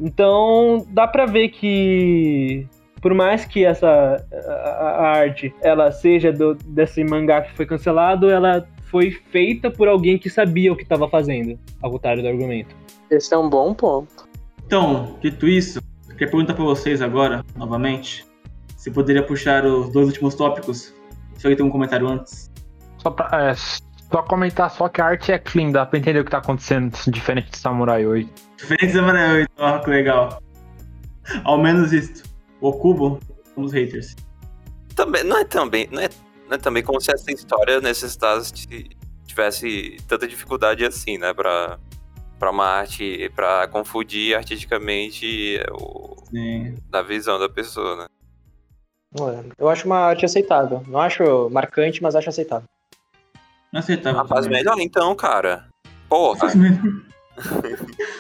Então, 0.00 0.86
dá 0.88 1.06
pra 1.06 1.26
ver 1.26 1.48
que 1.48 2.66
por 3.00 3.14
mais 3.14 3.44
que 3.44 3.64
essa 3.64 4.24
a, 4.48 4.88
a 4.88 5.08
arte 5.18 5.54
ela 5.62 5.90
seja 5.90 6.32
do, 6.32 6.54
desse 6.54 7.02
mangá 7.04 7.42
que 7.42 7.56
foi 7.56 7.66
cancelado, 7.66 8.30
ela 8.30 8.66
foi 8.90 9.10
feita 9.30 9.70
por 9.70 9.88
alguém 9.88 10.18
que 10.18 10.28
sabia 10.28 10.72
o 10.72 10.76
que 10.76 10.82
estava 10.82 11.08
fazendo, 11.08 11.58
ao 11.80 11.90
contrário 11.90 12.22
do 12.22 12.28
argumento. 12.28 12.74
Esse 13.10 13.32
é 13.32 13.38
um 13.38 13.48
bom 13.48 13.72
ponto. 13.72 14.28
Então, 14.66 15.16
dito 15.20 15.48
isso, 15.48 15.80
eu 16.08 16.14
queria 16.14 16.30
perguntar 16.30 16.54
pra 16.54 16.64
vocês 16.64 17.00
agora, 17.00 17.44
novamente, 17.56 18.26
se 18.76 18.90
poderia 18.90 19.22
puxar 19.22 19.64
os 19.64 19.90
dois 19.90 20.08
últimos 20.08 20.34
tópicos. 20.34 20.94
Se 21.36 21.46
alguém 21.46 21.56
tem 21.56 21.66
um 21.66 21.70
comentário 21.70 22.06
antes. 22.06 22.50
Só 22.98 23.10
pra, 23.10 23.50
é, 23.50 23.54
Só 23.54 24.22
comentar 24.22 24.70
só 24.70 24.88
que 24.88 25.00
a 25.00 25.06
arte 25.06 25.32
é 25.32 25.38
clean, 25.38 25.70
dá 25.70 25.86
pra 25.86 25.98
entender 25.98 26.20
o 26.20 26.24
que 26.24 26.30
tá 26.30 26.38
acontecendo, 26.38 26.92
diferente 27.08 27.50
de 27.50 27.58
Samurai 27.58 28.04
8. 28.04 28.30
Diferente 28.56 28.86
da 28.88 29.00
Samurai 29.00 29.32
8, 29.40 29.50
ó, 29.58 29.78
que 29.78 29.90
legal. 29.90 30.42
Ao 31.44 31.58
menos 31.58 31.92
isso. 31.92 32.29
O 32.60 32.72
Cubo, 32.72 33.20
os 33.56 33.72
haters. 33.72 34.14
Também, 34.94 35.24
não 35.24 35.38
é 35.38 35.44
também, 35.44 35.88
não 35.90 36.00
é, 36.02 36.08
não 36.48 36.54
é 36.54 36.58
também 36.58 36.82
como 36.82 37.00
se 37.00 37.12
essa 37.12 37.30
história 37.32 37.80
necessitasse 37.80 38.52
tivesse 39.26 39.96
tanta 40.08 40.26
dificuldade 40.26 40.84
assim, 40.84 41.16
né, 41.16 41.32
pra, 41.32 41.78
pra 42.38 42.50
uma 42.50 42.66
arte, 42.66 43.30
pra 43.34 43.68
confundir 43.68 44.36
artisticamente 44.36 45.60
o, 45.70 46.16
Sim. 46.30 46.74
na 46.90 47.00
visão 47.02 47.38
da 47.38 47.48
pessoa, 47.48 47.96
né. 47.96 48.06
É, 49.18 49.44
Eu 49.58 49.68
acho 49.68 49.86
uma 49.86 49.98
arte 49.98 50.24
aceitável. 50.24 50.84
Não 50.86 51.00
acho 51.00 51.48
marcante, 51.50 52.02
mas 52.02 52.14
acho 52.14 52.28
aceitável. 52.28 52.68
Não 53.72 53.80
aceitável. 53.80 54.20
Ah, 54.20 54.26
faz 54.26 54.44
também. 54.46 54.58
melhor 54.58 54.78
então, 54.78 55.14
cara. 55.16 55.68
Porra. 56.08 56.38
Faz 56.38 56.54
melhor. 56.54 56.80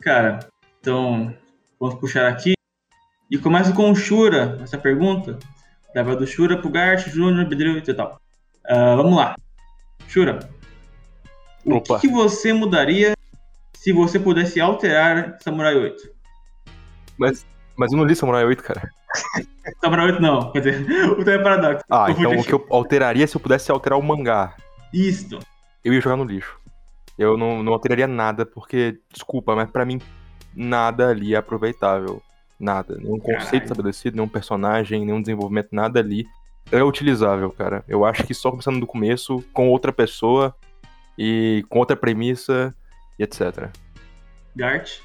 Cara, 0.00 0.48
então 0.80 1.32
vamos 1.78 1.94
puxar 1.96 2.28
aqui. 2.28 2.54
E 3.32 3.38
começa 3.38 3.72
com 3.72 3.90
o 3.90 3.96
Shura, 3.96 4.58
essa 4.62 4.76
pergunta. 4.76 5.38
Leva 5.94 6.14
do 6.14 6.26
Shura 6.26 6.58
pro 6.58 6.68
Gart, 6.68 7.08
Júnior, 7.08 7.46
Bedril 7.46 7.78
e 7.78 7.94
tal. 7.94 8.20
Ah, 8.62 8.94
vamos 8.94 9.16
lá. 9.16 9.34
Shura. 10.06 10.50
O 11.64 11.76
Opa. 11.76 11.98
que, 11.98 12.08
que 12.08 12.12
você 12.12 12.52
mudaria 12.52 13.14
se 13.72 13.90
você 13.90 14.18
pudesse 14.20 14.60
alterar 14.60 15.38
Samurai 15.40 15.74
8? 15.74 16.10
Mas, 17.16 17.46
mas 17.74 17.90
eu 17.90 17.96
não 17.96 18.04
li 18.04 18.14
Samurai 18.14 18.44
8, 18.44 18.62
cara. 18.62 18.82
Samurai 19.80 20.08
8 20.08 20.20
não, 20.20 20.52
quer 20.52 20.60
dizer, 20.60 21.08
o 21.18 21.24
Time 21.24 21.42
Paradox. 21.42 21.82
Ah, 21.88 22.10
então 22.10 22.36
o 22.36 22.44
que 22.44 22.52
eu 22.52 22.66
alteraria 22.68 23.26
se 23.26 23.34
eu 23.34 23.40
pudesse 23.40 23.72
alterar 23.72 23.98
o 23.98 24.02
mangá? 24.02 24.54
Isso. 24.92 25.38
Eu 25.82 25.94
ia 25.94 26.02
jogar 26.02 26.16
no 26.16 26.24
lixo. 26.24 26.60
Eu 27.18 27.38
não, 27.38 27.62
não 27.62 27.72
alteraria 27.72 28.06
nada, 28.06 28.44
porque, 28.44 29.00
desculpa, 29.10 29.56
mas 29.56 29.70
pra 29.70 29.86
mim, 29.86 30.02
nada 30.54 31.08
ali 31.08 31.32
é 31.34 31.38
aproveitável. 31.38 32.22
Nada. 32.62 32.96
Nenhum 32.96 33.18
conceito 33.18 33.40
Caralho. 33.50 33.62
estabelecido, 33.64 34.16
nenhum 34.16 34.28
personagem, 34.28 35.04
nenhum 35.04 35.20
desenvolvimento, 35.20 35.68
nada 35.72 35.98
ali 35.98 36.24
é 36.70 36.80
utilizável, 36.82 37.50
cara. 37.50 37.84
Eu 37.88 38.04
acho 38.04 38.24
que 38.24 38.32
só 38.32 38.50
começando 38.50 38.78
do 38.78 38.86
começo, 38.86 39.44
com 39.52 39.68
outra 39.68 39.92
pessoa 39.92 40.54
e 41.18 41.64
com 41.68 41.80
outra 41.80 41.96
premissa 41.96 42.72
e 43.18 43.24
etc. 43.24 43.68
Gart. 44.54 44.98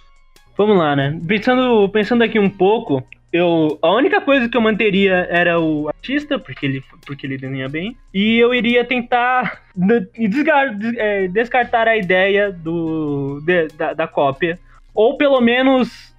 Vamos 0.55 0.77
lá, 0.77 0.95
né? 0.95 1.19
Pensando, 1.27 1.89
pensando 1.89 2.23
aqui 2.23 2.37
um 2.39 2.49
pouco, 2.49 3.03
eu 3.33 3.77
a 3.81 3.91
única 3.91 4.21
coisa 4.21 4.47
que 4.47 4.55
eu 4.55 4.61
manteria 4.61 5.27
era 5.29 5.59
o 5.59 5.87
artista, 5.87 6.37
porque 6.39 6.65
ele, 6.65 6.83
porque 7.05 7.25
ele 7.25 7.37
desenha 7.37 7.67
bem, 7.67 7.97
e 8.13 8.37
eu 8.37 8.53
iria 8.53 8.85
tentar 8.85 9.63
de- 9.75 10.07
desgar- 10.29 10.75
des- 10.77 10.97
é, 10.97 11.27
descartar 11.27 11.87
a 11.87 11.97
ideia 11.97 12.51
do, 12.51 13.41
de- 13.45 13.67
da, 13.69 13.93
da 13.93 14.07
cópia, 14.07 14.59
ou 14.93 15.17
pelo 15.17 15.39
menos 15.41 16.15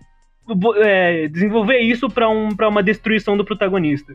é, 0.77 1.29
desenvolver 1.29 1.79
isso 1.79 2.09
para 2.09 2.29
um, 2.29 2.55
pra 2.55 2.69
uma 2.69 2.83
destruição 2.83 3.37
do 3.37 3.45
protagonista. 3.45 4.15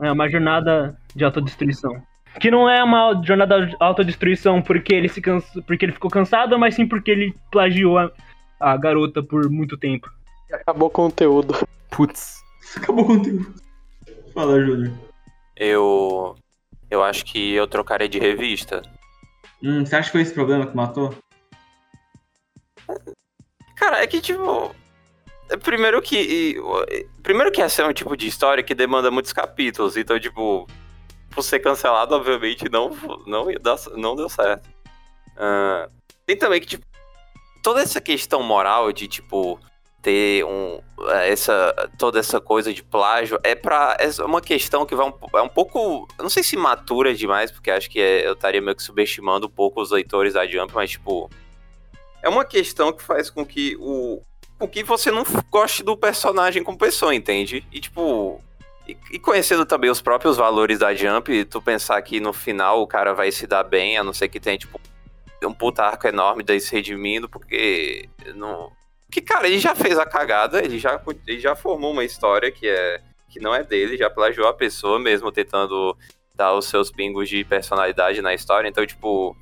É 0.00 0.10
uma 0.10 0.28
jornada 0.28 0.96
de 1.14 1.24
autodestruição. 1.24 2.02
Que 2.40 2.50
não 2.50 2.68
é 2.68 2.82
uma 2.82 3.22
jornada 3.22 3.66
de 3.66 3.76
autodestruição 3.78 4.60
porque 4.60 4.92
ele, 4.94 5.08
se 5.08 5.20
cansa, 5.20 5.62
porque 5.62 5.84
ele 5.84 5.92
ficou 5.92 6.10
cansado, 6.10 6.58
mas 6.58 6.74
sim 6.74 6.86
porque 6.86 7.10
ele 7.10 7.34
plagiou 7.50 7.98
a, 7.98 8.10
a 8.58 8.76
garota 8.76 9.22
por 9.22 9.48
muito 9.48 9.76
tempo. 9.76 10.10
Acabou 10.52 10.88
o 10.88 10.90
conteúdo. 10.90 11.54
Putz, 11.90 12.44
Acabou 12.76 13.04
o 13.04 13.06
conteúdo. 13.06 13.54
Fala, 14.32 14.60
Júnior. 14.60 14.92
Eu. 15.56 16.36
Eu 16.90 17.02
acho 17.02 17.24
que 17.24 17.54
eu 17.54 17.66
trocaria 17.66 18.08
de 18.08 18.18
revista. 18.18 18.82
Hum, 19.62 19.84
você 19.84 19.96
acha 19.96 20.08
que 20.08 20.12
foi 20.12 20.22
esse 20.22 20.34
problema 20.34 20.66
que 20.66 20.76
matou? 20.76 21.14
Cara, 23.76 24.02
é 24.02 24.06
que 24.06 24.20
tipo. 24.20 24.74
É 25.50 25.56
Primeiro 25.56 26.00
que. 26.02 26.56
Primeiro 27.22 27.52
que 27.52 27.62
essa 27.62 27.82
é 27.82 27.86
um 27.86 27.92
tipo 27.92 28.16
de 28.16 28.26
história 28.26 28.62
que 28.62 28.74
demanda 28.74 29.10
muitos 29.10 29.32
capítulos. 29.32 29.96
Então, 29.96 30.18
tipo, 30.18 30.66
por 31.30 31.42
ser 31.42 31.60
cancelado, 31.60 32.14
obviamente, 32.14 32.68
não, 32.70 32.90
não, 33.26 33.46
não 33.96 34.16
deu 34.16 34.28
certo. 34.28 34.68
Ah, 35.36 35.88
tem 36.26 36.36
também 36.36 36.60
que, 36.60 36.66
tipo, 36.66 36.86
toda 37.62 37.80
essa 37.80 38.00
questão 38.00 38.42
moral 38.42 38.92
de, 38.92 39.08
tipo, 39.08 39.58
ter 40.00 40.44
um. 40.44 40.80
Essa, 41.24 41.74
toda 41.98 42.18
essa 42.20 42.40
coisa 42.40 42.72
de 42.72 42.82
plágio 42.82 43.38
é 43.42 43.54
pra. 43.54 43.96
É 43.98 44.24
uma 44.24 44.40
questão 44.40 44.86
que 44.86 44.94
vai 44.94 45.06
um, 45.08 45.38
é 45.38 45.42
um 45.42 45.48
pouco. 45.48 46.06
Não 46.18 46.28
sei 46.28 46.42
se 46.42 46.56
matura 46.56 47.14
demais, 47.14 47.50
porque 47.50 47.70
acho 47.70 47.90
que 47.90 47.98
é- 48.00 48.26
eu 48.26 48.34
estaria 48.34 48.60
meio 48.60 48.76
que 48.76 48.82
subestimando 48.82 49.46
um 49.46 49.50
pouco 49.50 49.80
os 49.80 49.90
leitores 49.90 50.34
da 50.34 50.46
Jump, 50.46 50.72
mas, 50.74 50.90
tipo. 50.90 51.30
É 52.22 52.28
uma 52.28 52.44
questão 52.44 52.92
que 52.92 53.02
faz 53.02 53.28
com 53.28 53.44
que 53.44 53.76
o. 53.78 54.22
Com 54.64 54.68
que 54.68 54.82
você 54.82 55.10
não 55.10 55.24
goste 55.50 55.82
do 55.82 55.94
personagem 55.94 56.62
como 56.64 56.78
pessoa, 56.78 57.14
entende? 57.14 57.66
E 57.70 57.80
tipo. 57.80 58.40
E, 58.86 59.18
conhecendo 59.18 59.66
também 59.66 59.90
os 59.90 60.00
próprios 60.00 60.38
valores 60.38 60.78
da 60.78 60.94
Jump, 60.94 61.44
tu 61.46 61.60
pensar 61.60 62.00
que 62.00 62.18
no 62.18 62.32
final 62.32 62.80
o 62.80 62.86
cara 62.86 63.12
vai 63.12 63.30
se 63.30 63.46
dar 63.46 63.62
bem, 63.62 63.98
a 63.98 64.04
não 64.04 64.12
ser 64.12 64.28
que 64.28 64.40
tenha, 64.40 64.58
tipo, 64.58 64.80
um 65.42 65.52
puta 65.52 65.82
arco 65.82 66.06
enorme 66.06 66.42
daí 66.42 66.60
se 66.60 66.72
redimindo, 66.72 67.28
porque. 67.28 68.08
Não. 68.34 68.72
Que, 69.10 69.20
cara, 69.20 69.46
ele 69.46 69.58
já 69.58 69.74
fez 69.74 69.98
a 69.98 70.06
cagada, 70.06 70.64
ele 70.64 70.78
já, 70.78 70.98
ele 71.26 71.40
já 71.40 71.54
formou 71.54 71.92
uma 71.92 72.04
história 72.04 72.50
que 72.50 72.66
é. 72.66 73.02
que 73.28 73.40
não 73.40 73.54
é 73.54 73.62
dele, 73.62 73.98
já 73.98 74.08
plagiou 74.08 74.48
a 74.48 74.54
pessoa, 74.54 74.98
mesmo 74.98 75.30
tentando 75.30 75.94
dar 76.34 76.54
os 76.54 76.66
seus 76.66 76.90
pingos 76.90 77.28
de 77.28 77.44
personalidade 77.44 78.22
na 78.22 78.32
história. 78.32 78.66
Então, 78.66 78.86
tipo. 78.86 79.36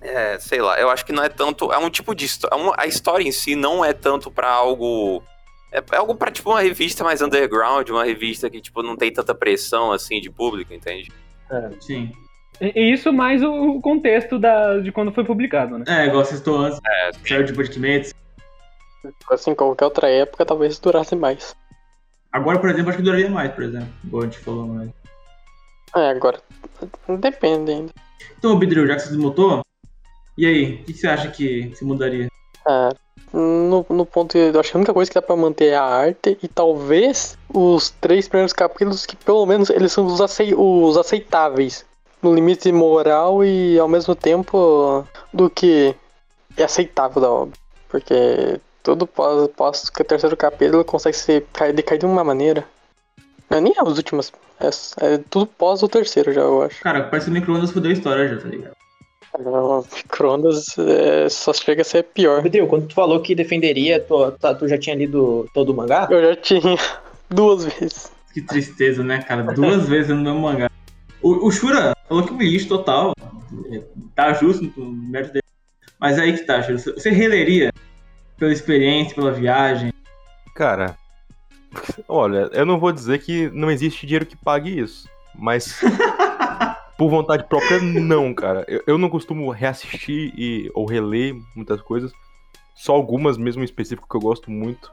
É, 0.00 0.38
sei 0.38 0.60
lá, 0.60 0.78
eu 0.80 0.90
acho 0.90 1.04
que 1.06 1.12
não 1.12 1.22
é 1.22 1.28
tanto. 1.28 1.72
É 1.72 1.78
um 1.78 1.90
tipo 1.90 2.14
de. 2.14 2.24
histó- 2.24 2.48
é 2.48 2.82
A 2.82 2.86
história 2.86 3.24
em 3.26 3.32
si 3.32 3.54
não 3.54 3.84
é 3.84 3.92
tanto 3.92 4.30
pra 4.30 4.48
algo. 4.50 5.22
É, 5.70 5.78
é 5.92 5.96
algo 5.96 6.14
pra, 6.14 6.30
tipo, 6.30 6.50
uma 6.50 6.60
revista 6.60 7.02
mais 7.04 7.22
underground, 7.22 7.88
uma 7.88 8.04
revista 8.04 8.50
que, 8.50 8.60
tipo, 8.60 8.82
não 8.82 8.96
tem 8.96 9.12
tanta 9.12 9.34
pressão, 9.34 9.92
assim, 9.92 10.20
de 10.20 10.28
público, 10.30 10.72
entende? 10.74 11.10
Sim. 11.80 12.12
E 12.60 12.72
e 12.74 12.92
isso 12.92 13.12
mais 13.12 13.42
o 13.42 13.80
contexto 13.80 14.38
da, 14.38 14.78
de 14.78 14.92
quando 14.92 15.12
foi 15.12 15.24
publicado, 15.24 15.78
né? 15.78 15.84
É, 15.88 16.06
igual 16.06 16.24
vocês 16.24 16.38
estão 16.40 16.56
antes. 16.56 16.78
É, 16.86 17.10
Saiu 17.26 17.44
de 17.44 17.52
Ultimates. 17.52 18.14
Assim, 19.30 19.54
qualquer 19.54 19.84
outra 19.84 20.08
época 20.08 20.44
talvez 20.44 20.78
durasse 20.78 21.16
mais. 21.16 21.56
Agora, 22.30 22.58
por 22.58 22.70
exemplo, 22.70 22.88
acho 22.90 22.98
que 22.98 23.04
duraria 23.04 23.28
mais, 23.30 23.52
por 23.52 23.64
exemplo. 23.64 23.88
Igual 24.04 24.22
a 24.22 24.26
gente 24.26 24.38
falou 24.38 24.66
mais. 24.66 24.90
É, 25.96 26.10
agora. 26.10 26.40
Depende 27.18 27.70
ainda. 27.72 27.92
Então, 28.38 28.58
Bidril, 28.58 28.86
já 28.86 28.94
que 28.96 29.02
você 29.02 29.08
desmutou, 29.08 29.62
e 30.36 30.46
aí, 30.46 30.74
o 30.74 30.84
que 30.84 30.94
você 30.94 31.06
acha 31.08 31.28
que 31.30 31.72
se 31.74 31.84
mudaria? 31.84 32.28
Cara, 32.64 32.96
no, 33.32 33.84
no 33.88 34.06
ponto. 34.06 34.36
Eu 34.36 34.58
acho 34.60 34.70
que 34.70 34.76
a 34.76 34.78
única 34.80 34.94
coisa 34.94 35.10
que 35.10 35.14
dá 35.14 35.22
pra 35.22 35.36
manter 35.36 35.66
é 35.66 35.76
a 35.76 35.82
arte 35.84 36.38
e 36.42 36.48
talvez 36.48 37.36
os 37.52 37.90
três 37.90 38.28
primeiros 38.28 38.52
capítulos 38.52 39.04
que 39.06 39.16
pelo 39.16 39.44
menos 39.46 39.70
eles 39.70 39.92
são 39.92 40.06
os, 40.06 40.20
acei- 40.20 40.54
os 40.54 40.96
aceitáveis. 40.96 41.84
No 42.22 42.32
limite 42.34 42.70
moral 42.70 43.44
e 43.44 43.76
ao 43.78 43.88
mesmo 43.88 44.14
tempo 44.14 45.04
do 45.32 45.50
que 45.50 45.92
é 46.56 46.62
aceitável 46.62 47.20
da 47.20 47.28
obra. 47.30 47.58
Porque 47.88 48.60
tudo 48.82 49.06
pós, 49.08 49.48
pós 49.56 49.90
que 49.90 50.02
o 50.02 50.04
terceiro 50.04 50.36
capítulo 50.36 50.84
consegue 50.84 51.16
cair, 51.52 51.72
decair 51.72 51.98
de 51.98 52.06
uma 52.06 52.22
maneira. 52.22 52.64
Não 53.50 53.58
é 53.58 53.60
nem 53.60 53.74
as 53.76 53.96
últimas. 53.96 54.32
É, 54.60 55.14
é 55.14 55.18
tudo 55.28 55.46
pós 55.46 55.82
o 55.82 55.88
terceiro 55.88 56.32
já, 56.32 56.42
eu 56.42 56.62
acho. 56.62 56.80
Cara, 56.80 57.02
parece 57.04 57.26
que 57.26 57.30
o 57.32 57.34
micro-ondas 57.34 57.72
fudeu 57.72 57.90
a 57.90 57.94
história 57.94 58.28
já, 58.28 58.40
tá 58.40 58.48
ligado? 58.48 58.72
O 59.38 59.84
Microondas 59.96 60.76
é, 60.78 61.28
só 61.28 61.52
chega 61.54 61.80
a 61.82 61.84
ser 61.84 62.02
pior. 62.04 62.42
Pedrinho, 62.42 62.66
quando 62.66 62.86
tu 62.88 62.94
falou 62.94 63.20
que 63.20 63.34
defenderia, 63.34 63.98
tu, 64.00 64.30
tá- 64.32 64.54
tu 64.54 64.68
já 64.68 64.76
tinha 64.76 64.94
lido 64.94 65.48
todo 65.54 65.70
o 65.70 65.74
mangá? 65.74 66.06
Eu 66.10 66.22
já 66.22 66.36
tinha 66.36 66.76
duas 67.30 67.64
vezes. 67.64 68.12
Que 68.34 68.42
tristeza, 68.42 69.02
né, 69.02 69.22
cara? 69.22 69.42
Duas 69.42 69.88
vezes 69.88 70.10
no 70.14 70.22
mesmo 70.22 70.40
mangá. 70.40 70.70
O, 71.22 71.46
o 71.46 71.50
Shura 71.50 71.96
falou 72.08 72.24
que 72.24 72.30
é 72.30 72.36
um 72.36 72.38
lixo 72.42 72.68
total. 72.68 73.14
Tá 74.14 74.32
justo 74.34 74.70
no 74.76 74.92
mérito 74.92 75.32
dele. 75.34 75.42
Mas 75.98 76.18
aí 76.18 76.32
que 76.34 76.44
tá, 76.44 76.62
Shura. 76.62 76.78
Você 76.78 77.10
releria 77.10 77.72
pela 78.36 78.52
experiência, 78.52 79.14
pela 79.14 79.32
viagem? 79.32 79.92
cara. 80.54 80.96
Olha, 82.06 82.50
eu 82.52 82.66
não 82.66 82.78
vou 82.78 82.92
dizer 82.92 83.18
que 83.20 83.48
não 83.54 83.70
existe 83.70 84.04
dinheiro 84.06 84.26
que 84.26 84.36
pague 84.36 84.78
isso, 84.78 85.08
mas 85.34 85.80
por 87.02 87.10
vontade 87.10 87.42
própria, 87.48 87.80
não, 87.80 88.32
cara. 88.32 88.64
Eu, 88.68 88.82
eu 88.86 88.96
não 88.98 89.08
costumo 89.10 89.50
reassistir 89.50 90.32
e, 90.38 90.70
ou 90.72 90.86
reler 90.86 91.34
muitas 91.56 91.82
coisas, 91.82 92.12
só 92.76 92.92
algumas 92.92 93.36
mesmo 93.36 93.60
em 93.62 93.64
específico 93.64 94.08
que 94.08 94.16
eu 94.16 94.20
gosto 94.20 94.52
muito. 94.52 94.88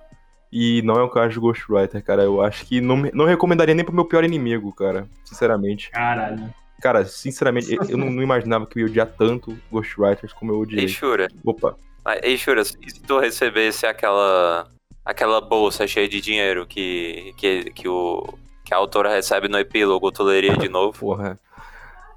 E 0.52 0.82
não 0.82 0.96
é 0.96 1.04
o 1.04 1.10
caso 1.10 1.30
de 1.34 1.40
Ghostwriter, 1.40 2.04
cara. 2.04 2.24
Eu 2.24 2.42
acho 2.42 2.66
que 2.66 2.82
não, 2.82 2.98
me- 2.98 3.12
não 3.14 3.26
recomendaria 3.26 3.76
nem 3.76 3.86
pro 3.86 3.94
meu 3.94 4.06
pior 4.06 4.24
inimigo, 4.24 4.74
cara. 4.74 5.08
Sinceramente. 5.24 5.92
Caralho. 5.92 6.52
Cara, 6.82 7.06
sinceramente, 7.06 7.72
eu, 7.76 7.84
eu 7.88 7.98
não, 7.98 8.10
não 8.10 8.24
imaginava 8.24 8.66
que 8.66 8.80
eu 8.80 8.86
ia 8.86 8.90
odiar 8.90 9.08
tanto 9.16 9.56
Ghostwriters 9.72 10.34
como 10.34 10.52
eu 10.52 10.60
odiei. 10.62 10.86
Ei, 10.86 10.88
Shura. 10.88 11.28
Opa. 11.46 11.76
Ei, 12.24 12.36
Shura, 12.40 12.62
e 12.64 12.66
se 12.90 13.00
tu 13.02 13.20
recebesse 13.20 13.86
aquela. 13.86 14.68
aquela 15.06 15.40
bolsa 15.40 15.86
cheia 15.86 16.10
de 16.10 16.20
dinheiro 16.20 16.66
que, 16.66 17.36
que, 17.38 17.66
que, 17.66 17.88
o, 17.88 18.24
que 18.66 18.74
a 18.74 18.78
autora 18.78 19.12
recebe 19.14 19.48
no 19.48 19.60
epílogo, 19.60 20.12
tu 20.12 20.24
leria 20.24 20.58
de 20.58 20.68
novo? 20.70 20.98
Porra. 20.98 21.38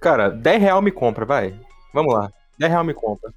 Cara, 0.03 0.29
10 0.29 0.61
real 0.61 0.83
me 0.83 0.91
compra, 0.91 1.25
vai. 1.25 1.55
Vamos 1.95 2.13
lá. 2.13 2.29
10 2.59 2.73
real 2.73 2.85
me 2.85 2.93
compra. 2.93 3.33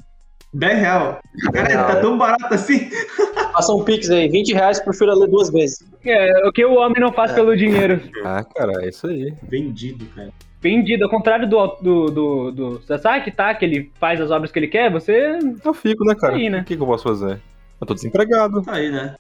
10 0.53 0.79
real. 0.79 1.19
Cara, 1.53 1.67
real. 1.67 1.87
tá 1.87 2.01
tão 2.01 2.17
barato 2.17 2.53
assim. 2.53 2.89
Faça 3.53 3.71
um 3.71 3.83
pix 3.83 4.09
aí, 4.09 4.27
20 4.27 4.53
reais 4.53 4.79
pro 4.79 4.93
Fura 4.93 5.13
ler 5.13 5.29
duas 5.29 5.49
vezes. 5.49 5.83
É, 6.03 6.47
o 6.47 6.51
que 6.51 6.65
o 6.65 6.73
homem 6.75 6.99
não 6.99 7.13
faz 7.13 7.31
pelo 7.33 7.55
dinheiro. 7.55 8.01
Ah, 8.25 8.43
cara, 8.43 8.83
é 8.83 8.89
isso 8.89 9.07
aí. 9.07 9.33
Vendido, 9.43 10.05
cara. 10.07 10.31
Vendido, 10.59 11.03
ao 11.03 11.09
contrário 11.11 11.47
do, 11.47 11.67
do, 11.81 12.05
do, 12.09 12.51
do 12.51 12.81
Sasaki, 12.81 13.29
tá? 13.31 13.53
Que 13.53 13.65
ele 13.65 13.91
faz 13.99 14.19
as 14.19 14.31
obras 14.31 14.51
que 14.51 14.57
ele 14.57 14.67
quer, 14.67 14.91
você. 14.91 15.37
Eu 15.63 15.73
fico, 15.73 16.03
né, 16.03 16.15
cara? 16.15 16.33
Aí, 16.33 16.49
né? 16.49 16.61
O 16.61 16.63
que, 16.63 16.75
que 16.75 16.81
eu 16.81 16.87
posso 16.87 17.03
fazer? 17.03 17.39
Eu 17.79 17.85
tô 17.85 17.93
desempregado. 17.93 18.63
Tá 18.63 18.73
aí, 18.73 18.89
né? 18.89 19.15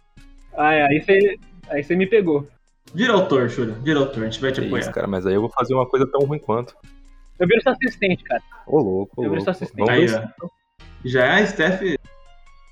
Ah, 0.57 0.73
é, 0.73 0.81
aí 0.87 0.99
você. 0.99 1.37
Aí 1.69 1.83
você 1.83 1.95
me 1.95 2.07
pegou. 2.07 2.47
Vira 2.93 3.13
autor, 3.13 3.49
Shura. 3.49 3.73
Vira 3.83 3.99
autor, 3.99 4.23
a 4.23 4.25
gente 4.25 4.41
vai 4.41 4.51
te 4.51 4.61
É 4.61 4.65
apoiar. 4.65 4.81
isso, 4.81 4.91
cara, 4.91 5.05
mas 5.05 5.27
aí 5.27 5.35
eu 5.35 5.41
vou 5.41 5.49
fazer 5.51 5.75
uma 5.75 5.85
coisa 5.85 6.07
tão 6.07 6.25
ruim 6.25 6.39
quanto. 6.39 6.75
Eu 7.39 7.47
viro 7.47 7.61
seu 7.61 7.71
assistente, 7.71 8.23
cara. 8.23 8.41
Ô, 8.67 8.79
louco, 8.81 9.23
Eu 9.23 9.29
viro 9.29 9.43
só 9.43 9.51
assistente. 9.51 9.89
Aí, 9.89 10.05
ó. 10.41 10.47
Já 11.03 11.25
é 11.25 11.41
a 11.41 11.45
Steph. 11.45 11.81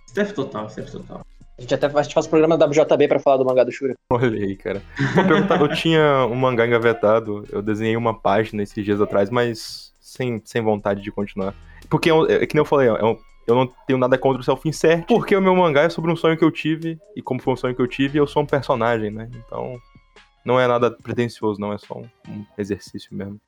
Steph 0.10 0.32
total, 0.34 0.70
Steph 0.70 0.90
total. 0.92 1.26
A 1.58 1.62
gente 1.62 1.74
até 1.76 1.86
a 1.86 2.02
gente 2.02 2.14
faz 2.14 2.26
programa 2.28 2.58
da 2.58 2.66
WJB 2.66 3.08
pra 3.08 3.20
falar 3.20 3.38
do 3.38 3.46
mangá 3.46 3.64
do 3.64 3.72
Shura. 3.72 3.94
Olha 4.10 4.28
aí, 4.30 4.56
cara. 4.56 4.82
Vou 5.16 5.26
perguntar, 5.26 5.62
eu 5.62 5.68
tinha 5.70 6.26
um 6.26 6.36
mangá 6.36 6.66
engavetado, 6.66 7.46
eu 7.52 7.62
desenhei 7.62 7.96
uma 7.96 8.14
página 8.20 8.64
esses 8.64 8.84
dias 8.84 9.00
atrás, 9.00 9.30
mas 9.30 9.94
sem, 10.00 10.42
sem 10.44 10.62
vontade 10.62 11.02
de 11.02 11.12
continuar. 11.12 11.54
Porque, 11.90 12.10
é, 12.10 12.14
um- 12.14 12.26
é 12.26 12.46
que 12.48 12.56
nem 12.56 12.62
eu 12.62 12.66
falei, 12.66 12.88
é 12.88 13.04
um- 13.06 13.18
eu 13.46 13.56
não 13.56 13.68
tenho 13.86 14.00
nada 14.00 14.18
contra 14.18 14.42
o 14.42 14.44
self-insert, 14.44 15.06
porque 15.06 15.36
o 15.36 15.42
meu 15.42 15.56
mangá 15.56 15.82
é 15.84 15.90
sobre 15.90 16.12
um 16.12 16.16
sonho 16.16 16.38
que 16.38 16.44
eu 16.44 16.52
tive, 16.52 16.98
e 17.16 17.22
como 17.22 17.40
foi 17.42 17.54
um 17.54 17.58
sonho 17.58 17.76
que 17.76 17.82
eu 17.82 17.88
tive, 17.88 18.18
eu 18.18 18.26
sou 18.26 18.42
um 18.42 18.46
personagem, 18.48 19.12
né? 19.12 19.30
Então, 19.46 19.78
não 20.44 20.60
é 20.60 20.68
nada 20.68 20.90
pretencioso, 20.90 21.60
não, 21.62 21.72
é 21.72 21.78
só 21.78 21.96
um, 21.98 22.08
um 22.30 22.46
exercício 22.58 23.16
mesmo. 23.16 23.40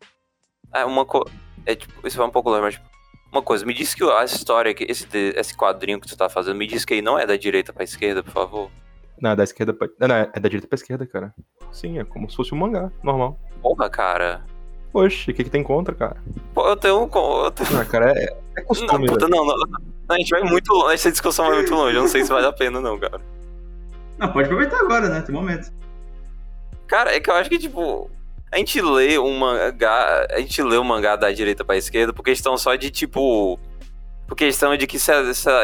É 0.76 0.86
uma 0.86 1.06
coisa. 1.06 1.32
É 1.66 1.74
tipo, 1.74 2.06
isso 2.06 2.18
vai 2.18 2.28
um 2.28 2.32
pouco 2.32 2.50
longe, 2.50 2.62
mas 2.62 2.74
tipo, 2.76 2.86
uma 3.32 3.42
coisa, 3.42 3.66
me 3.66 3.74
diz 3.74 3.94
que 3.94 4.04
a 4.04 4.24
história, 4.24 4.74
que 4.74 4.86
esse, 4.90 5.08
esse 5.14 5.58
quadrinho 5.58 6.00
que 6.00 6.08
tu 6.08 6.16
tá 6.16 6.30
fazendo, 6.30 6.58
me 6.58 6.68
diz 6.68 6.86
que 6.86 6.94
ele 6.94 7.02
não 7.02 7.18
é 7.18 7.26
da 7.26 7.36
direita 7.36 7.74
pra 7.74 7.84
esquerda, 7.84 8.24
por 8.24 8.32
favor. 8.32 8.72
Não, 9.20 9.32
é 9.32 9.36
da 9.36 9.44
esquerda 9.44 9.74
pra... 9.74 9.88
Não, 10.00 10.16
é 10.16 10.26
da 10.26 10.50
direita 10.50 10.68
pra 10.68 10.76
esquerda, 10.76 11.06
cara. 11.06 11.34
Sim, 11.72 12.00
é 12.00 12.04
como 12.04 12.30
se 12.30 12.36
fosse 12.36 12.54
um 12.54 12.58
mangá, 12.58 12.92
normal. 13.04 13.40
Porra, 13.62 13.90
cara. 13.90 14.46
Oxe, 14.94 15.32
o 15.32 15.34
que 15.34 15.44
que 15.44 15.50
tem 15.50 15.64
contra, 15.64 15.94
cara? 15.94 16.18
Pô, 16.54 16.66
eu 16.68 16.78
tenho 16.78 17.00
um. 17.00 17.10
Eu 17.44 17.52
tenho... 17.52 17.78
Ah, 17.78 17.84
cara, 17.86 18.12
é, 18.12 18.24
é 18.24 18.62
Não, 18.62 18.66
costume, 18.66 19.08
puta, 19.08 19.28
não, 19.28 19.46
não, 19.46 19.58
não. 19.58 19.68
A 20.08 20.18
gente 20.18 20.30
vai 20.30 20.44
muito 20.44 20.72
longe, 20.72 20.94
essa 20.94 21.12
discussão 21.12 21.48
vai 21.48 21.56
muito 21.56 21.74
longe. 21.74 21.96
Eu 21.96 22.04
não 22.04 22.08
sei 22.08 22.24
se 22.24 22.30
vale 22.30 22.46
a 22.46 22.54
pena, 22.54 22.80
não, 22.80 22.98
cara. 22.98 23.20
Não, 24.18 24.32
pode 24.32 24.46
aproveitar 24.46 24.80
agora, 24.80 25.10
né? 25.10 25.22
Tem 25.22 25.36
momento. 25.36 25.74
Cara, 26.88 27.14
é 27.14 27.20
que 27.20 27.30
eu 27.30 27.36
acho 27.36 27.50
que, 27.50 27.60
tipo, 27.60 28.10
a 28.56 28.58
gente 28.58 28.82
lê 28.82 29.20
um 29.20 29.38
mangá. 29.38 30.26
A 30.32 30.40
gente 30.40 30.64
lê 30.64 30.78
um 30.78 30.84
mangá 30.84 31.18
da 31.18 31.30
direita 31.30 31.66
pra 31.66 31.76
esquerda 31.76 32.14
por 32.14 32.24
questão 32.24 32.58
só 32.58 32.76
de, 32.76 32.90
tipo. 32.90 33.60
Por 34.26 34.36
questão 34.36 34.76
de 34.78 34.88
que 34.88 34.98
se, 34.98 35.12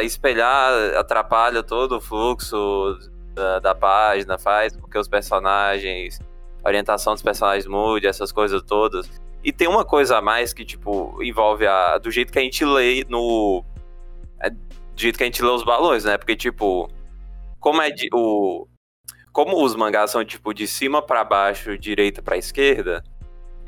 espelhar 0.03 0.97
atrapalha 0.97 1.63
todo 1.63 1.97
o 1.97 2.01
fluxo 2.01 2.99
da, 3.33 3.59
da 3.59 3.73
página, 3.73 4.37
faz 4.37 4.75
com 4.75 4.89
que 4.89 4.97
os 4.97 5.07
personagens. 5.07 6.19
A 6.61 6.67
orientação 6.67 7.13
dos 7.13 7.23
personagens 7.23 7.65
mude, 7.65 8.07
essas 8.07 8.29
coisas 8.31 8.61
todas. 8.61 9.09
E 9.41 9.53
tem 9.53 9.69
uma 9.69 9.85
coisa 9.85 10.17
a 10.17 10.21
mais 10.21 10.53
que, 10.53 10.65
tipo, 10.65 11.17
envolve 11.23 11.65
a. 11.65 11.97
Do 11.97 12.11
jeito 12.11 12.33
que 12.33 12.39
a 12.39 12.41
gente 12.41 12.65
lê 12.65 13.05
no. 13.07 13.63
é, 14.41 14.49
do 14.49 14.57
jeito 14.97 15.17
que 15.17 15.23
a 15.23 15.27
gente 15.27 15.41
lê 15.41 15.49
os 15.49 15.63
balões, 15.63 16.03
né? 16.03 16.17
Porque, 16.17 16.35
tipo. 16.35 16.89
Como 17.57 17.81
é 17.81 17.89
de, 17.89 18.09
o, 18.11 18.67
como 19.31 19.63
os 19.63 19.75
mangás 19.75 20.11
são 20.11 20.23
tipo 20.25 20.53
de 20.53 20.67
cima 20.67 21.01
pra 21.01 21.23
baixo, 21.23 21.77
direita 21.77 22.21
pra 22.21 22.37
esquerda, 22.37 23.03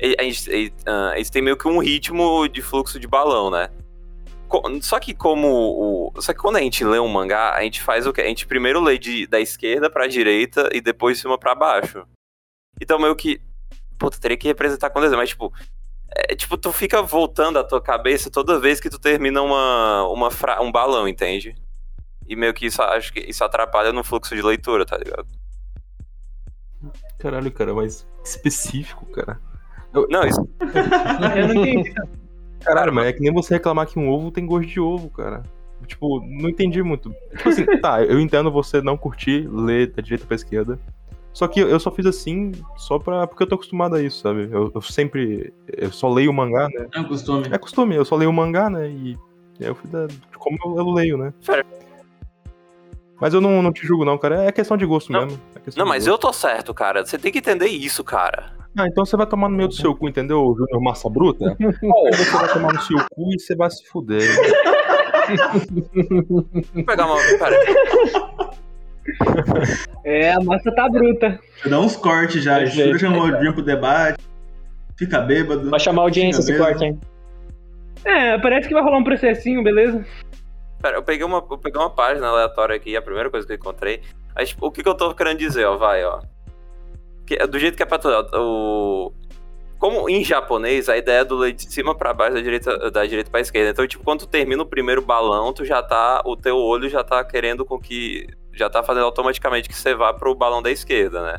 e- 0.00 0.16
a 0.18 0.22
gente- 0.22 0.50
e- 0.50 0.72
ah, 0.86 1.12
eles 1.14 1.30
têm 1.30 1.42
meio 1.42 1.56
que 1.56 1.66
um 1.68 1.78
ritmo 1.78 2.46
de 2.48 2.60
fluxo 2.62 2.98
de 3.00 3.06
balão, 3.06 3.50
né? 3.50 3.68
Só 4.82 5.00
que 5.00 5.12
como 5.14 5.48
o, 6.14 6.20
só 6.22 6.32
que 6.32 6.38
quando 6.38 6.56
a 6.56 6.60
gente 6.60 6.84
lê 6.84 6.98
um 7.00 7.08
mangá, 7.08 7.54
a 7.54 7.62
gente 7.62 7.82
faz 7.82 8.06
o 8.06 8.12
quê? 8.12 8.20
A 8.20 8.26
gente 8.26 8.46
primeiro 8.46 8.80
lê 8.80 8.96
de, 8.98 9.26
da 9.26 9.40
esquerda 9.40 9.90
pra 9.90 10.06
direita 10.06 10.68
e 10.72 10.80
depois 10.80 11.16
de 11.16 11.22
cima 11.22 11.36
pra 11.36 11.54
baixo. 11.56 12.06
Então 12.80 12.98
meio 12.98 13.16
que 13.16 13.40
puta, 13.98 14.18
teria 14.18 14.36
que 14.36 14.46
representar 14.46 14.90
com 14.90 15.00
desenho, 15.00 15.18
mas 15.18 15.30
tipo, 15.30 15.52
é, 16.14 16.36
tipo 16.36 16.56
tu 16.56 16.72
fica 16.72 17.02
voltando 17.02 17.58
a 17.58 17.64
tua 17.64 17.80
cabeça 17.80 18.30
toda 18.30 18.60
vez 18.60 18.78
que 18.78 18.90
tu 18.90 18.98
termina 18.98 19.42
uma, 19.42 20.06
uma 20.08 20.30
fra- 20.30 20.60
um 20.62 20.70
balão, 20.70 21.08
entende? 21.08 21.56
E 22.28 22.36
meio 22.36 22.54
que 22.54 22.66
isso 22.66 22.80
acho 22.82 23.12
que 23.12 23.20
isso 23.20 23.42
atrapalha 23.42 23.92
no 23.92 24.04
fluxo 24.04 24.36
de 24.36 24.42
leitura, 24.42 24.84
tá 24.86 24.96
ligado? 24.96 25.26
Caralho, 27.24 27.50
cara, 27.50 27.72
mas 27.72 28.06
específico, 28.22 29.06
cara. 29.06 29.40
Não, 29.94 30.26
isso 30.26 30.46
Eu 31.40 31.48
não 31.48 31.64
entendi. 31.64 31.94
Caralho, 32.60 32.92
mas 32.92 33.06
é 33.06 33.12
que 33.14 33.20
nem 33.20 33.32
você 33.32 33.54
reclamar 33.54 33.86
que 33.86 33.98
um 33.98 34.10
ovo 34.10 34.30
tem 34.30 34.44
gosto 34.44 34.68
de 34.68 34.78
ovo, 34.78 35.08
cara. 35.08 35.42
Tipo, 35.86 36.20
não 36.20 36.50
entendi 36.50 36.82
muito. 36.82 37.14
Tipo 37.34 37.48
assim, 37.48 37.64
tá, 37.80 38.04
eu 38.04 38.20
entendo 38.20 38.50
você 38.50 38.82
não 38.82 38.98
curtir 38.98 39.48
ler 39.50 39.90
da 39.92 40.02
direita 40.02 40.26
pra 40.26 40.34
esquerda. 40.34 40.78
Só 41.32 41.48
que 41.48 41.60
eu 41.60 41.80
só 41.80 41.90
fiz 41.90 42.04
assim 42.04 42.52
só 42.76 42.98
pra. 42.98 43.26
porque 43.26 43.42
eu 43.42 43.46
tô 43.46 43.54
acostumado 43.54 43.96
a 43.96 44.02
isso, 44.02 44.20
sabe? 44.20 44.46
Eu, 44.52 44.70
eu 44.74 44.82
sempre. 44.82 45.50
Eu 45.66 45.90
só 45.92 46.12
leio 46.12 46.30
o 46.30 46.34
mangá, 46.34 46.68
né? 46.68 46.88
É 46.94 47.00
um 47.00 47.04
costume. 47.04 47.48
É 47.50 47.56
costume, 47.56 47.96
eu 47.96 48.04
só 48.04 48.16
leio 48.16 48.28
o 48.28 48.34
mangá, 48.34 48.68
né? 48.68 48.86
E. 48.86 49.18
aí 49.60 49.66
eu 49.66 49.74
fui 49.74 49.90
da, 49.90 50.06
como 50.36 50.58
eu, 50.62 50.76
eu 50.76 50.90
leio, 50.90 51.16
né? 51.16 51.32
Sério? 51.40 51.64
Mas 53.20 53.32
eu 53.32 53.40
não, 53.40 53.62
não 53.62 53.72
te 53.72 53.86
julgo, 53.86 54.04
não, 54.04 54.18
cara. 54.18 54.44
É 54.44 54.52
questão 54.52 54.76
de 54.76 54.84
gosto 54.84 55.12
Não. 55.12 55.26
mesmo. 55.26 55.40
É 55.54 55.78
Não, 55.78 55.86
mas 55.86 56.06
eu 56.06 56.18
tô 56.18 56.32
certo, 56.32 56.74
cara. 56.74 57.04
Você 57.04 57.18
tem 57.18 57.32
que 57.32 57.38
entender 57.38 57.68
isso, 57.68 58.02
cara. 58.02 58.52
Ah, 58.76 58.88
então 58.88 59.04
você 59.04 59.16
vai 59.16 59.26
tomar 59.26 59.48
no 59.48 59.56
meio 59.56 59.68
do 59.68 59.74
seu 59.74 59.94
cu, 59.94 60.08
entendeu, 60.08 60.54
Júnior 60.58 60.82
Massa 60.82 61.08
Bruta? 61.08 61.56
Ou 61.82 62.10
você 62.12 62.30
vai 62.30 62.52
tomar 62.52 62.72
no 62.74 62.82
seu 62.82 62.98
cu 63.10 63.30
e 63.32 63.40
você 63.40 63.54
vai 63.54 63.70
se 63.70 63.86
fuder. 63.86 64.28
Vou 66.28 66.84
pegar 66.84 67.06
uma. 67.06 67.16
Pera. 67.38 68.54
É, 70.02 70.32
a 70.32 70.40
massa 70.40 70.72
tá 70.74 70.88
bruta. 70.88 71.38
Dá 71.66 71.78
uns 71.78 71.96
cortes 71.96 72.42
já. 72.42 72.58
Perfeito, 72.58 72.86
Shura 72.86 72.98
chamou 72.98 73.28
o 73.28 73.52
pro 73.52 73.62
debate. 73.62 74.18
Fica 74.96 75.20
bêbado. 75.20 75.68
Vai 75.68 75.80
chamar 75.80 76.02
a 76.02 76.04
audiência 76.04 76.40
esse 76.40 76.56
corte, 76.56 76.84
hein? 76.84 76.98
É, 78.04 78.38
parece 78.38 78.68
que 78.68 78.74
vai 78.74 78.82
rolar 78.82 78.98
um 78.98 79.04
processinho, 79.04 79.62
beleza? 79.62 80.04
Pera, 80.84 80.98
eu 80.98 81.02
peguei 81.02 81.24
uma, 81.24 81.42
eu 81.50 81.56
peguei 81.56 81.80
uma 81.80 81.88
página 81.88 82.28
aleatória 82.28 82.76
aqui, 82.76 82.94
a 82.94 83.00
primeira 83.00 83.30
coisa 83.30 83.46
que 83.46 83.54
eu 83.54 83.56
encontrei. 83.56 84.02
Tipo, 84.44 84.66
o 84.66 84.70
que, 84.70 84.82
que 84.82 84.88
eu 84.90 84.94
tô 84.94 85.14
querendo 85.14 85.38
dizer, 85.38 85.64
ó, 85.64 85.78
vai, 85.78 86.04
ó. 86.04 86.20
Que, 87.26 87.38
do 87.46 87.58
jeito 87.58 87.74
que 87.74 87.82
é 87.82 87.86
pra 87.86 87.98
tu, 87.98 88.10
o. 88.34 89.10
Como 89.78 90.10
em 90.10 90.22
japonês, 90.22 90.90
a 90.90 90.96
ideia 90.98 91.20
é 91.20 91.24
do 91.24 91.36
ler 91.36 91.54
de 91.54 91.72
cima 91.72 91.94
pra 91.94 92.12
baixo, 92.12 92.34
da 92.34 92.42
direita, 92.42 92.90
da 92.90 93.06
direita 93.06 93.30
pra 93.30 93.40
esquerda. 93.40 93.70
Então, 93.70 93.86
tipo, 93.86 94.04
quando 94.04 94.20
tu 94.20 94.26
termina 94.26 94.62
o 94.62 94.66
primeiro 94.66 95.00
balão, 95.00 95.54
tu 95.54 95.64
já 95.64 95.82
tá. 95.82 96.20
O 96.26 96.36
teu 96.36 96.58
olho 96.58 96.86
já 96.90 97.02
tá 97.02 97.24
querendo 97.24 97.64
com 97.64 97.80
que. 97.80 98.26
Já 98.52 98.68
tá 98.68 98.82
fazendo 98.82 99.06
automaticamente 99.06 99.70
que 99.70 99.74
você 99.74 99.94
vá 99.94 100.12
pro 100.12 100.34
balão 100.34 100.60
da 100.60 100.70
esquerda, 100.70 101.22
né? 101.22 101.38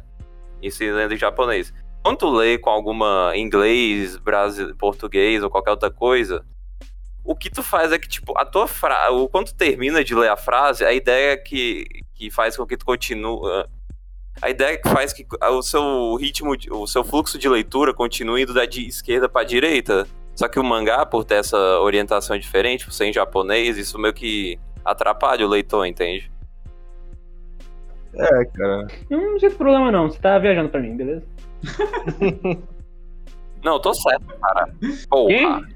Isso 0.60 0.84
lendo 0.84 1.14
em 1.14 1.18
japonês. 1.18 1.72
Quando 2.04 2.18
tu 2.18 2.32
lê 2.32 2.58
com 2.58 2.72
alguma 2.72 3.32
inglês, 3.36 4.18
brasile... 4.18 4.74
português 4.74 5.44
ou 5.44 5.52
qualquer 5.52 5.70
outra 5.70 5.92
coisa, 5.92 6.44
o 7.26 7.36
que 7.36 7.50
tu 7.50 7.64
faz 7.64 7.92
é 7.92 7.98
que, 7.98 8.08
tipo, 8.08 8.38
a 8.38 8.46
tua 8.46 8.68
frase. 8.68 9.28
Quando 9.32 9.48
tu 9.48 9.56
termina 9.56 10.04
de 10.04 10.14
ler 10.14 10.30
a 10.30 10.38
frase, 10.38 10.86
a 10.86 10.94
ideia 10.94 11.36
que, 11.36 11.86
que 12.14 12.30
faz 12.30 12.56
com 12.56 12.66
que 12.66 12.78
tu 12.78 12.86
continue. 12.86 13.66
A 14.42 14.50
ideia 14.50 14.78
que 14.78 14.88
faz 14.88 15.12
que 15.12 15.26
o 15.42 15.62
seu 15.62 16.16
ritmo, 16.16 16.56
o 16.72 16.86
seu 16.86 17.04
fluxo 17.04 17.38
de 17.40 17.50
leitura 17.50 17.94
continue 17.94 18.44
indo 18.44 18.54
da 18.54 18.66
de 18.66 18.88
esquerda 18.88 19.28
pra 19.28 19.44
direita. 19.44 20.08
Só 20.36 20.48
que 20.48 20.60
o 20.60 20.64
mangá, 20.64 21.06
por 21.06 21.24
ter 21.24 21.36
essa 21.36 21.58
orientação 21.80 22.38
diferente, 22.38 22.86
por 22.86 22.92
ser 22.92 23.06
em 23.06 23.14
japonês, 23.14 23.78
isso 23.78 23.98
meio 23.98 24.14
que 24.14 24.60
atrapalha 24.84 25.46
o 25.46 25.50
leitor, 25.50 25.86
entende? 25.86 26.30
É, 28.14 28.46
cara. 28.46 28.88
Eu 29.10 29.32
não 29.32 29.40
sinto 29.40 29.56
problema 29.56 29.92
não, 29.92 30.10
você 30.10 30.20
tá 30.20 30.38
viajando 30.38 30.70
pra 30.70 30.80
mim, 30.80 30.96
beleza? 30.96 31.24
Não, 33.64 33.74
eu 33.74 33.80
tô 33.80 33.96
certo, 33.96 34.28
cara. 34.40 34.70
Porra. 35.10 35.28
Quem? 35.28 35.75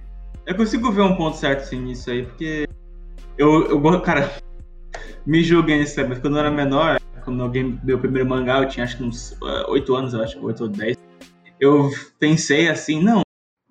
Eu 0.50 0.56
consigo 0.56 0.92
ver 0.92 1.04
um 1.04 1.16
ponto 1.16 1.38
certo 1.38 1.76
nisso 1.76 2.10
aí, 2.10 2.26
porque 2.26 2.68
eu, 3.38 3.70
eu 3.70 4.02
cara, 4.02 4.32
me 5.24 5.44
julguem 5.44 5.78
nisso 5.78 6.00
aí, 6.00 6.08
mas 6.08 6.18
quando 6.18 6.38
eu 6.38 6.40
era 6.40 6.50
menor, 6.50 7.00
quando 7.24 7.44
alguém 7.44 7.80
deu 7.84 7.98
o 7.98 8.00
primeiro 8.00 8.28
mangá, 8.28 8.58
eu 8.58 8.68
tinha 8.68 8.84
acho 8.84 8.98
que 8.98 9.04
uns 9.04 9.34
eh, 9.34 9.66
8 9.68 9.96
anos, 9.96 10.14
eu 10.16 10.24
acho, 10.24 10.44
8 10.44 10.64
ou 10.64 10.70
10. 10.70 10.98
Eu 11.60 11.92
pensei 12.18 12.68
assim, 12.68 13.00
não, 13.00 13.22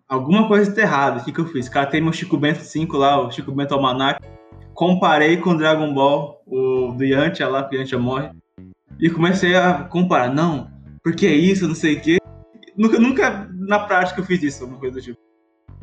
alguma 0.09 0.47
coisa 0.47 0.73
tá 0.73 0.83
errada, 0.83 1.21
o 1.21 1.25
que 1.25 1.33
que 1.33 1.41
eu 1.41 1.47
fiz? 1.47 1.69
Catei 1.69 2.01
meu 2.01 2.13
Chico 2.13 2.37
Bento 2.37 2.61
5 2.61 2.97
lá, 2.97 3.21
o 3.21 3.29
Chico 3.29 3.51
Bento 3.51 3.75
Almanac, 3.75 4.25
comparei 4.73 5.37
com 5.39 5.51
o 5.51 5.59
Dragon 5.59 5.93
Ball, 5.93 6.41
o 6.47 6.93
do 6.93 7.05
Yantia 7.05 7.49
lá, 7.49 7.65
que 7.65 7.75
o 7.75 7.81
Yantia 7.81 7.99
morre, 7.99 8.31
e 9.01 9.11
comecei 9.11 9.57
a 9.57 9.83
comparar, 9.83 10.33
não, 10.33 10.71
porque 11.03 11.27
é 11.27 11.35
isso, 11.35 11.67
não 11.67 11.75
sei 11.75 11.97
o 11.97 12.01
quê. 12.01 12.19
Nunca, 12.77 13.01
nunca 13.01 13.51
na 13.53 13.81
prática 13.81 14.21
eu 14.21 14.25
fiz 14.25 14.41
isso, 14.45 14.63
alguma 14.63 14.79
coisa 14.79 14.95
do 14.95 15.03
tipo. 15.03 15.28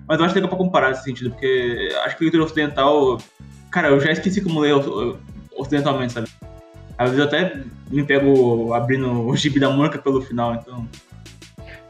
Mas 0.08 0.20
eu 0.20 0.26
acho 0.26 0.36
legal 0.36 0.50
pra 0.50 0.58
comparar 0.58 0.90
nesse 0.90 1.04
sentido, 1.04 1.32
porque 1.32 1.90
acho 2.04 2.18
que 2.18 2.24
leitura 2.24 2.44
ocidental. 2.44 3.18
Cara, 3.72 3.90
eu 3.90 4.00
já 4.00 4.12
esqueci 4.12 4.42
como 4.42 4.60
ler 4.60 4.74
ocidentalmente, 5.56 6.14
sabe? 6.14 6.28
Às 6.98 7.12
vezes 7.12 7.20
eu 7.20 7.26
até 7.26 7.62
me 7.90 8.04
pego 8.04 8.74
abrindo 8.74 9.28
o 9.28 9.36
gibi 9.36 9.60
da 9.60 9.70
Mônica 9.70 9.98
pelo 9.98 10.22
final, 10.22 10.56
então. 10.56 10.88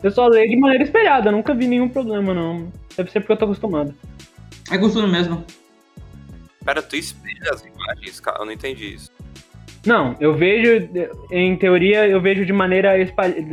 Eu 0.01 0.11
só 0.11 0.27
leio 0.27 0.49
de 0.49 0.57
maneira 0.57 0.83
espelhada, 0.83 1.31
nunca 1.31 1.53
vi 1.53 1.67
nenhum 1.67 1.89
problema 1.89 2.33
não. 2.33 2.71
Deve 2.95 3.11
ser 3.11 3.19
porque 3.19 3.33
eu 3.33 3.37
tô 3.37 3.45
acostumado. 3.45 3.93
É 4.71 4.77
costume 4.77 5.07
mesmo. 5.07 5.43
Pera, 6.63 6.81
tu 6.81 6.95
espelha 6.95 7.51
as 7.51 7.63
imagens, 7.63 8.19
cara? 8.19 8.39
Eu 8.39 8.45
não 8.45 8.51
entendi 8.51 8.95
isso. 8.95 9.11
Não, 9.85 10.15
eu 10.19 10.35
vejo, 10.35 10.89
em 11.29 11.55
teoria, 11.55 12.07
eu 12.07 12.19
vejo 12.19 12.43
de 12.43 12.51
maneira 12.51 12.95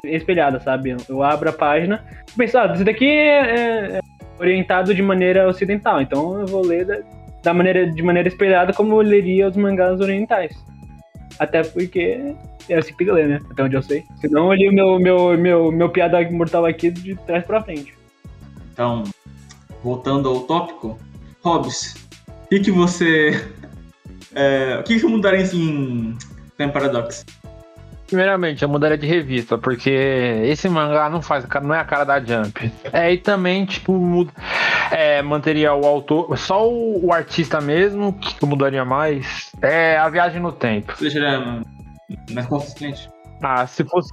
espelhada, 0.04 0.58
sabe? 0.60 0.96
Eu 1.06 1.22
abro 1.22 1.50
a 1.50 1.52
página 1.52 2.02
penso, 2.36 2.58
ah, 2.58 2.72
isso 2.74 2.84
daqui 2.84 3.06
é, 3.06 3.98
é 3.98 4.00
orientado 4.42 4.94
de 4.94 5.02
maneira 5.02 5.48
ocidental, 5.48 6.00
então 6.02 6.40
eu 6.40 6.46
vou 6.46 6.64
ler 6.66 6.84
da, 6.84 6.98
da 7.42 7.54
maneira, 7.54 7.90
de 7.90 8.02
maneira 8.02 8.28
espelhada 8.28 8.72
como 8.72 8.94
eu 8.94 9.00
leria 9.00 9.48
os 9.48 9.56
mangás 9.56 10.00
orientais. 10.00 10.52
Até 11.38 11.62
porque 11.62 12.34
é 12.68 12.76
assim 12.76 12.92
que 12.92 12.98
tem 12.98 13.06
que 13.06 13.12
ler, 13.12 13.28
né? 13.28 13.40
Até 13.50 13.62
onde 13.62 13.76
eu 13.76 13.82
sei. 13.82 14.04
Senão 14.20 14.52
eu 14.52 14.54
li 14.54 14.68
o 14.68 14.72
meu, 14.72 14.98
meu, 14.98 15.38
meu, 15.38 15.72
meu 15.72 15.88
piada 15.88 16.20
mortal 16.30 16.66
aqui 16.66 16.90
de 16.90 17.14
trás 17.26 17.44
pra 17.44 17.62
frente. 17.62 17.94
Então, 18.72 19.04
voltando 19.82 20.28
ao 20.28 20.40
tópico, 20.40 20.98
Hobbs, 21.42 21.94
o 22.44 22.48
que, 22.48 22.60
que 22.60 22.70
você. 22.70 23.30
é, 24.34 24.78
o 24.80 24.82
que, 24.82 24.98
que 24.98 25.06
mudaria 25.06 25.44
em 25.44 26.16
Paradox? 26.72 27.24
Primeiramente, 28.12 28.62
eu 28.62 28.68
mudaria 28.68 28.98
de 28.98 29.06
revista, 29.06 29.56
porque 29.56 29.88
esse 30.44 30.68
mangá 30.68 31.08
não 31.08 31.22
faz, 31.22 31.46
não 31.62 31.74
é 31.74 31.78
a 31.80 31.84
cara 31.84 32.04
da 32.04 32.20
Jump. 32.20 32.70
É, 32.92 33.10
e 33.10 33.16
também, 33.16 33.64
tipo, 33.64 33.94
muda- 33.94 34.30
é, 34.90 35.22
manteria 35.22 35.72
o 35.72 35.86
autor, 35.86 36.36
só 36.36 36.68
o, 36.68 37.06
o 37.06 37.10
artista 37.10 37.58
mesmo, 37.58 38.12
que 38.12 38.44
mudaria 38.44 38.84
mais, 38.84 39.50
é 39.62 39.96
a 39.96 40.10
viagem 40.10 40.42
no 40.42 40.52
tempo. 40.52 40.92
Você 40.94 41.04
deixaria 41.04 41.62
mais 42.34 42.46
consistente? 42.46 43.08
Ah, 43.42 43.66
se 43.66 43.82
fosse 43.82 44.12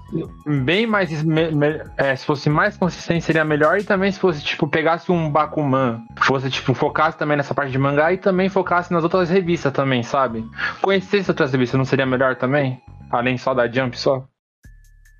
bem 0.63 0.87
mais. 0.87 1.21
me- 1.21 1.51
me- 1.51 1.81
é, 1.97 2.15
se 2.15 2.25
fosse 2.25 2.49
mais 2.49 2.77
consistente, 2.77 3.25
seria 3.25 3.43
melhor. 3.43 3.77
E 3.79 3.83
também 3.83 4.09
se 4.11 4.17
fosse, 4.17 4.41
tipo, 4.41 4.65
pegasse 4.65 5.11
um 5.11 5.29
Bakuman, 5.29 6.03
fosse, 6.21 6.49
tipo, 6.49 6.73
focasse 6.73 7.17
também 7.17 7.35
nessa 7.35 7.53
parte 7.53 7.69
de 7.71 7.77
mangá 7.77 8.13
e 8.13 8.17
também 8.17 8.47
focasse 8.47 8.93
nas 8.93 9.03
outras 9.03 9.29
revistas 9.29 9.73
também, 9.73 10.01
sabe? 10.03 10.43
Conhecesse 10.81 11.29
outras 11.29 11.51
revistas, 11.51 11.77
não 11.77 11.83
seria 11.85 12.05
melhor 12.05 12.37
também? 12.37 12.81
Além 13.09 13.37
só 13.37 13.53
da 13.53 13.71
Jump 13.71 13.97
só? 13.97 14.27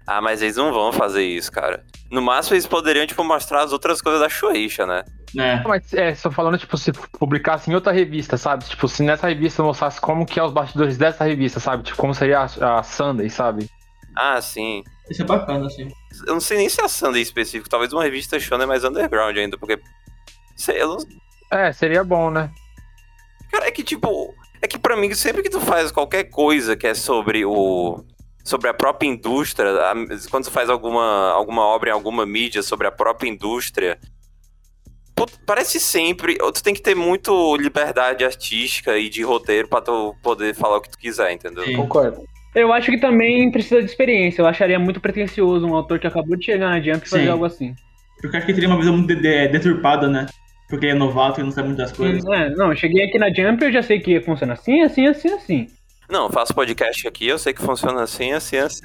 Ah, 0.06 0.22
mas 0.22 0.42
eles 0.42 0.56
não 0.56 0.74
vão 0.74 0.92
fazer 0.92 1.24
isso, 1.24 1.52
cara. 1.52 1.86
No 2.12 2.22
máximo, 2.22 2.56
eles 2.56 2.66
poderiam, 2.66 3.06
tipo, 3.06 3.24
mostrar 3.24 3.64
as 3.64 3.72
outras 3.72 4.02
coisas 4.02 4.20
da 4.20 4.28
Shueisha, 4.28 4.86
né? 4.86 5.04
É. 5.38 5.62
Mas 5.62 5.94
é, 5.94 6.16
só 6.16 6.32
falando, 6.32 6.58
tipo, 6.58 6.76
se 6.78 6.92
publicasse 6.92 7.70
em 7.70 7.76
outra 7.76 7.92
revista, 7.92 8.36
sabe? 8.36 8.66
Tipo, 8.66 8.88
se 8.88 9.04
nessa 9.04 9.28
revista 9.28 9.62
mostrasse 9.62 10.02
como 10.02 10.26
que 10.26 10.40
é 10.40 10.44
os 10.44 10.52
bastidores 10.52 10.98
dessa 10.98 11.26
revista, 11.26 11.60
sabe? 11.60 11.84
Tipo, 11.84 11.98
como 11.98 12.16
seria 12.16 12.40
a, 12.40 12.80
a 12.80 12.84
Sunday, 12.84 13.30
sabe? 13.30 13.70
Ah, 14.16 14.42
sim. 14.42 14.84
Isso 15.10 15.22
é 15.22 15.26
bacana, 15.26 15.68
assim. 15.68 15.88
Eu 16.26 16.34
não 16.34 16.42
sei 16.42 16.58
nem 16.58 16.70
se 16.70 16.82
é 16.82 16.86
a 16.86 16.90
Sunday 16.90 17.22
específico. 17.22 17.70
Talvez 17.70 17.94
uma 17.94 18.04
revista 18.04 18.40
Shonen 18.40 18.66
mais 18.66 18.84
underground 18.84 19.38
ainda, 19.38 19.58
porque... 19.58 19.80
Sei, 20.56 20.82
eu 20.82 20.88
não... 20.88 20.98
É, 21.52 21.72
seria 21.72 22.04
bom, 22.04 22.32
né? 22.32 22.52
Cara, 23.52 23.68
é 23.68 23.72
que, 23.72 23.84
tipo... 23.84 24.34
É 24.62 24.68
que 24.68 24.78
pra 24.78 24.96
mim, 24.98 25.14
sempre 25.14 25.42
que 25.44 25.50
tu 25.50 25.60
faz 25.62 25.92
qualquer 25.92 26.26
coisa 26.26 26.76
que 26.76 26.88
é 26.88 26.94
sobre 26.94 27.46
o... 27.46 28.04
Sobre 28.44 28.70
a 28.70 28.74
própria 28.74 29.08
indústria, 29.08 29.70
a- 29.70 29.94
quando 30.32 30.46
tu 30.46 30.52
faz 30.52 30.70
alguma, 30.70 31.32
alguma 31.32 31.62
obra 31.64 31.90
em 31.90 31.94
alguma 31.94 32.26
mídia 32.26 32.64
sobre 32.64 32.88
a 32.88 32.92
própria 32.92 33.30
indústria, 33.30 34.00
pô, 35.16 35.26
parece 35.46 35.80
sempre. 35.80 36.36
Tu 36.38 36.64
tem 36.64 36.74
que 36.74 36.82
ter 36.82 36.96
muito 36.96 37.56
liberdade 37.58 38.24
artística 38.24 38.98
e 38.98 39.08
de 39.10 39.22
roteiro 39.22 39.68
pra 39.68 39.82
tu 39.82 40.16
poder 40.24 40.56
falar 40.56 40.78
o 40.78 40.82
que 40.82 40.90
tu 40.90 40.98
quiser, 40.98 41.32
entendeu? 41.32 41.64
Sim. 41.66 41.76
Concordo. 41.76 42.24
Eu 42.56 42.74
acho 42.74 42.90
que 42.90 42.98
também 43.00 43.52
precisa 43.52 43.84
de 43.84 43.90
experiência. 43.90 44.42
Eu 44.42 44.48
acharia 44.48 44.80
muito 44.80 45.00
pretencioso 45.00 45.68
um 45.68 45.76
autor 45.76 46.00
que 46.00 46.08
acabou 46.08 46.36
de 46.36 46.46
chegar 46.46 46.70
na 46.70 46.82
Jump 46.82 47.08
fazer 47.08 47.30
algo 47.30 47.46
assim. 47.46 47.76
Porque 48.20 48.36
eu 48.36 48.38
acho 48.40 48.48
que 48.48 48.54
teria 48.54 48.70
uma 48.70 48.80
visão 48.80 48.98
muito 48.98 49.14
de- 49.14 49.22
de- 49.22 49.48
deturpada, 49.50 50.08
né? 50.08 50.26
Porque 50.70 50.86
ele 50.86 50.94
é 50.94 50.96
novato 50.96 51.42
e 51.42 51.44
não 51.44 51.52
sabe 51.52 51.70
muitas 51.70 51.92
coisas. 51.92 52.24
É, 52.26 52.50
não, 52.52 52.70
eu 52.70 52.76
cheguei 52.76 53.06
aqui 53.06 53.18
na 53.18 53.34
Jump 53.34 53.64
e 53.64 53.68
eu 53.68 53.72
já 53.72 53.82
sei 53.82 54.00
que 54.00 54.22
funciona 54.22 54.54
assim, 54.54 54.82
assim, 54.82 55.08
assim, 55.08 55.30
assim. 55.30 55.68
Não, 56.10 56.26
eu 56.26 56.32
faço 56.32 56.54
podcast 56.54 57.08
aqui, 57.08 57.28
eu 57.28 57.40
sei 57.40 57.54
que 57.54 57.62
funciona 57.62 58.04
assim, 58.04 58.32
assim, 58.32 58.58
assim. 58.58 58.82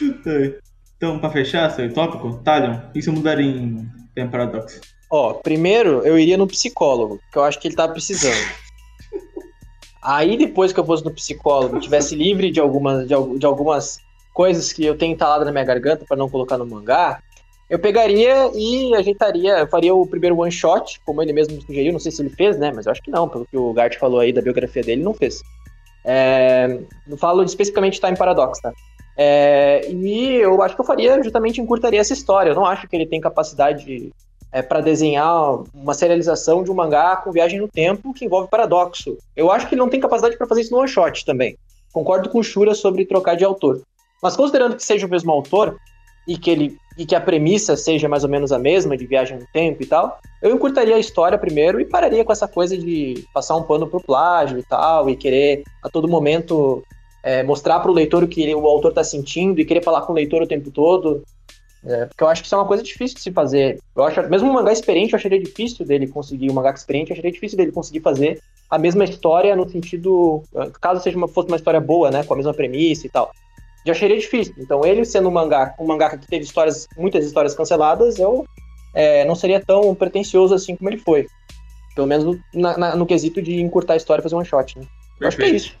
então, 0.96 1.18
pra 1.18 1.30
fechar 1.30 1.70
esse 1.70 1.88
tópico, 1.90 2.38
Talion, 2.42 2.76
o 2.88 2.92
que 2.92 3.02
você 3.02 3.10
mudaria 3.10 3.46
em 3.46 3.86
Time 4.14 4.28
Paradox? 4.30 4.80
Ó, 5.10 5.34
primeiro 5.34 6.02
eu 6.04 6.18
iria 6.18 6.38
no 6.38 6.46
psicólogo, 6.46 7.20
que 7.30 7.38
eu 7.38 7.44
acho 7.44 7.60
que 7.60 7.68
ele 7.68 7.76
tá 7.76 7.86
precisando. 7.86 8.64
Aí 10.02 10.36
depois 10.36 10.72
que 10.72 10.80
eu 10.80 10.84
fosse 10.84 11.04
no 11.04 11.10
psicólogo, 11.10 11.80
tivesse 11.80 12.14
livre 12.14 12.50
de 12.50 12.60
algumas, 12.60 13.06
de, 13.06 13.14
de 13.38 13.46
algumas 13.46 13.98
coisas 14.34 14.72
que 14.72 14.84
eu 14.84 14.96
tenho 14.98 15.12
entalado 15.12 15.44
na 15.44 15.52
minha 15.52 15.64
garganta 15.64 16.04
pra 16.06 16.16
não 16.16 16.28
colocar 16.28 16.58
no 16.58 16.66
mangá, 16.66 17.22
eu 17.74 17.78
pegaria 17.80 18.52
e 18.54 18.94
ajeitaria, 18.94 19.66
faria 19.66 19.92
o 19.92 20.06
primeiro 20.06 20.38
one 20.38 20.52
shot, 20.52 21.00
como 21.04 21.20
ele 21.20 21.32
mesmo 21.32 21.60
sugeriu, 21.60 21.92
não 21.92 21.98
sei 21.98 22.12
se 22.12 22.22
ele 22.22 22.30
fez, 22.30 22.56
né, 22.56 22.70
mas 22.72 22.86
eu 22.86 22.92
acho 22.92 23.02
que 23.02 23.10
não, 23.10 23.28
pelo 23.28 23.44
que 23.44 23.56
o 23.56 23.72
Gart 23.72 23.98
falou 23.98 24.20
aí 24.20 24.32
da 24.32 24.40
biografia 24.40 24.80
dele, 24.80 25.02
não 25.02 25.12
fez. 25.12 25.42
É, 26.04 26.78
falo 27.18 27.42
especificamente 27.42 27.94
de 27.94 28.00
Time 28.00 28.16
Paradox, 28.16 28.60
tá? 28.60 28.72
É, 29.16 29.90
e 29.90 30.36
eu 30.36 30.62
acho 30.62 30.76
que 30.76 30.80
eu 30.80 30.84
faria, 30.84 31.20
justamente 31.20 31.60
encurtaria 31.60 32.00
essa 32.00 32.12
história. 32.12 32.50
Eu 32.50 32.54
não 32.54 32.64
acho 32.64 32.86
que 32.86 32.94
ele 32.94 33.06
tem 33.06 33.20
capacidade 33.20 34.12
é, 34.52 34.62
para 34.62 34.80
desenhar 34.80 35.64
uma 35.74 35.94
serialização 35.94 36.62
de 36.62 36.70
um 36.70 36.74
mangá 36.74 37.16
com 37.16 37.32
viagem 37.32 37.58
no 37.58 37.66
tempo 37.66 38.14
que 38.14 38.24
envolve 38.24 38.48
paradoxo. 38.48 39.18
Eu 39.34 39.50
acho 39.50 39.66
que 39.66 39.74
ele 39.74 39.80
não 39.80 39.88
tem 39.88 39.98
capacidade 39.98 40.36
para 40.36 40.46
fazer 40.46 40.60
isso 40.60 40.72
no 40.72 40.78
one 40.78 40.88
shot 40.88 41.24
também. 41.24 41.56
Concordo 41.92 42.28
com 42.28 42.38
o 42.38 42.44
Shura 42.44 42.72
sobre 42.72 43.04
trocar 43.04 43.34
de 43.34 43.44
autor. 43.44 43.80
Mas 44.22 44.36
considerando 44.36 44.76
que 44.76 44.84
seja 44.84 45.06
o 45.06 45.10
mesmo 45.10 45.32
autor 45.32 45.76
e 46.26 46.36
que 46.36 46.50
ele 46.50 46.78
e 46.96 47.04
que 47.04 47.14
a 47.16 47.20
premissa 47.20 47.76
seja 47.76 48.08
mais 48.08 48.22
ou 48.22 48.30
menos 48.30 48.52
a 48.52 48.58
mesma 48.58 48.96
de 48.96 49.04
viagem 49.04 49.36
no 49.36 49.46
tempo 49.52 49.82
e 49.82 49.86
tal, 49.86 50.20
eu 50.40 50.54
encurtaria 50.54 50.94
a 50.94 50.98
história 50.98 51.36
primeiro 51.36 51.80
e 51.80 51.84
pararia 51.84 52.24
com 52.24 52.30
essa 52.30 52.46
coisa 52.46 52.78
de 52.78 53.26
passar 53.34 53.56
um 53.56 53.64
pano 53.64 53.88
pro 53.88 54.00
plágio 54.00 54.60
e 54.60 54.62
tal 54.62 55.10
e 55.10 55.16
querer 55.16 55.64
a 55.82 55.88
todo 55.88 56.06
momento 56.06 56.84
é, 57.20 57.42
mostrar 57.42 57.80
pro 57.80 57.92
leitor 57.92 58.22
o 58.22 58.28
que 58.28 58.42
ele- 58.42 58.54
o 58.54 58.66
autor 58.66 58.92
tá 58.92 59.02
sentindo 59.02 59.60
e 59.60 59.64
querer 59.64 59.82
falar 59.82 60.02
com 60.02 60.12
o 60.12 60.14
leitor 60.14 60.42
o 60.42 60.46
tempo 60.46 60.70
todo. 60.70 61.24
É, 61.86 62.06
porque 62.06 62.22
eu 62.22 62.28
acho 62.28 62.42
que 62.42 62.46
isso 62.46 62.54
é 62.54 62.58
uma 62.58 62.66
coisa 62.66 62.82
difícil 62.82 63.16
de 63.16 63.22
se 63.22 63.32
fazer. 63.32 63.78
Eu 63.94 64.04
acho, 64.04 64.22
mesmo 64.30 64.48
um 64.48 64.52
mangá 64.52 64.72
experiente, 64.72 65.12
eu 65.12 65.18
acharia 65.18 65.40
difícil 65.42 65.84
dele 65.84 66.06
conseguir, 66.06 66.50
um 66.50 66.54
mangá 66.54 66.70
experiente, 66.70 67.10
eu 67.10 67.14
acharia 67.14 67.32
difícil 67.32 67.58
dele 67.58 67.72
conseguir 67.72 68.00
fazer 68.00 68.40
a 68.70 68.78
mesma 68.78 69.04
história 69.04 69.54
no 69.54 69.68
sentido, 69.68 70.42
caso 70.80 71.02
seja 71.02 71.16
uma, 71.16 71.28
fosse 71.28 71.48
uma 71.48 71.56
história 71.56 71.80
boa, 71.80 72.10
né, 72.10 72.24
com 72.24 72.32
a 72.34 72.36
mesma 72.36 72.54
premissa 72.54 73.06
e 73.06 73.10
tal. 73.10 73.30
Já 73.84 73.92
acharia 73.92 74.18
difícil. 74.18 74.54
Então, 74.58 74.84
ele 74.84 75.04
sendo 75.04 75.28
um 75.28 75.32
mangá, 75.32 75.74
um 75.78 75.86
mangá 75.86 76.10
que 76.16 76.26
teve 76.26 76.44
histórias, 76.44 76.86
muitas 76.96 77.24
histórias 77.24 77.54
canceladas, 77.54 78.18
eu 78.18 78.44
eh, 78.94 79.24
não 79.24 79.34
seria 79.34 79.60
tão 79.60 79.94
pretencioso 79.94 80.54
assim 80.54 80.74
como 80.76 80.88
ele 80.88 80.98
foi. 80.98 81.26
Pelo 81.94 82.06
menos 82.06 82.24
no, 82.24 82.40
na- 82.54 82.76
na- 82.78 82.96
no 82.96 83.06
quesito 83.06 83.42
de 83.42 83.60
encurtar 83.60 83.94
a 83.94 83.96
história 83.96 84.20
e 84.20 84.22
fazer 84.22 84.34
um 84.34 84.38
one 84.38 84.46
shot, 84.46 84.78
né? 84.78 84.86
Eu 85.20 85.28
acho 85.28 85.36
que 85.36 85.42
é 85.44 85.48
isso. 85.48 85.74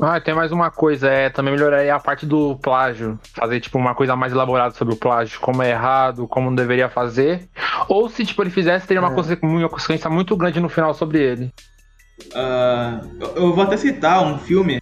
Ah, 0.00 0.20
tem 0.20 0.34
mais 0.34 0.52
uma 0.52 0.70
coisa, 0.70 1.08
é 1.08 1.30
também 1.30 1.54
melhoraria 1.54 1.94
a 1.94 1.98
parte 2.00 2.26
do 2.26 2.56
plágio. 2.56 3.18
Fazer, 3.34 3.60
tipo, 3.60 3.78
uma 3.78 3.94
coisa 3.94 4.14
mais 4.14 4.32
elaborada 4.32 4.74
sobre 4.74 4.92
o 4.94 4.96
plágio, 4.96 5.40
como 5.40 5.62
é 5.62 5.70
errado, 5.70 6.26
como 6.28 6.50
não 6.50 6.54
deveria 6.54 6.88
fazer. 6.88 7.48
Ou 7.88 8.08
se, 8.08 8.24
tipo, 8.26 8.42
ele 8.42 8.50
fizesse, 8.50 8.86
teria 8.86 9.00
uma, 9.00 9.10
É. 9.12 9.14
conse- 9.14 9.38
uma 9.42 9.68
consequência 9.68 10.10
muito 10.10 10.36
grande 10.36 10.60
no 10.60 10.68
final 10.68 10.92
sobre 10.92 11.22
ele. 11.22 11.50
Eu, 13.20 13.34
eu 13.36 13.54
vou 13.54 13.64
até 13.64 13.76
citar 13.76 14.22
um 14.22 14.38
filme 14.38 14.78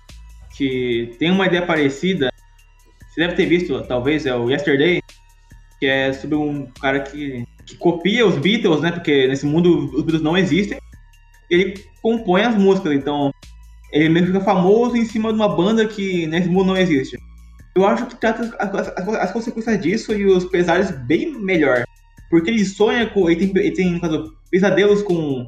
que 0.56 1.14
tem 1.18 1.30
uma 1.30 1.46
ideia 1.46 1.64
parecida. 1.66 2.30
Você 3.14 3.20
deve 3.20 3.34
ter 3.34 3.46
visto, 3.46 3.80
talvez, 3.86 4.26
é 4.26 4.34
o 4.34 4.50
Yesterday, 4.50 5.00
que 5.78 5.86
é 5.86 6.12
sobre 6.12 6.36
um 6.36 6.66
cara 6.80 7.00
que, 7.00 7.44
que 7.64 7.76
copia 7.76 8.26
os 8.26 8.36
Beatles, 8.36 8.80
né? 8.80 8.90
Porque 8.90 9.28
nesse 9.28 9.46
mundo 9.46 9.86
os 9.94 10.02
Beatles 10.02 10.22
não 10.22 10.36
existem. 10.36 10.78
Ele 11.48 11.74
compõe 12.02 12.42
as 12.42 12.56
músicas, 12.56 12.92
então 12.92 13.32
ele 13.92 14.08
meio 14.08 14.26
que 14.26 14.32
fica 14.32 14.44
famoso 14.44 14.96
em 14.96 15.04
cima 15.04 15.28
de 15.32 15.36
uma 15.36 15.48
banda 15.54 15.86
que 15.86 16.26
nesse 16.26 16.48
mundo 16.48 16.66
não 16.68 16.76
existe. 16.76 17.16
Eu 17.76 17.86
acho 17.86 18.06
que 18.06 18.16
trata 18.16 18.42
as, 18.58 18.70
as- 18.98 19.08
as 19.08 19.32
consequências 19.32 19.80
disso 19.80 20.12
e 20.12 20.24
os 20.26 20.44
pesares 20.46 20.90
bem 20.90 21.32
melhor. 21.38 21.84
Porque 22.30 22.50
ele 22.50 22.64
sonha 22.64 23.06
com. 23.06 23.30
Ele 23.30 23.46
tem, 23.48 23.62
ele 23.64 23.74
tem 23.74 24.00
caso, 24.00 24.34
pesadelos 24.50 25.02
com 25.02 25.46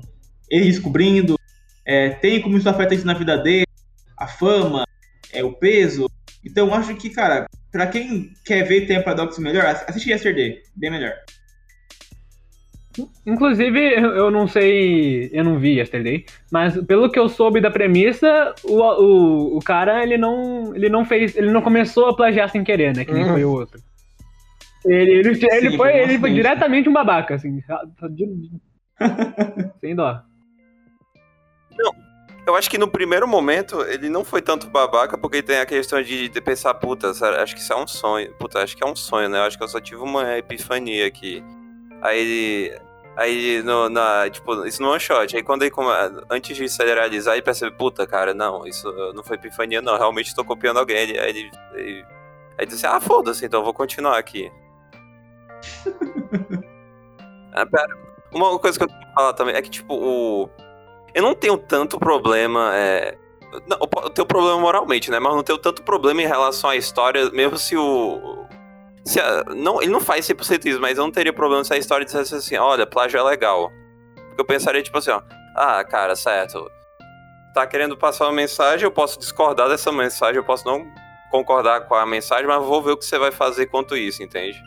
ele 0.49 0.67
descobrindo, 0.67 1.37
é, 1.85 2.11
tem 2.11 2.41
como 2.41 2.57
isso 2.57 2.69
afeta 2.69 2.95
isso 2.95 3.07
na 3.07 3.15
vida 3.15 3.37
dele, 3.39 3.67
a 4.17 4.29
fama, 4.29 4.85
é, 5.33 5.43
o 5.43 5.53
peso. 5.53 6.09
Então 6.47 6.69
eu 6.69 6.75
acho 6.75 6.95
que, 6.97 7.11
cara, 7.11 7.47
pra 7.73 7.87
quem 7.89 8.31
quer 8.45 8.63
ver 8.63 8.87
Tempo 8.87 9.05
Paradox 9.05 9.39
melhor, 9.39 9.67
ass- 9.67 9.85
assiste 9.89 10.11
Yesterday, 10.11 10.63
bem 10.77 10.91
melhor. 10.91 11.13
Inclusive, 13.27 13.79
eu 13.95 14.31
não 14.31 14.47
sei, 14.49 15.29
eu 15.33 15.45
não 15.45 15.59
vi 15.59 15.79
Yesterday, 15.79 16.25
mas 16.51 16.81
pelo 16.85 17.11
que 17.11 17.19
eu 17.19 17.29
soube 17.29 17.61
da 17.61 17.71
premissa, 17.71 18.55
o, 18.65 18.81
o, 18.81 19.57
o 19.59 19.61
cara, 19.61 20.03
ele 20.03 20.17
não, 20.17 20.75
ele 20.75 20.89
não 20.89 21.05
fez, 21.05 21.37
ele 21.37 21.51
não 21.51 21.61
começou 21.61 22.07
a 22.07 22.17
plagiar 22.17 22.49
sem 22.49 22.65
querer, 22.65 22.95
né, 22.95 23.05
que 23.05 23.13
nem 23.13 23.25
Uhum. 23.25 23.33
foi 23.33 23.45
o 23.45 23.51
outro. 23.51 23.83
Ele, 24.87 25.11
ele, 25.11 25.29
ele 25.31 25.35
Sim, 25.35 25.77
foi, 25.77 25.77
foi 25.77 25.93
um 25.93 26.05
ele 26.05 26.19
foi 26.19 26.33
diretamente 26.33 26.89
um 26.89 26.93
babaca, 26.93 27.35
assim, 27.35 27.61
sem 29.81 29.95
dó. 29.95 30.23
Eu 32.47 32.55
acho 32.55 32.71
que 32.71 32.79
no 32.79 32.87
primeiro 32.87 33.27
momento 33.27 33.83
ele 33.83 34.09
não 34.09 34.25
foi 34.25 34.41
tanto 34.41 34.71
babaca, 34.71 35.19
porque 35.19 35.43
tem 35.43 35.59
a 35.59 35.67
questão 35.67 36.01
de, 36.01 36.29
de 36.29 36.41
pensar, 36.41 36.73
puta, 36.75 37.11
acho 37.11 37.55
que 37.57 37.61
isso 37.61 37.73
é 37.73 37.77
um 37.77 37.89
sonho. 37.89 38.33
Puta, 38.35 38.63
acho 38.63 38.77
que 38.77 38.85
é 38.85 38.87
um 38.87 38.95
sonho, 38.95 39.29
né? 39.29 39.39
Eu 39.39 39.43
acho 39.43 39.59
que 39.59 39.65
eu 39.65 39.69
só 39.69 39.81
tive 39.81 40.01
uma 40.01 40.39
epifania 40.39 41.07
aqui. 41.09 41.45
Aí 42.01 42.21
ele. 42.21 42.81
Aí, 43.17 43.63
no, 43.63 43.89
na, 43.89 44.29
tipo, 44.31 44.65
isso 44.65 44.81
no 44.81 44.91
one 44.91 45.01
shot. 45.01 45.35
Aí 45.35 45.43
quando 45.43 45.63
ele, 45.63 45.73
antes 46.31 46.57
de 46.57 46.69
serializar, 46.69 47.35
ele 47.35 47.43
percebe, 47.43 47.75
puta, 47.75 48.07
cara, 48.07 48.33
não, 48.33 48.65
isso 48.67 48.93
não 49.15 49.25
foi 49.25 49.37
epifania, 49.37 49.83
não, 49.83 49.97
realmente 49.97 50.35
tô 50.35 50.45
copiando 50.45 50.79
alguém. 50.79 50.99
Ele, 50.99 51.19
aí 51.19 51.31
ele, 51.31 51.51
aí 51.75 52.05
ele 52.59 52.67
disse, 52.67 52.87
ah, 52.87 53.01
foda-se, 53.01 53.45
então 53.45 53.61
eu 53.61 53.65
vou 53.65 53.75
continuar 53.75 54.19
aqui. 54.19 54.53
ah, 57.53 57.67
pera. 57.67 58.07
Uma 58.33 58.57
coisa 58.59 58.79
que 58.79 58.85
eu 58.85 58.89
tenho 58.89 59.01
que 59.01 59.15
falar 59.15 59.33
também 59.33 59.55
é 59.57 59.63
que, 59.63 59.71
tipo, 59.71 59.95
o. 59.95 60.49
Eu 61.17 61.23
não 61.23 61.35
tenho 61.35 61.57
tanto 61.57 61.99
problema. 61.99 62.71
É... 62.75 63.17
Não, 63.67 63.79
eu 64.03 64.11
tenho 64.11 64.27
problema 64.27 64.61
moralmente, 64.61 65.11
né? 65.11 65.19
Mas 65.19 65.31
eu 65.31 65.37
não 65.37 65.43
tenho 65.43 65.59
tanto 65.59 65.83
problema 65.83 66.21
em 66.23 66.27
relação 66.27 66.71
à 66.71 66.77
história, 66.77 67.31
mesmo 67.31 67.57
se 67.57 67.77
o. 67.77 68.45
Se 69.05 69.19
a- 69.21 69.45
não, 69.55 69.81
ele 69.81 69.91
não 69.91 70.01
faz 70.01 70.27
100% 70.27 70.67
isso, 70.67 70.81
mas 70.81 70.99
eu 70.99 71.05
não 71.05 71.11
teria 71.11 71.33
problema 71.33 71.65
se 71.65 71.73
a 71.73 71.79
história 71.79 72.05
dissesse 72.05 72.35
assim: 72.35 72.57
olha, 72.57 72.87
plágio 72.87 73.19
é 73.19 73.23
legal. 73.23 73.71
Porque 74.29 74.41
eu 74.41 74.45
pensaria, 74.45 74.83
tipo 74.83 74.99
assim, 74.99 75.11
ó. 75.11 75.23
Ah, 75.57 75.83
cara, 75.85 76.15
certo. 76.15 76.71
Tá 77.55 77.67
querendo 77.67 77.97
passar 77.97 78.27
uma 78.27 78.33
mensagem, 78.35 78.85
eu 78.85 78.91
posso 78.91 79.19
discordar 79.19 79.69
dessa 79.71 79.91
mensagem, 79.91 80.37
eu 80.37 80.45
posso 80.45 80.67
não 80.67 80.85
concordar 81.31 81.83
com 81.89 81.95
a 81.95 82.05
mensagem, 82.05 82.47
mas 82.47 82.63
vou 82.63 82.83
ver 82.83 82.91
o 82.93 82.97
que 82.99 83.05
você 83.07 83.19
vai 83.19 83.33
fazer 83.33 83.67
quanto 83.67 83.97
isso, 83.97 84.23
entende? 84.23 84.61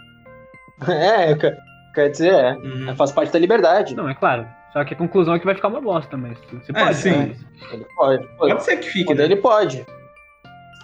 É, 0.90 1.36
quer- 1.36 1.58
quer 1.94 2.10
dizer, 2.10 2.34
é. 2.34 2.54
Uhum. 2.54 2.96
Faz 2.96 3.12
parte 3.12 3.32
da 3.34 3.38
liberdade. 3.40 3.94
Não, 3.96 4.10
é 4.10 4.16
claro. 4.16 4.48
Só 4.74 4.84
que 4.84 4.94
a 4.94 4.98
conclusão 4.98 5.34
é 5.34 5.40
que 5.40 5.46
vai 5.46 5.56
ficar 5.56 5.68
uma 5.70 5.82
bosta, 5.82 6.16
mas 6.16 6.38
você 6.52 6.72
É, 6.72 6.84
pode. 6.86 6.96
sim. 6.96 7.10
né? 7.12 7.36
Ele 7.72 7.86
pode. 7.96 8.24
pode. 8.28 8.38
Pode 8.54 8.64
ser 8.64 8.78
que 8.78 8.88
fique, 8.90 9.06
Quando 9.06 9.20
né? 9.20 9.26
ele 9.26 9.36
pode. 9.38 9.86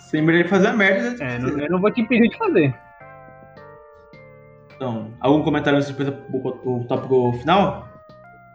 Sempre 0.01 0.39
ele 0.39 0.47
fazer 0.47 0.67
a 0.67 0.73
merda. 0.73 1.23
É, 1.23 1.37
não- 1.39 1.59
eu 1.59 1.69
não 1.69 1.79
vou 1.81 1.91
te 1.91 2.01
impedir 2.01 2.29
de 2.29 2.37
fazer. 2.37 2.73
Então, 4.75 5.11
algum 5.21 5.41
comentário 5.43 5.77
antes 5.77 5.89
de 5.95 6.03
depois 6.03 6.55
o 6.65 6.83
tópico 6.87 7.33
final? 7.39 7.87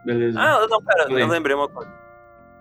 Beleza. 0.04 0.38
Ah, 0.40 0.66
não, 0.68 0.82
pera, 0.82 1.04
Falei. 1.04 1.22
eu 1.22 1.28
lembrei 1.28 1.54
uma 1.56 1.68
coisa. 1.68 1.90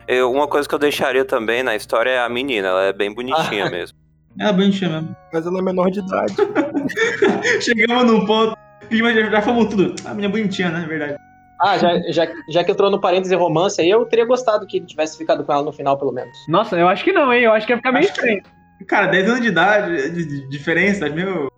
Eu- 0.07 0.31
uma 0.31 0.47
coisa 0.47 0.67
que 0.67 0.73
eu 0.73 0.79
deixaria 0.79 1.23
também 1.25 1.61
na 1.61 1.75
história 1.75 2.09
é 2.11 2.19
a 2.19 2.29
menina, 2.29 2.67
ela 2.69 2.83
é 2.85 2.93
bem 2.93 3.13
bonitinha 3.13 3.69
mesmo. 3.69 3.97
É 4.39 4.51
bonitinha 4.51 4.89
mesmo. 4.89 5.15
Mas 5.33 5.45
ela 5.45 5.59
é 5.59 5.61
menor 5.61 5.89
de 5.91 5.99
idade. 5.99 6.33
Chegamos 7.61 8.05
num 8.11 8.25
ponto. 8.25 8.57
Já, 8.91 9.29
já 9.29 9.41
fomos 9.41 9.67
tudo. 9.67 9.95
A 10.05 10.13
menina 10.13 10.29
bonitinha, 10.29 10.69
né? 10.69 10.83
É 10.83 10.87
verdade. 10.87 11.15
Ah, 11.61 11.77
já, 11.77 11.99
já, 12.11 12.27
já 12.49 12.63
que 12.63 12.71
entrou 12.71 12.89
no 12.89 13.01
parêntese 13.01 13.35
romance 13.35 13.81
aí, 13.81 13.89
eu 13.89 14.05
teria 14.05 14.25
gostado 14.25 14.65
que 14.65 14.77
ele 14.77 14.85
tivesse 14.85 15.17
ficado 15.17 15.43
com 15.43 15.51
ela 15.51 15.63
no 15.63 15.71
final, 15.73 15.97
pelo 15.97 16.11
menos. 16.13 16.37
Nossa, 16.47 16.77
eu 16.77 16.87
acho 16.87 17.03
que 17.03 17.11
não, 17.11 17.33
hein? 17.33 17.43
Eu 17.43 17.51
acho 17.51 17.65
que 17.67 17.73
ia 17.73 17.77
ficar 17.77 17.91
meio 17.91 18.05
Acho 18.05 18.13
que- 18.13 18.19
estranho. 18.19 18.43
Cara, 18.87 19.07
10 19.07 19.27
anos 19.27 19.41
de 19.41 19.47
idade, 19.49 20.09
de, 20.11 20.25
de 20.25 20.47
diferença, 20.49 21.09
meu. 21.09 21.51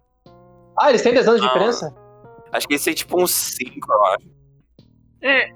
Ah, 0.80 0.90
eles 0.90 1.04
têm 1.04 1.14
10 1.14 1.28
anos 1.28 1.40
de 1.40 1.46
Ah. 1.48 1.50
diferença? 1.52 1.96
Acho 2.52 2.68
que 2.68 2.74
esse 2.74 2.90
é 2.90 2.94
tipo 2.94 3.22
uns 3.22 3.32
5, 3.32 3.88
eu 3.94 4.06
acho. 4.06 4.28
É, 5.22 5.50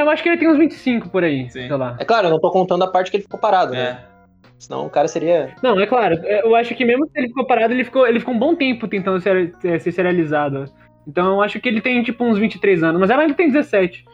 eu 0.00 0.08
acho 0.08 0.22
que 0.22 0.28
ele 0.30 0.38
tem 0.38 0.48
uns 0.48 0.56
25 0.58 1.10
por 1.10 1.22
aí, 1.22 1.44
Sim. 1.50 1.68
sei 1.68 1.76
lá. 1.76 1.94
É 2.00 2.04
claro, 2.04 2.26
eu 2.28 2.30
não 2.30 2.40
tô 2.40 2.50
contando 2.50 2.82
a 2.84 2.88
parte 2.88 3.10
que 3.10 3.18
ele 3.18 3.24
ficou 3.24 3.38
parado, 3.38 3.72
né? 3.72 4.04
É. 4.06 4.10
Senão 4.58 4.86
o 4.86 4.90
cara 4.90 5.08
seria. 5.08 5.54
Não, 5.62 5.78
é 5.78 5.86
claro, 5.86 6.18
é, 6.24 6.42
eu 6.44 6.54
acho 6.56 6.74
que 6.74 6.84
mesmo 6.84 7.06
se 7.06 7.12
ele 7.18 7.28
ficou 7.28 7.46
parado, 7.46 7.72
ele 7.74 7.84
ficou, 7.84 8.06
ele 8.06 8.18
ficou 8.20 8.34
um 8.34 8.38
bom 8.38 8.54
tempo 8.54 8.88
tentando 8.88 9.20
ser, 9.20 9.54
ser, 9.60 9.80
ser 9.80 9.92
serializado. 9.92 10.64
Então 11.10 11.34
eu 11.34 11.42
acho 11.42 11.58
que 11.60 11.68
ele 11.68 11.80
tem 11.80 12.02
tipo 12.04 12.22
uns 12.24 12.38
23 12.38 12.82
anos, 12.84 13.00
mas 13.00 13.10
ela 13.10 13.24
ele 13.24 13.34
tem 13.34 13.50
17. 13.50 14.04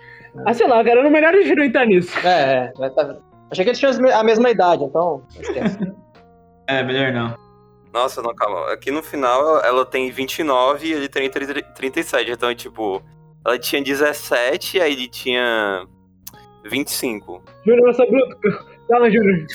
Ah, 0.47 0.52
sei 0.55 0.66
lá, 0.66 0.82
cara, 0.82 1.02
não 1.02 1.10
melhor 1.10 1.32
gente 1.35 1.55
não 1.55 1.64
entrar 1.64 1.86
nisso. 1.86 2.16
É, 2.27 2.73
é. 2.81 2.89
tá- 2.90 3.16
Achei 3.51 3.64
que 3.64 3.70
eles 3.70 3.78
tinham 3.78 3.93
a 4.18 4.24
mesma 4.24 4.51
idade, 4.51 4.82
então. 4.85 5.23
esquece. 5.39 5.78
É, 6.68 6.82
melhor 6.82 7.12
não. 7.12 7.36
Nossa, 7.94 8.20
não, 8.20 8.35
calma. 8.35 8.73
Aqui 8.73 8.90
no 8.90 9.01
final 9.01 9.60
ela 9.64 9.86
tem 9.86 10.10
29 10.10 10.89
e 10.89 10.93
ele 10.93 11.09
tem 11.09 11.31
30 11.31 11.62
37. 11.74 12.28
Então, 12.32 12.52
tipo, 12.56 13.01
ela 13.47 13.56
tinha 13.56 13.81
17 13.81 14.77
e 14.77 14.81
aí 14.81 14.93
ele 14.93 15.06
tinha 15.09 15.86
25. 16.64 17.40
Júnior, 17.64 17.86
eu 17.89 17.94
sou 17.94 18.10
bruto. 18.10 18.36
Fala, 18.89 19.09
Júnior. 19.09 19.47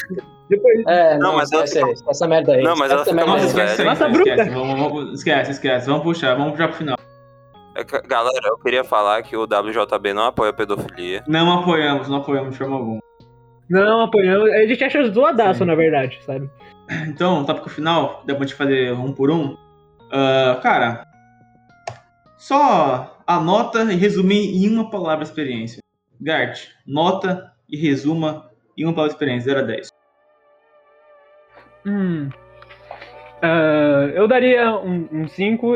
Depois. 0.49 0.83
É, 0.87 1.17
Não, 1.17 1.31
não, 1.31 1.35
mas 1.37 1.51
ela 1.51 1.63
esquece, 1.65 2.03
essa 2.09 2.27
merda 2.27 2.53
aí. 2.53 2.63
Não, 2.63 2.75
mas 2.77 2.91
esquece 2.91 2.93
ela 2.93 3.01
essa 3.01 3.11
fica 3.11 3.15
merda 3.25 3.31
mais 3.31 3.53
velha. 3.53 3.85
Nossa, 3.85 4.05
esquece, 4.05 4.13
bruta. 4.13 4.29
esquece. 4.31 4.49
Vamos, 4.51 4.79
vamos- 4.79 5.13
esquece, 5.19 5.51
esquece. 5.51 5.87
Vamos 5.87 6.03
puxar, 6.03 6.35
vamos 6.35 6.51
puxar 6.53 6.67
pro 6.69 6.77
final. 6.77 6.97
É 7.75 7.83
Galera, 7.83 8.47
eu 8.47 8.57
queria 8.57 8.83
falar 8.83 9.21
que 9.23 9.35
o 9.35 9.43
WJB 9.43 10.13
não 10.13 10.25
apoia 10.25 10.49
a 10.49 10.53
pedofilia. 10.53 11.23
Não 11.27 11.59
apoiamos, 11.59 12.09
não 12.09 12.17
apoiamos 12.17 12.51
de 12.51 12.57
forma 12.57 12.75
alguma. 12.75 13.01
Não, 13.69 14.01
apoiamos. 14.01 14.51
A 14.51 14.65
gente 14.65 14.83
acha 14.83 15.09
zoadaço, 15.09 15.59
Sim. 15.59 15.65
na 15.65 15.75
verdade, 15.75 16.19
sabe? 16.25 16.49
Então, 17.07 17.45
tópico 17.45 17.69
final, 17.69 18.21
dá 18.25 18.35
pra 18.35 18.45
gente 18.45 18.57
fazer 18.57 18.91
um 18.91 19.13
por 19.13 19.31
um. 19.31 19.55
Ah, 20.11 20.59
cara, 20.61 21.07
só 22.37 23.17
anota 23.25 23.83
e 23.83 23.95
resumir 23.95 24.65
em 24.65 24.69
uma 24.69 24.89
palavra 24.89 25.23
a 25.23 25.27
experiência. 25.27 25.81
Gart, 26.19 26.67
nota 26.85 27.53
e 27.69 27.77
resuma 27.77 28.51
em 28.77 28.83
uma 28.83 28.93
palavra 28.93 29.13
a 29.13 29.15
experiência, 29.15 29.53
0 29.53 29.59
a 29.59 29.63
10. 29.63 29.89
Hum. 31.85 32.29
Ah, 33.41 34.11
eu 34.13 34.27
daria 34.27 34.75
um 34.75 35.25
5, 35.29 35.73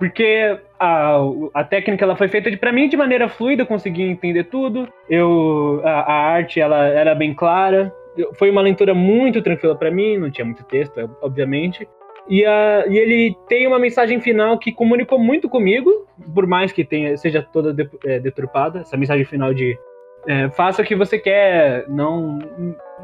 porque 0.00 0.58
a, 0.78 1.18
a 1.54 1.64
técnica 1.64 2.04
ela 2.04 2.16
foi 2.16 2.28
feita 2.28 2.54
pra 2.56 2.72
mim 2.72 2.88
de 2.88 2.96
maneira 2.96 3.28
fluida, 3.28 3.62
eu 3.62 3.66
consegui 3.66 4.02
entender 4.02 4.44
tudo. 4.44 4.88
Eu, 5.08 5.80
a, 5.84 5.90
a 6.00 6.14
arte 6.32 6.60
ela 6.60 6.86
era 6.86 7.14
bem 7.14 7.34
clara. 7.34 7.92
Foi 8.34 8.50
uma 8.50 8.62
leitura 8.62 8.94
muito 8.94 9.42
tranquila 9.42 9.76
pra 9.76 9.90
mim, 9.90 10.16
não 10.16 10.30
tinha 10.30 10.44
muito 10.44 10.64
texto, 10.64 10.98
obviamente. 11.20 11.86
E, 12.28 12.44
a, 12.44 12.84
e 12.88 12.96
ele 12.98 13.36
tem 13.48 13.66
uma 13.66 13.78
mensagem 13.78 14.20
final 14.20 14.58
que 14.58 14.72
comunicou 14.72 15.18
muito 15.18 15.48
comigo, 15.48 15.90
por 16.34 16.46
mais 16.46 16.72
que 16.72 16.84
tenha, 16.84 17.16
seja 17.16 17.42
toda 17.52 17.72
de- 17.72 17.88
é, 18.04 18.18
deturpada. 18.18 18.80
Essa 18.80 18.96
mensagem 18.96 19.24
final 19.24 19.54
de 19.54 19.78
é, 20.26 20.48
faça 20.50 20.82
o 20.82 20.84
que 20.84 20.96
você 20.96 21.18
quer, 21.18 21.84
não 21.88 22.38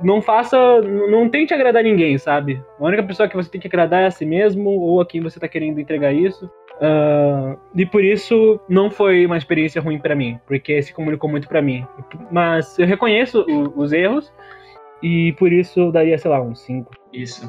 não 0.02 0.20
faça, 0.20 0.80
não 0.80 1.28
tente 1.28 1.54
agradar 1.54 1.84
ninguém, 1.84 2.18
sabe? 2.18 2.60
A 2.80 2.84
única 2.84 3.02
pessoa 3.04 3.28
que 3.28 3.36
você 3.36 3.48
tem 3.48 3.60
que 3.60 3.68
agradar 3.68 4.02
é 4.02 4.06
a 4.06 4.10
si 4.10 4.26
mesmo 4.26 4.70
ou 4.70 5.00
a 5.00 5.06
quem 5.06 5.20
você 5.20 5.38
tá 5.38 5.46
querendo 5.46 5.78
entregar 5.78 6.12
isso. 6.12 6.50
Ah, 6.82 7.56
e 7.76 7.86
por 7.86 8.02
isso 8.02 8.60
não 8.68 8.90
foi 8.90 9.24
uma 9.24 9.36
experiência 9.38 9.80
ruim 9.80 10.00
pra 10.00 10.16
mim, 10.16 10.38
porque 10.46 10.82
se 10.82 10.92
comunicou 10.92 11.30
muito 11.30 11.48
pra 11.48 11.62
mim. 11.62 11.86
Mas 12.30 12.76
eu 12.78 12.86
reconheço 12.86 13.42
o- 13.48 13.80
os 13.80 13.92
erros 13.92 14.32
e 15.00 15.32
por 15.38 15.52
isso 15.52 15.78
eu 15.78 15.92
daria, 15.92 16.18
sei 16.18 16.30
lá, 16.30 16.40
uns 16.42 16.60
5. 16.62 16.90
Isso. 17.12 17.46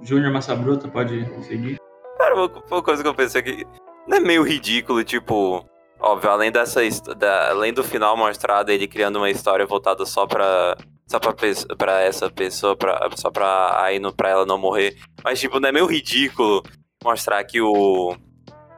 Júnior 0.00 0.32
Massa 0.32 0.54
Bruta, 0.54 0.86
pode 0.88 1.24
seguir. 1.44 1.76
Cara, 2.18 2.34
uma, 2.36 2.50
uma 2.70 2.82
coisa 2.82 3.02
que 3.02 3.08
eu 3.08 3.14
pensei 3.14 3.42
que 3.42 3.66
não 4.06 4.18
é 4.18 4.20
meio 4.20 4.42
ridículo, 4.44 5.02
tipo, 5.02 5.64
óbvio, 6.00 6.30
além 6.30 6.52
dessa 6.52 6.80
da, 7.16 7.50
além 7.50 7.72
do 7.72 7.82
final 7.82 8.16
mostrado 8.16 8.70
ele 8.70 8.86
criando 8.86 9.16
uma 9.16 9.30
história 9.30 9.66
voltada 9.66 10.04
só 10.06 10.24
pra 10.26 10.76
só 11.08 11.18
pra, 11.18 11.34
pra 11.76 12.00
essa 12.00 12.30
pessoa, 12.30 12.74
pra, 12.76 13.08
só 13.16 13.30
pra 13.30 13.82
aí 13.82 13.98
no, 13.98 14.14
pra 14.14 14.30
ela 14.30 14.46
não 14.46 14.56
morrer. 14.56 14.94
Mas 15.22 15.40
tipo, 15.40 15.58
não 15.60 15.68
é 15.68 15.72
meio 15.72 15.86
ridículo 15.86 16.62
mostrar 17.04 17.42
que 17.44 17.60
o 17.60 18.16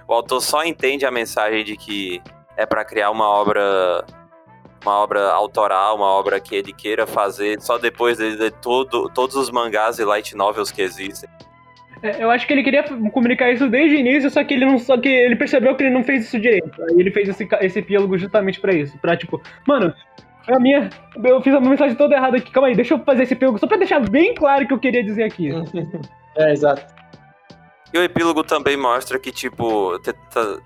o 0.06 0.12
autor 0.12 0.40
só 0.40 0.64
entende 0.64 1.06
a 1.06 1.10
mensagem 1.10 1.64
de 1.64 1.76
que 1.76 2.22
é 2.56 2.64
pra 2.66 2.84
criar 2.84 3.10
uma 3.10 3.28
obra 3.28 4.04
uma 4.84 4.98
obra 4.98 5.30
autoral, 5.30 5.96
uma 5.96 6.06
obra 6.06 6.38
que 6.38 6.54
ele 6.54 6.72
queira 6.72 7.06
fazer 7.06 7.60
só 7.60 7.78
depois 7.78 8.18
de 8.18 8.36
ler 8.36 8.52
todo, 8.52 9.08
todos 9.14 9.34
os 9.34 9.50
mangás 9.50 9.98
e 9.98 10.04
light 10.04 10.36
novels 10.36 10.70
que 10.70 10.82
existem. 10.82 11.28
É, 12.02 12.22
Eu 12.22 12.30
acho 12.30 12.46
que 12.46 12.52
ele 12.52 12.62
queria 12.62 12.82
comunicar 13.10 13.50
isso 13.50 13.66
desde 13.68 13.96
o 13.96 13.98
início, 13.98 14.30
só 14.30 14.44
que 14.44 14.52
ele 14.52 14.66
não, 14.66 14.78
só 14.78 14.98
que 14.98 15.08
ele 15.08 15.36
percebeu 15.36 15.74
que 15.74 15.84
ele 15.84 15.94
não 15.94 16.04
fez 16.04 16.24
isso 16.26 16.38
direito. 16.38 16.70
Aí 16.82 16.96
ele 17.00 17.10
fez 17.10 17.30
esse, 17.30 17.48
esse 17.62 17.78
epílogo 17.78 18.18
justamente 18.18 18.60
pra 18.60 18.74
isso, 18.74 18.96
Pra 18.98 19.16
tipo, 19.16 19.40
mano, 19.66 19.92
é 20.46 20.54
a 20.54 20.60
minha, 20.60 20.90
eu 21.24 21.40
fiz 21.40 21.54
a 21.54 21.60
mensagem 21.60 21.96
toda 21.96 22.14
errada 22.14 22.36
aqui. 22.36 22.52
Calma 22.52 22.68
aí, 22.68 22.74
deixa 22.74 22.92
eu 22.92 22.98
fazer 22.98 23.22
esse 23.22 23.32
epílogo 23.32 23.58
só 23.58 23.66
pra 23.66 23.78
deixar 23.78 24.00
bem 24.00 24.34
claro 24.34 24.64
o 24.64 24.68
que 24.68 24.74
eu 24.74 24.78
queria 24.78 25.02
dizer 25.02 25.24
aqui. 25.24 25.48
É, 26.36 26.50
exato. 26.50 26.84
E 27.94 27.98
o 27.98 28.02
epílogo 28.02 28.42
também 28.42 28.76
mostra 28.76 29.20
que, 29.20 29.30
tipo, 29.30 29.96
tenta- 30.00 30.60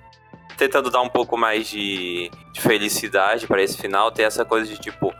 tentando 0.57 0.91
dar 0.91 1.03
um 1.03 1.11
pouco 1.11 1.37
mais 1.37 1.69
de, 1.69 2.31
de 2.55 2.61
felicidade 2.63 3.47
pra 3.47 3.63
esse 3.63 3.77
final, 3.77 4.11
tem 4.11 4.25
essa 4.25 4.47
coisa 4.47 4.67
de, 4.67 4.81
tipo, 4.81 5.13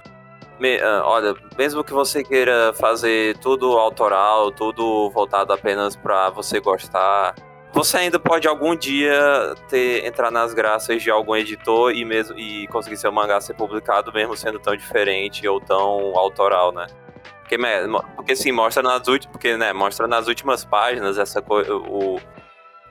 me- 0.59 0.81
ah, 0.81 1.03
olha, 1.05 1.35
mesmo 1.59 1.85
que 1.85 1.93
você 1.93 2.25
queira 2.25 2.73
fazer 2.73 3.37
tudo 3.39 3.73
autoral, 3.79 4.51
tudo 4.51 5.11
voltado 5.11 5.53
apenas 5.53 5.97
pra 5.97 6.31
você 6.31 6.59
gostar, 6.61 7.35
você 7.75 7.99
ainda 7.99 8.19
pode 8.19 8.49
algum 8.49 8.75
dia 8.75 9.55
ter, 9.69 10.07
entrar 10.07 10.31
nas 10.31 10.55
graças 10.55 11.03
de 11.03 11.11
algum 11.11 11.37
editor 11.37 11.93
e 11.95 12.07
mesmo 12.07 12.39
e 12.39 12.67
conseguir 12.69 12.97
seu 12.97 13.13
mangá 13.13 13.39
ser 13.39 13.53
publicado 13.53 14.11
mesmo 14.15 14.35
sendo 14.35 14.59
tão 14.59 14.75
diferente 14.75 15.47
ou 15.47 15.61
tão 15.61 16.17
autoral, 16.17 16.73
né? 16.73 16.87
Porque, 17.49 17.87
mo- 17.89 18.05
porque 18.15 18.37
sim, 18.37 18.53
mostra 18.53 18.83
nas 18.83 19.09
últimas. 19.09 19.33
Porque, 19.33 19.57
né, 19.57 19.73
mostra 19.73 20.07
nas 20.07 20.29
últimas 20.29 20.65
páginas 20.67 21.17
essa 21.17 21.41
coisa. 21.41 21.75
O, 21.75 22.21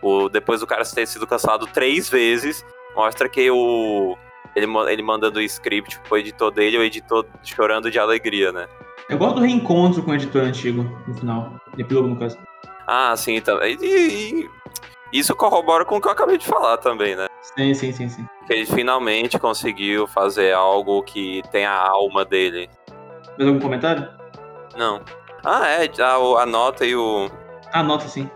o, 0.01 0.29
depois 0.29 0.59
do 0.61 0.67
cara 0.67 0.83
ter 0.83 1.05
sido 1.05 1.27
cancelado 1.27 1.67
três 1.67 2.09
vezes, 2.09 2.65
mostra 2.95 3.29
que 3.29 3.51
o. 3.51 4.17
Ele, 4.55 4.65
ele 4.89 5.03
mandando 5.03 5.37
o 5.37 5.41
script 5.43 5.99
pro 5.99 6.17
editor 6.17 6.49
dele, 6.49 6.79
o 6.79 6.83
editor 6.83 7.23
chorando 7.43 7.91
de 7.91 7.99
alegria, 7.99 8.51
né? 8.51 8.67
Eu 9.07 9.19
gosto 9.19 9.35
do 9.35 9.41
reencontro 9.41 10.01
com 10.01 10.09
o 10.09 10.15
editor 10.15 10.41
antigo, 10.41 10.83
no 11.07 11.13
final. 11.13 11.53
Epílogo, 11.77 12.07
no 12.07 12.17
caso. 12.17 12.37
Ah, 12.87 13.15
sim, 13.15 13.35
então. 13.35 13.63
E, 13.63 13.77
e- 13.79 14.49
Isso 15.13 15.35
corrobora 15.35 15.85
com 15.85 15.97
o 15.97 16.01
que 16.01 16.07
eu 16.07 16.11
acabei 16.11 16.37
de 16.39 16.47
falar 16.47 16.77
também, 16.77 17.15
né? 17.15 17.27
Sim, 17.41 17.73
sim, 17.75 17.91
sim, 17.93 18.09
sim. 18.09 18.25
Que 18.47 18.53
ele 18.53 18.65
finalmente 18.65 19.37
conseguiu 19.37 20.07
fazer 20.07 20.53
algo 20.53 21.03
que 21.03 21.43
tem 21.51 21.65
a 21.65 21.77
alma 21.77 22.25
dele. 22.25 22.67
Mais 23.37 23.47
algum 23.47 23.59
comentário? 23.59 24.09
Não. 24.77 25.01
Ah, 25.43 25.67
é, 25.67 25.89
a, 26.01 26.15
a 26.41 26.45
nota 26.45 26.85
e 26.85 26.95
o. 26.95 27.29
Anota 27.73 28.07
sim. 28.07 28.29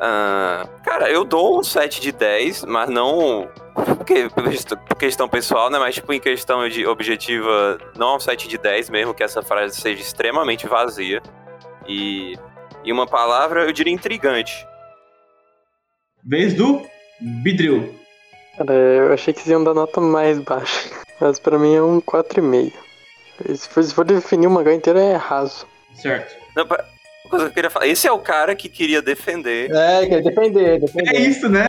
ah, 0.00 0.66
cara, 0.84 1.10
eu 1.10 1.24
dou 1.24 1.58
um 1.58 1.62
7 1.62 2.00
de 2.00 2.12
10, 2.12 2.64
mas 2.64 2.88
não. 2.88 3.48
Porque, 3.74 4.28
por 4.30 4.96
questão 4.96 5.28
pessoal, 5.28 5.70
né? 5.70 5.78
Mas, 5.78 5.96
tipo, 5.96 6.12
em 6.12 6.20
questão 6.20 6.68
de 6.68 6.86
objetiva, 6.86 7.78
não 7.96 8.12
é 8.12 8.16
um 8.16 8.20
7 8.20 8.48
de 8.48 8.58
10 8.58 8.90
mesmo, 8.90 9.14
que 9.14 9.22
essa 9.22 9.42
frase 9.42 9.80
seja 9.80 10.00
extremamente 10.00 10.66
vazia. 10.66 11.22
E. 11.86 12.34
E 12.84 12.92
uma 12.92 13.06
palavra, 13.06 13.64
eu 13.64 13.72
diria 13.72 13.92
intrigante. 13.92 14.66
Vez 16.24 16.54
do 16.54 16.82
Bidril. 17.20 17.94
Cara, 18.56 18.72
eu 18.72 19.12
achei 19.12 19.34
que 19.34 19.40
vocês 19.40 19.50
iam 19.50 19.64
dar 19.64 19.74
nota 19.74 20.00
mais 20.00 20.38
baixa. 20.38 20.90
Mas 21.20 21.38
pra 21.38 21.58
mim 21.58 21.74
é 21.74 21.82
um 21.82 22.00
4,5. 22.00 22.72
Se 23.54 23.68
for, 23.68 23.84
se 23.84 23.94
for 23.94 24.04
definir 24.04 24.46
o 24.46 24.50
mangá 24.50 24.74
inteiro 24.74 24.98
é 24.98 25.16
raso. 25.16 25.66
Certo. 25.94 26.36
Não, 26.56 26.64
uma 26.64 26.78
coisa 27.30 27.44
que 27.44 27.50
eu 27.50 27.54
queria 27.54 27.70
falar. 27.70 27.86
Esse 27.86 28.06
é 28.06 28.12
o 28.12 28.18
cara 28.18 28.54
que 28.54 28.68
queria 28.68 29.00
defender. 29.02 29.70
É, 29.70 30.06
quer 30.06 30.22
defender, 30.22 30.80
defender. 30.80 31.14
É 31.14 31.20
isso, 31.20 31.48
né? 31.48 31.66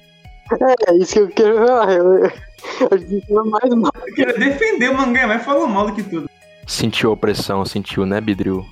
É 0.88 0.94
isso 0.96 1.14
que 1.14 1.20
eu 1.20 1.30
quero 1.30 1.68
falar. 1.68 1.92
Eu, 1.92 2.24
eu 2.26 3.42
é 3.42 3.50
mais 3.50 3.74
mal. 3.76 3.92
Eu 4.08 4.14
queria 4.14 4.34
defender 4.34 4.90
o 4.90 4.98
mangá, 4.98 5.28
mas 5.28 5.46
falou 5.46 5.68
mal 5.68 5.88
do 5.88 5.94
que 5.94 6.04
tudo. 6.04 6.30
Sentiu 6.66 7.10
a 7.10 7.14
opressão, 7.14 7.66
sentiu, 7.66 8.06
né, 8.06 8.20
Bidril? 8.22 8.66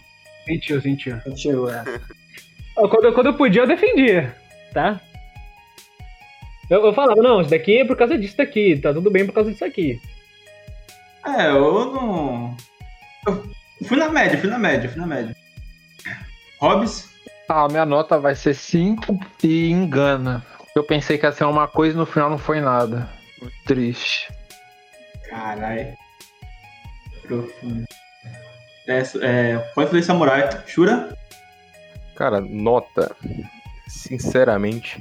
Sentiu, 0.45 0.81
sentiu. 0.81 1.19
Sentiu, 1.21 1.69
é. 1.69 1.83
Quando, 2.75 3.13
quando 3.13 3.27
eu 3.27 3.33
podia, 3.33 3.63
eu 3.63 3.67
defendia, 3.67 4.35
tá? 4.71 5.01
Eu, 6.69 6.85
eu 6.85 6.93
falava, 6.93 7.21
não, 7.21 7.41
isso 7.41 7.49
daqui 7.49 7.79
é 7.79 7.85
por 7.85 7.97
causa 7.97 8.17
disso 8.17 8.37
daqui, 8.37 8.77
tá 8.77 8.93
tudo 8.93 9.09
bem 9.09 9.25
por 9.25 9.33
causa 9.33 9.51
disso 9.51 9.65
aqui. 9.65 9.99
É, 11.25 11.49
eu 11.49 11.91
não. 11.91 12.55
Eu 13.27 13.43
fui 13.85 13.97
na 13.97 14.09
média, 14.09 14.39
fui 14.39 14.49
na 14.49 14.57
média, 14.57 14.89
fui 14.89 14.99
na 14.99 15.05
média. 15.05 15.35
Hobbs? 16.59 17.09
Ah, 17.49 17.67
minha 17.67 17.85
nota 17.85 18.17
vai 18.17 18.35
ser 18.35 18.53
5 18.53 19.19
e 19.43 19.69
engana. 19.69 20.45
Eu 20.75 20.83
pensei 20.83 21.17
que 21.17 21.25
ia 21.25 21.31
ser 21.31 21.43
uma 21.43 21.67
coisa 21.67 21.95
e 21.95 21.97
no 21.97 22.05
final 22.05 22.29
não 22.29 22.37
foi 22.37 22.61
nada. 22.61 23.09
Triste. 23.65 24.31
Caralho. 25.29 25.95
Profundo. 27.23 27.85
É, 28.87 29.03
é, 29.21 29.57
pode 29.75 29.89
fazer 29.89 30.03
samurai. 30.03 30.49
Shura? 30.65 31.15
Cara, 32.15 32.39
nota. 32.39 33.15
Sinceramente. 33.87 34.99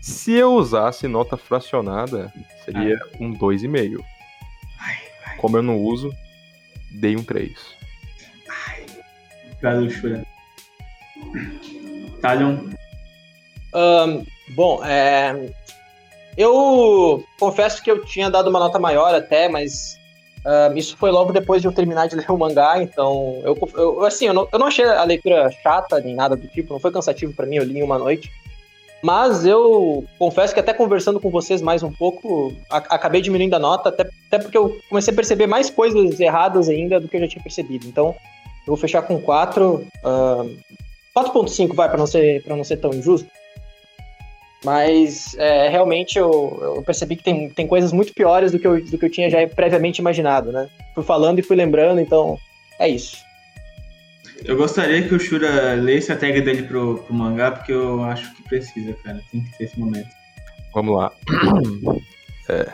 Se 0.00 0.32
eu 0.32 0.54
usasse 0.54 1.06
nota 1.06 1.36
fracionada, 1.36 2.32
seria 2.64 2.98
um 3.20 3.32
2,5. 3.32 4.04
Como 5.38 5.56
eu 5.56 5.62
não 5.62 5.78
uso, 5.78 6.12
dei 6.94 7.16
um 7.16 7.22
3. 7.24 7.52
Obrigado, 9.52 9.90
Shura. 9.90 10.24
Talion? 12.20 12.58
Ahn, 13.74 14.24
bom, 14.50 14.84
é, 14.84 15.50
eu 16.36 17.24
confesso 17.38 17.82
que 17.82 17.90
eu 17.90 18.04
tinha 18.04 18.30
dado 18.30 18.50
uma 18.50 18.58
nota 18.58 18.78
maior 18.78 19.14
até, 19.14 19.48
mas 19.48 19.98
ahn, 20.44 20.76
isso 20.76 20.96
foi 20.96 21.10
logo 21.10 21.32
depois 21.32 21.62
de 21.62 21.68
eu 21.68 21.72
terminar 21.72 22.08
de 22.08 22.16
ler 22.16 22.30
o 22.30 22.36
mangá, 22.38 22.82
então 22.82 23.40
eu, 23.44 23.56
eu- 23.74 24.04
assim, 24.04 24.26
eu 24.26 24.34
não, 24.34 24.48
eu 24.52 24.58
não 24.58 24.66
achei 24.66 24.84
a 24.84 25.04
leitura 25.04 25.50
chata 25.62 26.00
nem 26.00 26.14
nada 26.14 26.36
do 26.36 26.46
tipo, 26.48 26.72
não 26.72 26.80
foi 26.80 26.92
cansativo 26.92 27.32
pra 27.32 27.46
mim, 27.46 27.56
eu 27.56 27.64
li 27.64 27.78
em 27.78 27.82
uma 27.82 27.98
noite. 27.98 28.30
Mas 29.02 29.44
eu 29.44 30.04
confesso 30.16 30.54
que 30.54 30.60
até 30.60 30.72
conversando 30.72 31.18
com 31.18 31.28
vocês 31.28 31.60
mais 31.60 31.82
um 31.82 31.90
pouco, 31.90 32.54
acabei 32.70 33.20
diminuindo 33.20 33.54
a 33.54 33.58
nota, 33.58 33.88
até, 33.88 34.08
até 34.28 34.38
porque 34.38 34.56
eu 34.56 34.78
comecei 34.88 35.12
a 35.12 35.16
perceber 35.16 35.48
mais 35.48 35.68
coisas 35.68 36.20
erradas 36.20 36.68
ainda 36.68 37.00
do 37.00 37.08
que 37.08 37.16
eu 37.16 37.20
já 37.22 37.28
tinha 37.28 37.42
percebido. 37.42 37.86
Então, 37.88 38.14
eu 38.60 38.68
vou 38.68 38.76
fechar 38.76 39.02
com 39.02 39.20
4. 39.20 39.84
4.5 41.14 41.74
vai, 41.74 41.88
pra 41.88 41.98
não 41.98 42.06
ser 42.06 42.42
para 42.44 42.56
não 42.56 42.62
ser 42.62 42.76
tão 42.76 42.94
injusto. 42.94 43.28
Mas 44.64 45.34
é, 45.36 45.68
realmente 45.68 46.16
eu, 46.16 46.58
eu 46.62 46.82
percebi 46.82 47.16
que 47.16 47.24
tem, 47.24 47.50
tem 47.50 47.66
coisas 47.66 47.92
muito 47.92 48.14
piores 48.14 48.52
do 48.52 48.58
que, 48.60 48.66
eu, 48.66 48.80
do 48.80 48.96
que 48.96 49.04
eu 49.04 49.10
tinha 49.10 49.28
já 49.28 49.44
previamente 49.48 49.98
imaginado, 49.98 50.52
né? 50.52 50.68
Fui 50.94 51.02
falando 51.02 51.40
e 51.40 51.42
fui 51.42 51.56
lembrando, 51.56 52.00
então 52.00 52.38
é 52.78 52.88
isso. 52.88 53.16
Eu 54.44 54.56
gostaria 54.56 55.06
que 55.06 55.14
o 55.14 55.20
Shura 55.20 55.74
lesse 55.74 56.12
a 56.12 56.16
tag 56.16 56.40
dele 56.40 56.62
pro, 56.62 56.98
pro 56.98 57.14
mangá, 57.14 57.50
porque 57.50 57.72
eu 57.72 58.02
acho 58.04 58.32
que 58.34 58.41
precisa, 58.52 58.92
cara. 59.02 59.20
Tem 59.30 59.42
que 59.42 59.56
ter 59.56 59.64
esse 59.64 59.78
momento. 59.80 60.08
Vamos 60.74 60.96
lá. 60.96 61.12
É. 62.48 62.64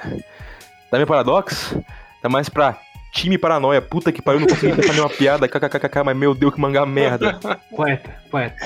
Dá 0.90 0.96
meu 0.96 1.06
paradox? 1.06 1.76
Tá 2.22 2.28
mais 2.28 2.48
pra 2.48 2.80
time 3.12 3.36
paranoia. 3.36 3.82
Puta 3.82 4.10
que 4.10 4.22
pariu, 4.22 4.40
não 4.40 4.48
consegui 4.48 4.74
pensar 4.74 4.94
nenhuma 4.94 5.10
piada. 5.10 5.46
KKKK, 5.46 6.02
mas 6.06 6.16
meu 6.16 6.34
Deus, 6.34 6.54
que 6.54 6.58
mangá 6.60 6.86
merda. 6.86 7.38
Poeta, 7.76 8.16
poeta. 8.30 8.56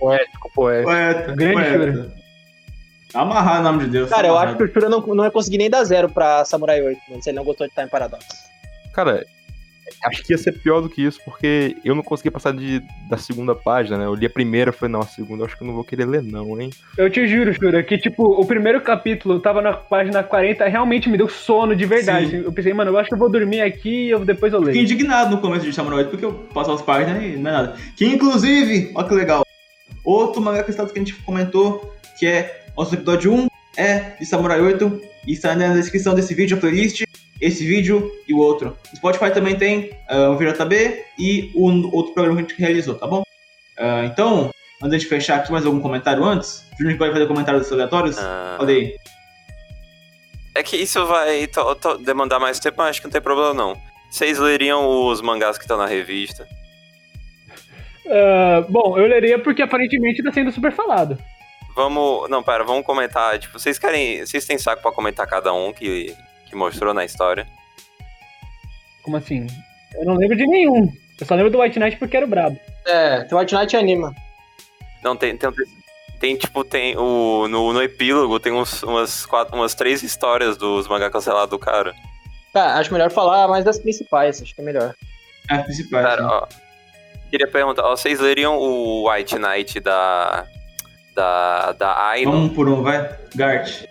Poético, 0.00 0.50
poético. 0.52 0.90
Poeta, 0.90 1.32
Grande 1.32 1.54
poeta. 1.54 2.14
Amarrar 3.14 3.60
o 3.60 3.62
nome 3.62 3.84
de 3.84 3.90
Deus. 3.90 4.10
Cara, 4.10 4.26
eu 4.26 4.32
amarrado. 4.32 4.48
acho 4.48 4.58
que 4.58 4.64
o 4.64 4.72
Shura 4.74 4.88
não, 4.88 5.00
não 5.00 5.24
ia 5.24 5.30
conseguir 5.30 5.58
nem 5.58 5.70
dar 5.70 5.84
zero 5.84 6.10
pra 6.10 6.44
Samurai 6.44 6.82
8, 6.82 7.00
mano, 7.08 7.22
se 7.22 7.30
ele 7.30 7.36
não 7.36 7.44
gostou 7.44 7.68
de 7.68 7.72
Time 7.72 7.88
Paradox. 7.88 8.26
Cara, 8.92 9.24
acho 10.04 10.22
que 10.22 10.32
ia 10.32 10.38
ser 10.38 10.52
pior 10.52 10.80
do 10.80 10.88
que 10.88 11.02
isso, 11.02 11.20
porque 11.24 11.76
eu 11.84 11.94
não 11.94 12.02
consegui 12.02 12.30
passar 12.30 12.52
de, 12.52 12.82
da 13.08 13.16
segunda 13.16 13.54
página, 13.54 13.98
né? 13.98 14.06
Eu 14.06 14.14
li 14.14 14.26
a 14.26 14.30
primeira, 14.30 14.72
falei, 14.72 14.92
não, 14.92 15.00
a 15.00 15.06
segunda 15.06 15.44
acho 15.44 15.56
que 15.56 15.62
eu 15.62 15.66
não 15.66 15.74
vou 15.74 15.84
querer 15.84 16.06
ler, 16.06 16.22
não, 16.22 16.60
hein? 16.60 16.70
Eu 16.96 17.10
te 17.10 17.26
juro, 17.26 17.52
Shura, 17.52 17.82
que 17.82 17.98
tipo, 17.98 18.24
o 18.24 18.44
primeiro 18.46 18.80
capítulo 18.80 19.40
tava 19.40 19.62
na 19.62 19.72
página 19.72 20.22
40, 20.22 20.66
realmente 20.68 21.08
me 21.08 21.16
deu 21.18 21.28
sono 21.28 21.74
de 21.74 21.86
verdade. 21.86 22.30
Sim. 22.30 22.42
Eu 22.44 22.52
pensei, 22.52 22.72
mano, 22.72 22.90
eu 22.90 22.98
acho 22.98 23.08
que 23.08 23.14
eu 23.14 23.18
vou 23.18 23.30
dormir 23.30 23.60
aqui 23.60 24.06
e 24.06 24.10
eu, 24.10 24.24
depois 24.24 24.52
eu 24.52 24.60
Fiquei 24.60 24.74
leio. 24.74 24.84
indignado 24.84 25.34
no 25.34 25.40
começo 25.40 25.64
de 25.64 25.72
Samurai 25.72 25.98
8, 26.00 26.10
porque 26.10 26.24
eu 26.24 26.32
passo 26.52 26.72
as 26.72 26.82
páginas 26.82 27.22
e 27.22 27.36
não 27.36 27.50
é 27.50 27.54
nada. 27.54 27.76
Que 27.96 28.06
inclusive, 28.06 28.90
olha 28.94 29.08
que 29.08 29.14
legal. 29.14 29.46
Outro 30.04 30.40
mangá 30.40 30.62
que 30.62 30.70
a 30.70 30.98
gente 30.98 31.14
comentou, 31.14 31.92
que 32.18 32.26
é 32.26 32.64
nosso 32.76 32.94
episódio 32.94 33.32
1, 33.32 33.46
é 33.76 33.98
de 34.18 34.26
Samurai 34.26 34.60
8, 34.60 35.00
e 35.26 35.32
está 35.32 35.54
na 35.54 35.74
descrição 35.74 36.14
desse 36.14 36.34
vídeo, 36.34 36.56
a 36.56 36.60
playlist, 36.60 37.02
esse 37.40 37.64
vídeo 37.66 38.10
e 38.26 38.32
o 38.34 38.38
outro. 38.38 38.76
No 38.92 38.96
Spotify 38.96 39.30
também 39.32 39.56
tem 39.56 39.90
ah, 40.08 40.30
o 40.30 40.36
VJB 40.36 41.04
e 41.18 41.50
o 41.54 41.94
outro 41.94 42.14
programa 42.14 42.40
que 42.42 42.46
a 42.46 42.48
gente 42.48 42.60
realizou, 42.60 42.94
tá 42.94 43.06
bom? 43.06 43.22
Ah, 43.78 44.04
então, 44.06 44.50
antes 44.82 45.00
de 45.02 45.06
fechar 45.06 45.36
aqui, 45.40 45.52
mais 45.52 45.66
algum 45.66 45.80
comentário 45.80 46.24
antes? 46.24 46.64
Júnior 46.78 46.98
pode 46.98 47.12
fazer 47.12 47.26
comentários 47.26 47.62
dos 47.64 47.72
aleatórios? 47.72 48.18
Ah, 48.18 48.56
Olha 48.60 48.74
aí. 48.74 48.94
é 50.54 50.62
que 50.62 50.76
isso 50.76 51.04
vai 51.06 51.46
to- 51.46 51.74
to- 51.76 51.98
demandar 51.98 52.38
mais 52.38 52.58
tempo, 52.60 52.76
mas 52.78 52.90
acho 52.90 53.00
que 53.00 53.06
não 53.06 53.12
tem 53.12 53.20
problema 53.20 53.52
não. 53.54 53.76
Vocês 54.10 54.38
leriam 54.38 54.86
os 55.08 55.20
mangás 55.20 55.58
que 55.58 55.64
estão 55.64 55.76
na 55.76 55.86
revista? 55.86 56.46
Ah, 58.08 58.64
bom, 58.68 58.96
eu 58.98 59.06
leria 59.06 59.38
porque 59.38 59.62
aparentemente 59.62 60.22
tá 60.22 60.32
sendo 60.32 60.52
super 60.52 60.72
falado. 60.72 61.18
Vamos. 61.74 62.30
Não, 62.30 62.42
pera, 62.42 62.64
vamos 62.64 62.86
comentar. 62.86 63.38
Tipo, 63.38 63.58
vocês 63.58 63.78
querem. 63.78 64.24
Vocês 64.24 64.46
têm 64.46 64.56
saco 64.56 64.80
pra 64.80 64.92
comentar 64.92 65.26
cada 65.26 65.52
um 65.52 65.72
que, 65.72 66.14
que 66.56 66.58
mostrou 66.58 66.94
na 66.94 67.04
história? 67.04 67.46
Como 69.02 69.18
assim? 69.18 69.46
Eu 69.94 70.06
não 70.06 70.16
lembro 70.16 70.36
de 70.36 70.46
nenhum. 70.46 70.90
Eu 71.20 71.26
só 71.26 71.34
lembro 71.34 71.50
do 71.50 71.60
White 71.60 71.78
Knight 71.78 71.98
porque 71.98 72.16
era 72.16 72.26
o 72.26 72.28
brabo. 72.28 72.58
É, 72.86 73.24
tem 73.24 73.38
White 73.38 73.54
Knight 73.54 73.76
anima. 73.76 74.14
Não, 75.04 75.14
tem. 75.14 75.36
Tem, 75.36 75.50
tem, 76.18 76.36
tipo, 76.36 76.64
tem 76.64 76.96
o. 76.96 77.46
No, 77.48 77.72
no 77.72 77.82
epílogo 77.82 78.40
tem 78.40 78.52
uns, 78.52 78.82
umas, 78.82 79.26
quatro, 79.26 79.54
umas 79.54 79.74
três 79.74 80.02
histórias 80.02 80.56
dos 80.56 80.88
mangá 80.88 81.10
cancelados 81.10 81.50
do 81.50 81.58
cara. 81.58 81.94
Tá, 82.52 82.78
acho 82.78 82.92
melhor 82.92 83.10
falar 83.10 83.46
mais 83.46 83.64
das 83.64 83.78
principais, 83.78 84.40
acho 84.40 84.54
que 84.54 84.60
é 84.60 84.64
melhor. 84.64 84.94
As 85.48 85.62
principais. 85.62 86.06
Pera, 86.06 86.22
sim. 86.22 86.28
ó. 86.28 86.46
Queria 87.30 87.48
perguntar, 87.48 87.82
ó, 87.84 87.96
vocês 87.96 88.18
leriam 88.18 88.56
o 88.56 89.10
White 89.10 89.38
Knight 89.38 89.80
da. 89.80 90.46
Da. 91.14 91.72
Da 91.72 92.08
Aino? 92.08 92.32
Vamos 92.32 92.50
um 92.50 92.54
por 92.54 92.68
um, 92.68 92.82
vai. 92.82 93.16
Gart. 93.34 93.84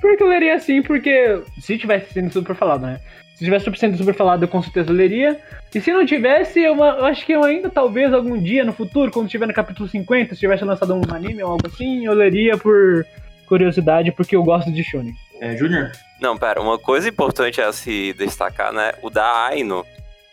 Por 0.00 0.16
que 0.16 0.22
eu 0.22 0.28
leria 0.28 0.54
assim? 0.54 0.82
Porque 0.82 1.40
se 1.60 1.78
tivesse 1.78 2.12
sendo 2.12 2.32
super 2.32 2.54
falado, 2.54 2.82
né? 2.82 3.00
Se 3.36 3.44
tivesse 3.44 3.70
sendo 3.76 3.96
super 3.98 4.14
falado, 4.14 4.42
eu 4.42 4.48
com 4.48 4.62
certeza 4.62 4.92
leria. 4.92 5.38
E 5.74 5.80
se 5.80 5.92
não 5.92 6.06
tivesse, 6.06 6.60
eu, 6.60 6.74
eu 6.74 7.04
acho 7.04 7.24
que 7.26 7.32
eu 7.32 7.44
ainda, 7.44 7.68
talvez, 7.68 8.12
algum 8.12 8.40
dia 8.40 8.64
no 8.64 8.72
futuro, 8.72 9.10
quando 9.10 9.26
estiver 9.26 9.46
no 9.46 9.52
capítulo 9.52 9.86
50, 9.86 10.34
se 10.34 10.40
tivesse 10.40 10.64
lançado 10.64 10.94
um 10.94 11.14
anime 11.14 11.42
ou 11.42 11.52
algo 11.52 11.66
assim, 11.66 12.06
eu 12.06 12.14
leria 12.14 12.56
por 12.56 13.04
curiosidade, 13.46 14.10
porque 14.10 14.34
eu 14.34 14.42
gosto 14.42 14.72
de 14.72 14.82
Shonen. 14.82 15.14
É, 15.38 15.54
Júnior? 15.54 15.92
Não, 16.18 16.36
pera, 16.38 16.62
uma 16.62 16.78
coisa 16.78 17.10
importante 17.10 17.60
a 17.60 17.70
se 17.72 18.14
destacar, 18.14 18.72
né? 18.72 18.92
O 19.02 19.10
da 19.10 19.46
Aino. 19.48 19.84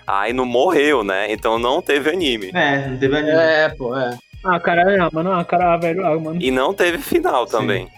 A 0.07 0.21
Aino 0.21 0.45
morreu, 0.45 1.03
né? 1.03 1.27
Então 1.29 1.59
não 1.59 1.81
teve 1.81 2.09
anime. 2.09 2.51
É, 2.53 2.87
não 2.87 2.97
teve 2.97 3.17
anime. 3.17 3.31
É, 3.31 3.67
pô, 3.69 3.97
é. 3.97 4.17
Ah, 4.45 4.59
cara, 4.59 5.05
ah, 5.05 5.09
mano, 5.11 5.31
ah, 5.31 5.43
cara, 5.43 5.77
velho, 5.77 6.05
ah, 6.05 6.19
mano. 6.19 6.41
E 6.41 6.51
não 6.51 6.73
teve 6.73 6.97
final 6.97 7.45
Sim. 7.47 7.89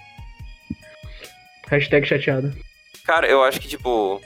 Hashtag 1.70 2.06
chateado. 2.08 2.54
Cara, 3.06 3.28
eu 3.28 3.44
acho 3.44 3.60
que, 3.60 3.68
tipo. 3.68 4.22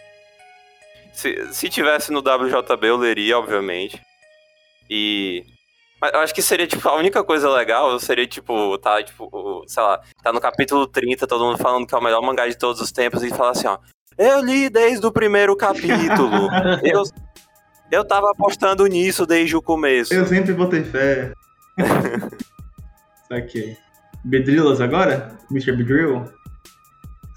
Se, 1.13 1.53
se 1.53 1.69
tivesse 1.69 2.11
no 2.11 2.19
WJB, 2.19 2.87
eu 2.87 2.97
leria, 2.97 3.37
obviamente. 3.37 3.99
E. 4.89 5.43
Mas 6.01 6.13
eu 6.13 6.19
acho 6.21 6.33
que 6.33 6.41
seria, 6.41 6.65
tipo, 6.65 6.87
a 6.87 6.95
única 6.95 7.21
coisa 7.25 7.49
legal 7.49 7.99
seria, 7.99 8.25
tipo, 8.25 8.77
tá, 8.77 9.03
tipo, 9.03 9.25
o- 9.31 9.63
sei 9.67 9.83
lá, 9.83 9.99
tá 10.23 10.31
no 10.31 10.39
capítulo 10.39 10.87
30, 10.87 11.27
todo 11.27 11.43
mundo 11.43 11.57
falando 11.57 11.85
que 11.85 11.93
é 11.93 11.97
o 11.97 12.01
melhor 12.01 12.21
mangá 12.21 12.47
de 12.47 12.57
todos 12.57 12.79
os 12.81 12.89
tempos, 12.89 13.21
e 13.21 13.29
falar 13.29 13.51
assim, 13.51 13.67
ó. 13.67 13.77
Eu 14.17 14.41
li 14.41 14.69
desde 14.69 15.05
o 15.05 15.11
primeiro 15.11 15.55
capítulo. 15.57 16.47
eu, 16.83 17.03
eu 17.91 18.05
tava 18.05 18.31
apostando 18.31 18.85
nisso 18.87 19.25
desde 19.25 19.57
o 19.57 19.61
começo. 19.61 20.13
Eu 20.13 20.25
sempre 20.25 20.53
botei 20.53 20.83
fé. 20.85 21.33
ok. 23.31 23.77
Bedrillas 24.23 24.79
agora? 24.81 25.37
Mr. 25.51 25.73
Bedrill? 25.73 26.25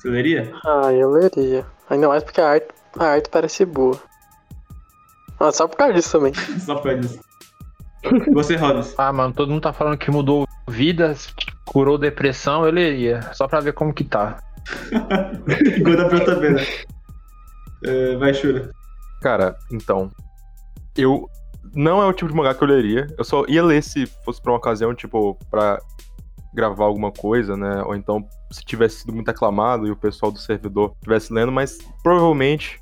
Você 0.03 0.09
leria? 0.09 0.53
Ah, 0.67 0.93
eu 0.93 1.13
leria. 1.13 1.65
Ainda 1.89 2.09
mais 2.09 2.25
porque 2.25 2.41
a 2.41 2.49
arte, 2.51 2.67
a 2.99 3.05
arte 3.05 3.29
parece 3.31 3.65
boa. 3.65 3.97
Ah, 5.39 5.53
só 5.53 5.69
por 5.69 5.77
causa 5.77 5.95
disso 5.95 6.19
também. 6.19 6.35
Só 6.59 6.75
pra 6.75 6.95
isso. 6.95 7.21
E 8.03 8.31
Você, 8.33 8.57
Rodas. 8.57 8.97
Ah, 8.99 9.13
mano, 9.13 9.33
todo 9.33 9.51
mundo 9.51 9.63
tá 9.63 9.73
falando 9.73 9.97
que 9.97 10.11
mudou 10.11 10.45
vidas, 10.69 11.33
curou 11.65 11.97
depressão, 11.97 12.67
eu 12.67 12.73
leria. 12.73 13.33
Só 13.33 13.47
pra 13.47 13.61
ver 13.61 13.75
como 13.75 13.95
que 13.95 14.03
tá. 14.03 14.43
Igual 15.77 15.97
da 15.97 16.09
pra 16.09 16.25
também, 16.25 16.55
né? 16.55 16.67
É, 17.85 18.17
vai, 18.17 18.35
Shura. 18.35 18.73
Cara, 19.21 19.57
então. 19.71 20.11
Eu. 20.97 21.29
Não 21.77 22.03
é 22.03 22.07
o 22.07 22.13
tipo 22.13 22.29
de 22.29 22.37
mangá 22.37 22.55
que 22.55 22.65
eu 22.65 22.69
leria. 22.69 23.07
Eu 23.17 23.23
só 23.23 23.45
ia 23.47 23.63
ler 23.63 23.85
se 23.85 24.07
fosse 24.25 24.43
pra 24.43 24.51
uma 24.51 24.59
ocasião, 24.59 24.93
tipo, 24.97 25.39
pra 25.49 25.79
gravar 26.55 26.85
alguma 26.85 27.11
coisa, 27.11 27.57
né? 27.57 27.83
Ou 27.85 27.95
então 27.97 28.25
se 28.51 28.65
tivesse 28.65 29.01
sido 29.01 29.13
muito 29.13 29.31
aclamado 29.31 29.87
e 29.87 29.91
o 29.91 29.97
pessoal 29.97 30.31
do 30.31 30.39
servidor 30.39 30.93
estivesse 30.97 31.33
lendo, 31.33 31.51
mas 31.51 31.79
provavelmente, 32.03 32.79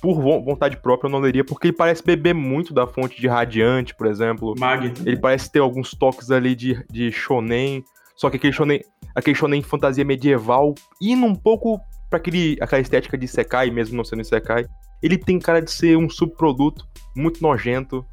por 0.00 0.20
vo- 0.20 0.42
vontade 0.44 0.76
própria, 0.76 1.08
eu 1.08 1.12
não 1.12 1.18
leria, 1.18 1.44
porque 1.44 1.68
ele 1.68 1.76
parece 1.76 2.02
beber 2.04 2.34
muito 2.34 2.72
da 2.72 2.86
fonte 2.86 3.20
de 3.20 3.26
Radiante, 3.26 3.94
por 3.94 4.06
exemplo. 4.06 4.54
Mag. 4.58 4.92
Ele 5.04 5.18
parece 5.18 5.50
ter 5.50 5.58
alguns 5.58 5.90
toques 5.90 6.30
ali 6.30 6.54
de, 6.54 6.84
de 6.90 7.10
shonen, 7.10 7.82
só 8.16 8.30
que 8.30 8.36
aquele 8.36 8.52
shonen, 8.52 8.80
aquele 9.14 9.34
shonen 9.34 9.62
fantasia 9.62 10.04
medieval, 10.04 10.74
indo 11.02 11.26
um 11.26 11.34
pouco 11.34 11.80
pra 12.08 12.18
aquele, 12.18 12.56
aquela 12.60 12.80
estética 12.80 13.18
de 13.18 13.26
Sekai, 13.28 13.70
mesmo 13.70 13.96
não 13.96 14.04
sendo 14.04 14.24
Sekai. 14.24 14.64
Ele 15.02 15.16
tem 15.18 15.38
cara 15.38 15.60
de 15.60 15.70
ser 15.70 15.96
um 15.96 16.08
subproduto 16.08 16.86
muito 17.16 17.42
nojento, 17.42 18.04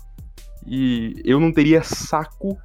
e 0.65 1.21
eu 1.23 1.39
não 1.39 1.51
teria 1.51 1.83
saco 1.83 2.57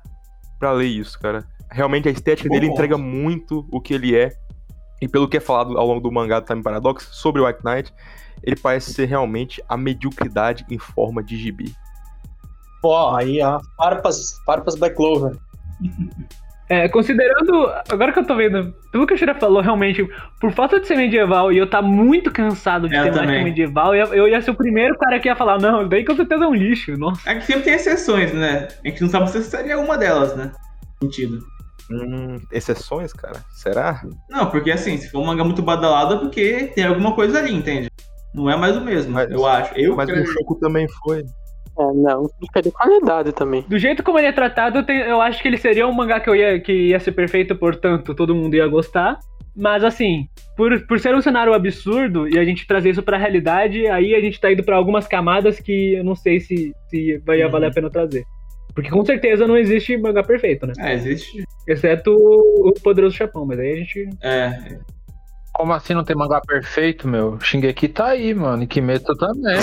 pra 0.58 0.72
ler 0.72 0.86
isso, 0.86 1.18
cara. 1.18 1.44
Realmente 1.72 2.08
a 2.08 2.12
estética 2.12 2.48
Bom 2.48 2.54
dele 2.54 2.66
ponto. 2.66 2.76
entrega 2.76 2.98
muito 2.98 3.66
o 3.70 3.80
que 3.80 3.94
ele 3.94 4.16
é, 4.16 4.30
e 5.00 5.08
pelo 5.08 5.28
que 5.28 5.36
é 5.36 5.40
falado 5.40 5.76
ao 5.76 5.86
longo 5.86 6.00
do 6.00 6.12
mangá 6.12 6.38
do 6.38 6.46
Time 6.46 6.62
Paradox 6.62 7.08
sobre 7.10 7.40
o 7.40 7.46
White 7.46 7.60
Knight, 7.64 7.92
ele 8.42 8.56
parece 8.56 8.92
ser 8.92 9.06
realmente 9.06 9.62
a 9.68 9.76
mediocridade 9.76 10.64
em 10.70 10.78
forma 10.78 11.22
de 11.22 11.36
gibi. 11.36 11.72
Pô, 12.80 13.14
aí, 13.14 13.40
ó. 13.42 13.60
Farpas, 13.76 14.40
farpas 14.44 14.74
Black 14.76 14.96
Clover. 14.96 15.36
É, 16.68 16.88
considerando. 16.88 17.70
Agora 17.90 18.12
que 18.12 18.18
eu 18.18 18.26
tô 18.26 18.34
vendo, 18.34 18.72
pelo 18.90 19.06
que 19.06 19.14
o 19.14 19.16
Shira 19.16 19.34
falou, 19.34 19.60
realmente, 19.60 20.08
por 20.40 20.52
falta 20.52 20.80
de 20.80 20.86
ser 20.86 20.96
medieval 20.96 21.52
e 21.52 21.58
eu 21.58 21.68
tá 21.68 21.82
muito 21.82 22.30
cansado 22.30 22.88
de 22.88 22.94
Eu 22.94 23.04
temática 23.04 23.26
também. 23.26 23.44
medieval, 23.44 23.94
eu, 23.94 24.06
eu 24.14 24.28
ia 24.28 24.40
ser 24.40 24.52
o 24.52 24.54
primeiro 24.54 24.96
cara 24.96 25.20
que 25.20 25.28
ia 25.28 25.36
falar, 25.36 25.60
não, 25.60 25.86
daí 25.86 26.04
com 26.04 26.16
certeza 26.16 26.44
é 26.44 26.46
um 26.46 26.54
lixo. 26.54 26.96
Nossa. 26.96 27.28
É 27.28 27.34
que 27.34 27.44
sempre 27.44 27.64
tem 27.64 27.74
exceções, 27.74 28.32
né? 28.32 28.68
A 28.84 28.88
gente 28.88 29.02
não 29.02 29.08
sabe 29.08 29.30
se 29.30 29.42
seria 29.42 29.78
uma 29.78 29.98
delas, 29.98 30.34
né? 30.34 30.52
Sentido. 31.02 31.40
Hum, 31.92 32.40
exceções, 32.50 33.12
cara? 33.12 33.40
Será? 33.50 34.02
Não, 34.30 34.46
porque 34.50 34.70
assim, 34.70 34.96
se 34.96 35.10
for 35.10 35.20
um 35.20 35.26
mangá 35.26 35.44
muito 35.44 35.62
badalado 35.62 36.14
é 36.14 36.18
porque 36.18 36.70
tem 36.74 36.84
alguma 36.84 37.14
coisa 37.14 37.38
ali, 37.38 37.52
entende? 37.54 37.90
Não 38.34 38.48
é 38.48 38.56
mais 38.56 38.76
o 38.76 38.80
mesmo, 38.80 39.12
Mas- 39.12 39.30
eu 39.30 39.46
acho. 39.46 39.74
Eu 39.78 39.94
Mas 39.96 40.08
o 40.08 40.12
creio. 40.12 40.26
Choco 40.26 40.54
também 40.56 40.86
foi. 41.04 41.20
É, 41.78 41.92
não, 41.94 42.28
fica 42.40 42.60
de 42.62 42.70
qualidade 42.70 43.32
também. 43.32 43.64
Do 43.68 43.78
jeito 43.78 44.02
como 44.02 44.18
ele 44.18 44.28
é 44.28 44.32
tratado, 44.32 44.78
eu, 44.78 44.82
tenho- 44.84 45.04
eu 45.04 45.20
acho 45.20 45.40
que 45.42 45.48
ele 45.48 45.56
seria 45.58 45.86
um 45.86 45.92
mangá 45.92 46.20
que, 46.20 46.28
eu 46.30 46.36
ia, 46.36 46.60
que 46.60 46.72
ia 46.72 47.00
ser 47.00 47.12
perfeito, 47.12 47.54
portanto, 47.56 48.14
todo 48.14 48.34
mundo 48.34 48.54
ia 48.54 48.66
gostar. 48.66 49.18
Mas 49.54 49.84
assim, 49.84 50.26
por, 50.56 50.86
por 50.86 50.98
ser 50.98 51.14
um 51.14 51.20
cenário 51.20 51.52
absurdo 51.52 52.26
e 52.26 52.38
a 52.38 52.44
gente 52.44 52.66
trazer 52.66 52.88
isso 52.90 53.02
pra 53.02 53.18
realidade, 53.18 53.86
aí 53.86 54.14
a 54.14 54.20
gente 54.20 54.40
tá 54.40 54.50
indo 54.50 54.62
pra 54.64 54.76
algumas 54.76 55.06
camadas 55.06 55.60
que 55.60 55.94
eu 55.94 56.04
não 56.04 56.14
sei 56.14 56.40
se, 56.40 56.74
se 56.88 57.18
vai 57.26 57.42
Uhum. 57.42 57.50
valer 57.50 57.66
a 57.70 57.70
pena 57.70 57.90
trazer. 57.90 58.24
Porque 58.74 58.90
com 58.90 59.04
certeza 59.04 59.46
não 59.46 59.56
existe 59.56 59.96
mangá 59.96 60.22
perfeito, 60.22 60.66
né? 60.66 60.72
É, 60.78 60.94
existe. 60.94 61.44
Exceto 61.66 62.10
o 62.14 62.72
Poderoso 62.82 63.16
Chapão, 63.16 63.44
mas 63.46 63.58
aí 63.58 63.72
a 63.72 63.76
gente. 63.76 64.08
É. 64.22 64.78
Como 65.54 65.72
assim 65.74 65.92
não 65.92 66.02
tem 66.02 66.16
mangá 66.16 66.40
perfeito, 66.40 67.06
meu? 67.06 67.38
Shingeki 67.38 67.86
tá 67.88 68.06
aí, 68.06 68.32
mano. 68.32 68.62
E 68.62 68.66
Kimetsu 68.66 69.14
também. 69.16 69.58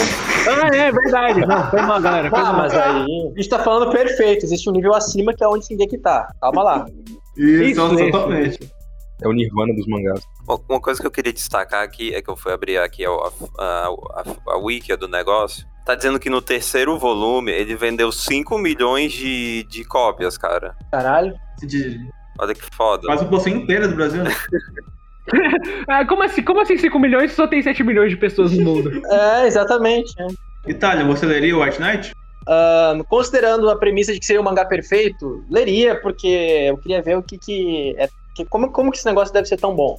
Ah, 0.47 0.75
é 0.75 0.91
verdade. 0.91 1.41
Não, 1.47 1.69
foi 1.71 1.81
mal, 1.81 1.99
galera. 1.99 2.29
Foi 2.29 2.39
Ah, 2.39 2.53
mas 2.53 2.73
aí. 2.73 3.05
A 3.33 3.35
gente 3.35 3.49
tá 3.49 3.59
falando 3.59 3.91
perfeito. 3.91 4.45
Existe 4.45 4.69
um 4.69 4.73
nível 4.73 4.93
acima 4.93 5.33
que 5.33 5.43
é 5.43 5.47
onde 5.47 5.65
Shingeki 5.65 5.97
tá. 5.97 6.31
Calma 6.39 6.61
lá. 6.63 6.85
Isso, 7.35 7.63
Isso, 7.63 7.93
isso, 7.95 8.11
totalmente. 8.11 8.59
É 9.21 9.27
o 9.27 9.31
Nirvana 9.33 9.73
dos 9.73 9.87
mangás. 9.87 10.21
Uma- 10.47 10.59
Uma 10.69 10.79
coisa 10.79 11.01
que 11.01 11.07
eu 11.07 11.11
queria 11.11 11.33
destacar 11.33 11.83
aqui 11.83 12.13
é 12.13 12.21
que 12.21 12.29
eu 12.29 12.37
fui 12.37 12.53
abrir 12.53 12.77
aqui 12.77 13.03
a, 13.05 13.09
a, 13.09 13.87
a, 13.87 14.23
a 14.53 14.57
wiki 14.57 14.95
do 14.95 15.07
negócio. 15.07 15.65
Tá 15.89 15.95
dizendo 15.95 16.19
que 16.19 16.29
no 16.29 16.39
terceiro 16.39 16.99
volume 16.99 17.51
ele 17.51 17.73
vendeu 17.75 18.11
5 18.11 18.59
milhões 18.59 19.11
de, 19.11 19.63
de 19.63 19.83
cópias, 19.83 20.37
cara. 20.37 20.75
Caralho. 20.91 21.33
De- 21.63 21.99
Olha 22.37 22.53
que 22.53 22.61
foda. 22.75 23.07
Quase 23.07 23.23
a 23.23 23.25
população 23.25 23.53
inteira 23.53 23.87
do 23.87 23.95
Brasil, 23.95 24.23
né? 24.23 24.29
Ah, 25.89 26.05
como 26.05 26.21
assim? 26.21 26.43
Como 26.43 26.61
assim 26.61 26.77
5 26.77 26.99
milhões 26.99 27.31
se 27.31 27.37
só 27.37 27.47
tem 27.47 27.63
7 27.63 27.83
milhões 27.83 28.11
de 28.11 28.17
pessoas 28.17 28.51
no 28.51 28.63
mundo? 28.63 29.01
É, 29.11 29.47
exatamente. 29.47 30.13
né? 30.19 30.27
Itália, 30.67 31.03
você 31.05 31.25
leria 31.25 31.57
o 31.57 31.63
White 31.63 31.81
Knight? 31.81 32.11
Ahn, 32.47 33.01
considerando 33.09 33.67
a 33.67 33.75
premissa 33.75 34.13
de 34.13 34.19
que 34.19 34.25
seria 34.27 34.41
um 34.41 34.45
mangá 34.45 34.65
perfeito, 34.65 35.43
leria, 35.49 35.99
porque 35.99 36.27
eu 36.69 36.77
queria 36.77 37.01
ver 37.01 37.17
o 37.17 37.23
que 37.23 37.35
que. 37.39 37.95
É, 37.97 38.07
que- 38.35 38.45
como, 38.45 38.71
como 38.71 38.91
que 38.91 38.97
esse 38.99 39.07
negócio 39.07 39.33
deve 39.33 39.47
ser 39.47 39.57
tão 39.57 39.75
bom. 39.75 39.97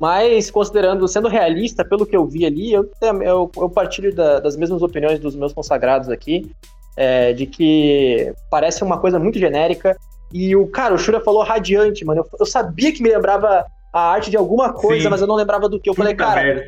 Mas, 0.00 0.50
considerando, 0.50 1.06
sendo 1.06 1.28
realista, 1.28 1.84
pelo 1.84 2.06
que 2.06 2.16
eu 2.16 2.26
vi 2.26 2.46
ali, 2.46 2.72
eu, 2.72 2.90
eu, 3.02 3.50
eu 3.54 3.68
partilho 3.68 4.14
da- 4.14 4.40
das 4.40 4.56
mesmas 4.56 4.80
opiniões 4.80 5.18
dos 5.18 5.36
meus 5.36 5.52
consagrados 5.52 6.08
aqui, 6.08 6.50
é, 6.96 7.34
de 7.34 7.44
que 7.44 8.32
parece 8.50 8.82
uma 8.82 8.98
coisa 8.98 9.18
muito 9.18 9.38
genérica. 9.38 9.94
E 10.32 10.56
o 10.56 10.66
cara, 10.66 10.94
o 10.94 10.98
Shura 10.98 11.20
falou 11.20 11.42
radiante, 11.42 12.02
mano. 12.02 12.22
Eu, 12.22 12.38
eu 12.40 12.46
sabia 12.46 12.90
que 12.92 13.02
me 13.02 13.10
lembrava 13.10 13.66
a 13.92 14.00
arte 14.12 14.30
de 14.30 14.38
alguma 14.38 14.72
coisa, 14.72 15.02
Sim. 15.04 15.08
mas 15.10 15.20
eu 15.20 15.26
não 15.26 15.34
lembrava 15.34 15.68
do 15.68 15.78
que. 15.78 15.90
Eu 15.90 15.94
falei, 15.94 16.14
Puta 16.14 16.24
cara, 16.24 16.64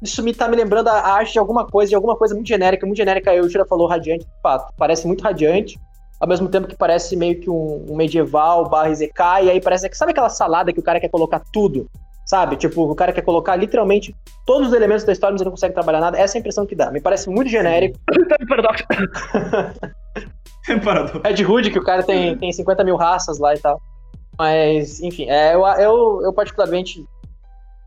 isso 0.00 0.22
me 0.22 0.32
tá 0.32 0.46
me 0.46 0.54
lembrando 0.56 0.86
a 0.88 1.12
arte 1.12 1.32
de 1.32 1.38
alguma 1.40 1.66
coisa, 1.66 1.88
de 1.88 1.96
alguma 1.96 2.14
coisa 2.14 2.36
muito 2.36 2.46
genérica, 2.46 2.86
muito 2.86 2.98
genérica. 2.98 3.32
Aí 3.32 3.40
o 3.40 3.48
Shira 3.50 3.66
falou 3.66 3.88
radiante, 3.88 4.24
de 4.24 4.40
fato. 4.40 4.72
Parece 4.76 5.08
muito 5.08 5.22
radiante, 5.24 5.76
ao 6.20 6.28
mesmo 6.28 6.48
tempo 6.48 6.68
que 6.68 6.76
parece 6.76 7.16
meio 7.16 7.40
que 7.40 7.50
um, 7.50 7.84
um 7.88 7.96
medieval 7.96 8.68
barra 8.68 8.94
ZK, 8.94 9.20
e 9.44 9.50
aí 9.50 9.60
parece 9.60 9.88
que 9.88 9.96
sabe 9.96 10.12
aquela 10.12 10.28
salada 10.28 10.72
que 10.72 10.78
o 10.78 10.82
cara 10.84 11.00
quer 11.00 11.08
colocar 11.08 11.42
tudo? 11.52 11.88
Sabe? 12.26 12.56
Tipo, 12.56 12.90
o 12.90 12.94
cara 12.96 13.12
quer 13.12 13.22
colocar 13.22 13.54
literalmente 13.54 14.12
todos 14.44 14.68
os 14.68 14.74
elementos 14.74 15.04
da 15.04 15.12
história, 15.12 15.32
mas 15.32 15.40
ele 15.40 15.46
não 15.46 15.52
consegue 15.52 15.72
trabalhar 15.74 16.00
nada. 16.00 16.18
Essa 16.18 16.36
é 16.36 16.38
a 16.38 16.40
impressão 16.40 16.66
que 16.66 16.74
dá. 16.74 16.90
Me 16.90 17.00
parece 17.00 17.30
muito 17.30 17.48
genérico. 17.48 17.96
Paradoxo. 18.48 18.84
Parador. 20.84 21.22
Red 21.24 21.44
Hood, 21.44 21.70
que 21.70 21.78
o 21.78 21.84
cara 21.84 22.02
tem, 22.02 22.36
tem 22.36 22.52
50 22.52 22.82
mil 22.84 22.96
raças 22.96 23.38
lá 23.38 23.54
e 23.54 23.58
tal. 23.58 23.80
Mas, 24.38 25.00
enfim, 25.00 25.26
é, 25.30 25.54
eu, 25.54 25.64
eu, 25.66 26.20
eu 26.24 26.32
particularmente 26.32 27.02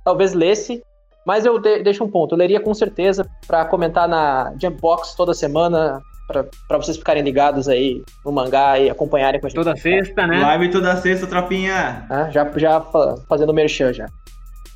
talvez 0.06 0.34
lesse, 0.34 0.82
mas 1.26 1.45
eu 1.45 1.60
de- 1.60 1.84
deixo 1.84 2.03
um 2.03 2.10
ponto. 2.10 2.34
Eu 2.34 2.40
leria 2.40 2.60
com 2.60 2.74
certeza 2.74 3.30
pra 3.45 3.66
comentar 3.66 4.07
na 4.07 4.53
Jumpbox 4.60 5.14
toda 5.16 5.34
semana, 5.34 6.02
pra 6.28 6.45
pra 6.68 6.78
vocês 6.78 6.95
ficarem 6.98 7.22
ligados 7.22 7.68
aí 7.68 8.02
no 8.26 8.32
mangá 8.32 8.80
e 8.80 8.90
acompanharem 8.90 9.40
com 9.41 9.48
a 9.48 9.49
gente. 9.49 9.57
Toda 9.57 9.76
sexta, 9.76 10.26
né? 10.26 10.40
Live 10.41 10.72
toda 10.72 10.95
sexta, 10.95 11.28
tropinha. 11.28 12.06
Ah, 12.10 12.30
já, 12.32 12.49
já 12.56 12.80
fa- 12.82 13.16
fazendo 13.28 13.53
merchan 13.53 13.91
já. 13.94 14.06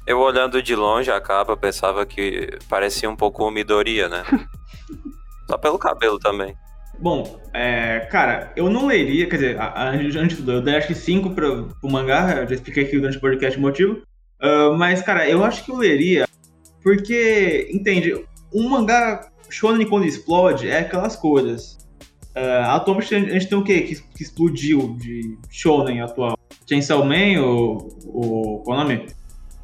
Eu 0.05 0.19
olhando 0.19 0.61
de 0.61 0.75
longe 0.75 1.09
a 1.09 1.21
capa, 1.21 1.55
pensava 1.55 2.05
que 2.05 2.57
parecia 2.69 3.09
um 3.09 3.15
pouco 3.15 3.49
Midoriya, 3.49 4.09
né? 4.09 4.23
Só 5.49 5.57
pelo 5.57 5.77
cabelo 5.77 6.19
também. 6.19 6.55
Bom, 6.99 7.39
é, 7.53 8.01
cara, 8.11 8.53
eu 8.55 8.69
não 8.69 8.85
leria, 8.85 9.27
quer 9.27 9.35
dizer, 9.35 9.57
antes 9.59 10.29
de 10.29 10.35
tudo, 10.37 10.53
eu 10.53 10.61
dei 10.61 10.75
acho 10.75 10.87
que 10.87 10.95
5 10.95 11.31
pro, 11.31 11.69
pro 11.81 11.91
mangá, 11.91 12.41
eu 12.41 12.47
já 12.47 12.55
expliquei 12.55 12.83
aqui 12.83 12.97
durante 12.97 13.17
o 13.17 13.21
podcast 13.21 13.57
o 13.57 13.61
motivo. 13.61 14.01
Ah, 14.39 14.75
mas, 14.77 15.01
cara, 15.01 15.27
eu 15.27 15.43
acho 15.43 15.63
que 15.63 15.71
eu 15.71 15.77
leria, 15.77 16.27
porque, 16.83 17.69
entende, 17.71 18.25
um 18.53 18.69
mangá 18.69 19.29
shonen 19.49 19.87
quando 19.87 20.05
explode 20.05 20.67
é 20.67 20.79
aquelas 20.79 21.15
coisas. 21.15 21.77
Ah, 22.35 22.75
atualmente 22.75 23.15
a 23.15 23.19
gente 23.19 23.47
tem 23.47 23.57
o 23.57 23.63
quê 23.63 23.81
que, 23.81 23.95
que 23.95 24.23
explodiu 24.23 24.95
de 24.99 25.37
shonen 25.49 26.01
atual? 26.01 26.37
Chainsaw 26.67 27.03
Man, 27.05 27.41
o, 27.41 27.77
o 28.05 28.63
qual 28.63 28.79
é 28.79 28.81
o 28.81 28.83
nome? 28.83 29.07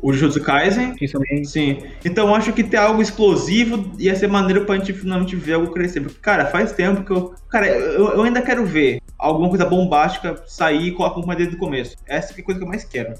O 0.02 0.14
Jujutsu 0.14 0.42
Kaisen, 0.42 0.96
Principalmente. 0.96 1.50
Sim. 1.50 1.80
Então 2.06 2.28
eu 2.28 2.36
acho 2.36 2.54
que 2.54 2.64
ter 2.64 2.78
algo 2.78 3.02
explosivo 3.02 3.92
ia 3.98 4.16
ser 4.16 4.28
maneiro 4.28 4.66
pra 4.66 4.76
gente 4.76 4.94
finalmente 4.94 5.36
ver 5.36 5.54
algo 5.54 5.72
crescer. 5.72 6.02
Porque, 6.02 6.20
cara, 6.20 6.46
faz 6.46 6.72
tempo 6.72 7.04
que 7.04 7.12
eu. 7.12 7.34
Cara, 7.50 7.68
eu, 7.68 8.10
eu 8.10 8.22
ainda 8.24 8.42
quero 8.42 8.66
ver 8.66 9.02
alguma 9.18 9.50
coisa 9.50 9.66
bombástica 9.66 10.42
sair 10.48 10.88
e 10.88 10.92
colocar 10.92 11.20
uma 11.20 11.36
desde 11.36 11.56
o 11.56 11.60
começo. 11.60 11.98
Essa 12.08 12.34
é 12.34 12.42
a 12.42 12.44
coisa 12.44 12.60
que 12.60 12.66
eu 12.66 12.70
mais 12.70 12.86
quero, 12.86 13.14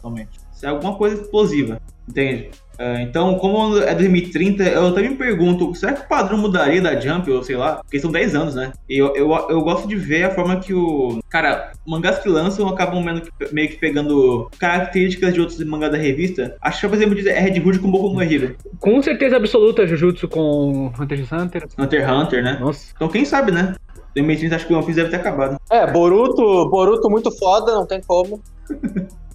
atualmente. 0.60 0.66
é 0.66 0.70
alguma 0.70 0.96
coisa 0.96 1.22
explosiva, 1.22 1.82
entende? 2.08 2.50
Uh, 2.80 3.02
então, 3.02 3.38
como 3.38 3.78
é 3.78 3.94
2030, 3.94 4.64
eu 4.64 4.94
também 4.94 5.10
me 5.10 5.18
pergunto, 5.18 5.76
será 5.76 5.92
que 5.92 6.06
o 6.06 6.08
padrão 6.08 6.38
mudaria 6.38 6.82
da 6.82 6.98
Jump, 6.98 7.30
ou 7.30 7.44
sei 7.44 7.58
lá? 7.58 7.76
Porque 7.76 8.00
são 8.00 8.10
10 8.10 8.36
anos, 8.36 8.56
né? 8.56 8.72
E 8.90 8.98
eu, 8.98 9.14
eu, 9.18 9.30
eu 9.50 9.62
gosto 9.62 9.86
de 9.86 9.98
ver 9.98 10.24
a 10.24 10.34
forma 10.34 10.62
que 10.62 10.74
o. 10.74 11.20
Cara, 11.30 11.74
mangás 11.86 12.20
que 12.20 12.30
lançam 12.30 12.70
acabam 12.70 13.04
meio 13.04 13.22
que, 13.22 13.54
meio 13.54 13.68
que 13.68 13.76
pegando 13.76 14.50
características 14.58 15.34
de 15.34 15.42
outros 15.42 15.62
mangás 15.66 15.92
da 15.92 15.98
revista. 15.98 16.56
Acho 16.62 16.80
que, 16.80 16.88
por 16.88 16.96
exemplo, 16.96 17.20
é 17.28 17.38
Red 17.38 17.60
Hood 17.60 17.80
com 17.80 17.92
Boku 17.92 18.14
no 18.14 18.24
Hero. 18.24 18.56
Com 18.80 19.02
certeza 19.02 19.36
absoluta, 19.36 19.86
Jujutsu 19.86 20.30
com 20.30 20.90
Hunter 20.98 21.18
x 21.20 21.32
Hunter. 21.34 21.68
Hunter 21.78 22.02
x 22.02 22.10
Hunter, 22.10 22.44
né? 22.44 22.58
Nossa. 22.62 22.94
Então, 22.96 23.10
quem 23.10 23.26
sabe, 23.26 23.52
né? 23.52 23.76
2030 24.16 24.56
acho 24.56 24.66
que 24.66 24.74
o 24.74 24.78
One 24.78 24.86
Piece 24.86 25.02
deve 25.02 25.10
ter 25.10 25.18
acabado. 25.18 25.58
É, 25.70 25.86
Boruto, 25.92 26.70
Boruto 26.70 27.10
muito 27.10 27.30
foda, 27.38 27.74
não 27.74 27.86
tem 27.86 28.02
como. 28.02 28.42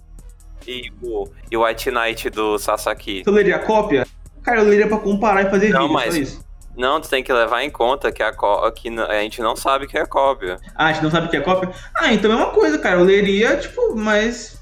E 0.67 0.91
o, 1.01 1.27
e 1.51 1.57
o 1.57 1.63
White 1.65 1.91
Knight 1.91 2.29
do 2.29 2.57
Sasaki. 2.57 3.23
Você 3.23 3.31
leria 3.31 3.55
a 3.57 3.59
cópia? 3.59 4.05
Cara, 4.43 4.61
eu 4.61 4.65
leria 4.65 4.87
pra 4.87 4.97
comparar 4.97 5.43
e 5.43 5.49
fazer 5.49 5.69
Não, 5.69 5.81
vídeo, 5.81 5.93
mas- 5.93 6.15
isso. 6.15 6.45
Não, 6.77 6.99
tu 6.99 7.09
tem 7.09 7.23
que 7.23 7.31
levar 7.31 7.63
em 7.63 7.69
conta 7.69 8.11
que 8.11 8.21
a, 8.21 8.33
có- 8.33 8.69
que 8.71 8.89
a 8.89 9.21
gente 9.21 9.41
não 9.41 9.55
sabe 9.55 9.87
que 9.87 9.97
é 9.97 10.05
cópia. 10.05 10.57
Ah, 10.75 10.87
a 10.87 10.91
gente 10.93 11.03
não 11.03 11.09
sabe 11.11 11.29
que 11.29 11.37
é 11.37 11.39
cópia? 11.41 11.71
Ah, 11.95 12.11
então 12.13 12.29
é 12.31 12.35
uma 12.35 12.49
coisa, 12.51 12.77
cara. 12.77 12.99
Eu 12.99 13.05
leria, 13.05 13.55
tipo, 13.57 13.95
mas. 13.95 14.59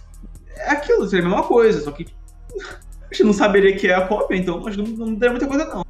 É 0.58 0.70
aquilo, 0.72 1.08
seria 1.08 1.26
a 1.26 1.30
mesma 1.30 1.44
coisa, 1.44 1.82
só 1.82 1.92
que. 1.92 2.06
A 3.10 3.16
gente 3.16 3.26
não 3.26 3.34
saberia 3.34 3.76
que 3.76 3.88
é 3.88 3.94
a 3.94 4.08
cópia, 4.08 4.36
então 4.36 4.66
acho 4.68 4.76
que 4.84 4.90
não, 4.98 5.06
não 5.06 5.16
teria 5.16 5.30
muita 5.30 5.46
coisa, 5.48 5.66
não. 5.66 5.86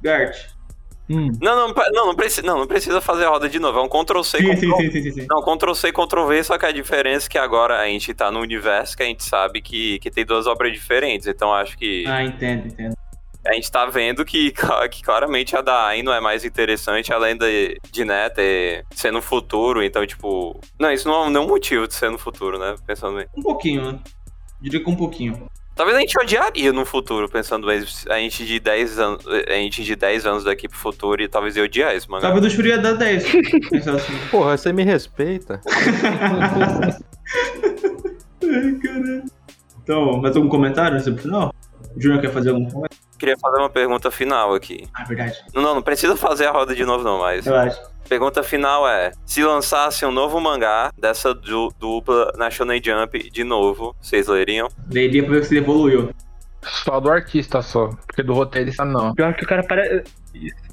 Gart. 0.00 0.36
Hum. 1.12 1.30
Não, 1.42 1.68
não, 1.68 1.74
não, 1.92 2.06
não, 2.06 2.14
precisa, 2.14 2.46
não, 2.46 2.58
não 2.60 2.66
precisa 2.66 3.00
fazer 3.00 3.26
a 3.26 3.28
roda 3.28 3.48
de 3.48 3.58
novo. 3.58 3.78
É 3.78 3.82
um 3.82 3.88
Ctrl-C 3.88 4.38
Sim, 4.38 4.54
Ctrl- 4.54 4.76
sim, 4.76 4.90
sim, 4.90 5.10
sim. 5.12 5.26
Não, 5.28 5.42
Ctrl-C 5.42 5.92
Ctrl-V, 5.92 6.44
só 6.44 6.56
que 6.56 6.66
a 6.66 6.72
diferença 6.72 7.26
é 7.26 7.30
que 7.30 7.38
agora 7.38 7.78
a 7.78 7.86
gente 7.86 8.14
tá 8.14 8.30
no 8.30 8.40
universo 8.40 8.96
que 8.96 9.02
a 9.02 9.06
gente 9.06 9.22
sabe 9.24 9.60
que, 9.60 9.98
que 9.98 10.10
tem 10.10 10.24
duas 10.24 10.46
obras 10.46 10.72
diferentes. 10.72 11.26
Então 11.26 11.52
acho 11.52 11.76
que 11.76 12.04
Ah, 12.06 12.22
entendo, 12.24 12.66
entendo. 12.68 12.94
a 13.46 13.52
gente 13.54 13.70
tá 13.70 13.84
vendo 13.86 14.24
que, 14.24 14.52
que 14.90 15.02
claramente 15.02 15.56
a 15.56 15.60
da 15.60 15.84
Aino 15.86 16.10
é 16.12 16.20
mais 16.20 16.44
interessante, 16.44 17.12
além 17.12 17.36
de, 17.36 17.76
de 17.90 18.04
né, 18.04 18.30
ter, 18.30 18.84
ser 18.92 19.12
no 19.12 19.20
futuro. 19.20 19.82
Então, 19.82 20.06
tipo. 20.06 20.58
Não, 20.78 20.90
isso 20.92 21.08
não 21.08 21.26
é 21.26 21.30
nenhum 21.30 21.46
motivo 21.48 21.86
de 21.86 21.94
ser 21.94 22.10
no 22.10 22.18
futuro, 22.18 22.58
né? 22.58 22.74
Pensando 22.86 23.16
bem. 23.16 23.26
Um 23.36 23.42
pouquinho, 23.42 23.92
né? 23.92 23.98
Diria 24.60 24.82
que 24.82 24.88
um 24.88 24.96
pouquinho. 24.96 25.46
Talvez 25.74 25.96
a 25.96 26.00
gente 26.00 26.18
odiaria 26.18 26.72
no 26.72 26.84
futuro, 26.84 27.28
pensando 27.28 27.66
bem. 27.66 27.82
A 28.10 28.18
gente 28.18 28.44
de 28.44 28.60
10 28.60 28.98
anos. 28.98 29.26
A 29.26 29.54
gente 29.54 29.82
de 29.82 29.96
10 29.96 30.26
anos 30.26 30.44
daqui 30.44 30.68
pro 30.68 30.76
futuro 30.76 31.22
e 31.22 31.28
talvez 31.28 31.56
eu 31.56 31.64
odiar 31.64 31.94
esse 31.94 32.08
mangá. 32.10 32.28
Talvez 32.30 32.52
o 32.52 32.56
Shuri 32.56 32.68
ia 32.68 32.78
dar 32.78 32.92
10. 32.92 33.24
Pensar 33.70 33.94
assim. 33.94 34.12
Porra, 34.30 34.56
você 34.56 34.72
me 34.72 34.84
respeita. 34.84 35.60
Ai, 38.42 38.72
caralho. 38.82 39.24
Então, 39.82 40.20
mais 40.20 40.36
algum 40.36 40.48
comentário 40.48 41.00
sobre 41.00 41.20
o 41.20 41.22
final? 41.22 41.54
O 41.96 42.00
Júnior 42.00 42.20
quer 42.20 42.30
fazer 42.32 42.50
algum 42.50 42.66
comentário? 42.66 42.98
Queria 43.22 43.38
fazer 43.38 43.58
uma 43.58 43.70
pergunta 43.70 44.10
final 44.10 44.52
aqui. 44.52 44.84
Ah, 44.92 45.04
verdade. 45.04 45.38
Não, 45.54 45.62
não, 45.62 45.74
não 45.76 45.82
precisa 45.82 46.16
fazer 46.16 46.46
a 46.46 46.50
roda 46.50 46.74
de 46.74 46.84
novo, 46.84 47.04
não, 47.04 47.20
mas. 47.20 47.46
Eu 47.46 47.54
acho. 47.54 47.80
Pergunta 48.08 48.42
final 48.42 48.88
é: 48.88 49.12
se 49.24 49.44
lançasse 49.44 50.04
um 50.04 50.10
novo 50.10 50.40
mangá 50.40 50.90
dessa 50.98 51.32
du- 51.32 51.72
dupla 51.78 52.32
na 52.36 52.50
Shonen 52.50 52.82
Jump 52.84 53.30
de 53.30 53.44
novo, 53.44 53.94
vocês 54.02 54.26
leriam? 54.26 54.66
Leria 54.90 55.22
pra 55.22 55.34
ver 55.34 55.44
se 55.44 55.54
ele 55.54 55.60
evoluiu. 55.60 56.10
Só 56.64 56.98
do 56.98 57.10
artista 57.12 57.62
só. 57.62 57.90
Porque 58.08 58.24
do 58.24 58.34
roteirista 58.34 58.84
não. 58.84 59.14
Pior 59.14 59.32
que 59.34 59.44
o 59.44 59.46
cara 59.46 59.62
parece. 59.62 60.02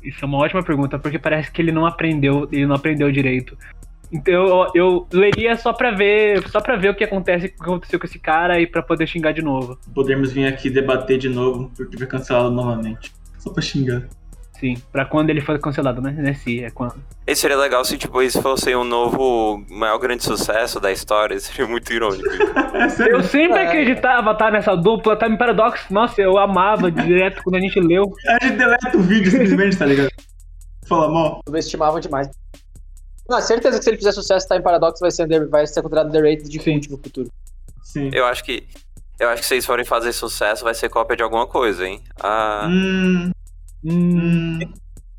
Isso 0.02 0.18
é 0.24 0.26
uma 0.26 0.40
ótima 0.40 0.64
pergunta, 0.64 0.98
porque 0.98 1.20
parece 1.20 1.52
que 1.52 1.62
ele 1.62 1.72
não 1.72 1.86
aprendeu, 1.86 2.50
ele 2.52 2.66
não 2.66 2.76
aprendeu 2.76 3.12
direito. 3.12 3.56
Então 4.12 4.34
eu, 4.34 4.72
eu 4.74 5.08
leria 5.12 5.56
só 5.56 5.72
pra 5.72 5.92
ver, 5.92 6.48
só 6.50 6.60
para 6.60 6.76
ver 6.76 6.90
o 6.90 6.96
que 6.96 7.04
acontece, 7.04 7.48
o 7.48 7.50
que 7.50 7.62
aconteceu 7.62 8.00
com 8.00 8.06
esse 8.06 8.20
cara 8.20 8.60
e 8.60 8.66
pra 8.66 8.82
poder 8.82 9.08
xingar 9.08 9.32
de 9.32 9.42
novo. 9.42 9.78
Podermos 9.94 10.32
vir 10.32 10.48
aqui 10.48 10.70
debater 10.70 11.18
de 11.18 11.30
novo, 11.30 11.72
porque 11.76 11.98
foi 11.98 12.08
cancelado 12.08 12.52
novamente. 12.52 13.14
Só 13.38 13.52
pra 13.52 13.62
xingar. 13.62 14.08
Sim, 14.60 14.76
pra 14.92 15.06
quando 15.06 15.30
ele 15.30 15.40
for 15.40 15.58
cancelado, 15.58 16.02
né? 16.02 16.12
né 16.12 16.34
se 16.34 16.62
é 16.62 16.70
quando. 16.70 16.96
Esse 17.26 17.42
seria 17.42 17.56
legal 17.56 17.86
se, 17.86 17.98
tipo, 17.98 18.22
isso 18.22 18.42
fosse 18.42 18.76
um 18.76 18.84
novo, 18.84 19.64
maior 19.70 19.98
grande 20.00 20.22
sucesso 20.24 20.82
da 20.82 20.92
história. 20.92 21.40
Seria 21.40 21.66
muito 21.66 21.94
irônico. 21.94 22.28
É. 22.74 23.14
Eu 23.14 23.24
sempre 23.24 23.60
É. 23.60 23.68
acreditava 23.68 24.36
tá 24.36 24.52
nessa 24.52 24.76
dupla, 24.76 25.16
Time 25.16 25.38
Paradox. 25.38 25.86
Nossa, 25.90 26.22
eu 26.22 26.38
amava 26.38 26.92
direto 26.92 27.42
quando 27.42 27.56
a 27.56 27.60
gente 27.62 27.80
leu. 27.80 28.04
A 28.28 28.44
gente 28.46 28.58
deleta 28.58 28.98
o 28.98 29.02
vídeo 29.02 29.32
simplesmente, 29.32 29.78
tá 29.78 29.86
ligado? 29.86 30.10
Fala 30.86 31.10
mal. 31.10 31.40
Subestimavam 31.48 32.02
demais. 32.02 32.30
Não, 33.30 33.42
certeza 33.42 33.78
que 33.78 33.84
se 33.84 33.90
ele 33.90 33.98
fizer 33.98 34.12
sucesso, 34.12 34.48
tá 34.48 34.56
em 34.58 34.62
Paradox, 34.62 35.00
vai 35.00 35.12
ser, 35.12 35.24
under- 35.26 35.48
vai 35.50 35.66
ser 35.68 35.82
considerado 35.82 36.08
underrated 36.10 36.50
de 36.50 36.60
cult 36.60 36.90
no 36.90 36.98
futuro. 36.98 37.30
Sim. 37.84 38.10
Eu 38.14 38.26
acho 38.26 38.44
que. 38.44 38.68
Eu 39.20 39.30
acho 39.30 39.42
que 39.42 39.48
se 39.48 39.50
vocês 39.50 39.66
forem 39.66 39.84
fazer 39.86 40.14
sucesso, 40.14 40.64
vai 40.64 40.74
ser 40.74 40.90
cópia 40.90 41.16
de 41.18 41.24
alguma 41.24 41.46
coisa, 41.46 41.86
hein? 41.86 42.02
Ah. 42.22 42.68
Hum, 42.70 43.32
Hum, 43.84 44.60
hum. 44.62 44.74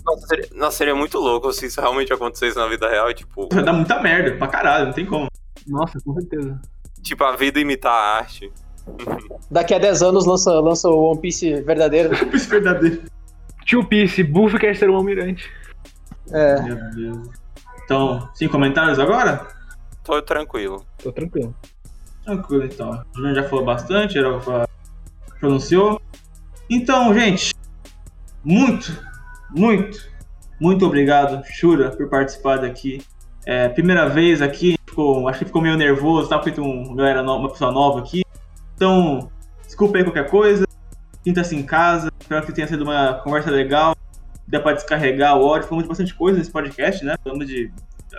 Nossa, 0.04 0.26
seria, 0.26 0.48
nossa, 0.54 0.76
seria 0.76 0.94
muito 0.94 1.18
louco 1.18 1.52
se 1.52 1.66
isso 1.66 1.80
realmente 1.80 2.12
acontecesse 2.12 2.56
na 2.56 2.66
vida 2.66 2.88
real, 2.88 3.12
tipo. 3.14 3.48
Vai 3.52 3.62
dar 3.64 3.72
muita 3.72 4.00
merda, 4.02 4.36
pra 4.36 4.48
caralho, 4.48 4.86
não 4.86 4.92
tem 4.92 5.06
como. 5.06 5.28
nossa, 5.66 5.98
com 6.04 6.14
certeza. 6.14 6.60
Tipo, 7.02 7.24
a 7.24 7.36
vida 7.36 7.58
imitar 7.60 7.92
a 7.92 8.16
arte. 8.18 8.50
Daqui 9.50 9.72
a 9.74 9.78
10 9.78 10.02
anos 10.02 10.26
lança, 10.26 10.52
lança 10.60 10.88
o 10.88 11.10
One 11.10 11.20
Piece 11.20 11.62
verdadeiro. 11.62 12.10
Isso 12.34 12.46
é 12.54 12.60
verdadeiro. 12.60 13.02
Tio 13.64 13.84
Piece, 13.86 14.22
Buff 14.22 14.58
quer 14.58 14.74
ser 14.76 14.90
um 14.90 14.96
almirante. 14.96 15.48
É. 16.32 16.60
Meu 16.62 16.76
Deus. 16.90 17.28
Então, 17.90 18.28
sem 18.34 18.46
comentários 18.46 19.00
agora? 19.00 19.48
Tô 20.04 20.22
tranquilo. 20.22 20.86
Tô 21.02 21.10
tranquilo. 21.10 21.52
Tranquilo, 22.24 22.64
então. 22.64 23.04
O 23.12 23.16
Júnior 23.16 23.34
já 23.34 23.48
falou 23.48 23.64
bastante, 23.64 24.16
era 24.16 24.30
pronunciou. 25.40 26.00
Então, 26.70 27.12
gente, 27.12 27.52
muito, 28.44 28.96
muito, 29.50 30.08
muito 30.60 30.86
obrigado, 30.86 31.44
Shura, 31.44 31.90
por 31.90 32.08
participar 32.08 32.58
daqui. 32.58 33.02
É, 33.44 33.68
primeira 33.68 34.08
vez 34.08 34.40
aqui, 34.40 34.76
ficou, 34.88 35.26
acho 35.26 35.40
que 35.40 35.46
ficou 35.46 35.60
meio 35.60 35.76
nervoso, 35.76 36.28
tá? 36.28 36.40
Feito 36.40 36.62
um, 36.62 36.94
galera 36.94 37.24
uma 37.24 37.50
pessoa 37.50 37.72
nova 37.72 37.98
aqui. 37.98 38.22
Então, 38.76 39.28
desculpa 39.66 39.98
aí 39.98 40.04
qualquer 40.04 40.30
coisa. 40.30 40.64
Sinta-se 41.24 41.56
em 41.56 41.64
casa. 41.64 42.08
Espero 42.20 42.46
que 42.46 42.52
tenha 42.52 42.68
sido 42.68 42.84
uma 42.84 43.14
conversa 43.14 43.50
legal. 43.50 43.96
Dá 44.50 44.60
pra 44.60 44.72
descarregar 44.72 45.36
o 45.36 45.44
ódio. 45.44 45.68
Falamos 45.68 45.84
de 45.84 45.88
bastante 45.88 46.14
coisa 46.14 46.38
nesse 46.38 46.50
podcast, 46.50 47.04
né? 47.04 47.16
Falamos 47.22 47.46
de 47.46 47.72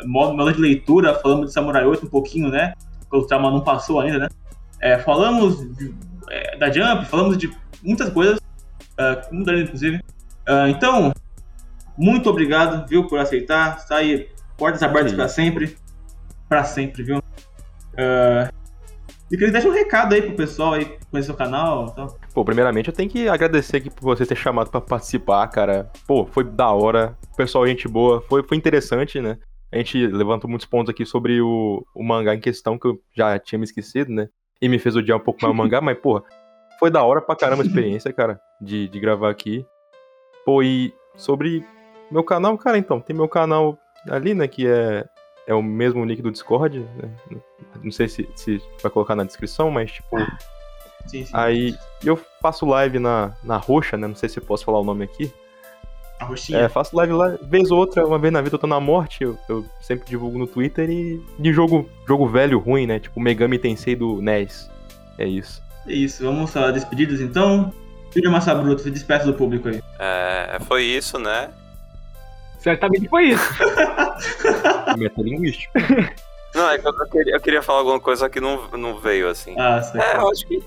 modo, 0.06 0.54
de 0.54 0.62
leitura, 0.62 1.14
falamos 1.16 1.48
de 1.48 1.54
Samurai 1.54 1.86
8 1.86 2.06
um 2.06 2.10
pouquinho, 2.10 2.50
né? 2.50 2.74
O 3.12 3.24
Trama 3.24 3.52
não 3.52 3.62
passou 3.62 4.00
ainda, 4.00 4.20
né? 4.20 4.30
É, 4.80 4.98
falamos 4.98 5.60
de- 5.76 5.94
é, 6.30 6.58
da 6.58 6.72
Jump, 6.72 7.06
falamos 7.06 7.38
de 7.38 7.52
muitas 7.84 8.10
coisas, 8.10 8.38
uh, 8.38 9.28
como 9.30 9.44
Danilo, 9.44 9.66
inclusive. 9.66 10.02
Ah, 10.48 10.70
então, 10.70 11.14
muito 11.98 12.30
obrigado, 12.30 12.88
viu, 12.88 13.06
por 13.08 13.20
aceitar. 13.20 13.78
Está 13.78 13.98
aí, 13.98 14.30
portas 14.58 14.82
abertas 14.82 15.14
para 15.14 15.28
sempre. 15.28 15.76
Para 16.48 16.64
sempre, 16.64 17.04
viu? 17.04 17.22
Ah, 17.98 18.50
e 19.30 19.38
queria 19.38 19.52
deixar 19.52 19.70
um 19.70 19.74
recado 19.74 20.14
aí 20.16 20.22
pro 20.22 20.36
pessoal 20.36 20.74
aí 20.74 20.98
conhecer 21.10 21.32
o 21.32 21.36
canal 21.36 21.88
e 21.88 21.96
tal. 21.96 22.18
Pô, 22.34 22.46
primeiramente 22.46 22.88
eu 22.88 22.94
tenho 22.94 23.10
que 23.10 23.28
agradecer 23.28 23.78
aqui 23.78 23.90
por 23.90 24.04
você 24.04 24.26
ter 24.26 24.36
chamado 24.36 24.70
pra 24.72 24.80
participar, 24.80 25.46
cara. 25.48 25.92
Pô, 26.08 26.26
foi 26.26 26.44
da 26.44 26.70
hora. 26.72 27.18
Pessoal, 27.36 27.68
gente 27.68 27.88
boa. 27.88 28.22
Foi, 28.22 28.42
foi 28.42 28.56
interessante, 28.56 29.20
né? 29.20 29.38
A 29.72 29.78
gente 29.78 30.08
levantou 30.08 30.50
muitos 30.50 30.66
pontos 30.66 30.90
aqui 30.90 31.06
sobre 31.06 31.42
o, 31.42 31.86
o 31.94 32.04
mangá 32.04 32.34
em 32.34 32.40
questão 32.40 32.78
que 32.78 32.88
eu 32.88 33.02
já 33.16 33.38
tinha 33.38 33.60
me 33.60 33.66
esquecido, 33.66 34.12
né? 34.12 34.30
E 34.62 34.70
me 34.70 34.80
fez 34.80 34.96
odiar 34.96 35.18
um 35.18 35.22
pouco 35.22 35.42
mais 35.42 35.54
o 35.54 35.58
mangá, 35.58 35.80
mas, 35.82 35.98
porra, 35.98 36.24
foi 36.80 36.90
da 36.90 37.04
hora 37.04 37.22
pra 37.22 37.36
caramba 37.36 37.64
a 37.64 37.66
experiência, 37.66 38.12
cara, 38.14 38.40
de, 38.62 38.88
de 38.88 39.00
gravar 39.00 39.30
aqui. 39.30 39.66
Pô, 40.46 40.64
e 40.64 40.94
sobre 41.16 41.66
meu 42.10 42.24
canal, 42.24 42.58
cara, 42.58 42.78
então, 42.78 43.00
tem 43.00 43.16
meu 43.16 43.28
canal 43.28 43.78
ali, 44.10 44.34
né, 44.34 44.48
que 44.48 44.68
é, 44.68 45.06
é 45.48 45.54
o 45.54 45.62
mesmo 45.62 46.04
link 46.04 46.22
do 46.22 46.32
Discord, 46.32 46.80
né? 46.80 47.16
Não 47.82 47.92
sei 47.92 48.08
se, 48.08 48.28
se 48.36 48.62
vai 48.82 48.92
colocar 48.92 49.16
na 49.16 49.24
descrição, 49.24 49.72
mas, 49.72 49.92
tipo, 49.92 50.18
Sim, 51.08 51.26
sim. 51.26 51.32
Aí 51.34 51.76
eu 52.04 52.20
faço 52.42 52.66
live 52.66 53.00
na, 53.00 53.34
na 53.44 53.58
roxa, 53.58 53.98
né? 53.98 54.08
Não 54.08 54.16
sei 54.16 54.30
se 54.30 54.40
eu 54.40 54.44
posso 54.44 54.66
falar 54.66 54.80
o 54.80 54.84
nome 54.84 55.04
aqui. 55.04 55.32
A 56.20 56.26
roxinha. 56.26 56.60
É, 56.60 56.70
faço 56.70 56.96
live 56.96 57.14
lá, 57.14 57.38
vez 57.42 57.72
ou 57.72 57.80
outra, 57.80 58.06
uma 58.06 58.20
vez 58.20 58.32
na 58.32 58.42
vida 58.42 58.56
eu 58.56 58.60
tô 58.60 58.68
na 58.68 58.80
morte, 58.80 59.24
eu, 59.24 59.38
eu 59.50 59.66
sempre 59.80 60.08
divulgo 60.08 60.38
no 60.38 60.46
Twitter 60.46 60.90
e 60.90 61.20
de 61.40 61.52
jogo, 61.52 61.90
jogo 62.08 62.28
velho 62.28 62.60
ruim, 62.60 62.86
né? 62.86 63.00
Tipo 63.00 63.20
Megami 63.20 63.58
Tensei 63.58 63.96
do 63.96 64.22
NES. 64.22 64.70
É 65.18 65.26
isso. 65.26 65.62
É 65.88 65.94
isso, 65.94 66.24
vamos 66.24 66.56
a 66.56 66.72
despedidas 66.72 67.22
então. 67.22 67.74
Filho 68.12 68.32
Massa 68.32 68.54
Bruto, 68.54 68.82
se 68.82 68.92
despeça 68.92 69.26
do 69.26 69.34
público 69.34 69.70
aí. 69.70 69.82
É, 69.98 70.58
foi 70.68 70.84
isso, 70.84 71.18
né? 71.18 71.50
Certamente 72.60 73.08
foi 73.08 73.30
isso. 73.30 73.54
Metalinguístico. 74.98 75.74
Não, 76.54 76.70
é 76.70 76.78
que 76.78 76.88
eu, 76.88 76.94
eu 76.94 77.08
queria, 77.08 77.36
eu 77.36 77.40
queria 77.40 77.62
falar 77.62 77.80
alguma 77.80 78.00
coisa 78.00 78.30
que 78.30 78.40
não, 78.40 78.68
não 78.78 78.98
veio 78.98 79.30
assim. 79.30 79.56
Ah. 79.58 79.82
É, 79.96 80.18
eu 80.18 80.30
acho 80.30 80.46
que. 80.46 80.62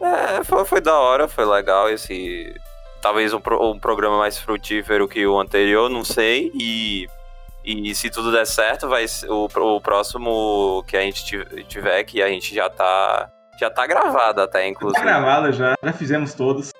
É, 0.00 0.44
foi, 0.44 0.64
foi 0.64 0.80
da 0.80 0.98
hora, 0.98 1.28
foi 1.28 1.44
legal 1.44 1.88
esse. 1.90 2.54
Talvez 3.00 3.32
um, 3.34 3.40
pro- 3.40 3.70
um 3.70 3.78
programa 3.78 4.18
mais 4.18 4.38
frutífero 4.38 5.06
que 5.08 5.26
o 5.26 5.38
anterior, 5.38 5.88
não 5.90 6.04
sei. 6.04 6.50
E, 6.54 7.06
e 7.64 7.94
se 7.94 8.10
tudo 8.10 8.32
der 8.32 8.46
certo, 8.46 8.88
vai 8.88 9.06
ser 9.06 9.30
o, 9.30 9.44
o 9.46 9.80
próximo 9.80 10.82
que 10.86 10.96
a 10.96 11.00
gente 11.02 11.24
ti- 11.24 11.64
tiver, 11.68 12.02
que 12.04 12.22
a 12.22 12.28
gente 12.28 12.54
já 12.54 12.68
tá 12.70 13.30
Já 13.60 13.70
tá 13.70 13.86
gravada 13.86 14.44
até, 14.44 14.60
Tá 14.62 14.66
inclusive. 14.68 15.02
gravado 15.04 15.52
já, 15.52 15.74
já 15.82 15.92
fizemos 15.92 16.34
todos. 16.34 16.70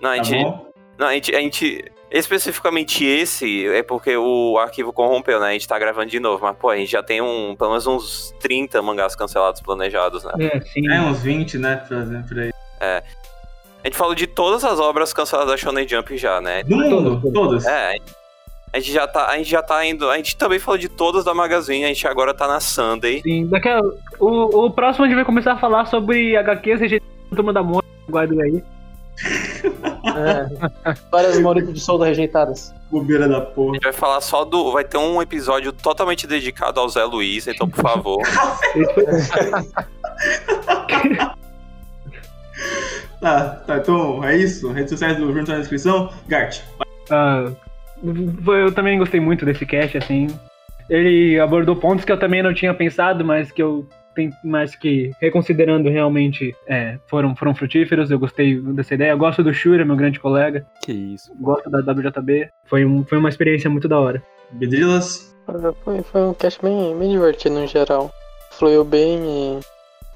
Não, 0.00 0.10
a 0.10 0.16
Tá 0.16 0.22
gente, 0.22 0.44
bom? 0.44 0.70
não, 0.98 1.06
a 1.06 1.12
gente, 1.14 1.34
a 1.34 1.40
gente. 1.40 1.84
Especificamente 2.10 3.04
esse 3.04 3.66
é 3.68 3.82
porque 3.82 4.16
o 4.16 4.56
arquivo 4.58 4.92
corrompeu, 4.92 5.40
né? 5.40 5.48
A 5.48 5.52
gente 5.52 5.66
tá 5.66 5.76
gravando 5.78 6.06
de 6.10 6.20
novo. 6.20 6.44
Mas, 6.44 6.56
pô, 6.56 6.70
a 6.70 6.76
gente 6.76 6.90
já 6.90 7.02
tem 7.02 7.20
um, 7.20 7.54
pelo 7.56 7.70
menos 7.70 7.86
uns 7.88 8.32
30 8.40 8.80
mangás 8.82 9.14
cancelados 9.16 9.60
planejados, 9.60 10.22
né? 10.24 10.32
É, 10.40 10.60
sim. 10.60 10.88
É, 10.90 11.00
uns 11.00 11.20
20, 11.22 11.58
né? 11.58 11.76
Por 11.88 11.96
exemplo, 11.96 12.28
por 12.28 12.38
aí. 12.38 12.52
A 13.82 13.86
gente 13.86 13.96
falou 13.96 14.14
de 14.14 14.26
todas 14.26 14.64
as 14.64 14.80
obras 14.80 15.12
canceladas 15.12 15.50
da 15.50 15.56
Shonen 15.58 15.86
Jump 15.86 16.16
já, 16.16 16.40
né? 16.40 16.62
Do 16.64 16.76
mundo, 16.76 17.32
todos. 17.32 17.64
É, 17.66 17.96
a 18.72 18.80
gente 18.80 18.92
já 18.92 19.06
tá, 19.06 19.26
a 19.28 19.36
gente 19.36 19.50
já 19.50 19.62
tá 19.62 19.84
indo. 19.84 20.10
A 20.10 20.16
gente 20.16 20.36
também 20.36 20.58
falou 20.58 20.78
de 20.78 20.88
todas 20.88 21.24
da 21.24 21.34
Magazine, 21.34 21.84
a 21.84 21.88
gente 21.88 22.06
agora 22.08 22.32
tá 22.34 22.48
na 22.48 22.60
Sunday. 22.60 23.20
Sim, 23.22 23.46
daqui 23.46 23.68
a, 23.68 23.80
o, 24.18 24.66
o 24.66 24.70
próximo 24.70 25.04
a 25.04 25.08
gente 25.08 25.16
vai 25.16 25.24
começar 25.24 25.52
a 25.52 25.58
falar 25.58 25.84
sobre 25.86 26.36
HQs 26.36 26.80
rejeitadas 26.80 27.14
da 27.30 27.36
Turma 27.36 27.52
da 27.52 27.62
Mônica, 27.62 27.86
guarda 28.08 28.42
aí. 28.42 28.62
É. 30.14 30.94
Várias 31.10 31.40
Maurício 31.40 31.72
de 31.72 31.80
solda 31.80 32.04
rejeitadas. 32.04 32.72
Bobeira 32.90 33.26
da 33.26 33.38
A 33.38 33.40
porra. 33.40 33.74
gente 33.74 33.84
vai 33.84 33.92
falar 33.92 34.20
só 34.20 34.44
do. 34.44 34.70
Vai 34.70 34.84
ter 34.84 34.98
um 34.98 35.20
episódio 35.20 35.72
totalmente 35.72 36.26
dedicado 36.26 36.78
ao 36.78 36.88
Zé 36.88 37.02
Luiz, 37.04 37.48
então, 37.48 37.68
por 37.68 37.80
favor. 37.80 38.22
Tá, 43.20 43.50
tá, 43.66 43.78
então 43.78 44.22
é 44.22 44.36
isso. 44.36 44.70
Redes 44.70 44.90
sociais 44.90 45.16
do 45.16 45.32
Junto 45.32 45.50
na 45.50 45.58
descrição. 45.58 46.10
Gart. 46.28 46.60
Ah, 47.10 47.50
eu 48.02 48.72
também 48.72 48.98
gostei 48.98 49.18
muito 49.18 49.46
desse 49.46 49.64
cast, 49.64 49.96
assim. 49.96 50.28
Ele 50.90 51.40
abordou 51.40 51.74
pontos 51.76 52.04
que 52.04 52.12
eu 52.12 52.18
também 52.18 52.42
não 52.42 52.52
tinha 52.52 52.74
pensado, 52.74 53.24
mas 53.24 53.50
que 53.50 53.62
eu 53.62 53.88
mas 54.44 54.76
que 54.76 55.10
reconsiderando 55.20 55.90
realmente 55.90 56.54
é, 56.68 56.98
foram, 57.06 57.34
foram 57.34 57.54
frutíferos. 57.54 58.10
Eu 58.10 58.18
gostei 58.18 58.60
dessa 58.60 58.94
ideia. 58.94 59.10
Eu 59.10 59.18
gosto 59.18 59.42
do 59.42 59.52
Shura, 59.52 59.84
meu 59.84 59.96
grande 59.96 60.20
colega. 60.20 60.64
Que 60.84 60.92
isso. 60.92 61.32
Gosto 61.40 61.68
da 61.68 61.80
WJB. 61.80 62.48
Foi, 62.64 62.84
um, 62.84 63.04
foi 63.04 63.18
uma 63.18 63.28
experiência 63.28 63.68
muito 63.68 63.88
da 63.88 63.98
hora. 63.98 64.22
Bedrilas. 64.52 65.34
Foi, 65.82 66.02
foi 66.02 66.20
um 66.22 66.34
cast 66.34 66.62
bem, 66.62 66.96
bem 66.96 67.10
divertido 67.10 67.56
no 67.56 67.66
geral. 67.66 68.12
Fluiu 68.52 68.84
bem 68.84 69.18
e 69.24 69.60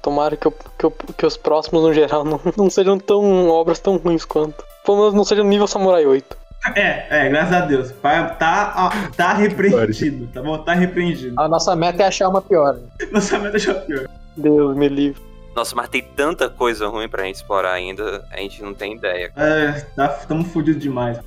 tomara 0.01 0.35
que, 0.37 0.47
eu- 0.47 0.51
que, 0.77 0.85
eu- 0.85 0.95
que 1.17 1.25
os 1.25 1.37
próximos 1.37 1.83
no 1.83 1.93
geral 1.93 2.23
não, 2.25 2.39
não 2.57 2.69
sejam 2.69 2.97
tão 2.99 3.49
obras 3.49 3.79
tão 3.79 3.97
ruins 3.97 4.25
quanto. 4.25 4.63
Pelo 4.85 4.97
menos 4.97 5.13
não 5.13 5.23
sejam 5.23 5.45
nível 5.45 5.67
Samurai 5.67 6.05
8. 6.05 6.37
É, 6.75 7.05
é, 7.25 7.29
graças 7.29 7.53
a 7.53 7.61
Deus. 7.61 7.91
Tá, 8.01 8.25
tá, 8.31 8.91
tá 9.15 9.33
repreendido, 9.33 10.27
tá 10.33 10.41
bom? 10.41 10.57
Tá 10.57 10.73
repreendido. 10.73 11.39
A 11.39 11.47
nossa 11.47 11.73
meta 11.75 12.03
é 12.03 12.07
achar 12.07 12.27
uma 12.27 12.41
pior. 12.41 12.77
Nossa 13.11 13.39
meta 13.39 13.57
já 13.57 13.73
pior. 13.75 14.07
Deus 14.35 14.75
me 14.75 14.89
livre. 14.89 15.21
Nossa, 15.55 15.75
mas 15.75 15.89
tem 15.89 16.01
tanta 16.01 16.49
coisa 16.49 16.87
ruim 16.87 17.07
pra 17.09 17.23
gente 17.23 17.35
explorar 17.35 17.71
ainda, 17.73 18.25
a 18.31 18.37
gente 18.37 18.61
não 18.61 18.73
tem 18.73 18.95
ideia. 18.95 19.31
É, 19.35 19.71
tá, 19.95 20.07
tamo 20.09 20.43
fudidos 20.45 20.81
demais. 20.81 21.19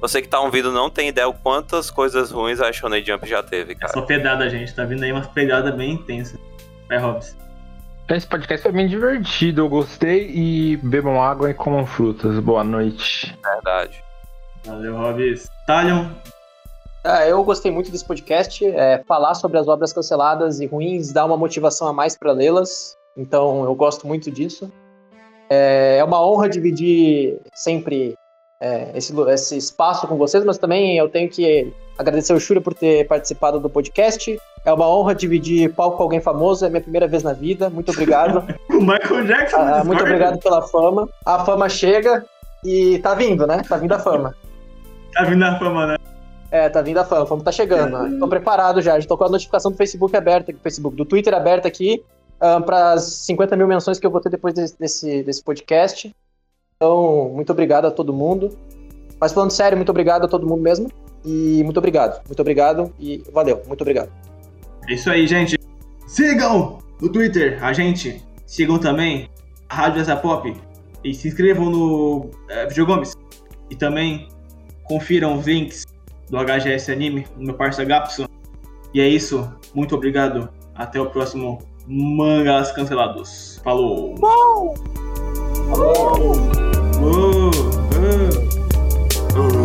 Você 0.00 0.20
que 0.20 0.28
tá 0.28 0.40
ouvindo 0.40 0.72
não 0.72 0.90
tem 0.90 1.08
ideia 1.08 1.28
o 1.28 1.32
quantas 1.34 1.90
coisas 1.90 2.30
ruins 2.32 2.60
a 2.60 2.72
Shonen 2.72 3.04
Jump 3.04 3.28
já 3.28 3.42
teve, 3.42 3.72
É 3.72 3.76
cara. 3.76 3.92
só 3.92 4.02
pedrada, 4.02 4.48
gente. 4.50 4.74
Tá 4.74 4.84
vindo 4.84 5.02
aí 5.04 5.12
umas 5.12 5.28
pedradas 5.28 5.74
bem 5.74 5.92
intensas. 5.92 6.38
Vai, 6.88 6.98
Hobbs. 8.12 8.16
Esse 8.16 8.26
podcast 8.26 8.62
foi 8.62 8.72
bem 8.72 8.86
divertido, 8.86 9.62
eu 9.62 9.68
gostei 9.68 10.30
e 10.30 10.76
bebam 10.76 11.22
água 11.22 11.50
e 11.50 11.54
comam 11.54 11.86
frutas. 11.86 12.38
Boa 12.40 12.62
noite. 12.62 13.36
Verdade. 13.42 14.04
Valeu, 14.64 14.96
Hobbs. 14.96 15.50
Talion. 15.66 16.06
Ah, 17.04 17.26
eu 17.26 17.42
gostei 17.42 17.72
muito 17.72 17.90
desse 17.90 18.04
podcast. 18.04 18.64
é, 18.64 19.02
falar 19.08 19.34
sobre 19.34 19.58
as 19.58 19.66
obras 19.66 19.92
canceladas 19.92 20.60
e 20.60 20.66
ruins 20.66 21.12
dá 21.12 21.24
uma 21.24 21.36
motivação 21.36 21.88
a 21.88 21.92
mais 21.92 22.16
para 22.16 22.32
lê-las. 22.32 22.96
Então 23.16 23.64
eu 23.64 23.74
gosto 23.74 24.06
muito 24.06 24.30
disso. 24.30 24.70
É, 25.50 25.96
é 25.98 26.04
uma 26.04 26.24
honra 26.24 26.48
dividir 26.48 27.38
sempre 27.54 28.14
é, 28.60 28.92
esse, 28.94 29.12
esse 29.30 29.56
espaço 29.56 30.06
com 30.06 30.16
vocês, 30.16 30.44
mas 30.44 30.58
também 30.58 30.96
eu 30.96 31.08
tenho 31.08 31.28
que 31.28 31.72
agradecer 31.98 32.32
o 32.32 32.40
Shura 32.40 32.60
por 32.60 32.74
ter 32.74 33.06
participado 33.06 33.58
do 33.58 33.68
podcast. 33.68 34.38
É 34.64 34.72
uma 34.72 34.88
honra 34.88 35.14
dividir 35.14 35.72
palco 35.74 35.96
com 35.96 36.04
alguém 36.04 36.20
famoso, 36.20 36.64
é 36.64 36.68
minha 36.68 36.80
primeira 36.80 37.08
vez 37.08 37.22
na 37.22 37.32
vida. 37.32 37.68
Muito 37.68 37.90
obrigado. 37.90 38.44
O 38.70 38.80
Michael 38.80 39.26
Jackson. 39.26 39.56
Ah, 39.58 39.84
muito 39.84 40.02
obrigado 40.02 40.38
pela 40.38 40.62
fama. 40.62 41.08
A 41.24 41.44
fama 41.44 41.68
chega 41.68 42.24
e 42.64 42.98
tá 42.98 43.14
vindo, 43.14 43.46
né? 43.46 43.62
Tá 43.68 43.76
vindo 43.76 43.92
a 43.92 43.98
fama. 43.98 44.34
Tá 45.12 45.24
vindo 45.24 45.44
a 45.44 45.58
fama, 45.58 45.86
né? 45.86 45.96
É, 46.50 46.68
tá 46.68 46.80
vindo 46.82 46.98
a 46.98 47.04
fama, 47.04 47.22
a 47.22 47.26
fama 47.26 47.42
tá 47.44 47.52
chegando. 47.52 47.98
né? 47.98 48.16
Tô 48.18 48.26
preparado 48.28 48.80
já, 48.80 48.98
já 48.98 49.06
tô 49.06 49.16
com 49.16 49.24
a 49.24 49.28
notificação 49.28 49.70
do 49.70 49.76
Facebook 49.76 50.16
aberta, 50.16 50.52
do 50.52 50.58
Facebook, 50.58 50.96
do 50.96 51.04
Twitter 51.04 51.34
aberta 51.34 51.68
aqui, 51.68 52.02
para 52.66 52.92
as 52.92 53.04
50 53.04 53.56
mil 53.56 53.68
menções 53.68 53.98
que 53.98 54.06
eu 54.06 54.10
vou 54.10 54.20
ter 54.20 54.30
depois 54.30 54.54
desse, 54.54 54.78
desse, 54.78 55.22
desse 55.22 55.42
podcast. 55.44 56.14
Então, 56.76 57.30
muito 57.34 57.50
obrigado 57.52 57.86
a 57.86 57.90
todo 57.90 58.12
mundo. 58.12 58.56
Mas 59.20 59.32
falando 59.32 59.50
sério, 59.50 59.76
muito 59.76 59.90
obrigado 59.90 60.24
a 60.24 60.28
todo 60.28 60.46
mundo 60.46 60.62
mesmo. 60.62 60.90
E 61.24 61.62
muito 61.62 61.76
obrigado, 61.76 62.20
muito 62.26 62.40
obrigado 62.40 62.92
e 62.98 63.22
valeu, 63.32 63.62
muito 63.68 63.82
obrigado. 63.82 64.10
É 64.88 64.94
isso 64.94 65.10
aí, 65.10 65.26
gente. 65.26 65.58
Sigam 66.06 66.78
no 67.00 67.08
Twitter 67.08 67.62
a 67.62 67.72
gente. 67.72 68.22
Sigam 68.46 68.78
também 68.78 69.30
a 69.68 69.74
Rádio 69.74 70.00
Asa 70.00 70.16
Pop. 70.16 70.54
E 71.04 71.14
se 71.14 71.28
inscrevam 71.28 71.70
no 71.70 72.30
é, 72.48 72.66
Video 72.66 72.86
Gomes. 72.86 73.14
E 73.70 73.76
também 73.76 74.28
confiram 74.84 75.38
os 75.38 75.46
links 75.46 75.84
do 76.28 76.38
HGS 76.38 76.92
Anime, 76.92 77.26
no 77.36 77.46
meu 77.46 77.54
parceiro 77.54 77.88
Gapson. 77.88 78.26
E 78.94 79.00
é 79.00 79.08
isso. 79.08 79.50
Muito 79.74 79.94
obrigado. 79.94 80.48
Até 80.74 81.00
o 81.00 81.06
próximo 81.06 81.58
Mangas 81.86 82.72
Cancelados. 82.72 83.60
Falou! 83.64 84.14
Uou! 84.20 84.74
Uou! 85.76 87.50
Uou! 89.34 89.61